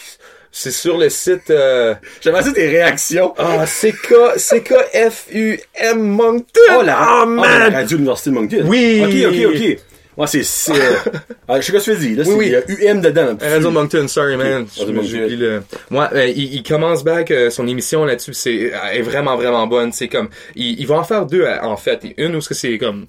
C'est 0.56 0.70
sur 0.72 1.00
le 1.00 1.10
site... 1.10 1.50
euh, 1.50 1.96
J'aimerais 2.22 2.44
ça 2.44 2.52
tes 2.52 2.68
réactions. 2.68 3.34
Ah, 3.40 3.66
CK, 3.66 4.14
CKFUM 4.38 6.00
Moncton! 6.00 6.62
Oh, 6.78 6.82
la, 6.84 6.96
Ah, 6.98 7.24
oh, 7.26 7.26
la 7.26 7.42
man! 7.42 7.74
radio 7.74 7.88
de 7.98 8.02
l'Université 8.02 8.30
de 8.30 8.36
Moncton. 8.36 8.64
Oui. 8.66 9.02
Ok, 9.04 9.34
ok, 9.34 9.56
ok. 9.56 9.78
Ouais, 10.16 10.28
c'est, 10.28 10.44
c'est, 10.44 10.74
euh, 10.74 10.94
ah, 11.48 11.60
je 11.60 11.66
sais 11.66 11.72
ce 11.72 11.78
que 11.78 11.84
tu 11.84 11.92
veux 11.92 11.98
dire, 11.98 12.18
là. 12.20 12.24
Oui, 12.28 12.32
c'est, 12.32 12.38
oui. 12.38 12.46
il 12.80 12.84
y 12.84 12.88
a 12.88 12.92
UM 12.92 13.02
dedans. 13.02 13.36
Euh, 13.42 13.50
Radio 13.54 13.72
Moncton, 13.72 14.08
sorry 14.08 14.38
man. 14.38 14.62
Ok, 14.62 14.68
Je- 14.76 14.80
Radio 14.82 14.94
Moncton. 14.94 15.08
j'oublie 15.10 15.38
le... 15.38 15.64
Moi, 15.90 16.10
euh, 16.14 16.28
il, 16.28 16.54
il 16.54 16.62
commence 16.64 17.04
back 17.04 17.32
euh, 17.32 17.50
son 17.50 17.68
émission 17.68 18.06
là-dessus, 18.06 18.34
c'est 18.36 18.72
elle 18.92 18.98
est 19.00 19.02
vraiment 19.02 19.36
vraiment 19.36 19.66
bonne. 19.66 19.92
C'est 19.92 20.08
comme, 20.10 20.30
il, 20.56 20.80
il 20.80 20.86
va 20.86 20.96
en 20.98 21.04
faire 21.04 21.26
deux 21.26 21.48
en 21.64 21.78
fait. 21.78 22.02
Une 22.18 22.36
où 22.36 22.42
ce 22.42 22.50
que 22.50 22.54
c'est 22.54 22.78
comme 22.78 23.08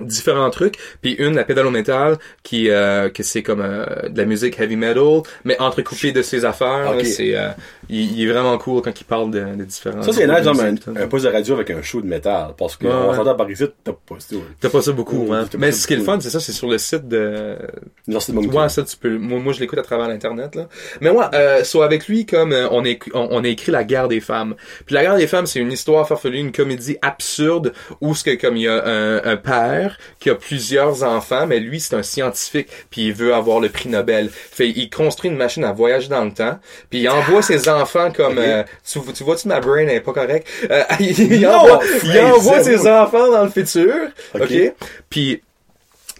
différents 0.00 0.50
trucs, 0.50 0.76
puis 1.02 1.12
une 1.12 1.34
la 1.36 1.44
pédalo 1.44 1.70
metal 1.70 2.18
qui 2.42 2.70
euh, 2.70 3.08
que 3.08 3.22
c'est 3.22 3.42
comme 3.42 3.60
euh, 3.60 4.08
de 4.08 4.18
la 4.18 4.24
musique 4.24 4.58
heavy 4.60 4.76
metal, 4.76 5.22
mais 5.44 5.60
entrecoupé 5.60 6.12
de 6.12 6.22
ses 6.22 6.44
affaires. 6.44 6.94
Là, 6.94 7.04
C'est, 7.04 7.36
euh, 7.36 7.50
il, 7.88 8.18
il 8.18 8.28
est 8.28 8.32
vraiment 8.32 8.56
cool 8.58 8.82
quand 8.82 8.98
il 8.98 9.04
parle 9.04 9.30
de, 9.30 9.40
de 9.56 9.64
différents. 9.64 10.02
Ça, 10.02 10.12
c'est 10.12 10.26
nice, 10.26 10.42
genre, 10.42 10.56
un, 10.60 11.06
poste 11.06 11.24
de 11.26 11.30
radio 11.30 11.54
avec 11.54 11.70
un 11.70 11.82
show 11.82 12.00
de 12.00 12.06
métal. 12.06 12.54
Parce 12.56 12.76
que, 12.76 12.86
Ouais, 12.86 12.92
on 12.92 13.10
ouais. 13.10 13.16
s'entend 13.16 13.34
par 13.34 13.50
ici, 13.50 13.64
t'as 13.82 13.92
pas 13.92 14.16
ça. 14.18 14.36
T'as 14.60 14.68
pas 14.68 14.82
ça 14.82 14.92
beaucoup, 14.92 15.26
Ouais, 15.26 15.38
hein. 15.38 15.48
Mais 15.58 15.72
ce 15.72 15.86
qui 15.86 15.94
est 15.94 15.96
le 15.96 16.02
fun, 16.02 16.18
c'est 16.20 16.30
ça, 16.30 16.40
c'est 16.40 16.52
sur 16.52 16.68
le 16.68 16.78
site 16.78 17.08
de, 17.08 17.56
Moncton. 18.08 18.60
Ouais, 18.60 18.68
ça 18.68 18.82
tu 18.82 18.96
peux. 18.96 19.16
Moi, 19.16 19.38
moi 19.40 19.52
je 19.52 19.60
l'écoute 19.60 19.78
à 19.78 19.82
travers 19.82 20.08
l'internet 20.08 20.54
là. 20.54 20.68
Mais 21.00 21.12
moi, 21.12 21.30
euh, 21.34 21.62
soit 21.64 21.84
avec 21.84 22.08
lui, 22.08 22.26
comme 22.26 22.52
euh, 22.52 22.68
on, 22.70 22.84
a, 22.84 22.94
on, 23.14 23.28
on 23.30 23.44
a 23.44 23.48
écrit 23.48 23.72
la 23.72 23.84
guerre 23.84 24.08
des 24.08 24.20
femmes. 24.20 24.54
Puis 24.86 24.94
la 24.94 25.02
guerre 25.02 25.16
des 25.16 25.26
femmes, 25.26 25.46
c'est 25.46 25.60
une 25.60 25.72
histoire 25.72 26.06
farfelue, 26.06 26.38
une 26.38 26.52
comédie 26.52 26.96
absurde 27.02 27.72
où 28.00 28.14
ce 28.14 28.24
que 28.24 28.34
comme 28.34 28.56
il 28.56 28.62
y 28.62 28.68
a 28.68 28.84
un, 28.84 29.24
un 29.24 29.36
père 29.36 29.83
qui 30.18 30.30
a 30.30 30.34
plusieurs 30.34 31.02
enfants, 31.02 31.46
mais 31.46 31.60
lui 31.60 31.80
c'est 31.80 31.94
un 31.94 32.02
scientifique, 32.02 32.68
puis 32.90 33.06
il 33.06 33.12
veut 33.12 33.34
avoir 33.34 33.60
le 33.60 33.68
prix 33.68 33.88
Nobel. 33.88 34.28
Fait 34.30 34.68
il 34.68 34.90
construit 34.90 35.30
une 35.30 35.36
machine 35.36 35.64
à 35.64 35.72
voyager 35.72 36.08
dans 36.08 36.24
le 36.24 36.32
temps, 36.32 36.58
puis 36.90 37.00
il 37.00 37.08
envoie 37.08 37.42
ses 37.42 37.68
enfants 37.68 38.10
comme 38.10 38.38
euh, 38.38 38.62
tu, 38.84 39.00
tu 39.12 39.24
vois 39.24 39.36
tu 39.36 39.48
ma 39.48 39.60
brain 39.60 39.82
elle 39.82 39.90
est 39.90 40.00
pas 40.00 40.12
correcte? 40.12 40.48
Euh, 40.70 40.82
il, 41.00 41.40
Non, 41.40 41.50
envoie, 41.50 41.80
il 42.04 42.20
envoie 42.20 42.62
ses 42.62 42.88
enfants 42.88 43.30
dans 43.30 43.44
le 43.44 43.50
futur, 43.50 43.94
Ok. 44.34 44.74
Puis 45.10 45.42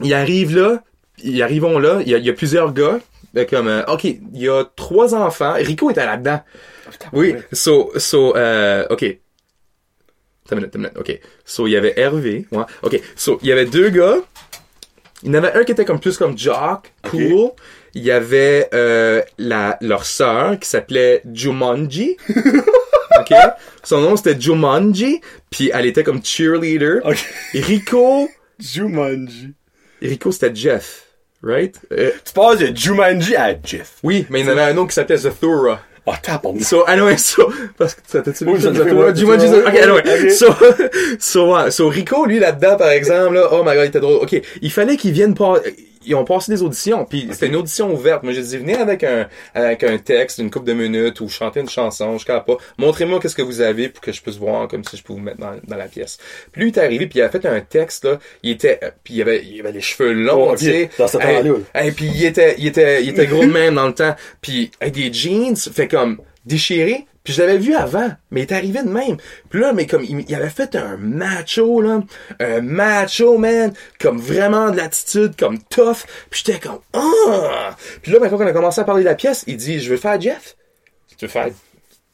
il 0.01 0.15
arrive 0.15 0.57
là, 0.57 0.83
ils 1.23 1.43
arrivons 1.43 1.79
là, 1.79 2.01
il 2.03 2.11
y 2.11 2.15
a, 2.15 2.19
il 2.19 2.25
y 2.25 2.31
a 2.31 2.33
plusieurs 2.33 2.73
gars, 2.73 2.99
euh, 3.37 3.45
comme, 3.49 3.69
euh, 3.69 3.85
ok, 3.87 4.05
il 4.05 4.21
y 4.33 4.49
a 4.49 4.65
trois 4.77 5.15
enfants, 5.15 5.55
Rico 5.55 5.91
était 5.91 6.07
là-dedans. 6.07 6.41
Oui, 7.13 7.35
so, 7.53 7.93
so, 7.97 8.37
euh, 8.37 8.87
ok. 8.91 9.19
Une 10.51 10.59
minute, 10.59 10.75
une 10.75 10.81
minute, 10.83 10.97
ok. 10.99 11.21
So, 11.45 11.67
il 11.67 11.71
y 11.71 11.77
avait 11.77 11.95
Hervé, 11.99 12.47
ouais, 12.53 12.65
ok. 12.83 13.01
So, 13.17 13.39
il 13.43 13.49
y 13.49 13.53
avait 13.53 13.65
deux 13.65 13.89
gars, 13.89 14.17
il 15.23 15.29
y 15.29 15.31
en 15.31 15.35
avait 15.35 15.53
un 15.55 15.65
qui 15.65 15.73
était 15.73 15.85
comme 15.87 16.01
plus 16.01 16.19
comme 16.19 16.37
jock, 16.37 16.93
cool. 17.11 17.51
Il 17.95 18.03
y 18.03 18.11
avait, 18.11 18.69
euh, 18.75 19.23
la, 19.39 19.79
leur 19.81 20.05
sœur 20.05 20.59
qui 20.59 20.69
s'appelait 20.69 21.23
Jumanji. 21.33 22.17
ok. 23.21 23.33
Son 23.85 24.01
nom 24.01 24.17
c'était 24.17 24.39
Jumanji, 24.39 25.21
puis 25.51 25.71
elle 25.73 25.87
était 25.87 26.03
comme 26.03 26.23
cheerleader. 26.23 27.01
Ok. 27.05 27.25
Rico, 27.55 28.29
Jumanji. 28.59 29.55
Rico 30.03 30.31
c'était 30.33 30.55
Jeff, 30.55 31.05
right? 31.43 31.79
Euh, 31.93 32.11
Tu 32.25 32.33
passes 32.35 32.59
de 32.59 32.77
Jumanji 32.77 33.35
à 33.37 33.55
Jeff? 33.63 33.95
oui, 34.03 34.27
mais 34.29 34.41
il 34.41 34.47
y 34.47 34.49
en 34.49 34.53
avait 34.53 34.73
un 34.73 34.77
autre 34.77 34.89
qui 34.89 34.95
s'appelait 34.95 35.17
Zathura. 35.19 35.81
Oh, 36.07 36.13
pas 36.23 36.41
So, 36.61 36.85
anyway, 36.87 37.17
so, 37.17 37.51
parce 37.79 37.95
que 37.95 38.01
ça 38.07 38.21
t'as-tu 38.21 38.45
Oui, 38.45 38.61
Jumanji, 38.61 39.47
ok, 39.47 39.75
anyway. 39.75 40.03
ok. 40.05 40.31
So, 40.33 40.47
so, 41.19 41.55
ouais, 41.55 41.71
so, 41.71 41.89
Rico, 41.89 42.27
lui, 42.27 42.39
là-dedans, 42.39 42.77
par 42.77 42.91
exemple, 42.91 43.35
là, 43.35 43.49
oh 43.53 43.63
my 43.65 43.75
god, 43.75 43.85
il 43.85 43.89
était 43.89 44.01
drôle. 44.01 44.17
Ok, 44.17 44.39
il 44.61 44.71
fallait 44.71 44.99
qu'il 44.99 45.13
vienne 45.13 45.35
pas, 45.35 45.55
ils 46.07 46.15
ont 46.15 46.25
passé 46.25 46.53
des 46.53 46.63
auditions, 46.63 47.05
puis 47.05 47.29
c'était 47.33 47.47
une 47.47 47.57
audition 47.57 47.93
ouverte. 47.93 48.23
Moi, 48.23 48.33
j'ai 48.33 48.43
dit, 48.43 48.57
venez 48.59 48.77
avec 48.77 49.05
un, 49.05 49.29
avec 49.55 49.85
un 49.85 49.99
texte, 49.99 50.39
une 50.39 50.51
couple 50.51 50.67
de 50.67 50.73
minutes, 50.75 51.21
ou 51.21 51.29
chanter 51.29 51.61
une 51.61 51.69
chanson, 51.69 52.19
je 52.19 52.25
capable 52.25 52.57
pas. 52.57 52.65
Montrez-moi 52.79 53.21
qu'est-ce 53.21 53.37
que 53.37 53.43
vous 53.43 53.61
avez 53.61 53.89
pour 53.89 54.01
que 54.01 54.13
je 54.13 54.21
puisse 54.23 54.37
voir, 54.37 54.69
comme 54.69 54.85
si 54.85 54.97
je 54.97 55.03
peux 55.03 55.13
vous 55.13 55.21
mettre 55.21 55.39
dans, 55.39 55.55
dans 55.67 55.77
la 55.77 55.87
pièce. 55.87 56.19
Puis 56.53 56.63
lui, 56.63 56.71
il 56.71 56.79
est 56.79 56.83
arrivé, 56.83 57.07
puis 57.07 57.19
il 57.19 57.23
a 57.23 57.29
fait 57.29 57.45
un 57.47 57.61
texte, 57.61 58.05
là, 58.05 58.19
il 58.43 58.53
était, 58.53 58.81
puis 59.03 59.15
il 59.15 59.23
avait, 59.23 59.45
il 59.45 59.61
avait 59.61 59.73
les 59.73 59.81
cheveux 59.81 60.13
longs, 60.13 60.51
Oh, 60.51 60.57
tu 60.57 60.67
sais. 60.67 60.91
dans 60.99 61.09
ce 61.09 61.19
Hey, 61.19 61.43
hey, 61.75 61.91
puis 61.93 62.11
il 62.15 62.25
était, 62.25 62.55
il 62.59 62.67
était, 62.67 63.03
il 63.03 63.11
était 63.11 63.27
gros 63.27 63.45
de 63.45 63.53
même 63.53 63.75
dans 63.75 63.87
le 63.87 63.95
temps. 63.95 64.15
Puis 64.41 64.71
avec 64.81 64.95
des 64.95 65.13
jeans, 65.13 65.57
fait 65.57 65.89
comme 65.89 66.19
déchiré. 66.45 67.07
Puis 67.25 67.33
je 67.33 67.41
l'avais 67.41 67.57
vu 67.57 67.75
avant, 67.75 68.11
mais 68.31 68.41
il 68.41 68.43
est 68.43 68.53
arrivé 68.53 68.83
de 68.83 68.89
même. 68.89 69.17
Puis 69.49 69.59
là, 69.59 69.73
mais 69.73 69.87
comme 69.87 70.05
il, 70.05 70.25
il 70.29 70.35
avait 70.35 70.51
fait 70.51 70.77
un 70.77 70.99
macho 70.99 71.81
là, 71.81 72.03
un 72.39 72.61
macho 72.61 73.39
man, 73.39 73.73
comme 73.99 74.19
vraiment 74.19 74.71
de 74.71 74.77
l'attitude, 74.77 75.35
comme 75.37 75.59
tough. 75.65 76.05
Puis 76.29 76.43
j'étais 76.45 76.61
comme 76.61 76.81
ah. 76.93 77.75
Puis 78.03 78.13
là, 78.13 78.19
ben, 78.19 78.29
quand 78.29 78.37
on 78.37 78.47
a 78.47 78.53
commencé 78.53 78.81
à 78.81 78.85
parler 78.85 79.03
de 79.03 79.09
la 79.09 79.15
pièce, 79.15 79.43
il 79.47 79.57
dit 79.57 79.81
je 79.81 79.91
veux 79.91 79.97
faire 79.97 80.21
Jeff. 80.21 80.55
Tu 81.17 81.25
veux 81.25 81.31
faire 81.31 81.49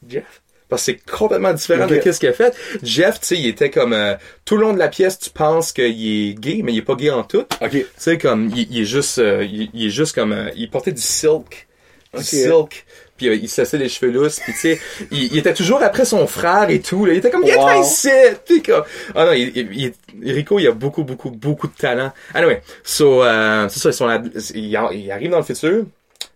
Jeff? 0.07 0.41
Parce 0.69 0.85
que 0.85 0.93
c'est 0.93 1.11
complètement 1.11 1.51
différent 1.53 1.85
de 1.85 1.97
qu'est-ce 1.97 2.21
qu'il 2.21 2.29
a 2.29 2.33
fait. 2.33 2.55
Jeff, 2.81 3.19
tu 3.19 3.25
sais, 3.25 3.37
il 3.37 3.45
était 3.47 3.69
comme 3.69 3.91
euh, 3.91 4.15
tout 4.45 4.55
le 4.55 4.61
long 4.61 4.71
de 4.71 4.79
la 4.79 4.87
pièce, 4.87 5.19
tu 5.19 5.29
penses 5.29 5.73
qu'il 5.73 6.29
est 6.29 6.33
gay, 6.39 6.61
mais 6.63 6.71
il 6.71 6.77
est 6.77 6.81
pas 6.81 6.95
gay 6.95 7.09
en 7.09 7.23
tout. 7.23 7.45
Ok. 7.59 7.71
Tu 7.71 7.85
sais, 7.97 8.17
comme, 8.17 8.49
il, 8.55 8.71
il 8.71 8.83
est 8.83 8.85
juste, 8.85 9.17
euh, 9.17 9.43
il, 9.43 9.69
il 9.73 9.87
est 9.87 9.89
juste 9.89 10.15
comme, 10.15 10.31
euh, 10.31 10.49
il 10.55 10.69
portait 10.69 10.93
du 10.93 11.01
silk. 11.01 11.67
Du 12.17 12.23
silk. 12.23 12.85
Puis 13.21 13.29
euh, 13.29 13.35
il 13.35 13.47
se 13.47 13.61
laissait 13.61 13.77
les 13.77 13.87
cheveux 13.87 14.11
lousses. 14.11 14.39
Puis 14.39 14.53
tu 14.53 14.59
sais, 14.59 14.79
il, 15.11 15.31
il 15.31 15.37
était 15.37 15.53
toujours 15.53 15.83
après 15.83 16.05
son 16.05 16.25
frère 16.25 16.71
et 16.71 16.79
tout. 16.79 17.05
Là. 17.05 17.13
Il 17.13 17.19
était 17.19 17.29
comme, 17.29 17.43
viens 17.45 17.55
Wow. 17.75 17.83
ici! 17.83 18.09
Puis 18.45 18.63
comme, 18.63 18.83
ah 19.13 19.25
non, 19.25 19.33
il, 19.33 19.51
il, 19.55 19.93
il- 20.23 20.31
Rico, 20.33 20.57
il 20.57 20.67
a 20.67 20.71
beaucoup, 20.71 21.03
beaucoup, 21.03 21.29
beaucoup 21.29 21.67
de 21.67 21.73
talent. 21.75 22.11
Anyway, 22.33 22.63
so, 22.83 23.23
euh, 23.23 23.69
c'est 23.69 23.79
ça, 23.79 23.89
ils 23.89 23.93
sont 23.93 24.07
là, 24.07 24.21
il, 24.55 24.65
il 24.65 25.11
arrive 25.11 25.29
dans 25.29 25.37
le 25.37 25.43
futur. 25.43 25.85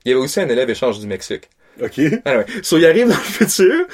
Il 0.06 0.10
y 0.10 0.14
avait 0.14 0.22
aussi 0.22 0.40
un 0.40 0.48
élève 0.48 0.70
échange 0.70 1.00
du 1.00 1.08
Mexique. 1.08 1.50
Ok. 1.82 1.98
Anyway, 2.24 2.46
so 2.62 2.78
il 2.78 2.86
arrive 2.86 3.08
dans 3.08 3.16
le 3.16 3.20
futur, 3.22 3.86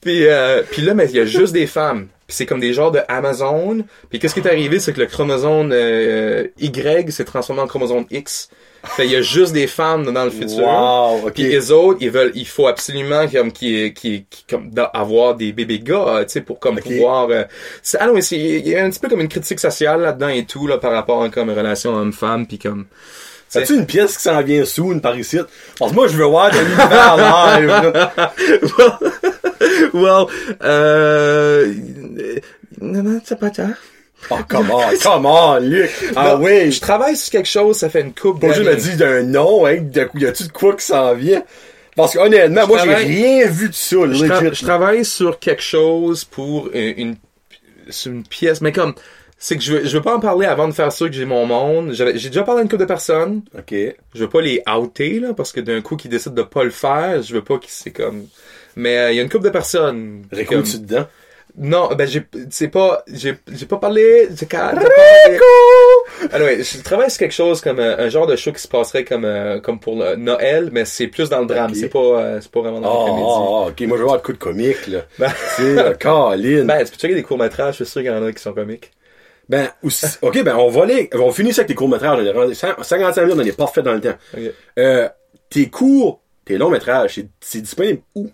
puis 0.00 0.26
euh, 0.28 0.62
puis 0.70 0.82
là, 0.82 0.94
mais 0.94 1.06
il 1.06 1.16
y 1.16 1.20
a 1.20 1.24
juste 1.26 1.52
des 1.52 1.66
femmes. 1.66 2.06
Puis 2.28 2.36
c'est 2.36 2.46
comme 2.46 2.60
des 2.60 2.72
genres 2.72 2.92
de 2.92 3.00
Amazon. 3.08 3.84
Puis 4.08 4.18
qu'est-ce 4.20 4.34
qui 4.34 4.40
est 4.40 4.48
arrivé, 4.48 4.78
c'est 4.80 4.92
que 4.92 5.00
le 5.00 5.06
chromosome 5.06 5.70
euh, 5.72 6.46
Y 6.58 7.10
s'est 7.12 7.24
transformé 7.24 7.60
en 7.62 7.66
chromosome 7.66 8.06
X. 8.10 8.48
Fait 8.88 9.06
il 9.06 9.12
y 9.12 9.16
a 9.16 9.22
juste 9.22 9.52
des 9.52 9.66
femmes 9.66 10.12
dans 10.12 10.24
le 10.24 10.30
futur. 10.30 10.66
Wow, 10.66 11.26
ok. 11.26 11.32
Puis 11.34 11.44
les 11.44 11.70
autres, 11.70 11.98
ils 12.00 12.10
veulent, 12.10 12.32
il 12.34 12.46
faut 12.46 12.66
absolument 12.66 13.26
comme 13.28 13.52
qui 13.52 13.92
qui 13.94 14.26
comme 14.48 14.70
avoir 14.92 15.34
des 15.34 15.52
bébés 15.52 15.80
gars, 15.80 16.08
euh, 16.08 16.24
tu 16.24 16.32
sais, 16.32 16.40
pour 16.40 16.58
comme 16.58 16.78
pouvoir. 16.78 17.28
Euh, 17.30 17.44
c'est, 17.82 17.98
ah 18.00 18.06
non, 18.06 18.14
il 18.16 18.68
y 18.68 18.74
a 18.76 18.84
un 18.84 18.90
petit 18.90 19.00
peu 19.00 19.08
comme 19.08 19.20
une 19.20 19.28
critique 19.28 19.60
sociale 19.60 20.00
là-dedans 20.02 20.28
et 20.28 20.44
tout 20.44 20.66
là 20.66 20.78
par 20.78 20.92
rapport 20.92 21.22
à 21.22 21.28
comme 21.28 21.50
relation 21.50 21.94
homme-femme, 21.94 22.46
puis 22.46 22.58
comme. 22.58 22.86
As-tu 23.54 23.74
une 23.74 23.86
pièce 23.86 24.16
qui 24.16 24.24
s'en 24.24 24.42
vient 24.42 24.64
soon 24.64 24.98
par 24.98 25.16
ici? 25.16 25.38
Parce 25.78 25.92
que 25.92 25.96
moi, 25.96 26.08
je 26.08 26.16
veux 26.16 26.26
voir 26.26 26.50
de 26.50 26.58
l'univers 26.58 27.16
live, 27.16 27.70
well, 29.94 29.94
well, 29.94 30.26
euh, 30.62 31.72
non, 32.80 33.02
non, 33.02 33.20
c'est 33.24 33.38
pas 33.38 33.50
tard. 33.50 33.70
Oh, 34.30 34.36
come 34.48 34.70
on, 34.72 34.82
come 35.02 35.26
on, 35.26 35.58
Luc. 35.60 35.90
Ah 36.16 36.34
Non, 36.38 36.44
oui. 36.44 36.72
Je 36.72 36.80
travaille 36.80 37.16
sur 37.16 37.30
quelque 37.30 37.48
chose, 37.48 37.76
ça 37.76 37.88
fait 37.88 38.00
une 38.00 38.12
coupe 38.14 38.40
Pas 38.40 38.48
juste 38.52 38.68
me 38.68 38.74
dire 38.76 38.96
d'un 38.96 39.22
nom, 39.22 39.66
hein. 39.66 39.78
De, 39.80 40.08
y 40.16 40.26
a-tu 40.26 40.44
de 40.44 40.52
quoi 40.52 40.74
qui 40.74 40.84
s'en 40.84 41.14
vient? 41.14 41.42
Parce 41.94 42.12
que 42.14 42.18
honnêtement, 42.18 42.62
Je 42.62 42.66
moi, 42.66 42.78
j'ai 42.84 42.94
rien 42.94 43.46
vu 43.46 43.68
de 43.68 43.74
ça, 43.74 43.96
je, 43.96 44.24
tra- 44.28 44.54
je 44.54 44.62
travaille 44.64 45.04
sur 45.04 45.38
quelque 45.38 45.62
chose 45.62 46.24
pour 46.24 46.68
une, 46.74 46.94
une, 46.98 47.16
sur 47.88 48.12
une 48.12 48.22
pièce, 48.24 48.60
mais 48.60 48.72
comme, 48.72 48.94
c'est 49.38 49.56
que 49.56 49.62
je 49.62 49.72
veux, 49.74 49.84
je 49.86 49.96
veux 49.96 50.02
pas 50.02 50.14
en 50.16 50.20
parler 50.20 50.46
avant 50.46 50.66
de 50.68 50.72
faire 50.74 50.92
sûr 50.92 51.06
que 51.06 51.12
j'ai 51.14 51.24
mon 51.24 51.46
monde. 51.46 51.92
J'avais- 51.92 52.18
J'ai 52.18 52.28
déjà 52.28 52.42
parlé 52.42 52.60
à 52.60 52.62
une 52.64 52.68
couple 52.68 52.82
de 52.82 52.86
personnes. 52.88 53.42
Ok. 53.56 53.72
Je 53.72 54.20
veux 54.20 54.28
pas 54.28 54.40
les 54.42 54.62
outer, 54.78 55.20
là, 55.20 55.32
parce 55.34 55.52
que 55.52 55.60
d'un 55.60 55.80
coup, 55.80 55.96
qu'ils 55.96 56.10
décident 56.10 56.34
de 56.34 56.42
pas 56.42 56.64
le 56.64 56.70
faire, 56.70 57.22
je 57.22 57.32
veux 57.32 57.42
pas 57.44 57.58
qu'ils, 57.58 57.70
c'est 57.70 57.92
comme, 57.92 58.26
mais 58.76 58.98
euh, 58.98 59.12
il 59.12 59.16
y 59.16 59.20
a 59.20 59.22
une 59.22 59.28
couple 59.30 59.44
de 59.44 59.50
personnes. 59.50 60.24
Rico, 60.32 60.54
comme- 60.56 60.62
dedans? 60.64 61.06
Non, 61.58 61.88
ben 61.96 62.06
j'ai, 62.06 62.22
c'est 62.50 62.68
pas, 62.68 63.02
j'ai, 63.10 63.36
j'ai 63.50 63.64
pas 63.66 63.78
parlé, 63.78 64.28
j'ai 64.38 64.44
pas 64.46 64.72
parlé- 64.74 65.38
Anyway, 66.32 66.62
je 66.62 66.82
travaille 66.82 67.10
sur 67.10 67.18
quelque 67.20 67.32
chose 67.34 67.60
comme 67.60 67.78
euh, 67.78 67.96
un 67.98 68.08
genre 68.08 68.26
de 68.26 68.36
show 68.36 68.52
qui 68.52 68.60
se 68.60 68.68
passerait 68.68 69.04
comme, 69.04 69.24
euh, 69.24 69.58
comme 69.60 69.80
pour 69.80 69.96
le 69.96 70.16
Noël, 70.16 70.68
mais 70.72 70.84
c'est 70.84 71.06
plus 71.06 71.28
dans 71.30 71.40
le 71.40 71.46
drame, 71.46 71.74
c'est 71.74 71.88
pas, 71.88 71.98
euh, 71.98 72.38
c'est 72.42 72.50
pas 72.50 72.60
vraiment 72.60 72.80
dans 72.80 72.90
Ah, 72.90 73.04
la 73.04 73.10
comédie. 73.10 73.26
ah, 73.28 73.38
ah, 73.38 73.68
ok, 73.70 73.80
moi 73.88 73.96
je 73.96 74.02
vais 74.02 74.08
avoir 74.08 74.16
de 74.18 74.22
coup 74.26 74.32
de 74.32 74.38
comique, 74.38 74.86
là. 74.88 75.00
Ben- 75.18 75.30
sais, 75.56 75.74
là, 75.74 75.94
Caroline. 75.94 76.64
Ben, 76.66 76.84
tu 76.84 76.90
peux 76.92 76.98
checker 76.98 77.14
des 77.14 77.22
courts-métrages, 77.22 77.78
je 77.78 77.84
suis 77.84 77.90
sûr 77.92 78.02
qu'il 78.02 78.10
y 78.10 78.14
en 78.14 78.24
a 78.24 78.32
qui 78.32 78.42
sont 78.42 78.52
comiques. 78.52 78.92
Ben, 79.48 79.68
aussi, 79.82 80.06
ok, 80.22 80.42
ben, 80.42 80.56
on 80.56 80.68
va 80.68 80.82
aller, 80.82 81.08
on 81.14 81.30
finit 81.32 81.52
ça 81.52 81.60
avec 81.60 81.68
tes 81.68 81.74
courts-métrages, 81.74 82.18
on 82.20 82.24
est 82.24 82.32
rendu 82.32 82.54
100 82.54 82.82
55 82.82 83.22
minutes, 83.22 83.36
on 83.40 83.46
est 83.46 83.56
parfait 83.56 83.82
dans 83.82 83.92
le 83.94 84.00
temps. 84.00 84.14
Ok. 84.36 84.42
Euh, 84.78 85.08
tes 85.48 85.70
courts, 85.70 86.20
tes 86.44 86.58
longs-métrages, 86.58 87.14
c'est, 87.14 87.28
c'est 87.40 87.60
disponible 87.60 88.00
où? 88.14 88.28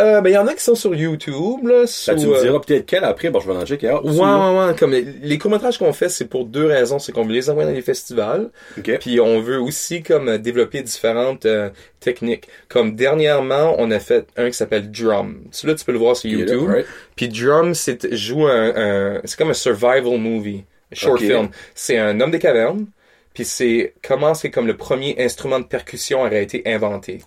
Euh, 0.00 0.20
ben, 0.20 0.30
il 0.30 0.32
y 0.32 0.38
en 0.38 0.46
a 0.48 0.54
qui 0.54 0.62
sont 0.62 0.74
sur 0.74 0.92
YouTube, 0.92 1.68
là, 1.68 1.84
Ben, 2.08 2.16
tu 2.16 2.26
me 2.26 2.34
euh, 2.34 2.42
diras 2.42 2.58
peut-être 2.58 2.84
quel 2.84 3.04
après, 3.04 3.30
bon, 3.30 3.38
je 3.38 3.48
vais 3.48 3.56
en 3.56 3.64
checker. 3.64 3.92
Ouais, 4.02 4.10
ouais, 4.10 4.18
ouais, 4.66 4.74
comme 4.76 4.90
les, 4.90 5.02
les 5.02 5.38
courts-métrages 5.38 5.78
qu'on 5.78 5.92
fait, 5.92 6.08
c'est 6.08 6.24
pour 6.24 6.46
deux 6.46 6.66
raisons. 6.66 6.98
C'est 6.98 7.12
qu'on 7.12 7.24
veut 7.24 7.32
les 7.32 7.48
envoyer 7.48 7.68
dans 7.68 7.74
les 7.76 7.80
festivals, 7.82 8.50
Ok. 8.76 8.98
puis 8.98 9.20
on 9.20 9.40
veut 9.40 9.60
aussi 9.60 10.02
comme 10.02 10.28
euh, 10.28 10.38
développer 10.38 10.82
différentes 10.82 11.46
euh, 11.46 11.70
techniques. 12.00 12.48
Comme 12.68 12.96
dernièrement, 12.96 13.76
on 13.78 13.92
a 13.92 14.00
fait 14.00 14.26
un 14.36 14.48
qui 14.50 14.54
s'appelle 14.56 14.90
Drum. 14.90 15.42
Celui-là, 15.52 15.76
tu 15.78 15.84
peux 15.84 15.92
le 15.92 15.98
voir 15.98 16.16
sur 16.16 16.28
YouTube. 16.28 16.68
right. 16.68 16.86
Puis 17.14 17.28
Drum, 17.28 17.72
c'est 17.74 18.12
joue 18.14 18.46
un, 18.48 18.72
un- 18.74 19.20
c'est 19.24 19.38
comme 19.38 19.50
un 19.50 19.54
survival 19.54 20.18
movie, 20.18 20.64
short 20.92 21.20
film. 21.20 21.50
C'est 21.76 21.98
un 21.98 22.20
homme 22.20 22.32
des 22.32 22.40
cavernes, 22.40 22.86
puis 23.32 23.44
c'est 23.44 23.94
comment 24.02 24.34
c'est 24.34 24.50
comme 24.50 24.66
le 24.66 24.76
premier 24.76 25.14
instrument 25.20 25.60
de 25.60 25.66
percussion 25.66 26.22
aurait 26.22 26.42
été 26.42 26.62
inventé. 26.66 27.20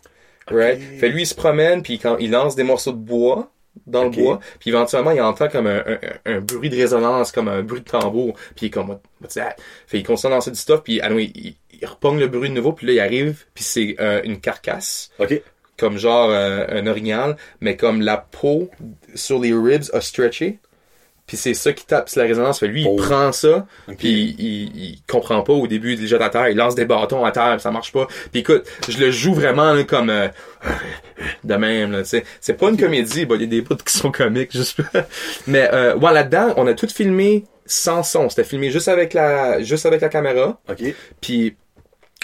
Right? 0.50 0.80
Fait 1.00 1.10
lui 1.10 1.24
il 1.24 1.26
se 1.28 1.36
promène 1.36 1.82
puis 1.84 2.00
quand 2.00 2.18
il 2.18 2.32
lance 2.32 2.56
des 2.56 2.64
morceaux 2.64 2.92
de 2.94 2.98
bois 2.98 3.52
dans 3.86 4.04
le 4.06 4.10
bois, 4.10 4.40
puis 4.60 4.72
éventuellement 4.72 5.12
il 5.12 5.22
entend 5.22 5.48
comme 5.50 5.68
un, 5.68 5.84
un, 5.86 5.98
un 6.26 6.40
bruit 6.42 6.70
de 6.70 6.76
résonance, 6.76 7.32
comme 7.32 7.48
un 7.48 7.62
bruit 7.62 7.82
de 7.82 7.86
tambour, 7.86 8.34
puis 8.56 8.66
il 8.66 8.66
est 8.66 8.70
comme 8.72 8.90
what's 9.22 9.36
that? 9.36 9.56
Fait 9.86 10.00
il 10.00 10.04
continue 10.04 10.34
à 10.34 10.36
lancer 10.38 10.50
du 10.52 10.58
stuff 10.58 10.82
puis 10.84 11.00
anyway, 11.02 11.32
il, 11.36 11.56
il 11.80 11.86
repogne 11.86 12.20
le 12.20 12.28
bruit 12.28 12.50
de 12.50 12.56
nouveau 12.56 12.74
puis 12.74 12.88
là 12.88 12.94
il 12.94 13.00
arrive 13.00 13.46
puis 13.54 13.64
c'est 13.64 13.96
euh, 14.00 14.22
une 14.24 14.40
carcasse 14.40 15.12
Ok. 15.20 15.42
comme 15.78 15.98
genre 15.98 16.30
euh, 16.32 16.66
un 16.70 16.88
orignal, 16.88 17.38
mais 17.62 17.78
comme 17.78 18.02
la 18.02 18.18
peau 18.18 18.70
sur 19.14 19.40
les 19.40 19.54
ribs 19.54 19.86
a 19.94 20.02
stretché. 20.02 20.60
Puis 21.28 21.36
c'est 21.38 21.54
ça 21.54 21.74
qui 21.74 21.86
tape 21.86 22.08
sur 22.10 22.22
la 22.22 22.28
résonance. 22.28 22.60
Fait 22.60 22.68
lui, 22.70 22.86
Oh. 22.88 22.96
il 22.98 23.04
prend 23.04 23.32
ça, 23.34 23.68
Ok. 23.90 23.98
puis 23.98 24.36
il, 24.40 24.76
il 24.78 25.00
comprend 25.08 25.42
pas 25.44 25.54
au 25.54 25.68
début, 25.68 25.94
il 25.94 26.02
le 26.02 26.08
jette 26.08 26.22
à 26.22 26.30
terre, 26.30 26.48
il 26.50 26.56
lance 26.58 26.74
des 26.74 26.86
bâtons 26.86 27.26
à 27.26 27.32
terre, 27.32 27.52
puis 27.52 27.62
ça 27.62 27.70
marche 27.72 27.92
pas. 27.92 28.08
Puis 28.32 28.40
écoute, 28.42 28.64
je 28.88 28.98
le 28.98 29.12
joue 29.12 29.34
vraiment 29.34 29.74
là, 29.74 29.84
comme 29.84 30.10
euh, 30.10 30.30
de 31.44 31.56
même. 31.56 31.92
Là, 31.92 32.04
tu 32.04 32.10
sais. 32.10 32.24
c'est 32.40 32.54
pas 32.54 32.70
une 32.70 32.78
comédie, 32.78 33.26
bah, 33.26 33.36
il 33.36 33.42
y 33.42 33.44
a 33.44 33.48
des 33.48 33.62
bouts 33.62 33.76
qui 33.76 33.96
sont 33.98 34.12
comiques, 34.12 34.52
juste. 34.54 34.80
mais 35.48 35.70
euh, 35.74 35.96
ouais, 35.98 36.14
là-dedans, 36.14 36.54
on 36.58 36.66
a 36.68 36.74
tout 36.74 36.88
filmé 36.88 37.44
sans 37.66 38.04
son. 38.04 38.30
C'était 38.30 38.46
filmé 38.46 38.72
juste 38.72 38.88
avec 38.88 39.14
la, 39.14 39.62
juste 39.62 39.86
avec 39.86 40.00
la 40.02 40.10
caméra. 40.10 40.60
Ok. 40.70 40.82
Puis 41.20 41.56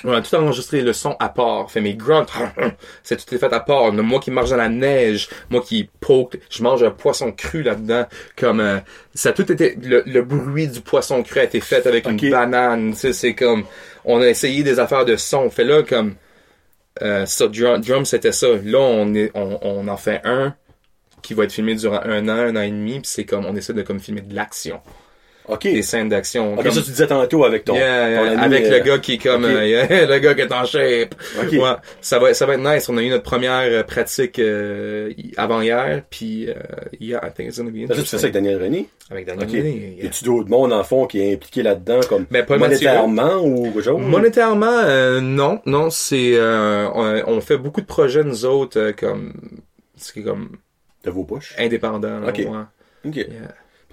on 0.03 0.11
a 0.11 0.21
tout 0.21 0.35
enregistré 0.35 0.81
le 0.81 0.93
son 0.93 1.15
à 1.19 1.29
part. 1.29 1.69
Fait 1.71 1.81
mes 1.81 1.95
grunts, 1.95 2.25
c'est 3.03 3.23
tout 3.23 3.33
est 3.33 3.37
fait 3.37 3.53
à 3.53 3.59
part. 3.59 3.91
Moi 3.93 4.19
qui 4.19 4.31
marche 4.31 4.49
dans 4.49 4.57
la 4.57 4.69
neige, 4.69 5.29
moi 5.49 5.61
qui 5.61 5.89
poke, 5.99 6.37
je 6.49 6.63
mange 6.63 6.83
un 6.83 6.91
poisson 6.91 7.31
cru 7.31 7.63
là-dedans. 7.63 8.05
Comme 8.35 8.59
euh, 8.59 8.79
ça 9.13 9.29
a 9.29 9.33
tout 9.33 9.49
été 9.51 9.77
le, 9.81 10.03
le 10.05 10.21
bruit 10.21 10.67
du 10.67 10.81
poisson 10.81 11.23
cru 11.23 11.39
a 11.39 11.43
été 11.43 11.59
fait 11.61 11.87
avec 11.87 12.05
une 12.07 12.17
banane. 12.29 12.91
Tu 12.91 12.99
sais, 12.99 13.13
c'est 13.13 13.35
comme 13.35 13.63
on 14.05 14.21
a 14.21 14.27
essayé 14.27 14.63
des 14.63 14.79
affaires 14.79 15.05
de 15.05 15.15
son. 15.15 15.49
Fait 15.49 15.63
là 15.63 15.83
comme 15.83 16.15
euh, 17.01 17.25
ça 17.25 17.47
drum, 17.47 17.81
drum 17.81 18.05
c'était 18.05 18.31
ça. 18.31 18.47
Là 18.63 18.79
on 18.79 19.13
est 19.13 19.31
on, 19.33 19.59
on 19.61 19.87
en 19.87 19.97
fait 19.97 20.21
un 20.25 20.55
qui 21.21 21.33
va 21.33 21.45
être 21.45 21.53
filmé 21.53 21.73
durant 21.75 22.01
un 22.03 22.27
an, 22.27 22.37
un 22.37 22.55
an 22.55 22.61
et 22.61 22.69
demi. 22.69 22.99
Puis 22.99 23.09
c'est 23.09 23.25
comme 23.25 23.45
on 23.45 23.55
essaie 23.55 23.73
de 23.73 23.81
comme 23.81 23.99
filmer 23.99 24.21
de 24.21 24.35
l'action, 24.35 24.81
Ok. 25.47 25.63
des 25.63 25.81
scènes 25.81 26.09
d'action. 26.09 26.53
Ok, 26.53 26.63
Comme- 26.63 26.71
ça 26.71 26.81
tu 26.81 26.91
disais 26.91 27.07
tantôt 27.07 27.43
avec 27.43 27.65
ton, 27.65 27.75
Yeah, 27.75 28.09
yeah, 28.09 28.19
ton 28.19 28.27
ami, 28.41 28.55
avec 28.55 28.65
euh, 28.65 28.69
le 28.77 28.79
gars 28.83 28.97
qui 28.99 29.13
est 29.13 29.17
comme 29.17 29.43
euh, 29.45 29.85
le 30.07 30.19
gars 30.19 30.33
qui 30.35 30.41
est 30.41 30.51
en 30.53 30.65
shape. 30.65 31.15
Ok. 31.41 31.51
Ouais, 31.51 31.59
ça 32.01 32.19
va 32.19 32.33
ça 32.33 32.45
va 32.45 32.53
être 32.53 32.63
nice. 32.63 32.87
On 32.89 32.97
a 32.97 33.01
eu 33.01 33.09
notre 33.09 33.23
première 33.23 33.61
euh, 33.71 33.83
pratique 33.83 34.39
euh, 34.39 35.11
avant 35.37 35.61
hier 35.61 36.01
puis 36.09 36.49
euh, 36.49 36.53
yeah, 36.99 37.19
I 37.25 37.31
think 37.35 37.49
it's 37.49 37.57
gonna 37.59 37.71
be 37.71 37.87
Ça, 37.87 37.95
tu 37.95 38.01
fais 38.01 38.17
ça 38.17 38.17
avec 38.17 38.33
Daniel 38.33 38.61
René? 38.61 38.87
avec 39.11 39.25
Daniel. 39.27 39.47
René, 39.49 39.69
Y 39.69 39.97
yeah. 39.97 40.05
a-tu 40.07 40.23
d'autres 40.23 40.49
monde, 40.49 40.71
en 40.71 40.83
fond, 40.83 41.07
qui 41.07 41.19
est 41.19 41.33
impliqué 41.33 41.61
là-dedans, 41.61 41.99
comme 42.07 42.25
Mais 42.31 42.43
pas 42.43 42.57
monétairement 42.57 43.37
ou 43.43 43.63
quelque 43.65 43.81
chose? 43.81 43.99
Monétairement, 44.01 44.65
euh, 44.85 45.19
non, 45.19 45.59
non, 45.65 45.89
c'est 45.89 46.33
euh, 46.35 46.87
on, 46.95 47.21
on 47.35 47.41
fait 47.41 47.57
beaucoup 47.57 47.81
de 47.81 47.85
projets 47.85 48.23
nous 48.23 48.45
autres 48.45 48.79
euh, 48.79 48.91
comme 48.97 49.33
c'est 49.97 50.21
comme 50.23 50.51
De 51.03 51.11
vos 51.11 51.25
poches? 51.25 51.53
indépendants. 51.59 52.19
là, 52.21 52.29
Ok. 52.29 52.37
ouais. 52.37 52.45
Ok. 53.09 53.15
Yeah. 53.17 53.27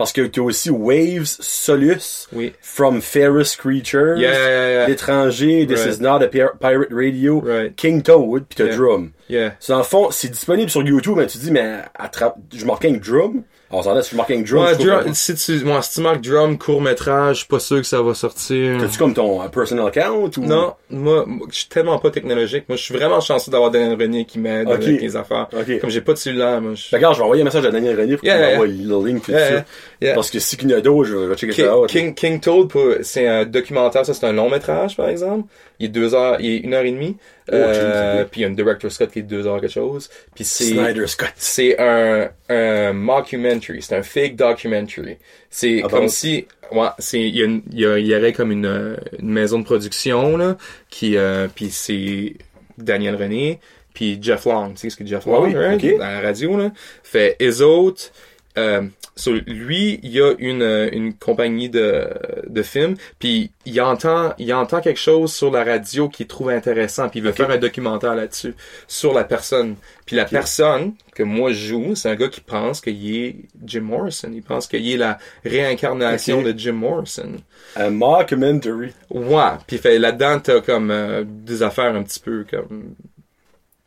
Parce 0.00 0.14
que 0.14 0.22
tu 0.22 0.40
as 0.40 0.44
aussi 0.44 0.70
Waves 0.70 1.26
Solus, 1.26 2.26
Oui. 2.32 2.54
From 2.62 3.02
Ferris 3.02 3.54
Creatures, 3.58 4.16
Yeah, 4.18 4.32
yeah, 4.32 4.70
yeah. 4.70 4.86
L'étranger, 4.88 5.66
This 5.66 5.80
Right. 5.80 5.94
is 5.94 6.00
not 6.00 6.22
a 6.22 6.28
Pir- 6.28 6.56
Pirate 6.58 6.88
Radio, 6.90 7.40
Right. 7.44 7.76
King 7.76 8.00
Toad, 8.02 8.44
puis 8.48 8.56
t'as. 8.56 8.74
Drum. 8.74 9.10
Yeah. 9.28 9.52
C'est 9.60 9.74
en 9.74 9.82
fond, 9.82 10.10
c'est 10.10 10.30
disponible 10.30 10.70
sur 10.70 10.82
YouTube, 10.82 11.16
mais 11.18 11.26
tu 11.26 11.36
dis, 11.36 11.50
mais 11.50 11.82
attrape, 11.94 12.36
je 12.54 12.64
marque 12.64 12.86
un 12.86 12.92
Drum. 12.94 13.42
Alors, 13.72 13.84
ça 13.84 14.02
si 14.02 14.10
je 14.10 14.16
marque 14.16 14.32
un 14.32 14.40
Drum, 14.40 14.64
Ouais, 14.64 14.74
drum, 14.74 15.14
si 15.14 15.32
tu 15.36 15.64
moi 15.64 15.80
si 15.80 15.94
tu 15.94 16.00
marques 16.00 16.20
drum 16.22 16.58
court 16.58 16.82
métrage, 16.82 17.36
je 17.36 17.38
suis 17.40 17.46
pas 17.48 17.60
sûr 17.60 17.76
que 17.78 17.86
ça 17.86 18.02
va 18.02 18.14
sortir. 18.14 18.78
T'as-tu 18.80 18.98
comme 18.98 19.14
ton 19.14 19.40
euh, 19.40 19.46
personal 19.46 19.86
account 19.86 20.28
ou? 20.38 20.44
Non, 20.44 20.74
moi, 20.90 21.24
moi, 21.24 21.46
je 21.50 21.56
suis 21.58 21.68
tellement 21.68 21.98
pas 21.98 22.10
technologique. 22.10 22.64
Moi, 22.68 22.76
je 22.76 22.82
suis 22.82 22.94
vraiment 22.94 23.20
chanceux 23.20 23.52
d'avoir 23.52 23.70
Daniel 23.70 23.96
René 23.96 24.24
qui 24.24 24.40
m'aide 24.40 24.66
Ok. 24.66 24.74
avec 24.82 25.00
les 25.00 25.14
affaires. 25.14 25.46
Ok. 25.56 25.80
Comme 25.80 25.90
j'ai 25.90 26.00
pas 26.00 26.14
de 26.14 26.18
cellulaire, 26.18 26.60
moi. 26.60 26.72
je- 26.74 26.94
Regarde, 26.96 27.14
je 27.14 27.20
vais 27.20 27.24
envoyer 27.24 27.42
un 27.42 27.44
message 27.44 27.64
à 27.64 27.70
Daniel 27.70 27.96
René 28.00 28.12
pour 28.16 28.20
qu'il 28.22 28.28
yeah, 28.28 28.50
m'envoie 28.50 28.66
le 28.66 29.06
link 29.06 29.22
tout 29.24 29.30
ça. 29.30 29.64
yeah. 30.00 30.14
Parce 30.14 30.30
que 30.32 30.40
si 30.40 30.56
qu'il 30.56 30.68
y 30.68 30.74
en 30.74 30.78
a 30.78 30.80
d'autres, 30.80 31.08
je 31.08 31.16
vais 31.16 31.36
checker 31.36 31.52
King, 31.52 31.64
ça 31.66 31.78
out. 31.78 31.88
King, 31.88 32.14
King 32.14 32.40
Toad, 32.40 32.68
pour- 32.68 32.94
c'est 33.02 33.28
un 33.28 33.44
documentaire, 33.44 34.04
ça 34.04 34.14
c'est 34.14 34.26
un 34.26 34.32
long 34.32 34.50
métrage 34.50 34.96
par 34.96 35.08
exemple. 35.08 35.44
Il 35.80 35.86
est 35.86 35.88
deux 35.88 36.14
heures, 36.14 36.36
il 36.40 36.46
est 36.50 36.58
une 36.58 36.74
heure 36.74 36.84
et 36.84 36.92
demie. 36.92 37.16
Oh, 37.50 37.54
Euh, 37.56 38.24
puis 38.30 38.40
il 38.40 38.42
y 38.42 38.44
a 38.44 38.48
une 38.48 38.54
director 38.54 38.92
Scott 38.92 39.10
qui 39.10 39.18
est 39.20 39.22
deux 39.22 39.46
heures 39.46 39.60
quelque 39.60 39.72
chose. 39.72 40.08
Puis 40.34 40.44
c'est 40.44 40.64
Snyder 40.64 41.06
Scott. 41.08 41.32
c'est 41.36 41.80
un, 41.80 42.30
un 42.48 42.92
mockumentary, 42.92 43.82
c'est 43.82 43.96
un 43.96 44.02
fake 44.02 44.36
documentary. 44.36 45.16
C'est 45.50 45.80
Ah 45.84 45.88
comme 45.88 46.02
bon? 46.02 46.08
si, 46.08 46.46
ouais, 46.70 46.88
c'est 46.98 47.20
il 47.20 47.36
y, 47.36 47.42
a 47.42 47.46
une- 47.46 47.62
il 47.72 47.80
y, 47.80 47.86
a- 47.86 47.98
il 47.98 48.06
y 48.06 48.14
aurait 48.14 48.32
comme 48.32 48.52
une, 48.52 48.66
euh, 48.66 48.96
une 49.18 49.30
maison 49.30 49.58
de 49.58 49.64
production 49.64 50.36
là, 50.36 50.56
qui, 50.90 51.16
euh, 51.16 51.48
puis 51.52 51.70
c'est 51.70 52.34
Daniel 52.78 53.16
René, 53.16 53.58
puis 53.94 54.18
Jeff 54.22 54.44
Long, 54.44 54.70
tu 54.70 54.76
sais 54.76 54.90
ce 54.90 54.96
que 54.96 55.04
Jeff 55.06 55.26
Ouais, 55.26 55.32
Long, 55.32 55.42
oui, 55.44 55.54
right? 55.56 56.00
à 56.00 56.12
la 56.12 56.20
radio 56.20 56.56
là, 56.56 56.70
fait 57.02 57.36
les 57.40 57.62
autres. 57.62 58.12
Euh, 58.58 58.82
so, 59.14 59.32
lui, 59.46 60.00
il 60.02 60.20
a 60.20 60.34
une, 60.38 60.62
euh, 60.62 60.88
une 60.92 61.14
compagnie 61.14 61.68
de, 61.68 62.08
de 62.48 62.62
films, 62.62 62.96
puis 63.18 63.52
il 63.64 63.80
entend, 63.80 64.32
il 64.38 64.52
entend 64.52 64.80
quelque 64.80 64.98
chose 64.98 65.32
sur 65.32 65.50
la 65.50 65.62
radio 65.62 66.08
qu'il 66.08 66.26
trouve 66.26 66.50
intéressant, 66.50 67.08
puis 67.08 67.20
il 67.20 67.22
veut 67.24 67.32
faire 67.32 67.50
un 67.50 67.58
documentaire 67.58 68.14
là-dessus, 68.14 68.54
sur 68.88 69.12
la 69.12 69.24
personne. 69.24 69.76
Puis 70.06 70.16
la 70.16 70.24
personne 70.24 70.94
que 71.14 71.22
moi 71.22 71.52
je 71.52 71.68
joue, 71.68 71.94
c'est 71.94 72.10
un 72.10 72.16
gars 72.16 72.28
qui 72.28 72.40
pense 72.40 72.80
qu'il 72.80 73.16
est 73.16 73.36
Jim 73.64 73.82
Morrison. 73.82 74.30
Il 74.34 74.42
pense 74.42 74.66
qu'il 74.66 74.90
est 74.90 74.96
la 74.96 75.18
réincarnation 75.44 76.42
de 76.42 76.52
Jim 76.56 76.72
Morrison. 76.72 77.36
Un 77.76 77.90
mockumentary. 77.90 78.92
Ouais, 79.10 79.52
puis 79.68 79.78
fait 79.78 79.98
là-dedans 80.00 80.40
t'as 80.40 80.60
comme 80.62 80.90
euh, 80.90 81.22
des 81.24 81.62
affaires 81.62 81.94
un 81.94 82.02
petit 82.02 82.18
peu 82.18 82.44
comme 82.50 82.94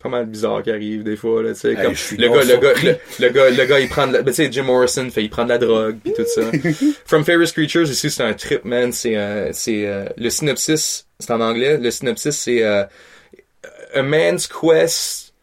pas 0.03 0.09
mal 0.09 0.25
bizarres 0.25 0.61
qui 0.61 0.69
arrivent 0.69 1.03
des 1.03 1.15
fois 1.15 1.41
là, 1.41 1.53
tu 1.53 1.61
sais 1.61 1.69
Hey, 1.69 1.75
comme 1.75 1.93
le 2.17 2.27
gars 2.27 2.43
le 2.43 2.57
gars 2.57 2.73
le, 2.83 2.97
le 3.19 3.29
gars 3.29 3.49
le 3.49 3.65
gars 3.65 3.79
il 3.79 3.89
prend 3.89 4.05
de 4.05 4.13
la, 4.13 4.21
ben, 4.21 4.31
tu 4.31 4.35
sais 4.35 4.51
Jim 4.51 4.63
Morrison 4.63 5.09
fait 5.09 5.23
il 5.23 5.29
prend 5.29 5.45
de 5.45 5.49
la 5.49 5.57
drogue 5.57 5.97
puis 6.03 6.13
tout 6.13 6.25
ça. 6.27 6.41
From 7.05 7.23
Ferris 7.23 7.51
Creatures 7.53 7.89
ici 7.89 8.11
c'est 8.11 8.23
un 8.23 8.33
trip 8.33 8.65
man, 8.65 8.91
c'est 8.91 9.15
euh, 9.15 9.49
c'est 9.53 9.87
euh, 9.87 10.05
le 10.17 10.29
synopsis, 10.29 11.07
c'est 11.19 11.31
en 11.31 11.41
anglais, 11.41 11.77
le 11.77 11.89
synopsis 11.89 12.37
c'est 12.37 12.63
euh, 12.63 12.83
a 13.95 14.03
man's 14.03 14.47
quest 14.47 15.33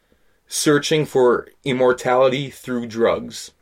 searching 0.47 1.07
for 1.07 1.47
immortality 1.65 2.51
through 2.51 2.87
drugs. 2.87 3.53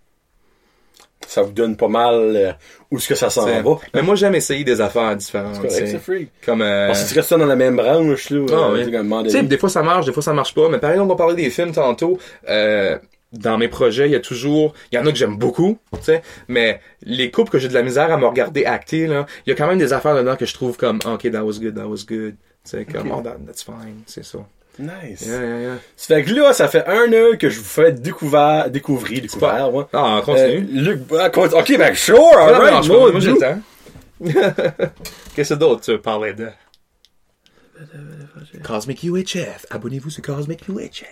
Ça 1.29 1.43
vous 1.43 1.53
donne 1.53 1.77
pas 1.77 1.89
mal 1.89 2.15
euh, 2.15 2.53
où 2.91 2.97
est-ce 2.97 3.07
que 3.07 3.15
ça 3.15 3.29
s'en 3.29 3.45
va. 3.63 3.79
Mais 3.93 4.01
moi 4.01 4.15
j'aime 4.15 4.35
essayer 4.35 4.65
des 4.65 4.81
affaires 4.81 5.15
différentes, 5.15 5.57
C'est 5.69 5.99
comme 6.45 6.63
euh, 6.63 6.87
Parce 6.87 7.05
que 7.05 7.09
tu 7.11 7.15
restes 7.19 7.35
dans 7.35 7.45
la 7.45 7.55
même 7.55 7.77
branche, 7.77 8.31
là. 8.31 8.47
Ah, 8.51 8.55
euh, 8.55 8.73
oui. 8.73 8.85
donné. 9.23 9.43
des 9.49 9.59
fois 9.59 9.69
ça 9.69 9.83
marche, 9.83 10.07
des 10.07 10.13
fois 10.15 10.23
ça 10.23 10.33
marche 10.33 10.55
pas. 10.55 10.71
Mais 10.71 10.79
par 10.79 10.91
exemple, 10.91 11.13
on 11.13 11.17
parlait 11.17 11.37
des 11.37 11.51
films 11.51 11.73
tantôt. 11.73 12.19
Euh, 12.49 12.99
dans 13.33 13.59
mes 13.59 13.69
projets, 13.69 14.07
il 14.09 14.13
y 14.13 14.17
a 14.17 14.21
toujours, 14.21 14.73
il 14.91 14.95
y 14.95 14.99
en 14.99 15.05
a 15.05 15.13
que 15.13 15.19
j'aime 15.19 15.37
beaucoup, 15.37 15.77
tu 15.93 15.99
sais, 16.03 16.23
mais 16.49 16.81
les 17.03 17.31
couples 17.31 17.51
que 17.51 17.59
j'ai 17.59 17.69
de 17.69 17.75
la 17.75 17.83
misère 17.83 18.11
à 18.11 18.17
me 18.17 18.25
regarder 18.25 18.65
acter, 18.65 19.07
là, 19.07 19.27
il 19.45 19.51
y 19.51 19.53
a 19.53 19.55
quand 19.55 19.67
même 19.67 19.77
des 19.79 19.93
affaires 19.93 20.17
dedans 20.17 20.35
que 20.35 20.47
je 20.47 20.55
trouve 20.55 20.79
comme, 20.79 20.99
ok, 21.05 21.31
that 21.31 21.45
was 21.45 21.59
good, 21.61 21.75
that 21.75 21.87
was 21.87 22.07
good, 22.09 22.37
tu 22.37 22.71
sais, 22.71 22.87
comme, 22.87 23.13
oh, 23.13 23.21
that- 23.21 23.37
that's 23.47 23.63
fine, 23.63 24.01
c'est 24.07 24.25
ça. 24.25 24.39
Nice. 24.79 25.23
Yeah, 25.27 25.41
yeah, 25.41 25.61
yeah. 25.61 25.79
Ça 25.97 26.15
fait 26.15 26.23
que 26.25 26.33
là, 26.35 26.53
ça 26.53 26.69
fait 26.69 26.87
un 26.87 27.07
an 27.13 27.37
que 27.39 27.49
je 27.51 27.59
vous 27.59 27.65
fais 27.65 27.91
découvert, 27.93 28.71
découvrir, 28.71 29.21
découvert, 29.23 29.73
moi. 29.73 29.89
Ah, 29.93 30.19
Euh, 30.19 30.23
continue. 30.23 30.61
Luc, 30.83 31.01
ah, 31.19 31.31
con- 31.31 31.49
ok, 31.53 31.77
ben 31.79 31.95
sure, 31.95 32.39
alright, 32.39 32.85
je- 32.85 32.93
moi, 32.93 33.11
moi, 33.11 33.21
j'ai 33.21 33.33
le 33.33 33.39
temps. 33.39 33.59
Qu'est-ce 35.35 35.55
que 35.55 35.59
d'autre 35.59 35.81
tu 35.83 35.99
parlais 35.99 36.33
de? 36.35 36.49
Cosmic 38.65 39.03
UHF. 39.03 39.67
Abonnez-vous 39.71 40.11
sur 40.11 40.23
Cosmic 40.23 40.67
UHF. 40.69 41.05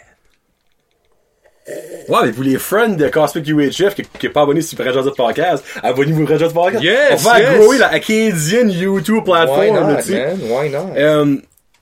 Ouais, 2.08 2.18
mais 2.26 2.30
pour 2.32 2.44
les 2.44 2.58
friends 2.58 2.90
de 2.90 3.08
Cosmic 3.08 3.48
UHF 3.48 3.94
qui, 3.96 4.02
qui 4.02 4.26
est 4.26 4.30
pas 4.30 4.42
abonné 4.42 4.60
sur 4.62 4.78
Red 4.78 4.94
Jazz 4.94 5.10
Podcast, 5.16 5.64
abonnez-vous 5.82 6.22
à 6.24 6.26
Red 6.26 6.38
Jazz 6.38 6.52
Podcast. 6.52 6.84
Yes, 6.84 7.12
On 7.26 7.28
va 7.28 7.40
yes. 7.40 7.58
grower 7.58 7.78
la 7.78 7.88
Acadian 7.88 8.68
YouTube 8.68 9.16
Why 9.16 9.24
platform, 9.24 9.74
là, 9.74 9.80
not, 9.80 10.08
man? 10.08 10.38
Why 10.48 10.70
not? 10.70 10.92
Euh, 10.96 11.36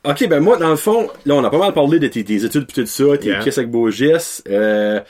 ok, 0.05 0.29
ben 0.29 0.41
moi, 0.41 0.57
dans 0.57 0.71
le 0.71 0.77
fond, 0.77 1.09
là, 1.27 1.35
on 1.35 1.45
a 1.45 1.51
pas 1.51 1.59
mal 1.59 1.73
parlé 1.73 1.99
de 1.99 2.09
tes, 2.09 2.25
tes 2.25 2.45
études 2.45 2.67
pis 2.67 2.75
tout 2.75 2.87
ça, 2.87 3.17
tes 3.19 3.29
Yeah. 3.29 3.41
pièces 3.43 3.59
avec 3.59 3.71
gestes. 3.91 4.49
Euh, 4.49 5.01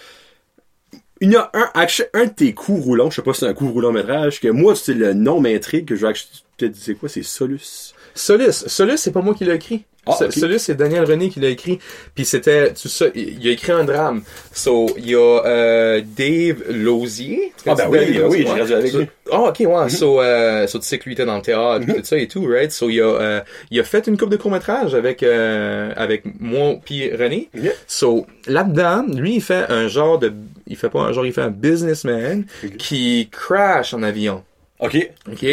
il 1.21 1.31
y 1.33 1.37
a 1.37 1.51
un, 1.55 1.71
un 2.15 2.25
de 2.27 2.31
tes 2.31 2.53
coups 2.55 2.85
roulants, 2.85 3.11
je 3.11 3.17
sais 3.17 3.23
pas 3.23 3.33
si 3.33 3.41
c'est 3.41 3.47
un 3.47 3.55
coup 3.55 3.71
roulant 3.71 3.93
métrage, 3.93 4.41
que 4.41 4.49
moi, 4.49 4.75
c'est 4.75 4.95
le 4.95 5.15
nom 5.15 5.41
m'intrigue, 5.41 5.87
que 5.87 5.97
je 5.97 6.07
vais 6.07 6.13
peut-être, 6.57 6.77
c'est 6.77 6.95
quoi, 6.95 7.09
c'est 7.09 7.23
Solus? 7.23 7.95
Solus. 8.15 8.53
Solus, 8.67 8.99
c'est 8.99 9.13
pas 9.13 9.23
moi 9.23 9.35
qui 9.35 9.45
l'ai 9.45 9.55
écrit. 9.55 9.85
Ah. 10.07 10.17
Solus, 10.31 10.59
c'est 10.59 10.75
Daniel 10.75 11.05
René 11.05 11.31
qui 11.31 11.41
l'a 11.41 11.49
écrit. 11.49 11.79
Puis 12.15 12.25
c'était, 12.25 12.73
tu 12.73 12.89
sais, 12.89 13.11
il 13.15 13.47
a 13.49 13.53
écrit 13.53 13.73
un 13.73 13.85
drame. 13.85 14.23
So, 14.53 14.87
il 14.99 15.11
y 15.11 15.15
a 15.15 15.43
euh, 15.45 16.03
Dave 16.17 16.63
Lausier. 16.71 17.53
Ah, 17.67 17.75
ben 17.75 17.89
oui, 17.89 17.99
Dave 17.99 18.23
ben 18.23 18.29
oui, 18.29 18.45
j'ai 18.47 18.55
gradué 18.55 18.75
avec 18.75 18.93
lui. 18.93 19.07
Ah, 19.33 19.41
ok, 19.43 19.61
ouais. 19.61 19.89
So, 19.89 20.21
euh, 20.21 20.67
so, 20.67 20.79
tu 20.79 20.87
sais 20.87 20.99
que 20.99 21.05
lui 21.05 21.15
était 21.15 21.25
dans 21.25 21.37
le 21.37 21.43
théâtre, 21.43 21.87
tout 21.87 22.05
ça 22.05 22.19
et 22.19 22.29
tout, 22.29 22.47
right? 22.47 22.71
So, 22.71 22.91
il 22.91 23.01
a, 23.01 23.05
euh, 23.05 23.41
il 23.71 23.81
a 23.81 23.85
fait 23.85 24.07
une 24.07 24.19
coupe 24.19 24.31
de 24.31 24.37
court-métrage 24.37 24.95
avec, 24.95 25.23
euh, 25.23 25.93
avec 25.97 26.25
moi 26.41 26.75
puis 26.85 27.11
René. 27.15 27.49
Yeah. 27.55 27.73
So, 27.87 28.27
là-dedans, 28.47 29.07
lui, 29.09 29.37
il 29.37 29.43
fait 29.43 29.71
un 29.71 29.89
genre 29.89 30.19
de, 30.19 30.33
il 30.67 30.77
fait 30.77 30.91
pas 30.91 31.01
un 31.01 31.13
genre, 31.13 31.25
il 31.25 31.33
fait 31.33 31.43
un 31.43 31.51
businessman 31.51 32.45
qui 32.79 33.29
crash 33.31 33.95
en 33.95 34.03
avion. 34.03 34.43
Ok. 34.81 35.11
Ok? 35.31 35.47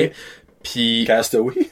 Puis, 0.63 1.05
Castaway. 1.07 1.69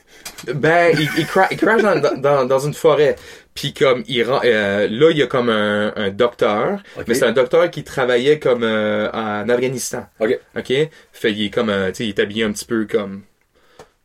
Ben, 0.54 0.92
il, 0.94 1.10
il, 1.18 1.26
cra- 1.26 1.48
il 1.52 1.58
crash 1.58 1.82
dans, 1.82 2.18
dans, 2.18 2.46
dans 2.46 2.60
une 2.60 2.74
forêt. 2.74 3.16
Puis 3.54 3.74
comme 3.74 4.04
il 4.08 4.24
rend, 4.24 4.40
euh, 4.46 4.88
là 4.90 5.12
il 5.12 5.18
y 5.18 5.24
a 5.24 5.28
comme 5.28 5.50
un, 5.50 5.92
un 5.96 6.10
docteur, 6.12 6.80
Ok. 6.98 7.06
mais 7.08 7.14
c'est 7.14 7.26
un 7.26 7.32
docteur 7.34 7.70
qui 7.70 7.84
travaillait 7.84 8.40
comme 8.40 8.64
euh, 8.64 9.10
en 9.12 9.50
Afghanistan. 9.50 10.06
Ok. 10.20 10.40
Ok, 10.58 10.68
fait 11.12 11.32
il 11.32 11.46
est 11.46 11.50
comme, 11.50 11.70
euh, 11.70 11.90
tu 11.90 11.96
sais, 11.96 12.04
il 12.06 12.10
est 12.10 12.20
habillé 12.20 12.44
un 12.44 12.52
petit 12.52 12.66
peu 12.66 12.86
comme 12.90 13.22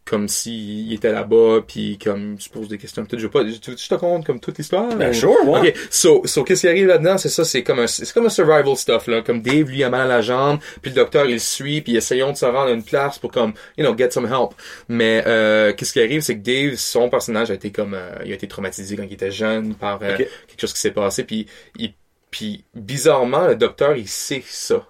comme 0.05 0.29
s'il 0.29 0.93
était 0.93 1.13
là-bas, 1.13 1.61
puis 1.67 1.99
comme 2.03 2.35
il 2.39 2.43
se 2.43 2.51
pose 2.51 2.69
des 2.69 2.77
questions. 2.77 3.05
Peut-être 3.05 3.21
je 3.21 3.27
veux 3.27 3.31
pas, 3.31 3.43
tu 3.43 3.71
veux 3.71 3.75
que 3.77 3.81
je 3.81 3.89
te 3.89 3.95
raconte 3.95 4.27
comme 4.27 4.39
toute 4.39 4.59
l'histoire. 4.59 4.95
Ben, 4.97 5.11
ou- 5.11 5.15
sure, 5.15 5.49
ouais. 5.49 5.71
Ok, 5.71 5.75
so, 5.91 6.23
so 6.27 6.45
qu'est-ce 6.45 6.63
qui 6.63 6.69
arrive 6.69 6.87
là-dedans, 6.89 7.17
c'est 7.17 7.31
ça, 7.31 7.45
c'est 7.45 7.63
comme 7.63 7.79
un, 7.79 7.87
c'est 7.87 8.13
comme 8.13 8.27
un 8.27 8.31
survival 8.31 8.77
stuff 8.77 9.07
là, 9.07 9.23
comme 9.23 9.41
Dave 9.41 9.71
lui 9.71 9.83
a 9.83 9.89
mal 9.89 10.03
à 10.03 10.17
la 10.17 10.21
jambe, 10.21 10.59
puis 10.83 10.91
le 10.91 10.97
docteur 10.97 11.25
il 11.25 11.33
le 11.33 11.39
suit, 11.39 11.81
puis 11.81 11.97
essayons 11.97 12.33
de 12.33 12.37
se 12.37 12.45
rendre 12.45 12.69
à 12.69 12.73
une 12.73 12.83
place 12.85 13.19
pour 13.19 13.31
comme, 13.33 13.55
you 13.79 13.85
know, 13.85 13.97
get 13.97 14.11
some 14.11 14.27
help. 14.27 14.55
Mais 14.89 15.25
euh, 15.27 15.73
qu'est-ce 15.73 15.95
qui 15.95 16.01
arrive, 16.01 16.21
c'est 16.21 16.37
que 16.37 16.43
Dave, 16.43 16.77
son 16.77 17.09
personnage 17.09 17.51
a 17.51 17.55
été 17.55 17.71
comme, 17.71 17.95
euh, 17.95 18.11
il 18.27 18.33
a 18.33 18.35
été 18.35 18.47
traumatisé 18.47 18.97
quand 18.97 19.05
il 19.05 19.13
était 19.15 19.31
jeune 19.31 19.75
par 19.75 20.01
euh, 20.03 20.17
quelque 20.19 20.61
chose 20.61 20.75
qui 20.75 20.81
s'est 20.81 20.91
passé, 20.91 21.25
puis 21.25 21.47
il, 21.79 21.95
puis 22.31 22.65
bizarrement 22.75 23.47
le 23.47 23.57
docteur 23.57 23.97
il 23.97 24.09
sait 24.09 24.43
ça. 24.47 24.85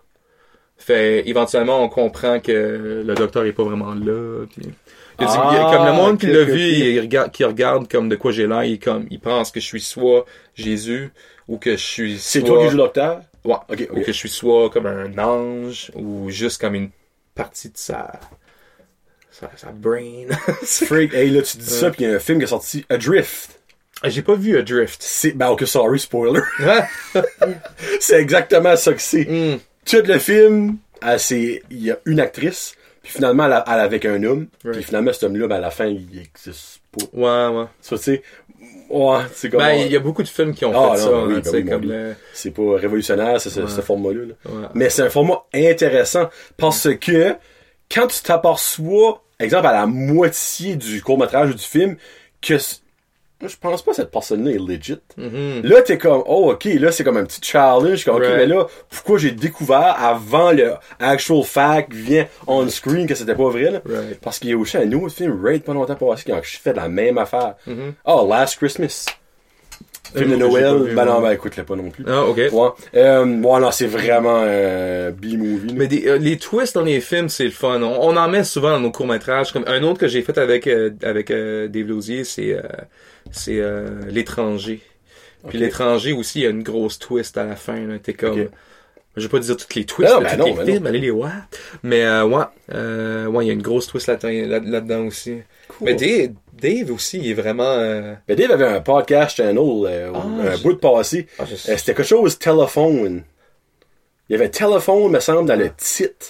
Fait 0.76 1.26
éventuellement 1.28 1.82
on 1.84 1.88
comprend 1.88 2.40
que 2.40 3.02
le 3.06 3.14
docteur 3.14 3.44
est 3.44 3.52
pas 3.52 3.62
vraiment 3.62 3.94
là, 3.94 4.44
puis 4.54 4.68
il 5.20 5.26
Ah, 5.28 5.50
y 5.52 5.56
a 5.56 5.76
comme 5.76 5.86
le 5.86 5.92
monde 5.92 6.18
qui 6.18 6.26
l'a 6.26 6.42
ok, 6.42 6.48
vu, 6.48 6.54
ok. 6.54 6.78
il 6.78 7.00
regarde, 7.00 7.30
qui 7.32 7.44
regarde 7.44 7.88
comme 7.90 8.08
de 8.08 8.16
quoi 8.16 8.32
j'ai 8.32 8.46
l'air, 8.46 8.64
il 8.64 8.78
comme, 8.78 9.06
il 9.10 9.20
pense 9.20 9.50
que 9.50 9.60
je 9.60 9.64
suis 9.66 9.80
soit 9.80 10.24
Jésus 10.54 11.10
ou 11.48 11.58
que 11.58 11.72
je 11.72 11.76
suis 11.84 12.18
C'est 12.18 12.40
soit- 12.40 12.48
toi 12.48 12.58
qui 12.58 12.64
joues 12.70 12.76
le 12.78 12.82
docteur? 12.84 13.20
Ouais. 13.44 13.56
Ou 13.90 14.00
que 14.00 14.06
je 14.06 14.12
suis 14.12 14.28
soit 14.28 14.70
comme 14.70 14.86
un 14.86 15.18
ange 15.18 15.90
ou 15.94 16.30
juste 16.30 16.60
comme 16.60 16.74
une 16.74 16.90
partie 17.34 17.68
de 17.68 17.76
sa 17.76 18.18
sa, 19.30 19.50
sa 19.56 19.72
brain. 19.72 20.26
Freak, 20.62 21.12
hey, 21.12 21.28
là, 21.30 21.42
tu 21.42 21.56
dis 21.58 21.66
ça, 21.66 21.90
pis 21.90 22.04
il 22.04 22.08
y 22.08 22.12
a 22.12 22.16
un 22.16 22.18
film 22.20 22.38
qui 22.38 22.44
est 22.44 22.48
sorti, 22.48 22.84
Adrift. 22.88 23.60
Ah, 24.02 24.08
J'ai 24.08 24.22
pas 24.22 24.34
vu 24.36 24.56
Adrift. 24.56 25.02
C'est, 25.02 25.32
ben, 25.32 25.48
ok, 25.48 25.66
sorry, 25.66 25.98
spoiler. 25.98 26.40
Ah, 26.64 26.86
c'est 28.00 28.20
exactement 28.20 28.76
ça 28.76 28.92
que 28.92 29.00
c'est. 29.02 29.24
hmm. 29.28 29.58
Tout 29.84 30.02
le 30.06 30.18
film, 30.18 30.76
c'est, 31.18 31.62
il 31.70 31.82
y 31.84 31.90
a 31.90 31.98
une 32.06 32.20
actrice, 32.20 32.74
puis 33.04 33.12
finalement, 33.12 33.44
elle, 33.46 33.52
a- 33.52 33.64
elle 33.68 33.80
avec 33.80 34.04
un 34.04 34.20
homme, 34.24 34.46
puis 34.58 34.70
Right. 34.72 34.82
finalement, 34.84 35.12
cet 35.12 35.22
homme-là, 35.22 35.46
ben, 35.46 35.56
à 35.56 35.60
la 35.60 35.70
fin, 35.70 35.86
il 35.86 36.18
existe 36.18 36.80
pas. 36.90 37.04
Ouais, 37.12 37.56
ouais. 37.56 37.66
Ça, 37.80 37.96
tu 37.96 38.02
sais, 38.02 38.22
ouais, 38.90 39.18
c'est 39.32 39.50
comme, 39.50 39.60
Ben, 39.60 39.74
il 39.74 39.92
y 39.92 39.96
a 39.96 40.00
beaucoup 40.00 40.22
de 40.22 40.28
films 40.28 40.54
qui 40.54 40.64
ont 40.64 40.72
Ah, 40.74 40.96
fait 40.96 41.02
non, 41.02 41.04
ça, 41.04 41.10
ben 41.10 41.26
oui, 41.26 41.34
hein, 41.36 41.40
ben 41.44 41.50
oui, 41.52 41.62
mon 41.64 41.70
comme 41.70 41.88
le... 41.88 42.14
c'est 42.32 42.50
pas 42.50 42.76
révolutionnaire, 42.76 43.40
ce, 43.40 43.50
ce, 43.50 43.60
Ouais. 43.60 43.68
ce 43.68 43.80
format-là. 43.82 44.20
là. 44.26 44.34
Ouais. 44.50 44.66
Mais 44.74 44.90
c'est 44.90 45.02
un 45.02 45.10
format 45.10 45.44
intéressant 45.54 46.28
parce 46.56 46.88
que 47.00 47.36
quand 47.94 48.06
tu 48.08 48.20
t'aperçois, 48.22 49.22
exemple, 49.38 49.66
à 49.66 49.72
la 49.72 49.86
moitié 49.86 50.76
du 50.76 51.02
court-métrage 51.02 51.50
ou 51.50 51.54
du 51.54 51.62
film, 51.62 51.96
que 52.40 52.54
je 53.48 53.56
pense 53.58 53.82
pas 53.82 53.90
que 53.92 53.96
cette 53.96 54.10
personne-là 54.10 54.50
est 54.52 54.58
legit. 54.58 54.98
Mhm. 55.16 55.62
Là, 55.64 55.82
t'es 55.82 55.98
comme, 55.98 56.22
oh, 56.26 56.50
ok, 56.52 56.64
là, 56.64 56.92
c'est 56.92 57.04
comme 57.04 57.16
un 57.16 57.24
petit 57.24 57.40
challenge. 57.42 58.04
Comme, 58.04 58.16
ok, 58.16 58.22
Right. 58.22 58.36
mais 58.36 58.46
là, 58.46 58.66
pourquoi 58.90 59.18
j'ai 59.18 59.30
découvert 59.32 59.96
avant 59.98 60.52
le 60.52 60.72
actual 61.00 61.42
fact 61.44 61.92
vient 61.92 62.26
on 62.46 62.68
screen 62.68 63.06
que 63.06 63.14
c'était 63.14 63.34
pas 63.34 63.48
vrai, 63.48 63.70
là? 63.70 63.80
Right. 63.84 64.20
Parce 64.20 64.38
qu'il 64.38 64.50
y 64.50 64.52
a 64.52 64.56
aussi 64.58 64.76
un 64.76 64.90
autre 64.92 65.14
film, 65.14 65.40
Raid, 65.44 65.62
pas 65.62 65.74
longtemps 65.74 65.94
passé, 65.94 66.24
qui 66.24 66.32
a 66.32 66.40
fait 66.42 66.74
la 66.74 66.88
même 66.88 67.18
affaire. 67.18 67.54
Oh, 68.04 68.26
Last 68.28 68.56
Christmas. 68.56 69.06
Film 70.14 70.30
de 70.30 70.34
Euh, 70.34 70.38
j'ai 70.38 70.42
pas 70.54 70.60
Noël. 70.70 70.82
vu, 70.90 70.94
Ben 70.94 71.04
non, 71.06 71.20
ben 71.20 71.30
écoute-le 71.32 71.64
pas 71.64 71.74
non 71.74 71.90
plus. 71.90 72.04
Ah, 72.06 72.24
ok. 72.26 72.36
Ouais. 72.36 72.68
Euh, 72.94 73.24
ouais, 73.24 73.60
non, 73.60 73.70
c'est 73.72 73.86
vraiment 73.86 74.42
euh, 74.44 75.10
B-movie. 75.10 75.74
Mais 75.74 75.88
des, 75.88 76.06
euh, 76.06 76.18
les 76.18 76.36
twists 76.36 76.74
dans 76.76 76.82
les 76.84 77.00
films, 77.00 77.28
c'est 77.28 77.44
le 77.44 77.50
fun. 77.50 77.82
On, 77.82 78.10
on 78.10 78.16
en 78.16 78.28
met 78.28 78.44
souvent 78.44 78.70
dans 78.70 78.80
nos 78.80 78.92
courts-métrages. 78.92 79.50
Comme 79.52 79.64
un 79.66 79.82
autre 79.82 79.98
que 79.98 80.06
j'ai 80.06 80.22
fait 80.22 80.38
avec 80.38 80.68
euh, 80.68 80.90
avec 81.02 81.30
Dave 81.30 81.86
Lausier, 81.88 82.22
c'est 82.22 82.52
euh, 82.52 82.62
c'est 83.30 83.58
euh, 83.60 84.00
l'étranger. 84.08 84.80
Puis 85.48 85.58
l'étranger 85.58 86.12
aussi, 86.12 86.40
il 86.40 86.42
y 86.44 86.46
a 86.46 86.50
une 86.50 86.62
grosse 86.62 86.98
twist 86.98 87.36
à 87.36 87.44
la 87.44 87.54
fin. 87.56 87.98
T'es 88.02 88.14
comme, 88.14 88.48
je 89.16 89.22
vais 89.22 89.28
pas 89.28 89.38
dire 89.38 89.56
toutes 89.56 89.74
les 89.74 89.84
twists 89.84 90.10
Non, 90.10 90.22
ben 90.22 90.36
non, 90.38 90.46
les 90.46 90.52
ben 90.54 90.64
films, 90.66 90.86
allez 90.86 90.98
les 91.00 91.10
voir. 91.10 91.32
Mais 91.82 92.02
euh, 92.04 92.24
ouais, 92.24 92.44
euh, 92.72 93.26
ouais, 93.26 93.44
il 93.44 93.48
y 93.48 93.50
a 93.50 93.54
une 93.54 93.62
grosse 93.62 93.86
twist 93.86 94.06
là- 94.08 94.16
là- 94.22 94.58
là-dedans 94.60 95.06
aussi. 95.06 95.42
Cool. 95.68 95.84
Mais 95.86 95.94
Dave, 95.94 96.30
Dave 96.54 96.90
aussi, 96.90 97.18
il 97.18 97.30
est 97.30 97.34
vraiment. 97.34 97.62
euh, 97.64 98.14
Ben, 98.26 98.36
Dave 98.36 98.52
avait 98.52 98.66
un 98.66 98.80
podcast 98.80 99.36
channel 99.36 99.58
euh, 99.58 100.10
Ah, 100.14 100.52
un 100.54 100.58
bout 100.58 100.72
de 100.72 100.78
passé. 100.78 101.26
ah, 101.38 101.44
C'était 101.46 101.92
quelque 101.94 102.02
chose 102.04 102.38
téléphone. 102.38 103.22
Il 104.30 104.32
y 104.32 104.36
avait 104.36 104.48
téléphone, 104.48 105.10
me 105.12 105.20
semble, 105.20 105.46
dans 105.46 105.58
le 105.58 105.70
titre. 105.76 106.28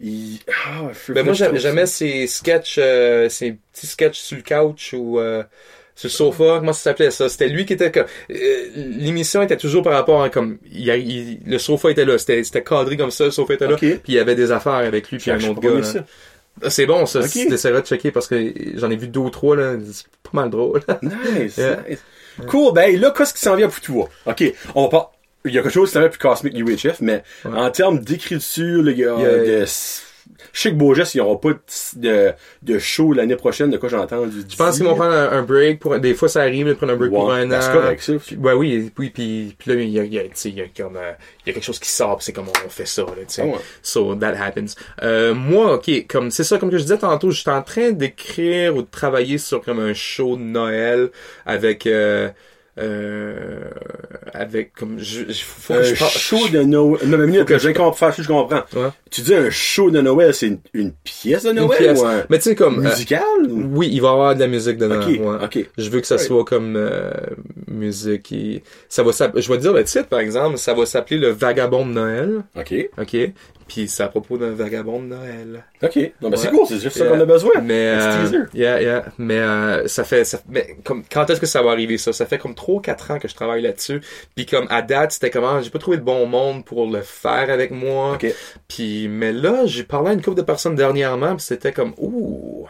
Il... 0.00 0.40
Ah, 0.66 0.88
je- 1.06 1.12
Ben 1.12 1.24
moi 1.24 1.34
j'aimais 1.34 1.86
ces 1.86 2.26
sketchs, 2.26 2.74
ces 3.30 3.52
petits 3.72 3.86
sketchs 3.86 4.18
sur 4.18 4.36
le 4.38 4.42
couch 4.42 4.92
ou 4.98 5.20
sur 5.96 6.06
le 6.06 6.12
sofa. 6.12 6.56
Comment 6.60 6.72
ça 6.72 6.82
s'appelait 6.82 7.10
ça? 7.10 7.28
C'était 7.28 7.48
lui 7.48 7.66
qui 7.66 7.72
était 7.72 7.90
comme 7.90 8.04
euh, 8.30 8.36
l'émission 8.76 9.42
était 9.42 9.56
toujours 9.56 9.82
par 9.82 9.94
rapport 9.94 10.22
à 10.22 10.30
comme 10.30 10.58
il, 10.70 10.86
il- 10.88 11.40
le 11.44 11.58
sofa 11.58 11.90
était 11.90 12.04
là, 12.04 12.16
c'était 12.18 12.44
c'était 12.44 12.62
cadré 12.62 12.96
comme 12.96 13.10
ça, 13.10 13.24
le 13.24 13.30
sofa 13.32 13.54
était 13.54 13.66
là, 13.66 13.72
Ok. 13.74 13.80
puis 13.80 14.00
il 14.08 14.14
y 14.14 14.18
avait 14.20 14.34
des 14.36 14.52
affaires 14.52 14.74
avec 14.74 15.10
lui 15.10 15.18
puis 15.18 15.30
un 15.32 15.38
J'ai 15.38 15.48
autre 15.48 15.60
gars. 15.60 15.70
Ah, 16.62 16.70
C'est 16.70 16.86
bon 16.86 17.04
ça, 17.06 17.18
Ok. 17.20 17.26
si 17.26 17.48
t'essaieras 17.48 17.80
de 17.82 17.86
checker 17.86 18.10
parce 18.12 18.28
que 18.28 18.52
j'en 18.76 18.90
ai 18.90 18.96
vu 18.96 19.08
deux 19.08 19.20
ou 19.20 19.30
trois 19.30 19.56
là, 19.56 19.74
c'est 19.92 20.06
pas 20.22 20.30
mal 20.40 20.50
drôle. 20.50 20.80
Nice, 21.02 21.56
Yeah. 21.58 21.80
nice. 21.88 21.98
Cool, 22.48 22.72
ben 22.74 22.98
là, 23.00 23.12
qu'est-ce 23.16 23.32
qui 23.34 23.40
s'en 23.40 23.56
vient 23.56 23.68
pour 23.68 23.80
toi? 23.80 24.08
Ok, 24.26 24.44
on 24.74 24.82
va 24.84 24.88
pas... 24.88 25.12
Il 25.46 25.54
y 25.54 25.58
a 25.58 25.62
quelque 25.62 25.72
chose 25.72 25.88
qui 25.88 25.94
s'en 25.94 26.00
vient 26.00 26.08
pour 26.10 26.18
Cosmic 26.18 26.54
UHF, 26.58 27.00
mais 27.00 27.22
Ouais. 27.44 27.58
en 27.58 27.70
termes 27.70 28.00
d'écriture, 28.00 28.90
y 28.90 29.04
a- 29.04 29.16
de... 29.16 29.64
Je 30.52 30.60
sais 30.60 30.70
que 30.70 30.76
Beaugest, 30.76 31.14
il 31.14 31.18
n'y 31.18 31.26
aura 31.26 31.40
pas 31.40 31.50
de, 31.96 32.32
de 32.62 32.78
show 32.78 33.12
l'année 33.12 33.36
prochaine, 33.36 33.70
de 33.70 33.76
quoi 33.76 33.88
j'ai 33.88 33.96
entendu. 33.96 34.44
Je 34.48 34.56
pense 34.56 34.76
qu'ils 34.76 34.84
vont 34.86 34.94
prendre 34.94 35.14
un, 35.14 35.32
un 35.32 35.42
break 35.42 35.80
pour 35.80 35.98
des 35.98 36.14
fois 36.14 36.28
ça 36.28 36.42
arrive 36.42 36.68
de 36.68 36.74
prendre 36.74 36.92
un 36.92 36.96
break 36.96 37.10
pour 37.10 37.32
un 37.32 37.50
an. 37.50 37.58
C'est 37.60 37.72
correct, 37.72 38.02
ça. 38.02 38.12
Puis, 38.14 38.36
ouais, 38.36 38.52
oui, 38.52 38.90
puis, 38.94 39.10
puis, 39.10 39.54
puis 39.58 39.70
là, 39.70 39.80
il 39.80 39.90
y 39.90 40.00
a, 40.00 40.04
y 40.04 40.18
a, 40.18 40.22
tu 40.22 40.30
sais, 40.34 40.48
il 40.50 40.56
y 40.56 40.60
a 40.60 40.66
comme, 40.76 40.96
euh, 40.96 41.12
il 41.44 41.48
y 41.48 41.50
a 41.50 41.54
quelque 41.54 41.64
chose 41.64 41.78
qui 41.78 41.88
sort, 41.88 42.22
c'est 42.22 42.32
comme 42.32 42.48
on 42.48 42.68
fait 42.68 42.86
ça, 42.86 43.02
là, 43.02 43.08
tu 43.18 43.24
sais. 43.28 43.42
Ah 43.42 43.46
ouais. 43.46 43.60
So, 43.82 44.14
that 44.14 44.34
happens. 44.34 44.74
Euh, 45.02 45.34
moi, 45.34 45.74
ok, 45.74 46.06
comme, 46.08 46.30
c'est 46.30 46.44
ça, 46.44 46.58
comme 46.58 46.70
que 46.70 46.78
je 46.78 46.82
disais 46.82 46.98
tantôt, 46.98 47.30
j'étais 47.30 47.50
en 47.50 47.62
train 47.62 47.92
d'écrire 47.92 48.76
ou 48.76 48.82
de 48.82 48.88
travailler 48.90 49.38
sur 49.38 49.62
comme 49.62 49.80
un 49.80 49.94
show 49.94 50.36
de 50.36 50.42
Noël 50.42 51.10
avec, 51.44 51.86
euh, 51.86 52.28
euh, 52.78 53.60
avec, 54.32 54.72
comme, 54.74 54.98
je, 54.98 55.20
je- 55.28 55.42
faut 55.44 55.74
que 55.74 55.78
Un 55.78 55.82
je 55.82 55.98
parle- 55.98 56.10
show 56.12 56.48
de 56.48 56.62
Noël. 56.62 57.00
Non, 57.06 57.18
mais 57.18 57.26
minute, 57.26 57.44
que 57.46 57.58
je 57.58 57.70
comprends, 57.70 58.10
je 58.10 58.26
comprends. 58.26 58.62
Ouais. 58.74 58.88
Tu 59.10 59.22
dis 59.22 59.34
un 59.34 59.48
show 59.50 59.90
de 59.90 60.00
Noël, 60.00 60.34
c'est 60.34 60.48
une, 60.48 60.58
une 60.74 60.92
pièce 60.92 61.44
de 61.44 61.50
Une 61.50 61.56
Noël 61.56 61.78
pièce. 61.78 62.00
ou 62.00 62.04
un 62.06 62.24
Mais 62.28 62.38
tu 62.38 62.44
sais, 62.44 62.54
comme, 62.54 62.78
euh, 62.84 62.90
musical? 62.90 63.22
ou- 63.48 63.70
oui, 63.76 63.88
il 63.92 64.00
va 64.02 64.08
y 64.08 64.10
avoir 64.12 64.34
de 64.34 64.40
la 64.40 64.46
musique 64.46 64.76
dedans. 64.76 65.00
Ok, 65.00 65.06
ouais. 65.08 65.44
ok. 65.44 65.66
Je 65.78 65.90
veux 65.90 66.00
que 66.00 66.06
ça 66.06 66.16
Right. 66.16 66.26
soit 66.26 66.44
comme 66.44 66.74
euh, 66.76 67.10
musique 67.68 68.32
et 68.32 68.62
ça 68.88 69.02
va 69.02 69.10
je 69.12 69.48
vais 69.50 69.56
te 69.56 69.62
dire 69.62 69.72
le 69.72 69.84
titre 69.84 70.06
par 70.08 70.20
exemple, 70.20 70.58
ça 70.58 70.74
va 70.74 70.86
s'appeler 70.86 71.18
le 71.18 71.28
vagabond 71.30 71.86
de 71.86 71.92
Noël, 71.92 72.42
Ok. 72.56 72.74
OK 73.00 73.16
Puis 73.68 73.88
c'est 73.88 74.02
à 74.02 74.08
propos 74.08 74.38
d'un 74.38 74.52
vagabond 74.52 75.00
de 75.00 75.06
Noël. 75.06 75.64
Ok. 75.82 75.96
Non, 76.20 76.30
ben 76.30 76.36
c'est 76.36 76.50
cool, 76.50 76.66
c'est 76.68 76.78
juste 76.78 76.96
ça 76.98 77.06
qu'on 77.06 77.20
a 77.20 77.24
besoin. 77.24 77.60
Mais, 77.62 77.90
Un 77.90 78.24
petit 78.24 78.36
euh, 78.36 78.44
yeah, 78.54 78.80
yeah. 78.80 79.04
Mais 79.18 79.38
euh, 79.38 79.88
ça 79.88 80.04
fait, 80.04 80.24
ça, 80.24 80.38
mais 80.48 80.76
comme 80.84 81.02
quand 81.10 81.28
est-ce 81.30 81.40
que 81.40 81.46
ça 81.46 81.62
va 81.62 81.72
arriver 81.72 81.98
ça? 81.98 82.12
Ça 82.12 82.26
fait 82.26 82.38
comme 82.38 82.54
3 82.54 82.80
4 82.82 83.10
ans 83.10 83.18
que 83.18 83.28
je 83.28 83.34
travaille 83.34 83.62
là-dessus. 83.62 84.00
Puis 84.36 84.46
comme 84.46 84.66
à 84.70 84.82
date, 84.82 85.12
c'était 85.12 85.30
comment 85.30 85.60
j'ai 85.60 85.70
pas 85.70 85.80
trouvé 85.80 85.96
de 85.96 86.02
bon 86.02 86.26
monde 86.26 86.64
pour 86.64 86.86
le 86.86 87.02
faire 87.02 87.50
avec 87.50 87.72
moi. 87.72 88.14
Ok. 88.14 88.32
Puis 88.68 89.08
mais 89.08 89.32
là, 89.32 89.66
j'ai 89.66 89.82
parlé 89.82 90.10
à 90.10 90.12
une 90.12 90.22
couple 90.22 90.36
de 90.36 90.42
personnes 90.42 90.76
dernièrement, 90.76 91.34
puis 91.34 91.44
c'était 91.44 91.72
comme 91.72 91.92
ouh, 91.98 92.66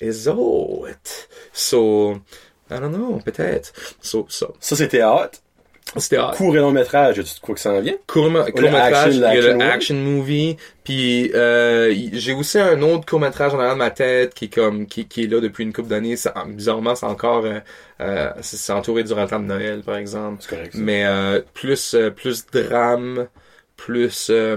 is 0.00 0.26
it? 0.26 1.28
So 1.52 2.16
I 2.70 2.80
don't 2.80 2.92
know, 2.92 3.18
peut-être. 3.24 3.72
So, 4.00 4.26
so. 4.28 4.54
Ça, 4.60 4.76
c'était 4.76 5.02
hot. 5.02 5.30
C'était. 5.96 6.18
Court 6.36 6.54
et 6.56 6.60
long 6.60 6.70
métrage, 6.70 7.16
tu 7.16 7.40
quoi 7.40 7.54
que 7.54 7.60
ça 7.60 7.72
en 7.72 7.80
vient? 7.80 7.94
court, 8.06 8.26
action, 8.36 8.62
métrage, 8.70 9.14
il 9.16 9.20
y 9.20 9.24
a 9.24 9.34
le 9.54 9.60
action 9.62 9.94
movie, 9.94 10.56
puis 10.84 11.30
euh, 11.34 11.94
j'ai 12.12 12.34
aussi 12.34 12.58
un 12.58 12.80
autre 12.82 13.06
court 13.06 13.20
métrage 13.20 13.54
en 13.54 13.58
arrière 13.58 13.72
de 13.74 13.78
ma 13.78 13.90
tête 13.90 14.34
qui 14.34 14.46
est 14.46 14.54
comme 14.54 14.86
qui, 14.86 15.06
qui 15.06 15.24
est 15.24 15.26
là 15.26 15.40
depuis 15.40 15.64
une 15.64 15.72
couple 15.72 15.88
d'années. 15.88 16.16
Bizarrement, 16.48 16.94
c'est 16.94 17.06
encore 17.06 17.44
euh, 17.46 17.60
euh, 18.00 18.30
c'est 18.42 18.72
entouré 18.72 19.02
durant 19.02 19.22
le 19.22 19.28
temps 19.28 19.40
de 19.40 19.46
Noël, 19.46 19.80
par 19.82 19.96
exemple. 19.96 20.38
C'est 20.40 20.50
correct. 20.54 20.74
Mais 20.74 21.04
euh, 21.06 21.40
plus 21.54 21.94
euh, 21.94 22.10
plus 22.10 22.44
drame, 22.52 23.26
plus 23.76 24.28
euh, 24.30 24.56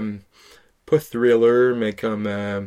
pas 0.86 0.98
thriller, 0.98 1.74
mais 1.76 1.94
comme 1.94 2.26
euh, 2.28 2.60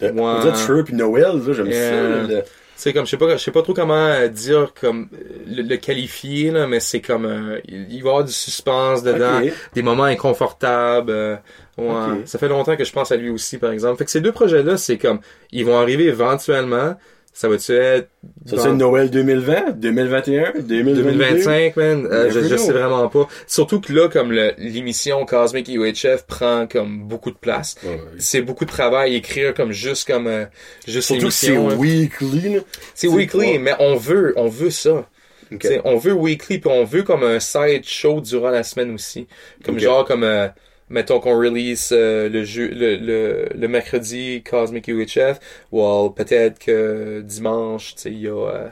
De, 0.00 0.06
ouais. 0.06 0.12
on 0.20 0.40
dirait 0.40 0.52
True 0.54 0.84
puis 0.84 0.94
Noël, 0.94 1.40
là, 1.46 1.52
j'aime 1.52 1.66
Yeah. 1.68 1.90
ça. 1.90 2.26
le- 2.28 2.42
c'est 2.82 2.92
comme 2.92 3.04
je 3.06 3.10
sais 3.10 3.16
pas 3.16 3.36
je 3.36 3.42
sais 3.42 3.50
pas 3.50 3.62
trop 3.62 3.74
comment 3.74 3.94
euh, 3.94 4.28
dire 4.28 4.72
comme 4.78 5.08
euh, 5.14 5.18
le, 5.46 5.62
le 5.62 5.76
qualifier 5.76 6.50
là, 6.50 6.66
mais 6.66 6.80
c'est 6.80 7.00
comme 7.00 7.24
euh, 7.26 7.60
il 7.66 7.86
il 7.92 8.02
va 8.02 8.08
y 8.08 8.10
avoir 8.10 8.24
du 8.24 8.32
suspense 8.32 9.02
dedans 9.02 9.40
des 9.74 9.82
moments 9.82 10.04
inconfortables. 10.04 11.10
euh, 11.10 11.36
ouais. 11.78 12.26
Ça 12.26 12.38
fait 12.38 12.48
longtemps 12.48 12.76
que 12.76 12.84
je 12.84 12.92
pense 12.92 13.12
à 13.12 13.16
lui 13.16 13.30
aussi, 13.30 13.58
par 13.58 13.70
exemple. 13.72 13.98
Fait 13.98 14.04
que 14.04 14.10
ces 14.10 14.20
deux 14.20 14.32
projets-là, 14.32 14.76
c'est 14.76 14.98
comme, 14.98 15.20
ils 15.52 15.64
vont 15.64 15.78
arriver 15.78 16.04
éventuellement. 16.06 16.96
Ça 17.34 17.48
va-tu 17.48 17.72
être 17.72 18.10
Ça, 18.44 18.56
dans 18.56 18.62
c'est 18.62 18.72
Noël 18.74 19.10
2020, 19.10 19.70
2021, 19.78 20.52
2022? 20.60 21.02
2025, 21.02 21.76
man? 21.76 22.06
Euh, 22.10 22.30
je, 22.30 22.40
je 22.40 22.56
sais 22.56 22.72
vraiment 22.72 23.08
pas. 23.08 23.26
Surtout 23.46 23.80
que 23.80 23.90
là, 23.92 24.08
comme 24.08 24.32
le- 24.32 24.52
l'émission 24.58 25.24
Cosmic 25.24 25.66
UHF 25.68 26.26
prend 26.26 26.66
comme 26.66 27.04
beaucoup 27.08 27.30
de 27.30 27.36
place. 27.36 27.76
Ouais, 27.82 27.90
ouais. 27.94 27.98
C'est 28.18 28.42
beaucoup 28.42 28.66
de 28.66 28.70
travail 28.70 29.14
écrire 29.14 29.54
comme 29.54 29.72
juste 29.72 30.06
comme 30.06 30.26
euh, 30.26 30.44
juste 30.86 31.08
Surtout 31.08 31.28
que 31.28 31.32
c'est 31.32 31.56
hein. 31.56 31.74
weekly. 31.78 32.58
C'est 32.94 33.08
weekly, 33.08 33.58
mais 33.58 33.72
on 33.78 33.96
veut, 33.96 34.34
on 34.36 34.48
veut 34.48 34.70
ça. 34.70 35.08
Ok. 35.50 35.58
T'sais, 35.60 35.80
on 35.84 35.96
veut 35.96 36.12
weekly 36.12 36.58
puis 36.58 36.70
on 36.70 36.84
veut 36.84 37.02
comme 37.02 37.22
un 37.22 37.40
side 37.40 37.84
show 37.86 38.20
durant 38.20 38.50
la 38.50 38.62
semaine 38.62 38.92
aussi. 38.94 39.26
Comme 39.64 39.78
genre 39.78 40.04
comme 40.04 40.24
euh, 40.24 40.48
mettons 40.92 41.18
qu'on 41.18 41.36
release 41.36 41.90
euh, 41.92 42.28
le 42.28 42.44
jeu 42.44 42.68
le, 42.72 42.96
le, 42.96 43.48
le 43.54 43.68
mercredi 43.68 44.42
Cosmic 44.48 44.86
UHF 44.86 45.40
ou 45.72 46.10
peut-être 46.10 46.58
que 46.60 47.20
dimanche, 47.22 47.94
tu 47.96 48.02
sais, 48.02 48.10
il 48.12 48.20
y 48.20 48.28
a, 48.28 48.32
euh, 48.48 48.68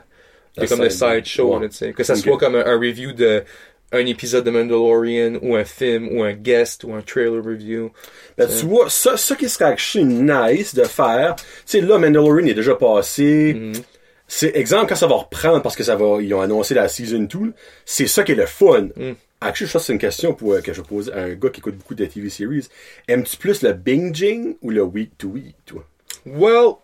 y 0.58 0.64
a 0.64 0.66
comme 0.68 0.82
le 0.82 0.90
side- 0.90 1.24
show, 1.24 1.54
ouais. 1.56 1.62
là, 1.62 1.68
tu 1.68 1.76
sais. 1.76 1.92
que 1.92 2.04
ça 2.04 2.14
soit 2.14 2.38
comme 2.38 2.54
un, 2.54 2.64
un 2.64 2.78
review 2.78 3.12
de 3.12 3.42
un 3.92 4.06
épisode 4.06 4.44
de 4.44 4.50
Mandalorian 4.52 5.40
ou 5.42 5.56
un 5.56 5.64
film 5.64 6.16
ou 6.16 6.22
un 6.22 6.32
guest 6.32 6.84
ou 6.84 6.92
un 6.94 7.00
trailer 7.02 7.42
review. 7.44 7.90
Ben, 8.38 8.46
tu 8.48 8.64
vois, 8.66 8.88
ça, 8.88 9.16
ça 9.16 9.34
qui 9.34 9.48
serait 9.48 9.74
nice 10.04 10.76
de 10.76 10.84
faire, 10.84 11.34
tu 11.34 11.44
sais, 11.66 11.80
là, 11.80 11.98
Mandalorian 11.98 12.46
est 12.46 12.54
déjà 12.54 12.76
passé. 12.76 13.52
Mhm. 13.54 13.72
C'est, 14.28 14.54
exemple, 14.56 14.86
quand 14.90 14.94
ça 14.94 15.08
va 15.08 15.16
reprendre 15.16 15.60
parce 15.60 15.74
que 15.74 15.82
ça 15.82 15.96
va, 15.96 16.18
ils 16.22 16.32
ont 16.34 16.40
annoncé 16.40 16.72
la 16.72 16.86
season 16.86 17.22
2, 17.24 17.38
là, 17.46 17.52
c'est 17.84 18.06
ça 18.06 18.22
qui 18.22 18.30
est 18.30 18.36
le 18.36 18.46
fun. 18.46 18.90
Mm. 18.94 19.12
Actually, 19.42 19.70
ça, 19.70 19.78
c'est 19.78 19.94
une 19.94 19.98
question 19.98 20.34
pour, 20.34 20.52
euh, 20.52 20.60
que 20.60 20.74
je 20.74 20.82
pose 20.82 21.10
à 21.10 21.22
un 21.22 21.34
gars 21.34 21.48
qui 21.48 21.60
écoute 21.60 21.76
beaucoup 21.76 21.94
de 21.94 22.04
TV 22.04 22.28
series. 22.28 22.68
Aimes-tu 23.08 23.38
plus 23.38 23.62
le 23.62 23.72
binging 23.72 24.56
ou 24.60 24.70
le 24.70 24.82
week 24.82 25.16
to 25.16 25.28
week, 25.28 25.56
toi? 25.64 25.82
Well, 26.26 26.74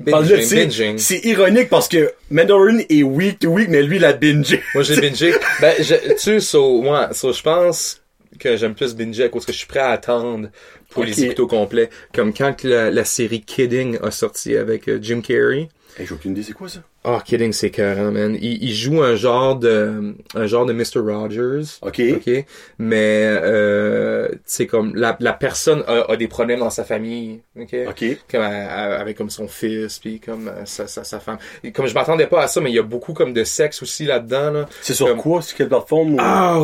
binging, 0.00 0.50
binging. 0.50 0.98
C'est 0.98 1.20
ironique 1.24 1.68
parce 1.68 1.86
que 1.86 2.12
Mandalorian 2.30 2.80
est 2.88 3.04
week 3.04 3.38
to 3.38 3.48
week, 3.50 3.68
mais 3.68 3.84
lui, 3.84 3.96
il 3.96 4.04
a 4.04 4.12
bingé. 4.12 4.60
Moi, 4.74 4.82
j'ai 4.82 5.00
bingé. 5.00 5.34
ben, 5.60 5.74
je, 5.78 5.94
tu 5.94 6.18
sais, 6.18 6.40
so, 6.40 6.82
ouais, 6.82 7.12
so, 7.12 7.32
je 7.32 7.42
pense 7.42 8.02
que 8.40 8.56
j'aime 8.56 8.74
plus 8.74 8.96
binger 8.96 9.24
à 9.24 9.28
cause 9.28 9.46
que 9.46 9.52
je 9.52 9.58
suis 9.58 9.66
prêt 9.68 9.78
à 9.78 9.90
attendre 9.90 10.48
pour 10.90 11.04
les 11.04 11.22
écouter 11.24 11.42
au 11.42 11.46
complet. 11.46 11.90
Comme 12.12 12.34
quand 12.34 12.64
la, 12.64 12.90
la 12.90 13.04
série 13.04 13.42
Kidding 13.42 13.98
a 14.02 14.10
sorti 14.10 14.56
avec 14.56 14.88
euh, 14.88 14.98
Jim 15.00 15.20
Carrey. 15.20 15.68
Hey, 15.98 16.06
j'ai 16.06 16.14
aucune 16.14 16.30
idée, 16.30 16.44
c'est 16.44 16.52
quoi 16.52 16.68
ça? 16.68 16.78
Oh, 17.04 17.18
Kidding, 17.24 17.52
c'est 17.52 17.68
écœurant, 17.68 18.12
man. 18.12 18.36
Il, 18.40 18.62
il 18.62 18.72
joue 18.72 19.02
un 19.02 19.16
genre 19.16 19.56
de, 19.56 20.14
un 20.36 20.46
genre 20.46 20.64
de 20.64 20.72
Mr. 20.72 21.00
Rogers. 21.00 21.78
Ok. 21.82 22.00
OK? 22.14 22.44
Mais, 22.78 23.24
euh, 23.24 24.28
c'est 24.44 24.66
comme, 24.68 24.94
la, 24.94 25.16
la 25.18 25.32
personne 25.32 25.82
a, 25.88 26.12
a 26.12 26.16
des 26.16 26.28
problèmes 26.28 26.60
dans 26.60 26.70
sa 26.70 26.84
famille. 26.84 27.40
OK? 27.58 27.74
Ok. 27.88 28.04
comme 28.30 28.42
à- 28.42 28.46
à- 28.46 29.00
avec 29.00 29.16
comme 29.16 29.30
son 29.30 29.48
fils 29.48 29.98
puis 29.98 30.20
comme 30.20 30.46
euh, 30.48 30.64
sa, 30.66 30.86
sa, 30.86 31.02
sa 31.02 31.18
femme 31.18 31.38
Et 31.64 31.72
comme 31.72 31.86
je 31.88 31.94
m'attendais 31.94 32.26
pas 32.28 32.42
à 32.44 32.46
ça 32.48 32.60
mais 32.60 32.70
il 32.70 32.74
y 32.76 32.78
a 32.78 32.82
beaucoup 32.84 33.12
comme 33.14 33.32
de 33.32 33.42
sexe 33.42 33.82
aussi 33.82 34.04
là-dedans 34.04 34.50
là 34.52 34.66
C'est 34.82 34.94
sur 34.94 35.08
Comme- 35.08 35.18
quoi? 35.18 35.42
Sur 35.42 35.56
quelle 35.56 35.68
plateforme? 35.68 36.14
ou- 36.14 36.18
ah 36.20 36.60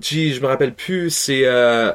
gee 0.00 0.32
je 0.34 0.40
me 0.40 0.46
rappelle 0.46 0.74
plus 0.74 1.10
c'est 1.10 1.42
euh, 1.44 1.90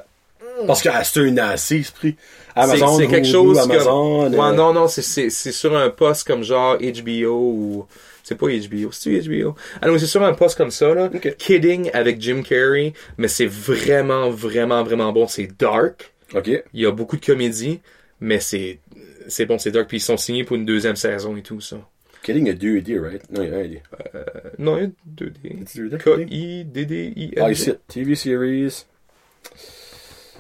Parce 0.66 0.82
que 0.82 0.90
ah, 0.92 1.04
c'est 1.06 1.22
un 1.22 1.38
assez 1.38 1.78
esprit. 1.78 2.16
Amazon, 2.64 2.98
c'est 2.98 3.08
quelque 3.08 3.28
chose 3.28 3.58
Amazon. 3.60 4.24
comme 4.30 4.34
euh, 4.34 4.38
ouais 4.38 4.56
non 4.56 4.74
non 4.74 4.88
c'est 4.88 5.30
sur 5.30 5.76
un 5.78 5.90
poste 5.90 6.28
comme 6.28 6.44
genre 6.44 6.78
HBO 6.78 7.32
ou 7.32 7.86
c'est 8.24 8.36
pas 8.36 8.48
HBO 8.48 8.92
c'est 8.92 9.20
HBO 9.22 9.56
ah 9.82 9.88
non 9.88 9.98
c'est 9.98 10.06
sur 10.06 10.24
un 10.24 10.34
poste 10.34 10.58
comme 10.58 10.72
ça 10.72 10.94
là. 10.94 11.10
Kidding 11.38 11.90
avec 11.94 12.22
Jim 12.22 12.42
Carrey 12.48 12.94
mais 13.18 13.28
c'est 13.28 13.46
vraiment 13.48 14.30
vraiment 14.30 14.84
vraiment 14.84 15.12
bon 15.14 15.28
c'est 15.28 15.48
dark 15.60 16.14
Ok. 16.34 16.48
il 16.48 16.82
y 16.82 16.86
a 16.86 16.92
beaucoup 16.92 17.16
de 17.18 17.26
comédie 17.26 17.80
mais 18.20 18.40
c'est 18.40 18.80
c'est 19.28 19.46
bon 19.46 19.58
c'est 19.58 19.72
dark 19.72 19.88
puis 19.88 19.98
ils 19.98 20.02
sont 20.02 20.18
signés 20.18 20.44
pour 20.44 20.56
une 20.56 20.66
deuxième 20.66 20.96
saison 20.98 21.36
et 21.38 21.42
tout 21.42 21.62
ça 21.62 21.78
Kidding 22.24 22.50
a 22.50 22.54
deux 22.54 22.78
idées, 22.78 23.00
right? 23.00 23.22
Non, 23.32 23.42
il 23.44 23.50
y 23.50 23.54
a 23.54 23.58
un 23.58 23.64
idée. 23.64 23.82
Euh, 24.16 24.24
non, 24.60 24.78
il 24.78 24.84
y 24.84 24.86
a 24.86 24.90
2D. 25.26 25.64
C'est 25.66 25.80
2D? 25.80 25.98
K-I-D-D-I-N. 25.98 27.32
Ah, 27.42 27.50
ici, 27.52 27.72
TV 27.88 28.16
series. 28.16 28.86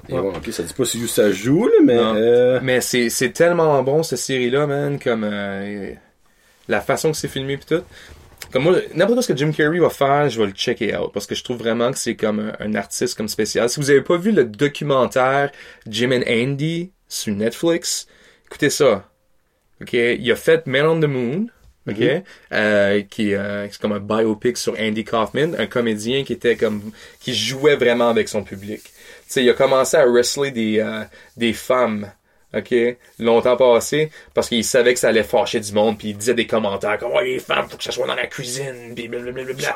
Et 0.09 0.13
Ouais. 0.13 0.21
bon, 0.21 0.29
ok, 0.35 0.51
ça 0.51 0.63
dit 0.63 0.73
pas 0.73 0.85
si 0.85 1.05
ça 1.07 1.31
joue, 1.31 1.67
là, 1.67 1.73
mais... 1.83 1.97
Euh... 1.97 2.59
Mais 2.63 2.81
c'est, 2.81 3.09
c'est 3.09 3.31
tellement 3.31 3.81
bon, 3.83 4.03
cette 4.03 4.19
série-là, 4.19 4.65
man, 4.67 4.99
comme 4.99 5.23
euh, 5.25 5.91
la 6.67 6.81
façon 6.81 7.11
que 7.11 7.17
c'est 7.17 7.27
filmé 7.27 7.57
pis 7.57 7.65
tout. 7.65 7.83
Comme 8.51 8.63
moi, 8.63 8.77
n'importe 8.93 9.15
quoi 9.15 9.21
ce 9.23 9.33
que 9.33 9.37
Jim 9.37 9.51
Carrey 9.51 9.79
va 9.79 9.89
faire, 9.89 10.29
je 10.29 10.39
vais 10.39 10.45
le 10.47 10.53
checker 10.53 10.95
out, 10.95 11.11
parce 11.13 11.25
que 11.27 11.35
je 11.35 11.43
trouve 11.43 11.57
vraiment 11.57 11.91
que 11.91 11.97
c'est 11.97 12.15
comme 12.15 12.39
un, 12.39 12.53
un 12.65 12.75
artiste 12.75 13.17
comme 13.17 13.27
spécial. 13.27 13.69
Si 13.69 13.79
vous 13.79 13.89
avez 13.89 14.01
pas 14.01 14.15
vu 14.17 14.31
le 14.31 14.45
documentaire 14.45 15.51
Jim 15.87 16.11
and 16.11 16.23
Andy 16.29 16.91
sur 17.09 17.33
Netflix, 17.35 18.07
écoutez 18.45 18.69
ça. 18.69 19.09
Ok, 19.81 19.93
il 19.93 20.31
a 20.31 20.35
fait 20.35 20.65
Man 20.67 20.85
on 20.85 20.99
the 20.99 21.05
Moon. 21.05 21.47
Ok, 21.89 21.99
Mhm. 21.99 22.23
euh, 22.51 23.01
qui 23.09 23.33
euh, 23.33 23.65
c'est 23.69 23.79
comme 23.79 23.93
un 23.93 23.99
biopic 24.01 24.57
sur 24.57 24.75
Andy 24.77 25.05
Kaufman, 25.05 25.53
un 25.57 25.67
comédien 25.67 26.23
qui 26.25 26.33
était 26.33 26.57
comme 26.57 26.91
qui 27.21 27.33
jouait 27.33 27.77
vraiment 27.77 28.09
avec 28.09 28.27
son 28.27 28.43
public. 28.43 28.81
Tu 29.27 29.33
sais, 29.33 29.43
il 29.43 29.49
a 29.49 29.53
commencé 29.53 29.97
à 29.97 30.05
wrestler 30.05 30.51
des 30.51 30.79
euh, 30.79 31.03
des 31.35 31.51
femmes, 31.53 32.09
ok, 32.55 32.73
longtemps 33.19 33.57
passé, 33.57 34.09
parce 34.33 34.47
qu'il 34.47 34.63
savait 34.63 34.93
que 34.93 34.99
ça 34.99 35.09
allait 35.09 35.23
fâcher 35.23 35.59
du 35.59 35.73
monde, 35.73 35.97
puis 35.97 36.09
il 36.09 36.17
disait 36.17 36.33
des 36.33 36.47
commentaires 36.47 36.97
comme 36.97 37.11
oh 37.13 37.19
les 37.21 37.39
femmes, 37.39 37.67
faut 37.69 37.75
que 37.77 37.83
ça 37.83 37.91
soit 37.91 38.07
dans 38.07 38.15
la 38.15 38.27
cuisine, 38.27 38.93
puis 38.95 39.07
blablabla. 39.09 39.75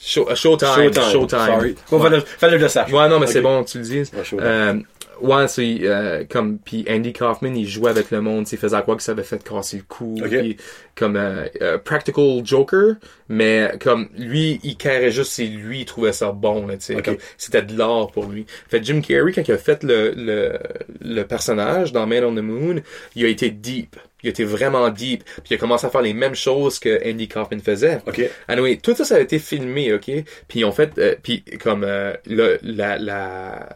Show, 0.00 0.28
euh, 0.30 0.34
showtime, 0.34 0.68
showtime. 0.74 1.12
Showtime. 1.12 1.46
Sorry. 1.46 1.76
Bon, 1.90 1.96
Ouais. 1.98 2.02
fallait, 2.10 2.20
fallait 2.20 2.58
le 2.58 2.68
sache. 2.68 2.92
Ouais, 2.92 3.08
non, 3.08 3.18
mais 3.18 3.26
c'est 3.26 3.40
bon, 3.40 3.64
tu 3.64 3.78
le 3.78 3.84
dis. 3.84 3.98
Ouais, 4.00 4.24
Showtime. 4.24 4.84
Ouais, 5.20 5.48
c'est 5.48 5.78
euh, 5.82 6.24
comme 6.28 6.58
puis 6.58 6.84
Andy 6.88 7.12
Kaufman, 7.12 7.54
il 7.54 7.66
jouait 7.66 7.90
avec 7.90 8.10
le 8.10 8.20
monde, 8.20 8.46
il 8.50 8.58
faisait 8.58 8.76
à 8.76 8.82
quoi 8.82 8.96
que 8.96 9.02
ça 9.02 9.12
avait 9.12 9.22
fait 9.22 9.42
casser 9.42 9.78
le 9.78 9.82
cou, 9.88 10.16
Ok. 10.22 10.28
puis 10.30 10.56
comme 10.94 11.16
euh, 11.16 11.46
euh, 11.62 11.78
practical 11.78 12.40
joker, 12.44 12.94
mais 13.28 13.72
comme 13.80 14.08
lui, 14.16 14.60
il 14.62 14.76
carrait 14.76 15.10
juste 15.10 15.32
si 15.32 15.48
lui 15.48 15.80
il 15.80 15.84
trouvait 15.84 16.12
ça 16.12 16.32
bon, 16.32 16.66
tu 16.68 16.76
sais, 16.80 17.02
comme 17.02 17.16
c'était 17.36 17.62
de 17.62 17.76
l'art 17.76 18.10
pour 18.12 18.26
lui. 18.26 18.46
Fait 18.68 18.82
Jim 18.84 19.00
Carrey 19.00 19.32
quand 19.32 19.46
il 19.46 19.52
a 19.52 19.58
fait 19.58 19.82
le 19.84 20.12
le 20.16 20.58
le 21.00 21.22
personnage 21.24 21.92
dans 21.92 22.06
Man 22.06 22.24
on 22.24 22.34
the 22.34 22.42
Moon, 22.42 22.82
il 23.14 23.24
a 23.24 23.28
été 23.28 23.50
deep. 23.50 23.96
Il 24.22 24.26
a 24.26 24.30
été 24.30 24.42
vraiment 24.44 24.88
deep, 24.90 25.22
puis 25.24 25.42
il 25.50 25.54
a 25.54 25.58
commencé 25.58 25.86
à 25.86 25.90
faire 25.90 26.02
les 26.02 26.12
mêmes 26.12 26.34
choses 26.34 26.80
que 26.80 27.08
Andy 27.08 27.28
Kaufman 27.28 27.60
faisait. 27.60 28.00
Ok. 28.06 28.20
Anyway, 28.48 28.76
tout 28.82 28.94
ça, 28.96 29.04
ça 29.04 29.14
a 29.16 29.20
été 29.20 29.38
filmé, 29.38 29.92
ok? 29.94 30.10
Puis 30.48 30.64
en 30.64 30.72
fait, 30.72 30.98
euh, 30.98 31.14
puis 31.22 31.44
comme 31.62 31.84
euh, 31.84 32.12
le- 32.26 32.58
la, 32.62 32.98
la, 32.98 33.68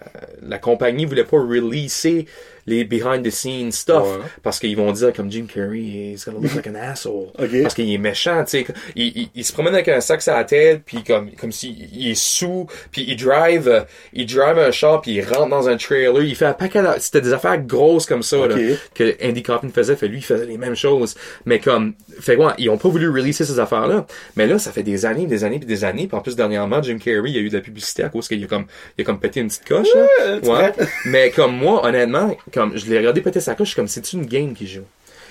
la 0.43 0.59
compagnie 0.59 1.05
voulait 1.05 1.23
pas 1.25 1.39
releaser 1.39 2.27
les 2.67 2.85
behind 2.85 3.25
the 3.25 3.31
scenes 3.31 3.73
stuff. 3.73 4.03
Ouais. 4.05 4.25
parce 4.43 4.59
qu'ils 4.61 4.77
vont 4.77 4.93
dire 4.93 5.13
comme 5.13 5.31
Jim 5.31 5.47
Carrey 5.53 5.81
he's 5.81 6.25
gonna 6.25 6.39
look 6.41 6.55
like 6.55 6.67
an 6.67 6.75
asshole. 6.75 7.29
Ok. 7.39 7.63
parce 7.63 7.75
qu'il 7.75 7.93
est 7.93 7.99
méchant 7.99 8.45
tu 8.45 8.51
sais. 8.65 8.67
Il, 8.97 9.07
il, 9.17 9.29
il 9.35 9.45
se 9.45 9.53
promène 9.53 9.75
avec 9.75 9.89
un 9.89 10.01
sac 10.01 10.23
sur 10.23 10.33
la 10.33 10.45
tête 10.45 10.83
puis 10.85 11.03
comme 11.03 11.31
comme 11.33 11.51
s'il 11.53 11.77
il 11.95 12.11
est 12.11 12.15
sous 12.21 12.67
puis 12.91 13.05
il 13.09 13.17
drive 13.17 13.69
euh, 13.69 13.81
il 14.13 14.27
drive 14.27 14.59
un 14.59 14.71
char 14.71 15.01
puis 15.01 15.13
il 15.13 15.23
rentre 15.25 15.49
dans 15.49 15.69
un 15.69 15.77
trailer. 15.77 16.23
Il 16.23 16.37
fait 16.37 16.47
un 16.47 16.53
paquet 16.53 16.83
c'était 16.99 17.21
des 17.21 17.33
affaires 17.33 17.59
grosses 17.59 18.07
comme 18.07 18.23
ça 18.23 18.37
là, 18.47 18.55
Ok. 18.55 18.61
que 18.95 19.17
Andy 19.27 19.43
Kaufman 19.43 19.71
faisait. 19.73 19.97
Fait 19.97 20.09
lui 20.09 20.19
il 20.19 20.25
faisait 20.25 20.47
les 20.47 20.59
mêmes 20.59 20.77
choses. 20.77 21.15
Mais 21.47 21.59
comme 21.59 21.95
fait 22.21 22.37
ouais, 22.37 22.53
ils 22.59 22.71
ont 22.71 22.79
pas 22.79 22.89
voulu 22.89 23.09
releaser 23.09 23.45
ces 23.45 23.59
affaires 23.59 23.87
là 23.89 24.07
mais 24.37 24.47
là 24.47 24.59
ça 24.59 24.71
fait 24.73 24.83
des 24.83 25.05
années 25.07 25.27
des 25.27 25.45
années 25.45 25.59
puis 25.59 25.67
des 25.67 25.85
années. 25.85 26.07
Puis 26.07 26.17
en 26.17 26.21
plus 26.21 26.37
dernièrement 26.37 26.83
Jim 26.83 26.99
Carrey 26.99 27.31
il 27.31 27.35
y 27.35 27.39
a 27.39 27.41
eu 27.41 27.49
de 27.49 27.57
la 27.57 27.63
publicité 27.63 28.05
à 28.05 28.09
cause 28.09 28.29
qu'il 28.29 28.43
a 28.45 28.47
comme 28.47 28.67
il 28.99 29.03
a 29.03 29.05
comme 29.05 29.19
pété 29.21 29.41
une 29.41 29.49
petite 29.49 29.67
coche 29.67 29.89
là. 29.95 30.39
Ouais, 30.45 30.73
mais 31.07 31.31
comme 31.31 31.57
moi 31.57 31.85
honnêtement 31.87 32.37
comme 32.53 32.77
je 32.77 32.87
l'ai 32.87 32.99
regardé 32.99 33.21
péter 33.21 33.41
sa 33.41 33.55
coche 33.55 33.69
je 33.69 33.73
suis 33.73 33.77
comme 33.77 33.89
c'est 33.89 34.13
une 34.13 34.27
game 34.27 34.55
qu'il 34.55 34.69
joue? 34.69 34.85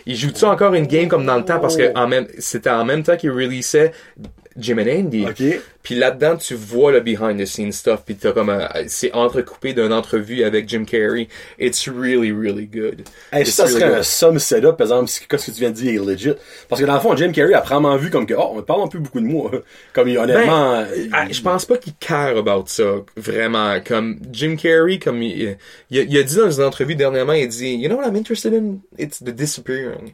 Il 0.05 0.15
joue-tu 0.15 0.45
encore 0.45 0.73
une 0.73 0.87
game 0.87 1.07
comme 1.07 1.25
dans 1.25 1.37
le 1.37 1.45
temps? 1.45 1.59
Parce 1.59 1.77
que 1.77 1.95
en 1.95 2.07
même 2.07 2.27
c'était 2.39 2.69
en 2.69 2.85
même 2.85 3.03
temps 3.03 3.17
qu'il 3.17 3.31
releasait 3.31 3.91
Jim 4.57 4.77
and 4.79 4.87
Andy 4.89 5.25
Ok. 5.25 5.41
puis 5.83 5.95
là-dedans, 5.95 6.35
tu 6.37 6.55
vois 6.55 6.91
le 6.91 6.99
behind 6.99 7.39
the 7.39 7.45
scenes 7.45 7.71
stuff, 7.71 8.01
puis 8.05 8.15
t'as 8.15 8.31
comme 8.33 8.49
un- 8.49 8.67
c'est 8.87 9.11
entrecoupé 9.13 9.73
d'une 9.73 9.93
entrevue 9.93 10.43
avec 10.43 10.67
Jim 10.67 10.83
Carrey. 10.85 11.27
It's 11.59 11.87
really, 11.87 12.31
really 12.31 12.65
good. 12.67 13.03
Hey, 13.31 13.45
ça 13.45 13.63
really 13.63 13.79
serait 13.79 13.89
good. 13.89 13.99
un 13.99 14.03
somme 14.03 14.39
setup, 14.39 14.77
par 14.77 14.87
exemple, 14.87 15.07
si- 15.09 15.25
qu'est-ce 15.27 15.47
que 15.47 15.51
tu 15.51 15.59
viens 15.61 15.69
de 15.71 15.75
dire 15.75 16.01
est 16.01 16.05
legit. 16.05 16.33
Parce 16.69 16.81
que 16.81 16.85
dans 16.85 16.93
le 16.95 16.99
fond, 16.99 17.15
Jim 17.15 17.31
Carrey 17.31 17.53
a 17.53 17.61
vraiment 17.61 17.95
vu 17.97 18.09
comme 18.09 18.25
que, 18.25 18.33
oh, 18.33 18.53
on 18.55 18.61
parle 18.61 18.81
un 18.83 18.87
peu 18.87 18.99
beaucoup 18.99 19.19
de 19.21 19.25
moi. 19.27 19.51
Comme, 19.93 20.07
il- 20.09 20.17
honnêtement, 20.17 20.81
Ben, 20.83 21.09
ah, 21.13 21.25
je 21.31 21.41
pense 21.41 21.65
pas 21.65 21.77
qu'il 21.77 21.93
care 21.99 22.37
about 22.37 22.63
ça, 22.67 22.83
vraiment. 23.17 23.79
Comme 23.85 24.19
Jim 24.31 24.55
Carrey, 24.61 24.99
comme 24.99 25.21
il, 25.23 25.57
il, 25.89 25.99
a, 25.99 26.01
il 26.03 26.17
a 26.17 26.23
dit 26.23 26.35
dans 26.35 26.51
une 26.51 26.63
entrevue 26.63 26.95
dernièrement, 26.95 27.33
il 27.33 27.47
dit, 27.47 27.75
you 27.75 27.87
know 27.87 27.97
what 27.97 28.07
I'm 28.07 28.15
interested 28.15 28.53
in? 28.53 28.79
It's 28.97 29.19
the 29.23 29.29
disappearing. 29.31 30.13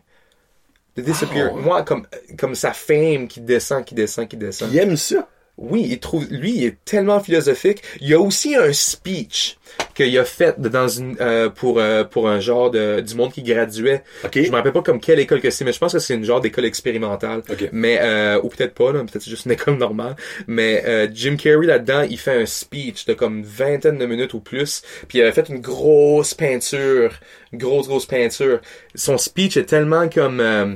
The 0.97 1.31
ouais. 1.31 1.61
Moi, 1.61 1.83
comme, 1.83 2.07
comme 2.37 2.55
sa 2.55 2.73
fame 2.73 3.27
qui 3.27 3.39
descend, 3.39 3.85
qui 3.85 3.93
descend, 3.93 4.27
qui 4.27 4.35
descend. 4.35 4.69
il 4.71 4.79
aime 4.79 4.97
ça. 4.97 5.27
Oui, 5.57 5.87
il 5.89 5.99
trouve, 5.99 6.25
lui, 6.29 6.55
il 6.55 6.65
est 6.65 6.85
tellement 6.85 7.19
philosophique. 7.19 7.81
Il 8.01 8.07
y 8.07 8.13
a 8.13 8.19
aussi 8.19 8.55
un 8.55 8.73
speech 8.73 9.57
qu'il 9.97 10.17
a 10.17 10.23
fait 10.23 10.59
dans 10.59 10.87
une, 10.87 11.17
euh, 11.19 11.49
pour, 11.49 11.79
euh, 11.79 12.03
pour 12.03 12.29
un 12.29 12.39
genre 12.39 12.69
de, 12.69 13.01
du 13.01 13.15
monde 13.15 13.33
qui 13.33 13.41
graduait. 13.41 14.03
Ok. 14.23 14.39
Je 14.41 14.49
me 14.51 14.55
rappelle 14.55 14.71
pas 14.71 14.83
comme 14.83 14.99
quelle 14.99 15.19
école 15.19 15.41
que 15.41 15.49
c'est, 15.49 15.65
mais 15.65 15.73
je 15.73 15.79
pense 15.79 15.93
que 15.93 15.99
c'est 15.99 16.13
une 16.13 16.23
genre 16.23 16.39
d'école 16.39 16.65
expérimentale. 16.65 17.41
Ok. 17.49 17.69
Mais, 17.71 17.97
euh, 18.01 18.39
ou 18.43 18.49
peut-être 18.49 18.73
pas, 18.75 18.91
peut-être 18.91 19.21
c'est 19.21 19.29
juste 19.29 19.45
une 19.45 19.51
école 19.57 19.77
normale. 19.77 20.15
Mais, 20.45 20.83
euh, 20.85 21.07
Jim 21.11 21.35
Carrey 21.35 21.65
là-dedans, 21.65 22.05
il 22.09 22.19
fait 22.19 22.39
un 22.41 22.45
speech 22.45 23.05
de 23.05 23.13
comme 23.13 23.39
une 23.39 23.45
vingtaine 23.45 23.97
de 23.97 24.05
minutes 24.05 24.33
ou 24.35 24.39
plus. 24.39 24.83
Puis 25.07 25.17
il 25.17 25.21
avait 25.23 25.31
fait 25.31 25.49
une 25.49 25.59
grosse 25.59 26.33
peinture. 26.33 27.11
Une 27.51 27.59
grosse, 27.59 27.87
grosse 27.87 28.05
peinture. 28.05 28.59
Son 28.93 29.17
speech 29.17 29.57
est 29.57 29.65
tellement 29.65 30.07
comme, 30.09 30.39
euh, 30.39 30.75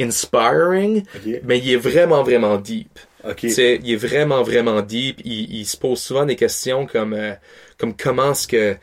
inspiring. 0.00 1.02
Ok. 1.14 1.40
Mais 1.44 1.58
il 1.58 1.72
est 1.72 1.76
vraiment, 1.76 2.22
vraiment 2.22 2.56
deep. 2.56 2.98
Il 3.42 3.92
est 3.92 3.96
vraiment, 3.96 4.42
vraiment 4.42 4.82
deep. 4.82 5.20
Il, 5.24 5.54
il 5.54 5.66
se 5.66 5.76
pose 5.76 5.98
souvent 6.00 6.24
des 6.24 6.36
questions 6.36 6.86
comme, 6.86 7.12
euh, 7.12 7.32
comme 7.78 7.96
comment 7.96 8.32
est-ce 8.32 8.46
que, 8.46 8.76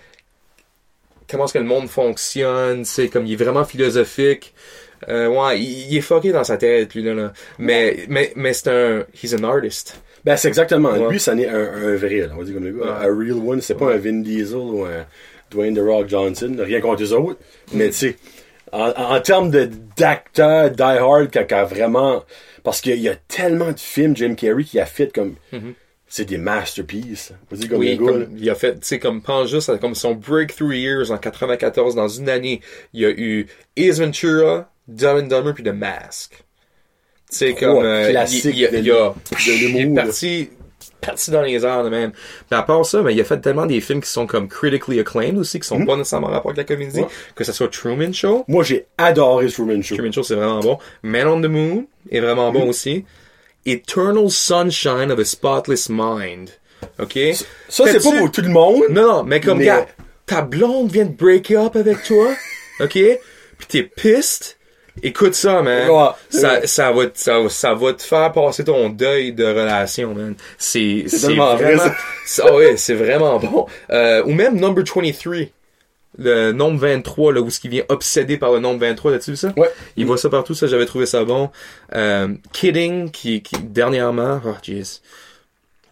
comment 1.29 1.45
est-ce 1.45 1.53
que 1.53 1.59
le 1.59 1.65
monde 1.65 1.89
fonctionne, 1.89 2.85
sais, 2.85 3.07
comme 3.09 3.25
il 3.25 3.33
est 3.33 3.43
vraiment 3.43 3.65
philosophique. 3.65 4.53
Euh, 5.09 5.27
ouais, 5.27 5.59
il, 5.59 5.91
il 5.91 5.97
est 5.97 6.01
fucké 6.01 6.31
dans 6.31 6.43
sa 6.43 6.57
tête, 6.57 6.93
lui, 6.95 7.03
là, 7.03 7.13
là. 7.13 7.33
Mais, 7.57 8.05
mais, 8.07 8.31
mais 8.35 8.53
c'est 8.53 8.69
un, 8.69 9.05
he's 9.21 9.33
an 9.33 9.43
artist. 9.43 9.99
Ben, 10.23 10.37
c'est 10.37 10.47
exactement. 10.47 10.91
Ouais. 10.91 11.11
Lui, 11.11 11.19
ça 11.19 11.35
n'est 11.35 11.47
un, 11.49 11.73
un 11.73 11.95
vrai, 11.97 12.19
là, 12.19 12.27
on 12.33 12.37
va 12.37 12.43
dire 12.45 12.53
comme 12.53 12.63
le 12.63 12.71
gars. 12.71 12.85
Ouais. 12.85 13.07
Un 13.07 13.17
real 13.17 13.45
one. 13.45 13.59
C'est 13.59 13.75
pas 13.75 13.93
un 13.93 13.97
Vin 13.97 14.21
Diesel 14.21 14.57
ou 14.57 14.85
un 14.85 15.05
Dwayne 15.51 15.75
The 15.75 15.81
Rock 15.81 16.07
Johnson. 16.07 16.55
Rien 16.59 16.79
contre 16.79 17.01
les 17.01 17.11
autres. 17.11 17.39
Mais, 17.73 17.89
tu 17.89 17.95
sais, 17.95 18.15
en, 18.73 19.15
en 19.15 19.21
termes 19.21 19.51
de, 19.51 19.69
d'acteur 19.97 20.71
die 20.71 20.81
hard, 20.81 21.29
qui 21.29 21.53
a, 21.53 21.63
vraiment, 21.63 22.23
parce 22.63 22.81
qu'il 22.81 22.99
y 22.99 23.09
a 23.09 23.15
tellement 23.15 23.71
de 23.71 23.79
films, 23.79 24.15
Jim 24.15 24.35
Carrey, 24.35 24.63
qui 24.63 24.79
a 24.79 24.85
fait 24.85 25.13
comme, 25.13 25.35
c'est 26.07 26.25
des 26.25 26.37
masterpieces. 26.37 27.33
Comme. 27.69 27.79
Oui, 27.79 27.97
comme, 27.97 28.27
il 28.37 28.49
a 28.49 28.55
fait, 28.55 28.73
tu 28.73 28.79
sais, 28.81 28.99
comme, 28.99 29.21
pense 29.21 29.49
juste 29.49 29.69
à 29.69 29.77
comme 29.77 29.95
son 29.95 30.15
breakthrough 30.15 30.73
years 30.73 31.11
en 31.11 31.17
94, 31.17 31.95
dans 31.95 32.07
une 32.07 32.29
année, 32.29 32.61
il 32.93 33.01
y 33.01 33.05
a 33.05 33.09
eu 33.09 33.47
Ace 33.77 33.99
Ventura, 33.99 34.69
Dumb 34.87 35.17
and 35.17 35.27
Dumber 35.27 35.53
puis 35.53 35.63
The 35.63 35.67
Mask. 35.73 36.43
Trois 37.31 37.53
comme, 37.53 37.85
euh, 37.85 38.11
il, 38.11 38.15
il, 38.31 38.59
il, 38.59 38.69
de 38.69 38.77
il 38.77 38.91
a, 38.91 39.09
de 39.09 39.69
il 39.69 39.77
est 39.77 39.95
parti, 39.95 40.49
parti 41.05 41.31
dans 41.31 41.41
les 41.41 41.65
airs, 41.65 41.83
même. 41.85 42.11
Mais 42.51 42.57
à 42.57 42.63
part 42.63 42.85
ça, 42.85 43.01
ben, 43.01 43.11
il 43.11 43.19
a 43.19 43.23
fait 43.23 43.39
tellement 43.39 43.65
des 43.65 43.81
films 43.81 44.01
qui 44.01 44.09
sont 44.09 44.25
comme 44.27 44.47
critically 44.47 44.99
acclaimed 44.99 45.37
aussi, 45.37 45.59
qui 45.59 45.67
sont 45.67 45.85
pas 45.85 45.95
nécessairement 45.95 46.27
en 46.27 46.31
rapport 46.31 46.51
avec 46.51 46.69
la 46.69 46.75
comédie, 46.75 47.01
Ouais. 47.01 47.07
que 47.35 47.43
ce 47.43 47.51
soit 47.51 47.67
Truman 47.69 48.13
Show. 48.13 48.45
Moi, 48.47 48.63
j'ai 48.63 48.85
adoré 48.97 49.47
Truman 49.47 49.81
Show. 49.81 49.95
Truman 49.95 50.11
Show, 50.11 50.23
c'est 50.23 50.35
vraiment 50.35 50.59
bon. 50.59 50.77
Man 51.03 51.27
on 51.27 51.41
the 51.41 51.45
Moon 51.45 51.85
est 52.11 52.19
vraiment 52.19 52.51
bon 52.51 52.67
aussi. 52.69 53.05
Eternal 53.65 54.29
Sunshine 54.29 55.11
of 55.11 55.19
a 55.19 55.25
Spotless 55.25 55.89
Mind. 55.89 56.49
OK? 56.99 57.17
Ça, 57.69 57.85
c'est 57.87 58.03
pas 58.03 58.17
pour 58.17 58.31
tout 58.31 58.41
le 58.41 58.49
monde. 58.49 58.83
non, 58.89 59.01
non, 59.01 59.23
mais 59.23 59.39
comme, 59.39 59.59
Mais- 59.59 59.65
gars, 59.65 59.85
ta 60.25 60.41
blonde 60.41 60.91
vient 60.91 61.05
de 61.05 61.13
break 61.15 61.51
up 61.51 61.75
avec 61.75 62.03
toi, 62.03 62.27
ok? 62.81 62.91
Puis 62.91 63.67
t'es 63.67 63.83
pissed. 63.83 64.57
Écoute 65.01 65.33
ça, 65.33 65.61
man. 65.63 65.89
Ouais. 65.89 66.09
Ça, 66.29 66.67
ça, 66.67 66.91
va, 66.91 67.07
te- 67.07 67.17
ça, 67.17 67.37
ça 67.49 67.73
va 67.73 67.93
te 67.93 68.03
faire 68.03 68.31
passer 68.31 68.63
ton 68.63 68.89
deuil 68.89 69.33
de 69.33 69.43
relation, 69.43 70.13
man. 70.13 70.35
C'est, 70.57 71.05
c'est 71.07 71.33
vraiment, 71.33 71.57
ça. 71.57 71.95
c'est- 72.25 72.41
ah 72.47 72.53
ouais, 72.55 72.77
c'est 72.77 72.93
vraiment 72.93 73.39
bon. 73.39 73.65
Euh, 73.89 74.23
ou 74.25 74.33
même 74.33 74.59
Number 74.59 74.83
23. 74.85 75.33
Le 76.19 76.51
nombre 76.51 76.77
23, 76.79 77.33
là, 77.33 77.41
où 77.41 77.49
ce 77.49 77.59
qui 77.59 77.69
vient 77.69 77.83
obsédé 77.89 78.37
par 78.37 78.51
le 78.51 78.59
nombre 78.59 78.79
23, 78.81 79.13
t'as-tu 79.13 79.31
vu 79.31 79.37
ça? 79.37 79.51
Ouais. 79.57 79.71
Il 79.97 80.05
voit 80.05 80.17
ça 80.19 80.29
partout, 80.29 80.53
ça, 80.53 80.67
j'avais 80.67 80.85
trouvé 80.85 81.07
ça 81.07 81.23
bon. 81.23 81.49
Euh, 81.95 82.27
Kidding, 82.51 83.09
qui, 83.09 83.41
qui, 83.41 83.55
dernièrement, 83.63 84.39
oh, 84.45 84.53
jeez. 84.61 85.01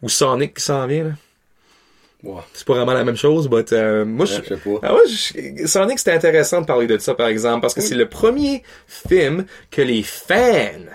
Ou 0.03 0.10
Sonic 0.10 0.53
qui 0.57 0.64
s'en 0.64 0.86
vient, 0.86 1.06
là? 1.06 1.10
Ouais. 2.23 2.41
C'est 2.53 2.65
pas 2.68 2.73
vraiment 2.76 2.93
la 2.93 3.03
même 3.03 3.15
chose, 3.18 3.49
but, 3.49 3.73
euh, 3.73 4.06
moi, 4.06 4.26
je, 4.27 4.35
Ouais, 4.35 4.41
je 4.43 4.53
sais 4.56 4.61
pas. 4.61 4.80
ah 4.84 4.93
ouais, 4.93 5.02
je- 5.07 5.65
Sonic, 5.68 5.98
c'était 5.98 6.11
intéressant 6.11 6.61
de 6.61 6.65
parler 6.68 6.85
de 6.88 6.98
ça, 6.99 7.15
par 7.15 7.27
exemple, 7.27 7.61
parce 7.61 7.73
que 7.73 7.81
c'est 7.81 7.95
le 7.95 8.07
premier 8.07 8.61
film 8.88 9.45
que 9.72 9.81
les 9.81 10.03
fans, 10.03 10.85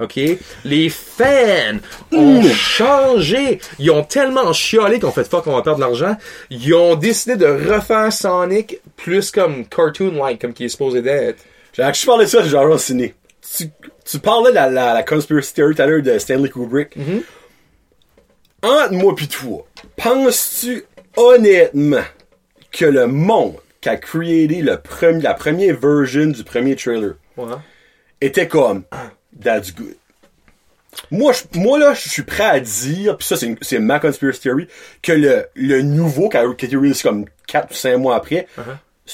OK? 0.00 0.18
Les 0.64 0.88
fans 0.88 1.78
ont 2.10 2.42
changé. 2.42 3.60
Ils 3.78 3.90
ont 3.90 4.02
tellement 4.02 4.52
chialé 4.52 4.98
qu'on 4.98 5.12
fait 5.12 5.22
fuck, 5.28 5.46
on 5.46 5.54
va 5.54 5.62
perdre 5.62 5.78
de 5.78 5.84
l'argent. 5.84 6.16
Ils 6.50 6.74
ont 6.74 6.96
décidé 6.96 7.36
de 7.36 7.46
refaire 7.46 8.12
Sonic 8.12 8.80
plus 8.96 9.30
comme 9.30 9.66
cartoon-like, 9.66 10.40
comme 10.40 10.52
qui 10.52 10.64
est 10.64 10.68
supposé 10.68 11.00
d'être. 11.02 11.44
J'ai 11.74 11.82
actually 11.82 12.06
parlé 12.06 12.24
de 12.24 12.30
ça 12.30 12.42
genre 12.42 12.80
ciné. 12.80 13.14
Tu, 13.56 13.64
tu 14.04 14.18
parlais 14.18 14.50
de 14.50 14.54
la, 14.56 14.68
la, 14.70 14.94
la 14.94 15.02
conspiracy 15.02 15.52
theory 15.54 15.74
tout 15.74 15.82
à 15.82 15.86
l'heure 15.86 16.02
de 16.02 16.18
Stanley 16.18 16.48
Kubrick. 16.48 16.96
Mm-hmm. 16.96 17.22
Entre 18.62 18.92
moi 18.92 19.14
pis 19.14 19.28
toi, 19.28 19.66
penses-tu 19.96 20.84
honnêtement 21.16 22.04
que 22.70 22.84
le 22.84 23.06
monde 23.06 23.56
qui 23.80 23.88
a 23.88 23.96
créé 23.96 24.46
le 24.46 24.76
premier, 24.80 25.20
la 25.20 25.34
première 25.34 25.76
version 25.76 26.26
du 26.26 26.44
premier 26.44 26.76
trailer 26.76 27.14
Ouais. 27.36 27.54
était 28.20 28.46
comme 28.46 28.84
That's 29.42 29.74
good? 29.74 29.96
Moi, 31.10 31.32
je, 31.32 31.58
moi 31.58 31.78
là, 31.78 31.94
je 31.94 32.08
suis 32.08 32.22
prêt 32.22 32.44
à 32.44 32.60
dire, 32.60 33.16
puis 33.16 33.26
ça 33.26 33.36
c'est, 33.36 33.78
ma 33.78 33.98
conspiracy 33.98 34.40
theory, 34.40 34.68
que 35.02 35.12
le, 35.12 35.46
le 35.54 35.80
nouveau 35.82 36.28
qui 36.28 36.36
a, 36.36 36.44
été 36.44 36.76
release 36.76 37.02
comme 37.02 37.24
4 37.46 37.70
ou 37.70 37.74
5 37.74 37.96
mois 37.96 38.14
après, 38.16 38.46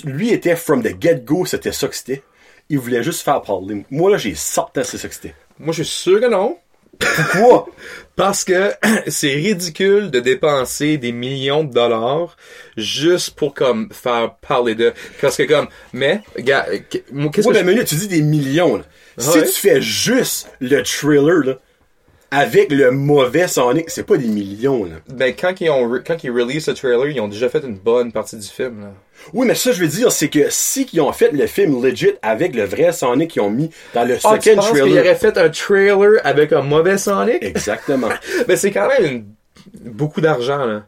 lui 0.05 0.31
était 0.31 0.57
from 0.57 0.83
the 0.83 1.01
get-go, 1.01 1.47
c'était 1.47 1.73
ça 1.73 1.89
que 1.89 1.95
c'était. 1.95 2.23
Il 2.69 2.79
voulait 2.79 3.03
juste 3.03 3.23
faire 3.23 3.41
parler. 3.43 3.87
Moi 3.91 4.11
là, 4.11 4.19
j'ai 4.19 4.35
sorti 4.35 4.81
c'est 4.85 4.99
ça 4.99 5.09
que 5.09 5.15
c'était. 5.15 5.35
Moi, 5.59 5.73
je 5.73 5.83
suis 5.83 6.03
sûr 6.03 6.20
que 6.20 6.27
non. 6.27 6.59
Pourquoi? 6.99 7.69
Parce 8.19 8.43
que 8.45 8.73
c'est 9.07 9.32
ridicule 9.32 10.11
de 10.11 10.19
dépenser 10.19 10.99
des 10.99 11.12
millions 11.12 11.62
de 11.62 11.73
dollars 11.73 12.36
juste 12.77 13.31
pour 13.36 13.55
comme 13.55 13.89
faire 13.93 14.35
parler 14.47 14.74
de. 14.74 14.93
Parce 15.20 15.36
que 15.36 15.45
comme, 15.45 15.69
mais, 15.93 16.20
gars, 16.36 16.66
qu'est-ce 16.90 17.12
Moi, 17.12 17.31
que 17.31 17.53
ben, 17.53 17.65
minute, 17.65 17.86
tu 17.86 17.95
dis 17.95 18.09
des 18.09 18.23
millions, 18.23 18.77
là. 18.77 18.82
Si 19.19 19.39
Ouais. 19.39 19.45
tu 19.47 19.53
fais 19.53 19.81
juste 19.81 20.49
le 20.61 20.82
trailer, 20.82 21.45
là, 21.45 21.59
avec 22.30 22.70
le 22.70 22.90
mauvais 22.90 23.48
Sonic, 23.48 23.88
c'est 23.90 24.02
pas 24.05 24.16
des 24.18 24.26
millions, 24.28 24.84
là. 24.84 24.96
ben 25.09 25.32
quand 25.38 25.60
ils 25.60 25.70
ont 25.70 25.90
quand 26.06 26.22
ils 26.24 26.30
release 26.30 26.68
le 26.68 26.74
trailer, 26.74 27.06
ils 27.09 27.20
ont 27.20 27.28
déjà 27.28 27.48
fait 27.48 27.62
une 27.64 27.76
bonne 27.78 28.12
partie 28.12 28.36
du 28.36 28.46
film. 28.46 28.80
Là. 28.82 28.92
Oui, 29.32 29.46
mais 29.46 29.55
ça, 29.55 29.72
je 29.72 29.80
veux 29.80 29.88
dire, 29.88 30.12
c'est 30.12 30.28
que 30.28 30.46
si 30.50 30.86
ils 30.92 31.00
ont 31.00 31.12
fait 31.12 31.32
le 31.32 31.46
film 31.46 31.82
legit 31.82 32.12
avec 32.22 32.55
le 32.55 32.64
vrai 32.64 32.92
Sonic 32.92 33.30
qu'ils 33.30 33.42
ont 33.42 33.50
mis 33.50 33.70
dans 33.94 34.05
le 34.05 34.16
Ah, 34.24 34.36
tu 34.38 34.50
second 34.50 34.60
penses 34.60 34.70
trailer. 34.70 35.00
aurait 35.05 35.14
fait 35.14 35.36
un 35.38 35.48
trailer 35.48 36.20
avec 36.24 36.52
un 36.52 36.62
mauvais 36.62 36.98
Sonic? 36.98 37.38
Exactement. 37.42 38.09
Ben 38.46 38.56
c'est 38.56 38.70
quand 38.72 38.88
même 38.88 39.05
une- 39.05 39.90
beaucoup 39.90 40.20
d'argent 40.20 40.64
là. 40.66 40.86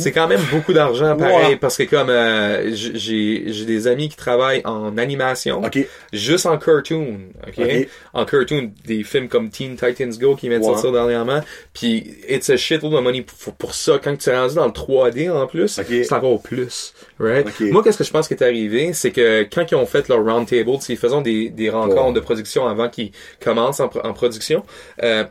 C'est 0.00 0.12
quand 0.12 0.26
même 0.26 0.40
beaucoup 0.50 0.72
d'argent, 0.72 1.16
pareil, 1.16 1.56
parce 1.56 1.76
que 1.76 1.84
comme 1.84 2.10
euh, 2.10 2.70
j'ai 2.74 3.44
j'ai 3.52 3.64
des 3.64 3.86
amis 3.86 4.08
qui 4.08 4.16
travaillent 4.16 4.62
en 4.64 4.96
animation, 4.98 5.62
Ok. 5.62 5.78
juste 6.12 6.46
en 6.46 6.58
cartoon, 6.58 7.18
ok? 7.46 7.54
Ok. 7.58 7.88
En 8.14 8.24
cartoon, 8.24 8.72
des 8.86 9.02
films 9.04 9.28
comme 9.28 9.50
Teen 9.50 9.76
Titans 9.76 10.12
Go 10.18 10.34
qui 10.34 10.48
viennent 10.48 10.60
de 10.60 10.66
sortir 10.66 10.92
dernièrement, 10.92 11.40
puis 11.74 12.16
it's 12.28 12.50
a 12.50 12.56
shitload 12.56 12.94
of 12.94 13.02
money 13.04 13.22
pour, 13.22 13.54
pour 13.54 13.74
ça. 13.74 14.00
Quand 14.02 14.16
tu 14.16 14.30
es 14.30 14.36
rendu 14.36 14.54
dans 14.56 14.66
le 14.66 14.72
3D 14.72 15.30
en 15.30 15.46
plus, 15.46 15.68
c'est 15.86 16.12
encore 16.12 16.42
plus, 16.42 16.94
right? 17.18 17.46
Moi, 17.60 17.82
qu'est-ce 17.82 17.98
que 17.98 18.04
je 18.04 18.10
pense 18.10 18.26
qui 18.28 18.34
est 18.34 18.42
arrivé, 18.42 18.92
c'est 18.92 19.10
que 19.10 19.42
quand 19.52 19.70
ils 19.70 19.74
ont 19.76 19.86
fait 19.86 20.08
leur 20.08 20.24
roundtable, 20.24 20.70
ils 20.88 20.96
faisaient 20.96 21.22
des, 21.22 21.48
des 21.50 21.70
rencontres 21.70 22.14
de 22.14 22.20
production 22.20 22.66
avant 22.66 22.88
qu'ils 22.88 23.12
commencent 23.42 23.80
en, 23.80 23.90
en 24.04 24.12
production, 24.12 24.64
euh, 25.02 25.24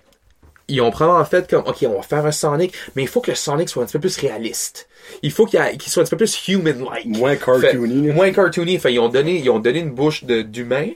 ils 0.70 0.82
ont 0.82 0.92
probablement 0.92 1.26
fait 1.26 1.50
comme, 1.50 1.64
OK, 1.68 1.78
on 1.84 1.96
va 1.98 2.02
faire 2.02 2.26
un 2.26 2.32
Sonic, 2.32 2.74
mais 2.96 3.02
il 3.04 3.08
faut 3.08 3.20
que 3.22 3.32
le 3.32 3.36
Sonic 3.36 3.68
soit 3.70 3.84
un 3.84 3.86
petit 3.86 3.94
peu 3.94 4.00
plus 4.00 4.18
réaliste. 4.18 4.88
Il 5.24 5.32
faut 5.32 5.46
qu'il 5.46 5.60
qu'il 5.78 5.92
soit 5.92 6.02
un 6.02 6.06
petit 6.06 6.12
peu 6.12 6.18
plus 6.18 6.48
human-like. 6.48 7.06
Moins 7.06 7.36
cartoony, 7.36 8.08
Fait- 8.08 8.14
moins 8.14 8.32
cartoony. 8.32 8.78
Fait, 8.80 8.94
ils 8.94 9.00
ont 9.00 9.10
donné, 9.10 9.38
ils 9.40 9.50
ont 9.50 9.60
donné 9.60 9.80
une 9.80 9.92
bouche 9.92 10.24
de, 10.24 10.42
d'humain. 10.42 10.88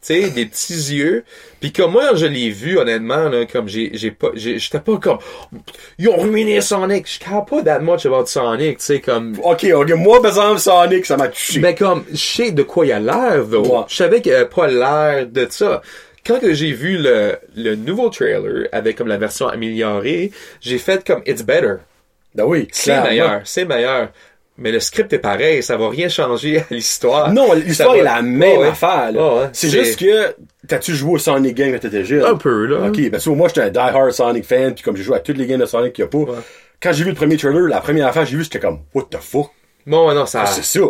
Tu 0.00 0.14
sais, 0.22 0.30
des 0.30 0.46
petits 0.46 0.74
yeux. 0.94 1.24
Puis 1.60 1.72
comme 1.72 1.90
moi, 1.90 2.14
je 2.14 2.24
l'ai 2.24 2.50
vu, 2.50 2.78
honnêtement, 2.78 3.28
là, 3.28 3.46
comme 3.46 3.66
j'ai, 3.68 3.90
j'ai 3.94 4.12
pas, 4.12 4.28
j'étais 4.34 4.78
pas 4.78 4.96
comme, 4.98 5.18
ils 5.98 6.08
ont 6.08 6.16
ruiné 6.16 6.60
Sonic. 6.60 7.04
Je 7.12 7.18
care 7.18 7.44
pas 7.44 7.62
that 7.62 7.80
much 7.80 8.06
about 8.06 8.26
Sonic, 8.26 8.78
tu 8.78 8.84
sais, 8.84 9.00
comme, 9.00 9.36
Ok, 9.42 9.66
ok. 9.74 9.90
Moi, 9.96 10.22
par 10.22 10.30
exemple, 10.30 10.60
Sonic, 10.60 11.04
ça 11.04 11.16
m'a 11.16 11.26
touché. 11.26 11.58
mais 11.58 11.74
comme, 11.74 12.04
je 12.12 12.16
sais 12.16 12.52
de 12.52 12.62
quoi 12.62 12.86
il 12.86 12.92
a 12.92 13.00
l'air, 13.00 13.44
though. 13.50 13.66
Ouais. 13.66 13.84
Je 13.88 13.96
savais 13.96 14.22
qu'il 14.22 14.32
avait 14.34 14.44
pas 14.48 14.68
l'air 14.68 15.26
de 15.26 15.48
ça. 15.50 15.82
Quand 16.26 16.38
j'ai 16.52 16.72
vu 16.72 16.98
le, 16.98 17.36
le 17.56 17.74
nouveau 17.74 18.08
trailer 18.10 18.68
avec 18.72 18.96
comme 18.96 19.08
la 19.08 19.16
version 19.16 19.48
améliorée, 19.48 20.30
j'ai 20.60 20.78
fait 20.78 21.04
comme, 21.06 21.22
it's 21.26 21.42
better. 21.42 21.76
Ben 22.34 22.44
oui, 22.44 22.68
C'est 22.72 22.92
meilleur, 23.02 23.40
c'est 23.44 23.64
meilleur. 23.64 24.08
Mais 24.60 24.72
le 24.72 24.80
script 24.80 25.12
est 25.12 25.20
pareil, 25.20 25.62
ça 25.62 25.76
va 25.76 25.88
rien 25.88 26.08
changer 26.08 26.58
à 26.58 26.64
l'histoire. 26.70 27.32
Non, 27.32 27.52
l'histoire 27.54 27.92
va- 27.92 27.98
est 27.98 28.02
la 28.02 28.22
même 28.22 28.62
affaire. 28.62 29.10
C'est 29.52 29.68
juste 29.84 30.00
que, 30.00 30.34
t'as-tu 30.66 30.94
joué 30.96 31.12
au 31.12 31.18
Sonic 31.18 31.54
Game 31.54 31.72
quand 31.72 31.78
t'étais 31.78 32.04
jeune? 32.04 32.24
Un 32.24 32.34
peu, 32.36 32.66
là. 32.66 32.88
Ok, 32.88 33.08
ben, 33.08 33.18
vois, 33.18 33.36
moi, 33.36 33.46
j'étais 33.48 33.60
un 33.60 33.70
die-hard 33.70 34.10
Sonic 34.10 34.44
fan, 34.44 34.74
puis 34.74 34.82
comme 34.82 34.96
j'ai 34.96 35.04
joué 35.04 35.16
à 35.16 35.20
toutes 35.20 35.38
les 35.38 35.46
games 35.46 35.60
de 35.60 35.64
Sonic 35.66 35.92
qu'il 35.92 36.02
y 36.02 36.06
a 36.06 36.10
pas, 36.10 36.32
quand 36.82 36.92
j'ai 36.92 37.04
vu 37.04 37.10
le 37.10 37.16
premier 37.16 37.36
trailer, 37.36 37.68
la 37.68 37.80
première 37.80 38.08
affaire 38.08 38.26
j'ai 38.26 38.36
vu, 38.36 38.42
j'étais 38.42 38.58
comme, 38.58 38.80
what 38.94 39.04
the 39.10 39.18
fuck? 39.20 39.50
Bon, 39.86 40.12
non, 40.12 40.26
ça. 40.26 40.42
Ah, 40.42 40.46
c'est 40.46 40.64
ça. 40.64 40.86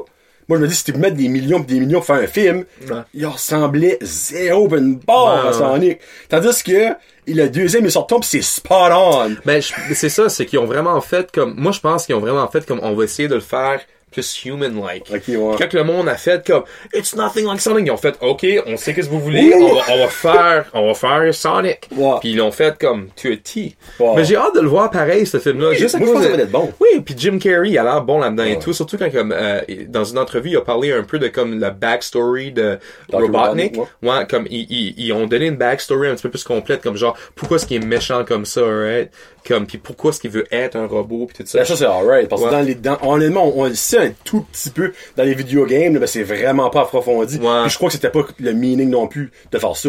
Moi, 0.48 0.56
je 0.58 0.62
me 0.62 0.68
dis, 0.68 0.74
si 0.74 0.84
tu 0.84 0.92
peux 0.94 0.98
mettre 0.98 1.16
des 1.16 1.28
millions 1.28 1.62
pis 1.62 1.74
des 1.74 1.80
millions 1.80 1.98
pour 1.98 2.06
faire 2.06 2.22
un 2.22 2.26
film, 2.26 2.64
Ouais. 2.90 2.96
il 3.14 3.26
ressemblait 3.26 3.98
zéro 4.00 4.68
une 4.76 4.96
barre 4.96 5.44
Ouais, 5.44 5.48
à. 5.50 5.52
Sonic. 5.52 5.98
Tandis 6.28 6.62
que, 6.62 6.94
le 7.26 7.48
deuxième 7.48 7.84
est 7.84 7.90
sorti, 7.90 8.14
pis 8.20 8.26
c'est 8.26 8.42
spot 8.42 8.90
on. 8.92 9.30
Ben, 9.44 9.60
c'est 9.92 10.08
ça, 10.08 10.28
c'est 10.30 10.46
qu'ils 10.46 10.58
ont 10.58 10.64
vraiment 10.64 10.98
fait 11.02 11.30
comme, 11.30 11.54
moi 11.58 11.72
je 11.72 11.80
pense 11.80 12.06
qu'ils 12.06 12.14
ont 12.14 12.20
vraiment 12.20 12.48
fait 12.48 12.64
comme, 12.64 12.80
on 12.82 12.94
va 12.94 13.04
essayer 13.04 13.28
de 13.28 13.34
le 13.34 13.40
faire 13.40 13.80
plus 14.10 14.44
human-like. 14.44 15.10
Ok, 15.12 15.22
ouais. 15.28 15.56
Quand 15.58 15.72
le 15.72 15.84
monde 15.84 16.08
a 16.08 16.16
fait 16.16 16.46
comme, 16.46 16.62
it's 16.94 17.14
nothing 17.14 17.44
like 17.46 17.60
Sonic, 17.60 17.86
ils 17.86 17.90
ont 17.90 17.96
fait, 17.96 18.14
ok, 18.20 18.46
on 18.66 18.76
sait 18.76 18.94
qu'est-ce 18.94 19.08
que 19.08 19.12
vous 19.12 19.20
voulez, 19.20 19.52
on 19.54 19.74
va, 19.74 19.82
on 19.90 19.98
va 19.98 20.08
faire, 20.08 20.64
on 20.74 20.86
va 20.86 20.94
faire 20.94 21.34
Sonic. 21.34 21.88
Ouais. 21.96 22.12
Puis 22.20 22.30
ils 22.30 22.36
l'ont 22.36 22.50
fait 22.50 22.76
comme, 22.78 23.08
to 23.20 23.28
a 23.28 23.36
T. 23.36 23.76
Ouais. 24.00 24.12
Mais 24.16 24.24
j'ai 24.24 24.36
hâte 24.36 24.54
de 24.54 24.60
le 24.60 24.68
voir 24.68 24.90
pareil, 24.90 25.26
ce 25.26 25.38
film-là. 25.38 25.72
juste 25.74 25.94
à 25.94 25.98
moi, 25.98 26.06
je 26.08 26.12
cause 26.12 26.22
pense 26.22 26.26
que 26.26 26.28
de- 26.28 26.32
ça 26.32 26.36
va 26.38 26.42
être 26.44 26.50
bon. 26.50 26.72
Oui, 26.80 27.00
puis 27.04 27.14
Jim 27.18 27.38
Carrey, 27.38 27.70
il 27.70 27.78
a 27.78 27.82
l'air 27.84 28.02
bon 28.02 28.18
là-dedans 28.18 28.44
et 28.44 28.58
tout. 28.58 28.72
Surtout 28.72 28.96
quand, 28.98 29.10
comme, 29.12 29.32
euh, 29.36 29.60
dans 29.88 30.04
une 30.04 30.18
entrevue, 30.18 30.50
il 30.50 30.56
a 30.56 30.60
parlé 30.62 30.92
un 30.92 31.02
peu 31.02 31.18
de 31.18 31.28
comme 31.28 31.58
la 31.58 31.70
backstory 31.70 32.52
de 32.52 32.78
Dr. 33.10 33.20
Robotnik. 33.20 33.76
Robotnik, 33.76 33.76
Ouais, 34.02 34.26
comme 34.28 34.46
ils, 34.50 34.66
ils, 34.70 34.94
ils 34.98 35.12
ont 35.12 35.26
donné 35.26 35.46
une 35.46 35.56
backstory 35.56 36.08
un 36.08 36.14
petit 36.14 36.22
peu 36.22 36.30
plus 36.30 36.44
complète, 36.44 36.82
comme 36.82 36.96
genre 36.96 37.16
pourquoi 37.34 37.56
est-ce 37.56 37.66
qu'il 37.66 37.82
est 37.82 37.86
méchant 37.86 38.24
comme 38.24 38.44
ça, 38.44 38.62
right? 38.64 39.10
Comme 39.46 39.66
puis 39.66 39.78
pourquoi 39.78 40.10
est-ce 40.10 40.20
qu'il 40.20 40.30
veut 40.30 40.46
être 40.50 40.76
un 40.76 40.86
robot 40.86 41.26
puis 41.26 41.38
tout 41.42 41.46
ça. 41.50 41.58
Ben, 41.58 41.64
ça, 41.64 41.76
c'est 41.76 41.84
alright. 41.86 42.28
Parce 42.28 42.42
que 42.42 42.46
Ouais. 42.46 42.52
dans 42.52 42.60
les, 42.62 42.74
dans, 42.74 42.98
honnêtement, 43.02 43.46
on, 43.56 43.62
on 43.62 43.64
le 43.68 43.74
sait 43.74 43.97
un 43.98 44.12
tout 44.24 44.44
petit 44.52 44.70
peu 44.70 44.92
dans 45.16 45.24
les 45.24 45.34
videogames, 45.34 45.94
là, 45.94 46.00
ben, 46.00 46.06
c'est 46.06 46.22
vraiment 46.22 46.70
pas 46.70 46.82
approfondi. 46.82 47.38
Ouais. 47.38 47.62
Puis 47.62 47.70
je 47.70 47.76
crois 47.76 47.88
que 47.88 47.94
c'était 47.94 48.10
pas 48.10 48.24
le 48.38 48.52
meaning 48.52 48.90
non 48.90 49.06
plus 49.06 49.30
de 49.50 49.58
faire 49.58 49.76
ça. 49.76 49.88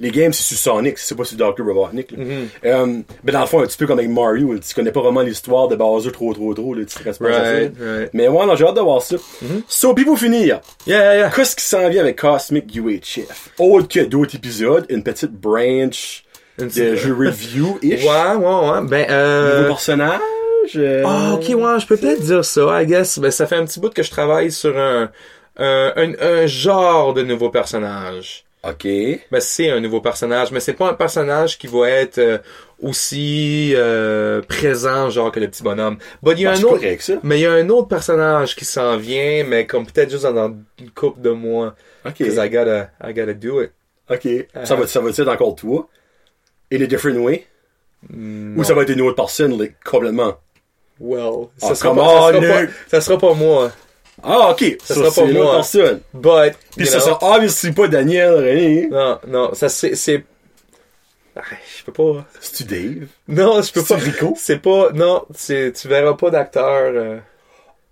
Les 0.00 0.10
games, 0.10 0.32
c'est 0.32 0.54
sur 0.54 0.74
Sonic, 0.74 0.98
c'est 0.98 1.14
pas 1.14 1.24
sur 1.24 1.36
Dr. 1.36 1.64
Robotnik, 1.64 2.12
là. 2.12 2.18
Mm-hmm. 2.18 2.46
Euh, 2.64 2.86
ben, 3.22 3.32
dans 3.32 3.40
le 3.40 3.46
fond, 3.46 3.60
un 3.60 3.66
petit 3.66 3.76
peu 3.76 3.86
comme 3.86 3.98
avec 3.98 4.10
Mario, 4.10 4.58
tu 4.58 4.74
connais 4.74 4.92
pas 4.92 5.00
vraiment 5.00 5.20
l'histoire 5.20 5.68
de 5.68 5.76
Bowser 5.76 6.12
trop, 6.12 6.32
trop, 6.32 6.54
trop, 6.54 6.74
là, 6.74 6.84
tu 6.84 6.94
te. 6.94 7.24
Right, 7.24 7.72
right. 7.78 8.10
Mais 8.12 8.28
ouais, 8.28 8.46
non, 8.46 8.56
j'ai 8.56 8.64
hâte 8.64 8.76
de 8.76 8.80
voir 8.80 9.02
ça. 9.02 9.16
So, 9.68 9.94
puis 9.94 10.04
pour 10.04 10.18
finir, 10.18 10.60
Yeah, 10.86 10.98
yeah, 10.98 11.16
yeah. 11.16 11.30
qu'est-ce 11.30 11.56
qui 11.56 11.64
s'en 11.64 11.88
vient 11.88 12.02
avec 12.02 12.18
Cosmic 12.18 12.74
UHF? 12.74 13.50
Autre 13.58 13.88
que 13.88 14.00
d'autres 14.00 14.36
épisodes, 14.36 14.84
une 14.88 15.02
petite 15.02 15.32
branch 15.32 16.24
de 16.58 16.96
jeu 16.96 17.14
review-ish. 17.14 18.04
Ouais, 18.04 18.34
ouais, 18.36 18.70
ouais. 18.70 18.80
Ben, 18.86 19.06
Nouveau 19.06 19.12
euh... 19.12 19.66
personnage? 19.68 20.20
Euh, 20.76 21.02
Ah, 21.06 21.34
ok, 21.34 21.40
ouais, 21.48 21.80
je 21.80 21.86
peux 21.86 21.96
peut-être 21.96 22.22
dire 22.22 22.44
ça, 22.44 22.82
I 22.82 22.86
guess. 22.86 23.18
Ben, 23.18 23.30
ça 23.30 23.46
fait 23.46 23.56
un 23.56 23.64
petit 23.64 23.80
bout 23.80 23.90
que 23.92 24.02
je 24.02 24.10
travaille 24.10 24.50
sur 24.50 24.76
un, 24.78 25.10
un, 25.58 25.92
un, 25.96 26.12
un 26.20 26.46
genre 26.46 27.14
de 27.14 27.22
nouveau 27.22 27.50
personnage. 27.50 28.44
Ok. 28.66 28.84
Ben, 28.84 29.40
c'est 29.40 29.70
un 29.70 29.80
nouveau 29.80 30.00
personnage, 30.00 30.50
mais 30.50 30.60
c'est 30.60 30.72
pas 30.72 30.88
un 30.88 30.94
personnage 30.94 31.58
qui 31.58 31.66
va 31.66 31.90
être 31.90 32.16
euh, 32.18 32.38
aussi 32.80 33.72
euh, 33.76 34.40
présent, 34.42 35.10
genre, 35.10 35.30
que 35.30 35.38
le 35.40 35.48
petit 35.48 35.62
bonhomme. 35.62 35.98
But 36.22 36.32
il 36.38 36.40
y 36.42 36.46
a 36.46 36.52
Ben, 36.52 36.58
un 36.60 36.62
autre, 36.62 36.74
correct, 36.76 37.02
ça. 37.02 37.12
mais 37.22 37.38
il 37.38 37.42
y 37.42 37.46
a 37.46 37.52
un 37.52 37.68
autre 37.68 37.88
personnage 37.88 38.56
qui 38.56 38.64
s'en 38.64 38.96
vient, 38.96 39.44
mais 39.46 39.66
comme 39.66 39.84
peut-être 39.86 40.10
juste 40.10 40.24
dans 40.24 40.54
une 40.80 40.90
couple 40.90 41.20
de 41.20 41.30
mois. 41.30 41.74
Ok. 42.06 42.18
Cause 42.18 42.36
I 42.38 42.48
gotta, 42.48 42.90
I 43.02 43.12
gotta 43.12 43.34
do 43.34 43.62
it. 43.62 43.72
Ok. 44.10 44.26
Ah. 44.54 44.64
Ça 44.64 44.76
va, 44.76 44.86
ça 44.86 45.00
va 45.00 45.10
être 45.10 45.28
encore 45.28 45.54
toi? 45.56 45.88
In 46.72 46.80
a 46.82 46.86
different 46.86 47.16
way? 47.18 47.46
Mm, 48.10 48.58
Ou 48.58 48.64
ça 48.64 48.74
va 48.74 48.82
être 48.82 48.90
une 48.90 49.00
autre 49.02 49.16
personne, 49.16 49.58
like, 49.58 49.74
complètement? 49.84 50.38
Well, 51.00 51.48
Ah, 51.62 51.68
ça, 51.68 51.74
sera 51.74 51.88
come 51.90 51.98
pas, 51.98 52.04
ça, 52.04 52.10
on, 52.10 52.32
sera 52.32 52.40
pas, 52.54 52.60
Luke. 52.62 52.70
ça 52.88 53.00
sera 53.00 53.18
pas 53.18 53.34
moi. 53.34 53.72
Ah, 54.22 54.50
ok. 54.50 54.76
Ça 54.84 54.94
sera 54.94 55.04
pas 55.06 55.10
c'est 55.12 55.32
moi. 55.32 55.54
personne. 55.56 56.00
But, 56.14 56.54
Puis 56.76 56.86
ça 56.86 56.98
know, 56.98 57.04
sera 57.04 57.18
obviously 57.36 57.72
pas 57.72 57.88
Daniel 57.88 58.34
René. 58.34 58.88
Non, 58.90 59.18
non, 59.26 59.54
ça 59.54 59.68
c'est, 59.68 59.94
c'est, 59.96 60.24
Ah, 61.36 61.40
je 61.78 61.84
peux 61.84 61.92
pas. 61.92 62.24
C'est-tu 62.40 62.64
Dave? 62.64 63.08
Non, 63.28 63.60
je 63.60 63.72
peux 63.72 63.80
C'est 63.82 63.94
pas. 63.94 64.00
Rico? 64.00 64.34
C'est 64.38 64.58
pas, 64.62 64.90
non, 64.94 65.24
c'est, 65.34 65.72
tu 65.72 65.88
verras 65.88 66.14
pas 66.14 66.30
d'acteur. 66.30 66.92
euh, 66.94 67.18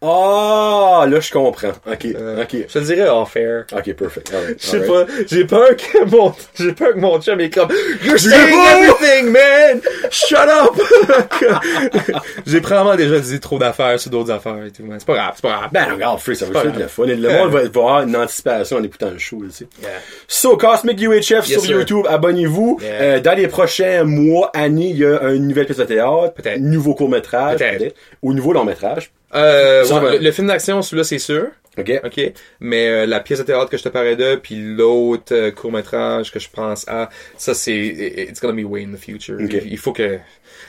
Ah, 0.05 1.07
là, 1.09 1.20
je 1.20 1.31
comprends. 1.31 1.69
Ok, 1.87 2.07
euh, 2.07 2.43
ok. 2.43 2.57
Je 2.69 2.73
te 2.73 2.79
dirais 2.81 3.09
off 3.09 3.37
air. 3.37 3.65
Ok, 3.73 3.93
perfect. 3.95 4.33
Je 4.59 4.66
sais 4.66 4.81
pas, 4.81 5.07
j'ai 5.31 5.45
peur 5.45 5.77
que 5.77 6.05
mon, 6.07 6.33
j'ai 6.59 6.73
peur 6.73 6.93
que 6.95 6.99
mon 6.99 7.20
chum 7.20 7.39
est 7.41 7.51
comme, 7.51 7.69
You're 8.05 8.19
saying 8.19 8.59
everything, 8.81 9.31
man! 9.31 9.81
Shut 10.11 10.39
up! 10.49 10.74
j'ai 12.47 12.61
probablement 12.61 12.97
déjà 12.97 13.19
dit 13.20 13.39
trop 13.41 13.59
d'affaires 13.59 13.99
sur 14.01 14.11
d'autres 14.11 14.31
affaires 14.33 14.65
et 14.66 14.70
tout, 14.70 14.83
mais 14.85 14.97
c'est 14.99 15.07
pas 15.07 15.15
grave, 15.15 15.33
c'est 15.37 15.43
pas 15.43 15.49
grave. 15.57 15.69
Ben, 15.73 15.93
regarde, 15.95 16.19
Free, 16.19 16.37
ça 16.37 16.47
va 16.47 16.65
être 16.65 16.73
de 16.74 16.81
la 16.81 16.89
fun. 16.89 17.05
Et 17.05 17.15
le 17.16 17.29
Euh. 17.29 17.39
monde 17.39 17.51
va 17.53 17.61
avoir 17.61 18.03
une 18.03 18.16
anticipation 18.16 18.79
en 18.79 18.83
écoutant 18.83 19.11
le 19.11 19.19
show, 19.19 19.43
sais. 19.51 19.66
Yeah. 19.83 19.91
So, 20.27 20.57
Cosmic 20.57 21.01
UHF 21.01 21.45
sur 21.45 21.61
sir. 21.62 21.79
YouTube, 21.79 22.07
abonnez-vous. 22.09 22.79
Yeah. 22.83 22.91
Euh, 23.03 23.20
dans 23.20 23.37
les 23.37 23.49
prochains 23.49 24.05
mois, 24.05 24.51
années, 24.55 24.89
il 24.91 24.99
y 24.99 25.05
a 25.07 25.31
une 25.31 25.47
nouvelle 25.49 25.66
pièce 25.66 25.79
de 25.79 25.85
théâtre, 25.85 26.35
Peut-être. 26.35 26.59
nouveau 26.61 26.95
court-métrage, 26.95 27.59
Peut-être. 27.59 27.79
peut-être, 27.79 27.97
ou 28.23 28.33
nouveau 28.35 28.53
long-métrage. 28.53 29.12
Euh, 29.34 29.86
ouais, 29.86 30.18
le, 30.18 30.24
le 30.24 30.30
film 30.32 30.46
d'action, 30.48 30.82
celui-là, 30.82 31.04
c'est 31.04 31.18
sûr. 31.18 31.46
Ok? 31.78 31.90
OK. 32.04 32.20
Mais 32.60 32.88
euh, 32.88 33.06
la 33.06 33.20
pièce 33.20 33.38
de 33.38 33.44
théâtre 33.44 33.70
que 33.70 33.78
je 33.78 33.82
te 33.82 33.88
parlais 33.88 34.14
de, 34.16 34.36
puis 34.36 34.56
l'autre 34.60 35.34
euh, 35.34 35.50
court-métrage 35.50 36.30
que 36.30 36.38
je 36.38 36.50
pense 36.50 36.86
à, 36.86 37.09
ça 37.38 37.54
c'est 37.54 37.74
it's 37.78 38.40
gonna 38.42 38.52
be 38.60 38.66
way 38.66 38.84
in 38.84 38.92
the 38.92 38.98
future. 38.98 39.38
OK. 39.42 39.52
Il, 39.52 39.72
il 39.72 39.78
faut 39.78 39.92
que 39.94 40.16
tu 40.16 40.20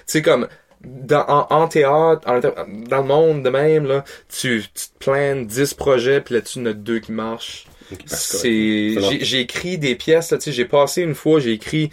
sais 0.06 0.22
comme 0.22 0.48
dans 0.82 1.26
en, 1.28 1.48
en 1.50 1.68
théâtre, 1.68 2.22
en- 2.26 2.40
dans 2.40 2.98
le 3.02 3.04
monde 3.04 3.44
de 3.44 3.50
même 3.50 3.86
là, 3.86 4.06
tu, 4.30 4.64
tu 4.74 4.88
te 4.98 5.04
planes 5.06 5.46
10 5.46 5.74
projets 5.74 6.22
puis 6.22 6.36
là-dessus 6.36 6.60
il 6.60 6.62
y 6.62 6.68
en 6.68 6.72
a 6.72 6.74
deux 6.74 7.00
qui 7.00 7.12
marchent. 7.12 7.66
ben, 7.92 7.98
c'est 8.10 8.96
j'ai 9.26 9.42
écrit 9.42 9.78
des 9.78 9.96
pièces 9.96 10.32
là, 10.32 10.38
tu 10.38 10.46
sais, 10.46 10.52
j'ai 10.54 10.66
passé 10.66 11.02
une 11.02 11.16
fois, 11.16 11.42
j'ai 11.42 11.52
écrit 11.52 11.90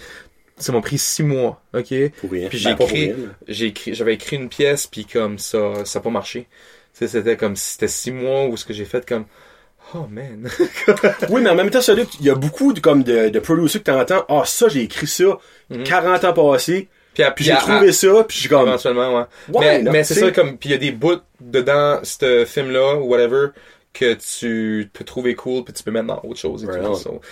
ça 0.60 0.72
m'a 0.72 0.80
pris 0.80 0.98
six 0.98 1.22
mois, 1.22 1.60
ok? 1.74 1.92
Pour 2.20 2.30
rien. 2.30 2.48
Puis 2.48 2.58
Ben, 2.58 2.58
j'ai 2.58 2.70
écrit, 2.70 3.14
j'ai 3.48 3.66
écrit, 3.66 3.94
j'avais 3.94 4.14
écrit 4.14 4.36
une 4.36 4.48
pièce 4.48 4.86
puis 4.86 5.04
comme 5.04 5.38
ça, 5.38 5.84
ça 5.84 5.98
a 5.98 6.02
pas 6.02 6.10
marché. 6.10 6.46
Tu 6.92 6.98
sais, 7.00 7.08
c'était 7.08 7.36
comme 7.36 7.56
si 7.56 7.72
c'était 7.72 7.88
six 7.88 8.12
mois 8.12 8.46
où 8.46 8.56
ce 8.56 8.64
que 8.64 8.72
j'ai 8.72 8.84
fait 8.84 9.04
comme, 9.08 9.24
oh 9.94 10.06
man. 10.10 10.48
Oui, 11.30 11.40
mais 11.42 11.50
en 11.50 11.54
même 11.54 11.70
temps, 11.70 11.80
ça, 11.80 11.94
il 11.94 12.26
y 12.26 12.30
a 12.30 12.34
beaucoup 12.34 12.72
de, 12.72 12.80
comme 12.80 13.02
de, 13.02 13.28
de 13.28 13.38
producers 13.38 13.80
que 13.82 13.90
t'entends, 13.90 14.24
ah, 14.28 14.42
ça, 14.44 14.68
j'ai 14.68 14.82
écrit 14.82 15.06
ça, 15.06 15.38
40 15.84 16.24
ans 16.24 16.32
passés, 16.32 16.88
Puis, 17.14 17.24
puis 17.36 17.44
j'ai 17.44 17.52
à- 17.52 17.56
trouvé 17.56 17.92
ça, 17.92 18.24
puis 18.28 18.38
j'ai 18.40 18.48
comme, 18.48 18.68
éventuellement, 18.68 19.16
ouais. 19.18 19.24
Ouais, 19.48 19.82
mais 19.82 19.90
mais 19.90 20.04
c'est 20.04 20.14
ça 20.14 20.30
comme, 20.30 20.58
puis 20.58 20.68
il 20.68 20.72
y 20.72 20.74
a 20.74 20.78
des 20.78 20.92
bouts 20.92 21.20
dedans 21.40 22.00
ce 22.02 22.44
film-là 22.44 22.96
ou 22.96 23.04
whatever 23.08 23.48
que 23.92 24.14
tu 24.14 24.88
peux 24.92 25.04
trouver 25.04 25.34
cool 25.34 25.64
puis 25.64 25.72
tu 25.74 25.82
peux 25.82 25.90
mettre 25.90 26.06
dans 26.06 26.20
autre 26.22 26.38
chose. 26.38 26.62
Et 26.62 26.66
tout. 26.66 26.72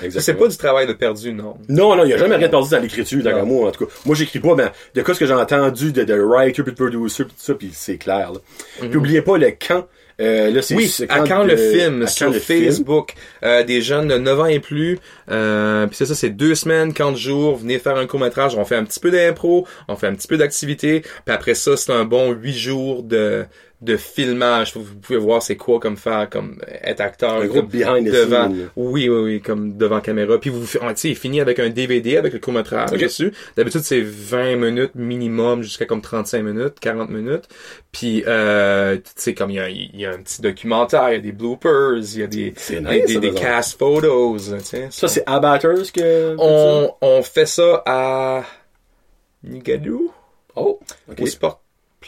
Exactement. 0.02 0.20
C'est 0.20 0.34
pas 0.34 0.48
du 0.48 0.56
travail 0.56 0.86
de 0.86 0.92
perdu, 0.92 1.32
non. 1.32 1.54
Non, 1.68 1.94
non, 1.94 2.04
il 2.04 2.10
y 2.10 2.14
a 2.14 2.18
jamais 2.18 2.36
rien 2.36 2.46
de 2.46 2.50
perdu 2.50 2.70
dans 2.70 2.80
l'écriture, 2.80 3.22
dans 3.22 3.46
moi, 3.46 3.68
en 3.68 3.70
tout 3.70 3.86
cas. 3.86 3.92
Moi, 4.04 4.16
j'écris 4.16 4.40
pas, 4.40 4.54
ben, 4.54 4.70
de 4.94 5.02
quoi 5.02 5.14
ce 5.14 5.20
que 5.20 5.26
j'ai 5.26 5.34
entendu 5.34 5.92
de, 5.92 6.02
de 6.04 6.14
writer 6.20 6.62
puis 6.64 6.72
de 6.72 6.76
producer 6.76 7.24
puis 7.24 7.32
tout 7.34 7.42
ça, 7.42 7.54
puis 7.54 7.70
c'est 7.72 7.96
clair, 7.98 8.32
là. 8.32 8.40
Puis 8.80 8.96
oubliez 8.96 9.22
pas 9.22 9.38
le 9.38 9.50
quand, 9.52 9.86
euh, 10.20 10.50
là, 10.50 10.62
c'est. 10.62 10.74
Oui, 10.74 10.88
c'est 10.88 11.08
à 11.12 11.20
quand 11.20 11.44
de- 11.44 11.50
le 11.50 11.56
film 11.56 12.06
sur 12.08 12.26
quand 12.26 12.32
le 12.32 12.40
film. 12.40 12.64
Facebook, 12.64 13.14
euh, 13.44 13.62
des 13.62 13.80
jeunes 13.80 14.08
de 14.08 14.18
9 14.18 14.40
ans 14.40 14.46
et 14.46 14.58
plus, 14.58 14.98
euh, 15.30 15.86
puis 15.86 15.94
c'est 15.96 16.06
ça, 16.06 16.16
c'est 16.16 16.30
deux 16.30 16.56
semaines, 16.56 16.92
40 16.92 17.16
jours, 17.16 17.56
venez 17.56 17.78
faire 17.78 17.96
un 17.96 18.06
court-métrage, 18.08 18.56
on 18.56 18.64
fait 18.64 18.74
un 18.74 18.82
petit 18.84 18.98
peu 18.98 19.12
d'impro, 19.12 19.64
on 19.86 19.94
fait 19.94 20.08
un 20.08 20.14
petit 20.16 20.26
peu 20.26 20.36
d'activité, 20.36 21.02
puis 21.02 21.34
après 21.34 21.54
ça, 21.54 21.76
c'est 21.76 21.92
un 21.92 22.04
bon 22.04 22.32
huit 22.32 22.56
jours 22.56 23.04
de 23.04 23.44
de 23.80 23.96
filmage. 23.96 24.72
Vous 24.74 24.96
pouvez 24.96 25.18
voir 25.18 25.40
c'est 25.40 25.56
quoi 25.56 25.78
comme 25.78 25.96
faire, 25.96 26.28
comme 26.28 26.60
être 26.82 27.00
acteur. 27.00 27.34
Un 27.34 27.46
gros 27.46 27.62
behind 27.62 28.06
the 28.08 28.12
devant. 28.12 28.48
scene, 28.48 28.60
là. 28.62 28.66
Oui, 28.76 29.08
oui, 29.08 29.20
oui, 29.22 29.40
comme 29.40 29.76
devant 29.76 30.00
caméra. 30.00 30.38
Puis 30.38 30.50
vous, 30.50 30.66
tu 30.66 30.78
sais, 30.96 31.08
il 31.10 31.16
finit 31.16 31.40
avec 31.40 31.60
un 31.60 31.68
DVD 31.70 32.16
avec 32.16 32.32
le 32.32 32.40
court-métrage 32.40 32.90
dessus. 32.90 33.32
D'habitude, 33.56 33.82
c'est 33.82 34.00
20 34.00 34.56
minutes 34.56 34.94
minimum 34.96 35.62
jusqu'à 35.62 35.84
comme 35.86 36.02
35 36.02 36.42
minutes, 36.42 36.80
40 36.80 37.08
minutes. 37.10 37.44
Puis, 37.92 38.24
euh, 38.26 38.96
tu 38.96 39.02
sais, 39.14 39.34
comme 39.34 39.50
il 39.50 39.56
y 39.56 39.60
a, 39.60 39.68
il 39.68 39.96
y 40.00 40.06
a 40.06 40.10
un 40.12 40.18
petit 40.18 40.42
documentaire, 40.42 41.10
il 41.10 41.14
y 41.14 41.18
a 41.18 41.20
des 41.20 41.32
bloopers, 41.32 41.98
il 41.98 42.18
y 42.18 42.22
a 42.22 42.26
des, 42.26 42.52
C'est 42.56 42.80
des, 42.80 42.98
nice, 42.98 43.06
des, 43.06 43.14
ça, 43.14 43.20
des 43.20 43.30
par 43.32 43.40
cast 43.42 43.78
photos, 43.78 44.52
tu 44.58 44.64
sais. 44.64 44.88
Ça, 44.90 45.06
c'est 45.08 45.22
Abatters 45.26 45.92
que... 45.94 46.34
on, 46.38 46.92
on 47.00 47.22
fait 47.22 47.46
ça 47.46 47.82
à 47.86 48.42
Nigadou, 49.44 50.12
Oh, 50.56 50.80
ok. 51.10 51.20
au 51.20 51.26
Sport. 51.26 51.60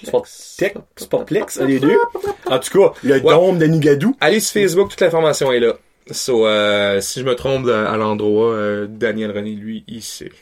Sportec, 0.05 0.75
Sportplex, 0.97 1.61
les 1.61 1.79
deux. 1.81 1.97
En 2.47 2.59
tout 2.59 2.81
cas, 2.81 2.95
le 3.05 3.21
dôme 3.21 3.59
de 3.59 3.67
Nigadou. 3.67 4.17
Allez 4.21 4.41
sur 4.41 4.61
Facebook, 4.61 4.91
toute 4.91 5.01
l'information 5.01 5.53
est 5.53 5.61
là. 5.61 5.75
So, 6.12 6.47
euh, 6.47 7.01
si 7.01 7.20
je 7.20 7.24
me 7.24 7.35
trompe 7.37 7.66
de- 7.66 7.73
à 7.73 7.97
l'endroit, 7.97 8.53
euh, 8.53 8.87
Daniel 8.89 9.31
René, 9.31 9.51
lui, 9.53 9.85
il 9.87 10.03
sait. 10.03 10.32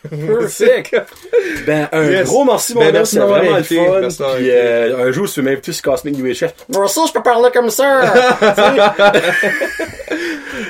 Sick. 0.49 0.95
Ben, 1.67 1.89
un 1.93 2.05
Yes. 2.11 2.27
gros 2.27 2.45
merci, 2.45 2.75
mon 2.75 2.81
Ben, 2.81 2.93
merci 2.93 3.13
C'est 3.15 3.19
d'avoir 3.21 3.41
vraiment 3.41 3.57
le 3.59 3.63
fun. 3.63 4.01
Merci 4.01 4.23
Puis, 4.37 4.51
euh, 4.51 5.07
un 5.07 5.13
jour, 5.13 5.29
si 5.29 5.35
tu 5.35 5.41
veux 5.41 5.47
m'inviter 5.51 5.73
sur 5.73 5.83
Cosmic 5.83 6.19
UHF, 6.19 6.55
moi 6.73 6.85
aussi, 6.85 7.01
je 7.09 7.13
peux 7.13 7.23
parler 7.23 7.51
comme 7.53 7.69
ça. 7.71 8.13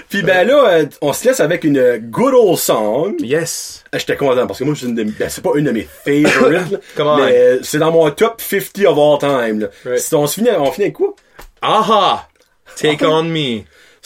Puis, 0.08 0.22
ben 0.22 0.46
là, 0.46 0.80
on 1.00 1.12
se 1.12 1.28
laisse 1.28 1.40
avec 1.40 1.64
une 1.64 1.98
good 2.10 2.34
old 2.34 2.58
song. 2.58 3.14
Yes! 3.20 3.84
Ah, 3.92 3.98
J'étais 3.98 4.16
content 4.16 4.46
parce 4.46 4.58
que 4.58 4.64
moi, 4.64 4.74
c'est 4.78 4.86
une 4.86 4.94
de 4.94 5.04
mes- 5.04 5.12
ben, 5.12 5.28
c'est 5.28 5.42
pas 5.42 5.50
une 5.54 5.64
de 5.66 5.70
mes 5.70 5.86
favorites, 6.04 6.80
mais 7.18 7.58
c'est 7.62 7.78
dans 7.78 7.92
mon 7.92 8.10
top 8.10 8.40
50 8.40 8.84
of 8.86 8.98
all 8.98 9.18
time. 9.18 9.60
Là. 9.60 9.66
Right. 9.84 9.98
Si 10.00 10.14
on 10.14 10.26
se 10.26 10.34
finit, 10.34 10.50
on 10.58 10.70
finit 10.72 10.86
avec 10.86 10.94
quoi? 10.96 11.14
Aha! 11.62 12.28
Take 12.76 13.04
on 13.04 13.24
me! 13.24 13.60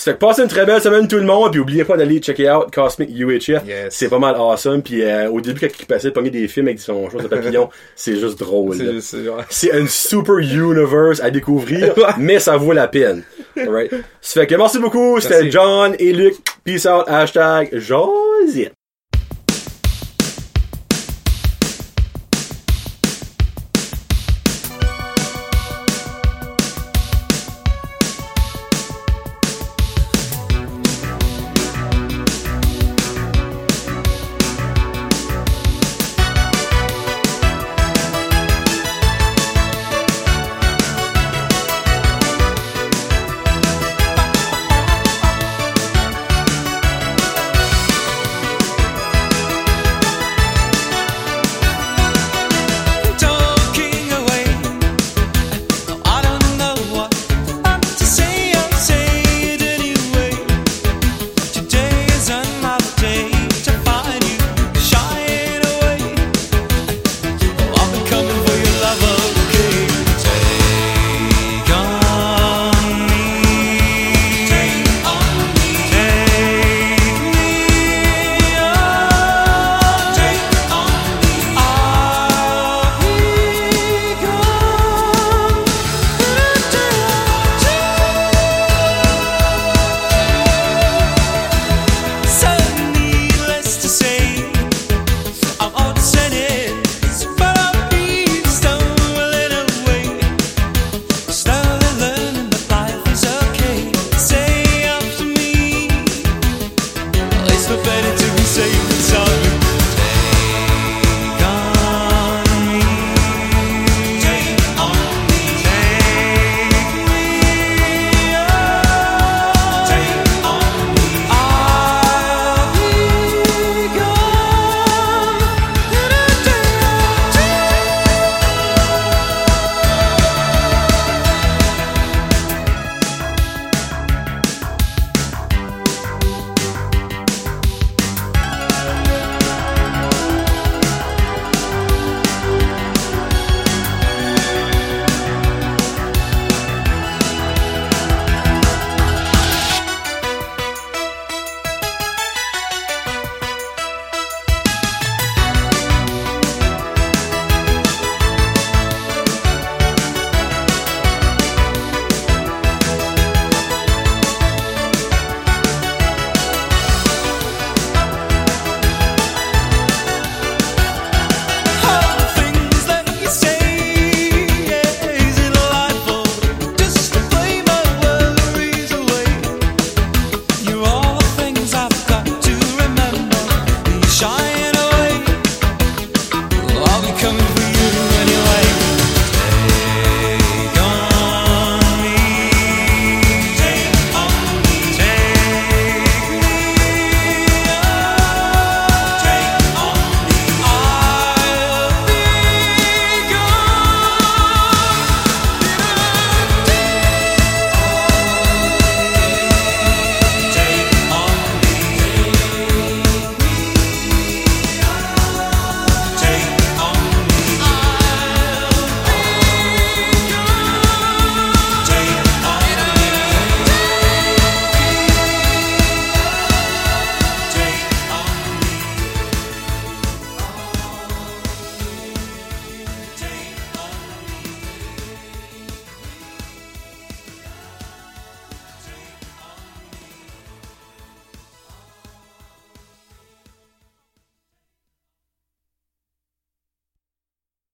Fait 0.04 0.14
que 0.14 0.18
passez 0.18 0.42
une 0.42 0.48
très 0.48 0.66
belle 0.66 0.82
semaine 0.82 1.06
tout 1.06 1.16
le 1.16 1.22
monde, 1.22 1.52
puis 1.52 1.60
oubliez 1.60 1.84
pas 1.84 1.96
d'aller 1.96 2.18
checker 2.18 2.50
out 2.50 2.72
Cosmic 2.74 3.10
UHF. 3.10 3.64
Yes. 3.66 3.88
C'est 3.90 4.08
pas 4.08 4.18
mal 4.18 4.34
awesome, 4.36 4.82
puis 4.82 5.02
euh, 5.02 5.30
au 5.30 5.40
début 5.40 5.60
quand 5.60 5.68
il 5.78 5.86
passait 5.86 6.08
de 6.08 6.12
pogner 6.12 6.30
des 6.30 6.48
films 6.48 6.66
avec 6.68 6.80
son 6.80 7.08
chose 7.08 7.22
de 7.22 7.28
papillon, 7.28 7.68
c'est 7.94 8.18
juste 8.18 8.38
drôle. 8.38 8.76
C'est. 9.00 9.22
C'est 9.48 9.72
un 9.72 9.86
super 9.86 10.38
universe 10.38 11.20
à 11.20 11.30
découvrir, 11.30 11.94
mais 12.18 12.40
ça 12.40 12.56
vaut 12.56 12.72
la 12.72 12.88
peine. 12.88 13.22
Alright. 13.56 13.92
Ça 14.20 14.40
fait 14.40 14.46
que 14.46 14.54
merci 14.56 14.78
beaucoup, 14.78 15.20
c'était. 15.20 15.50
John 15.50 15.94
et 15.98 16.12
Luc. 16.12 16.34
Peace 16.64 16.86
out, 16.86 17.04
hashtag 17.08 17.70
Josette. 17.72 18.72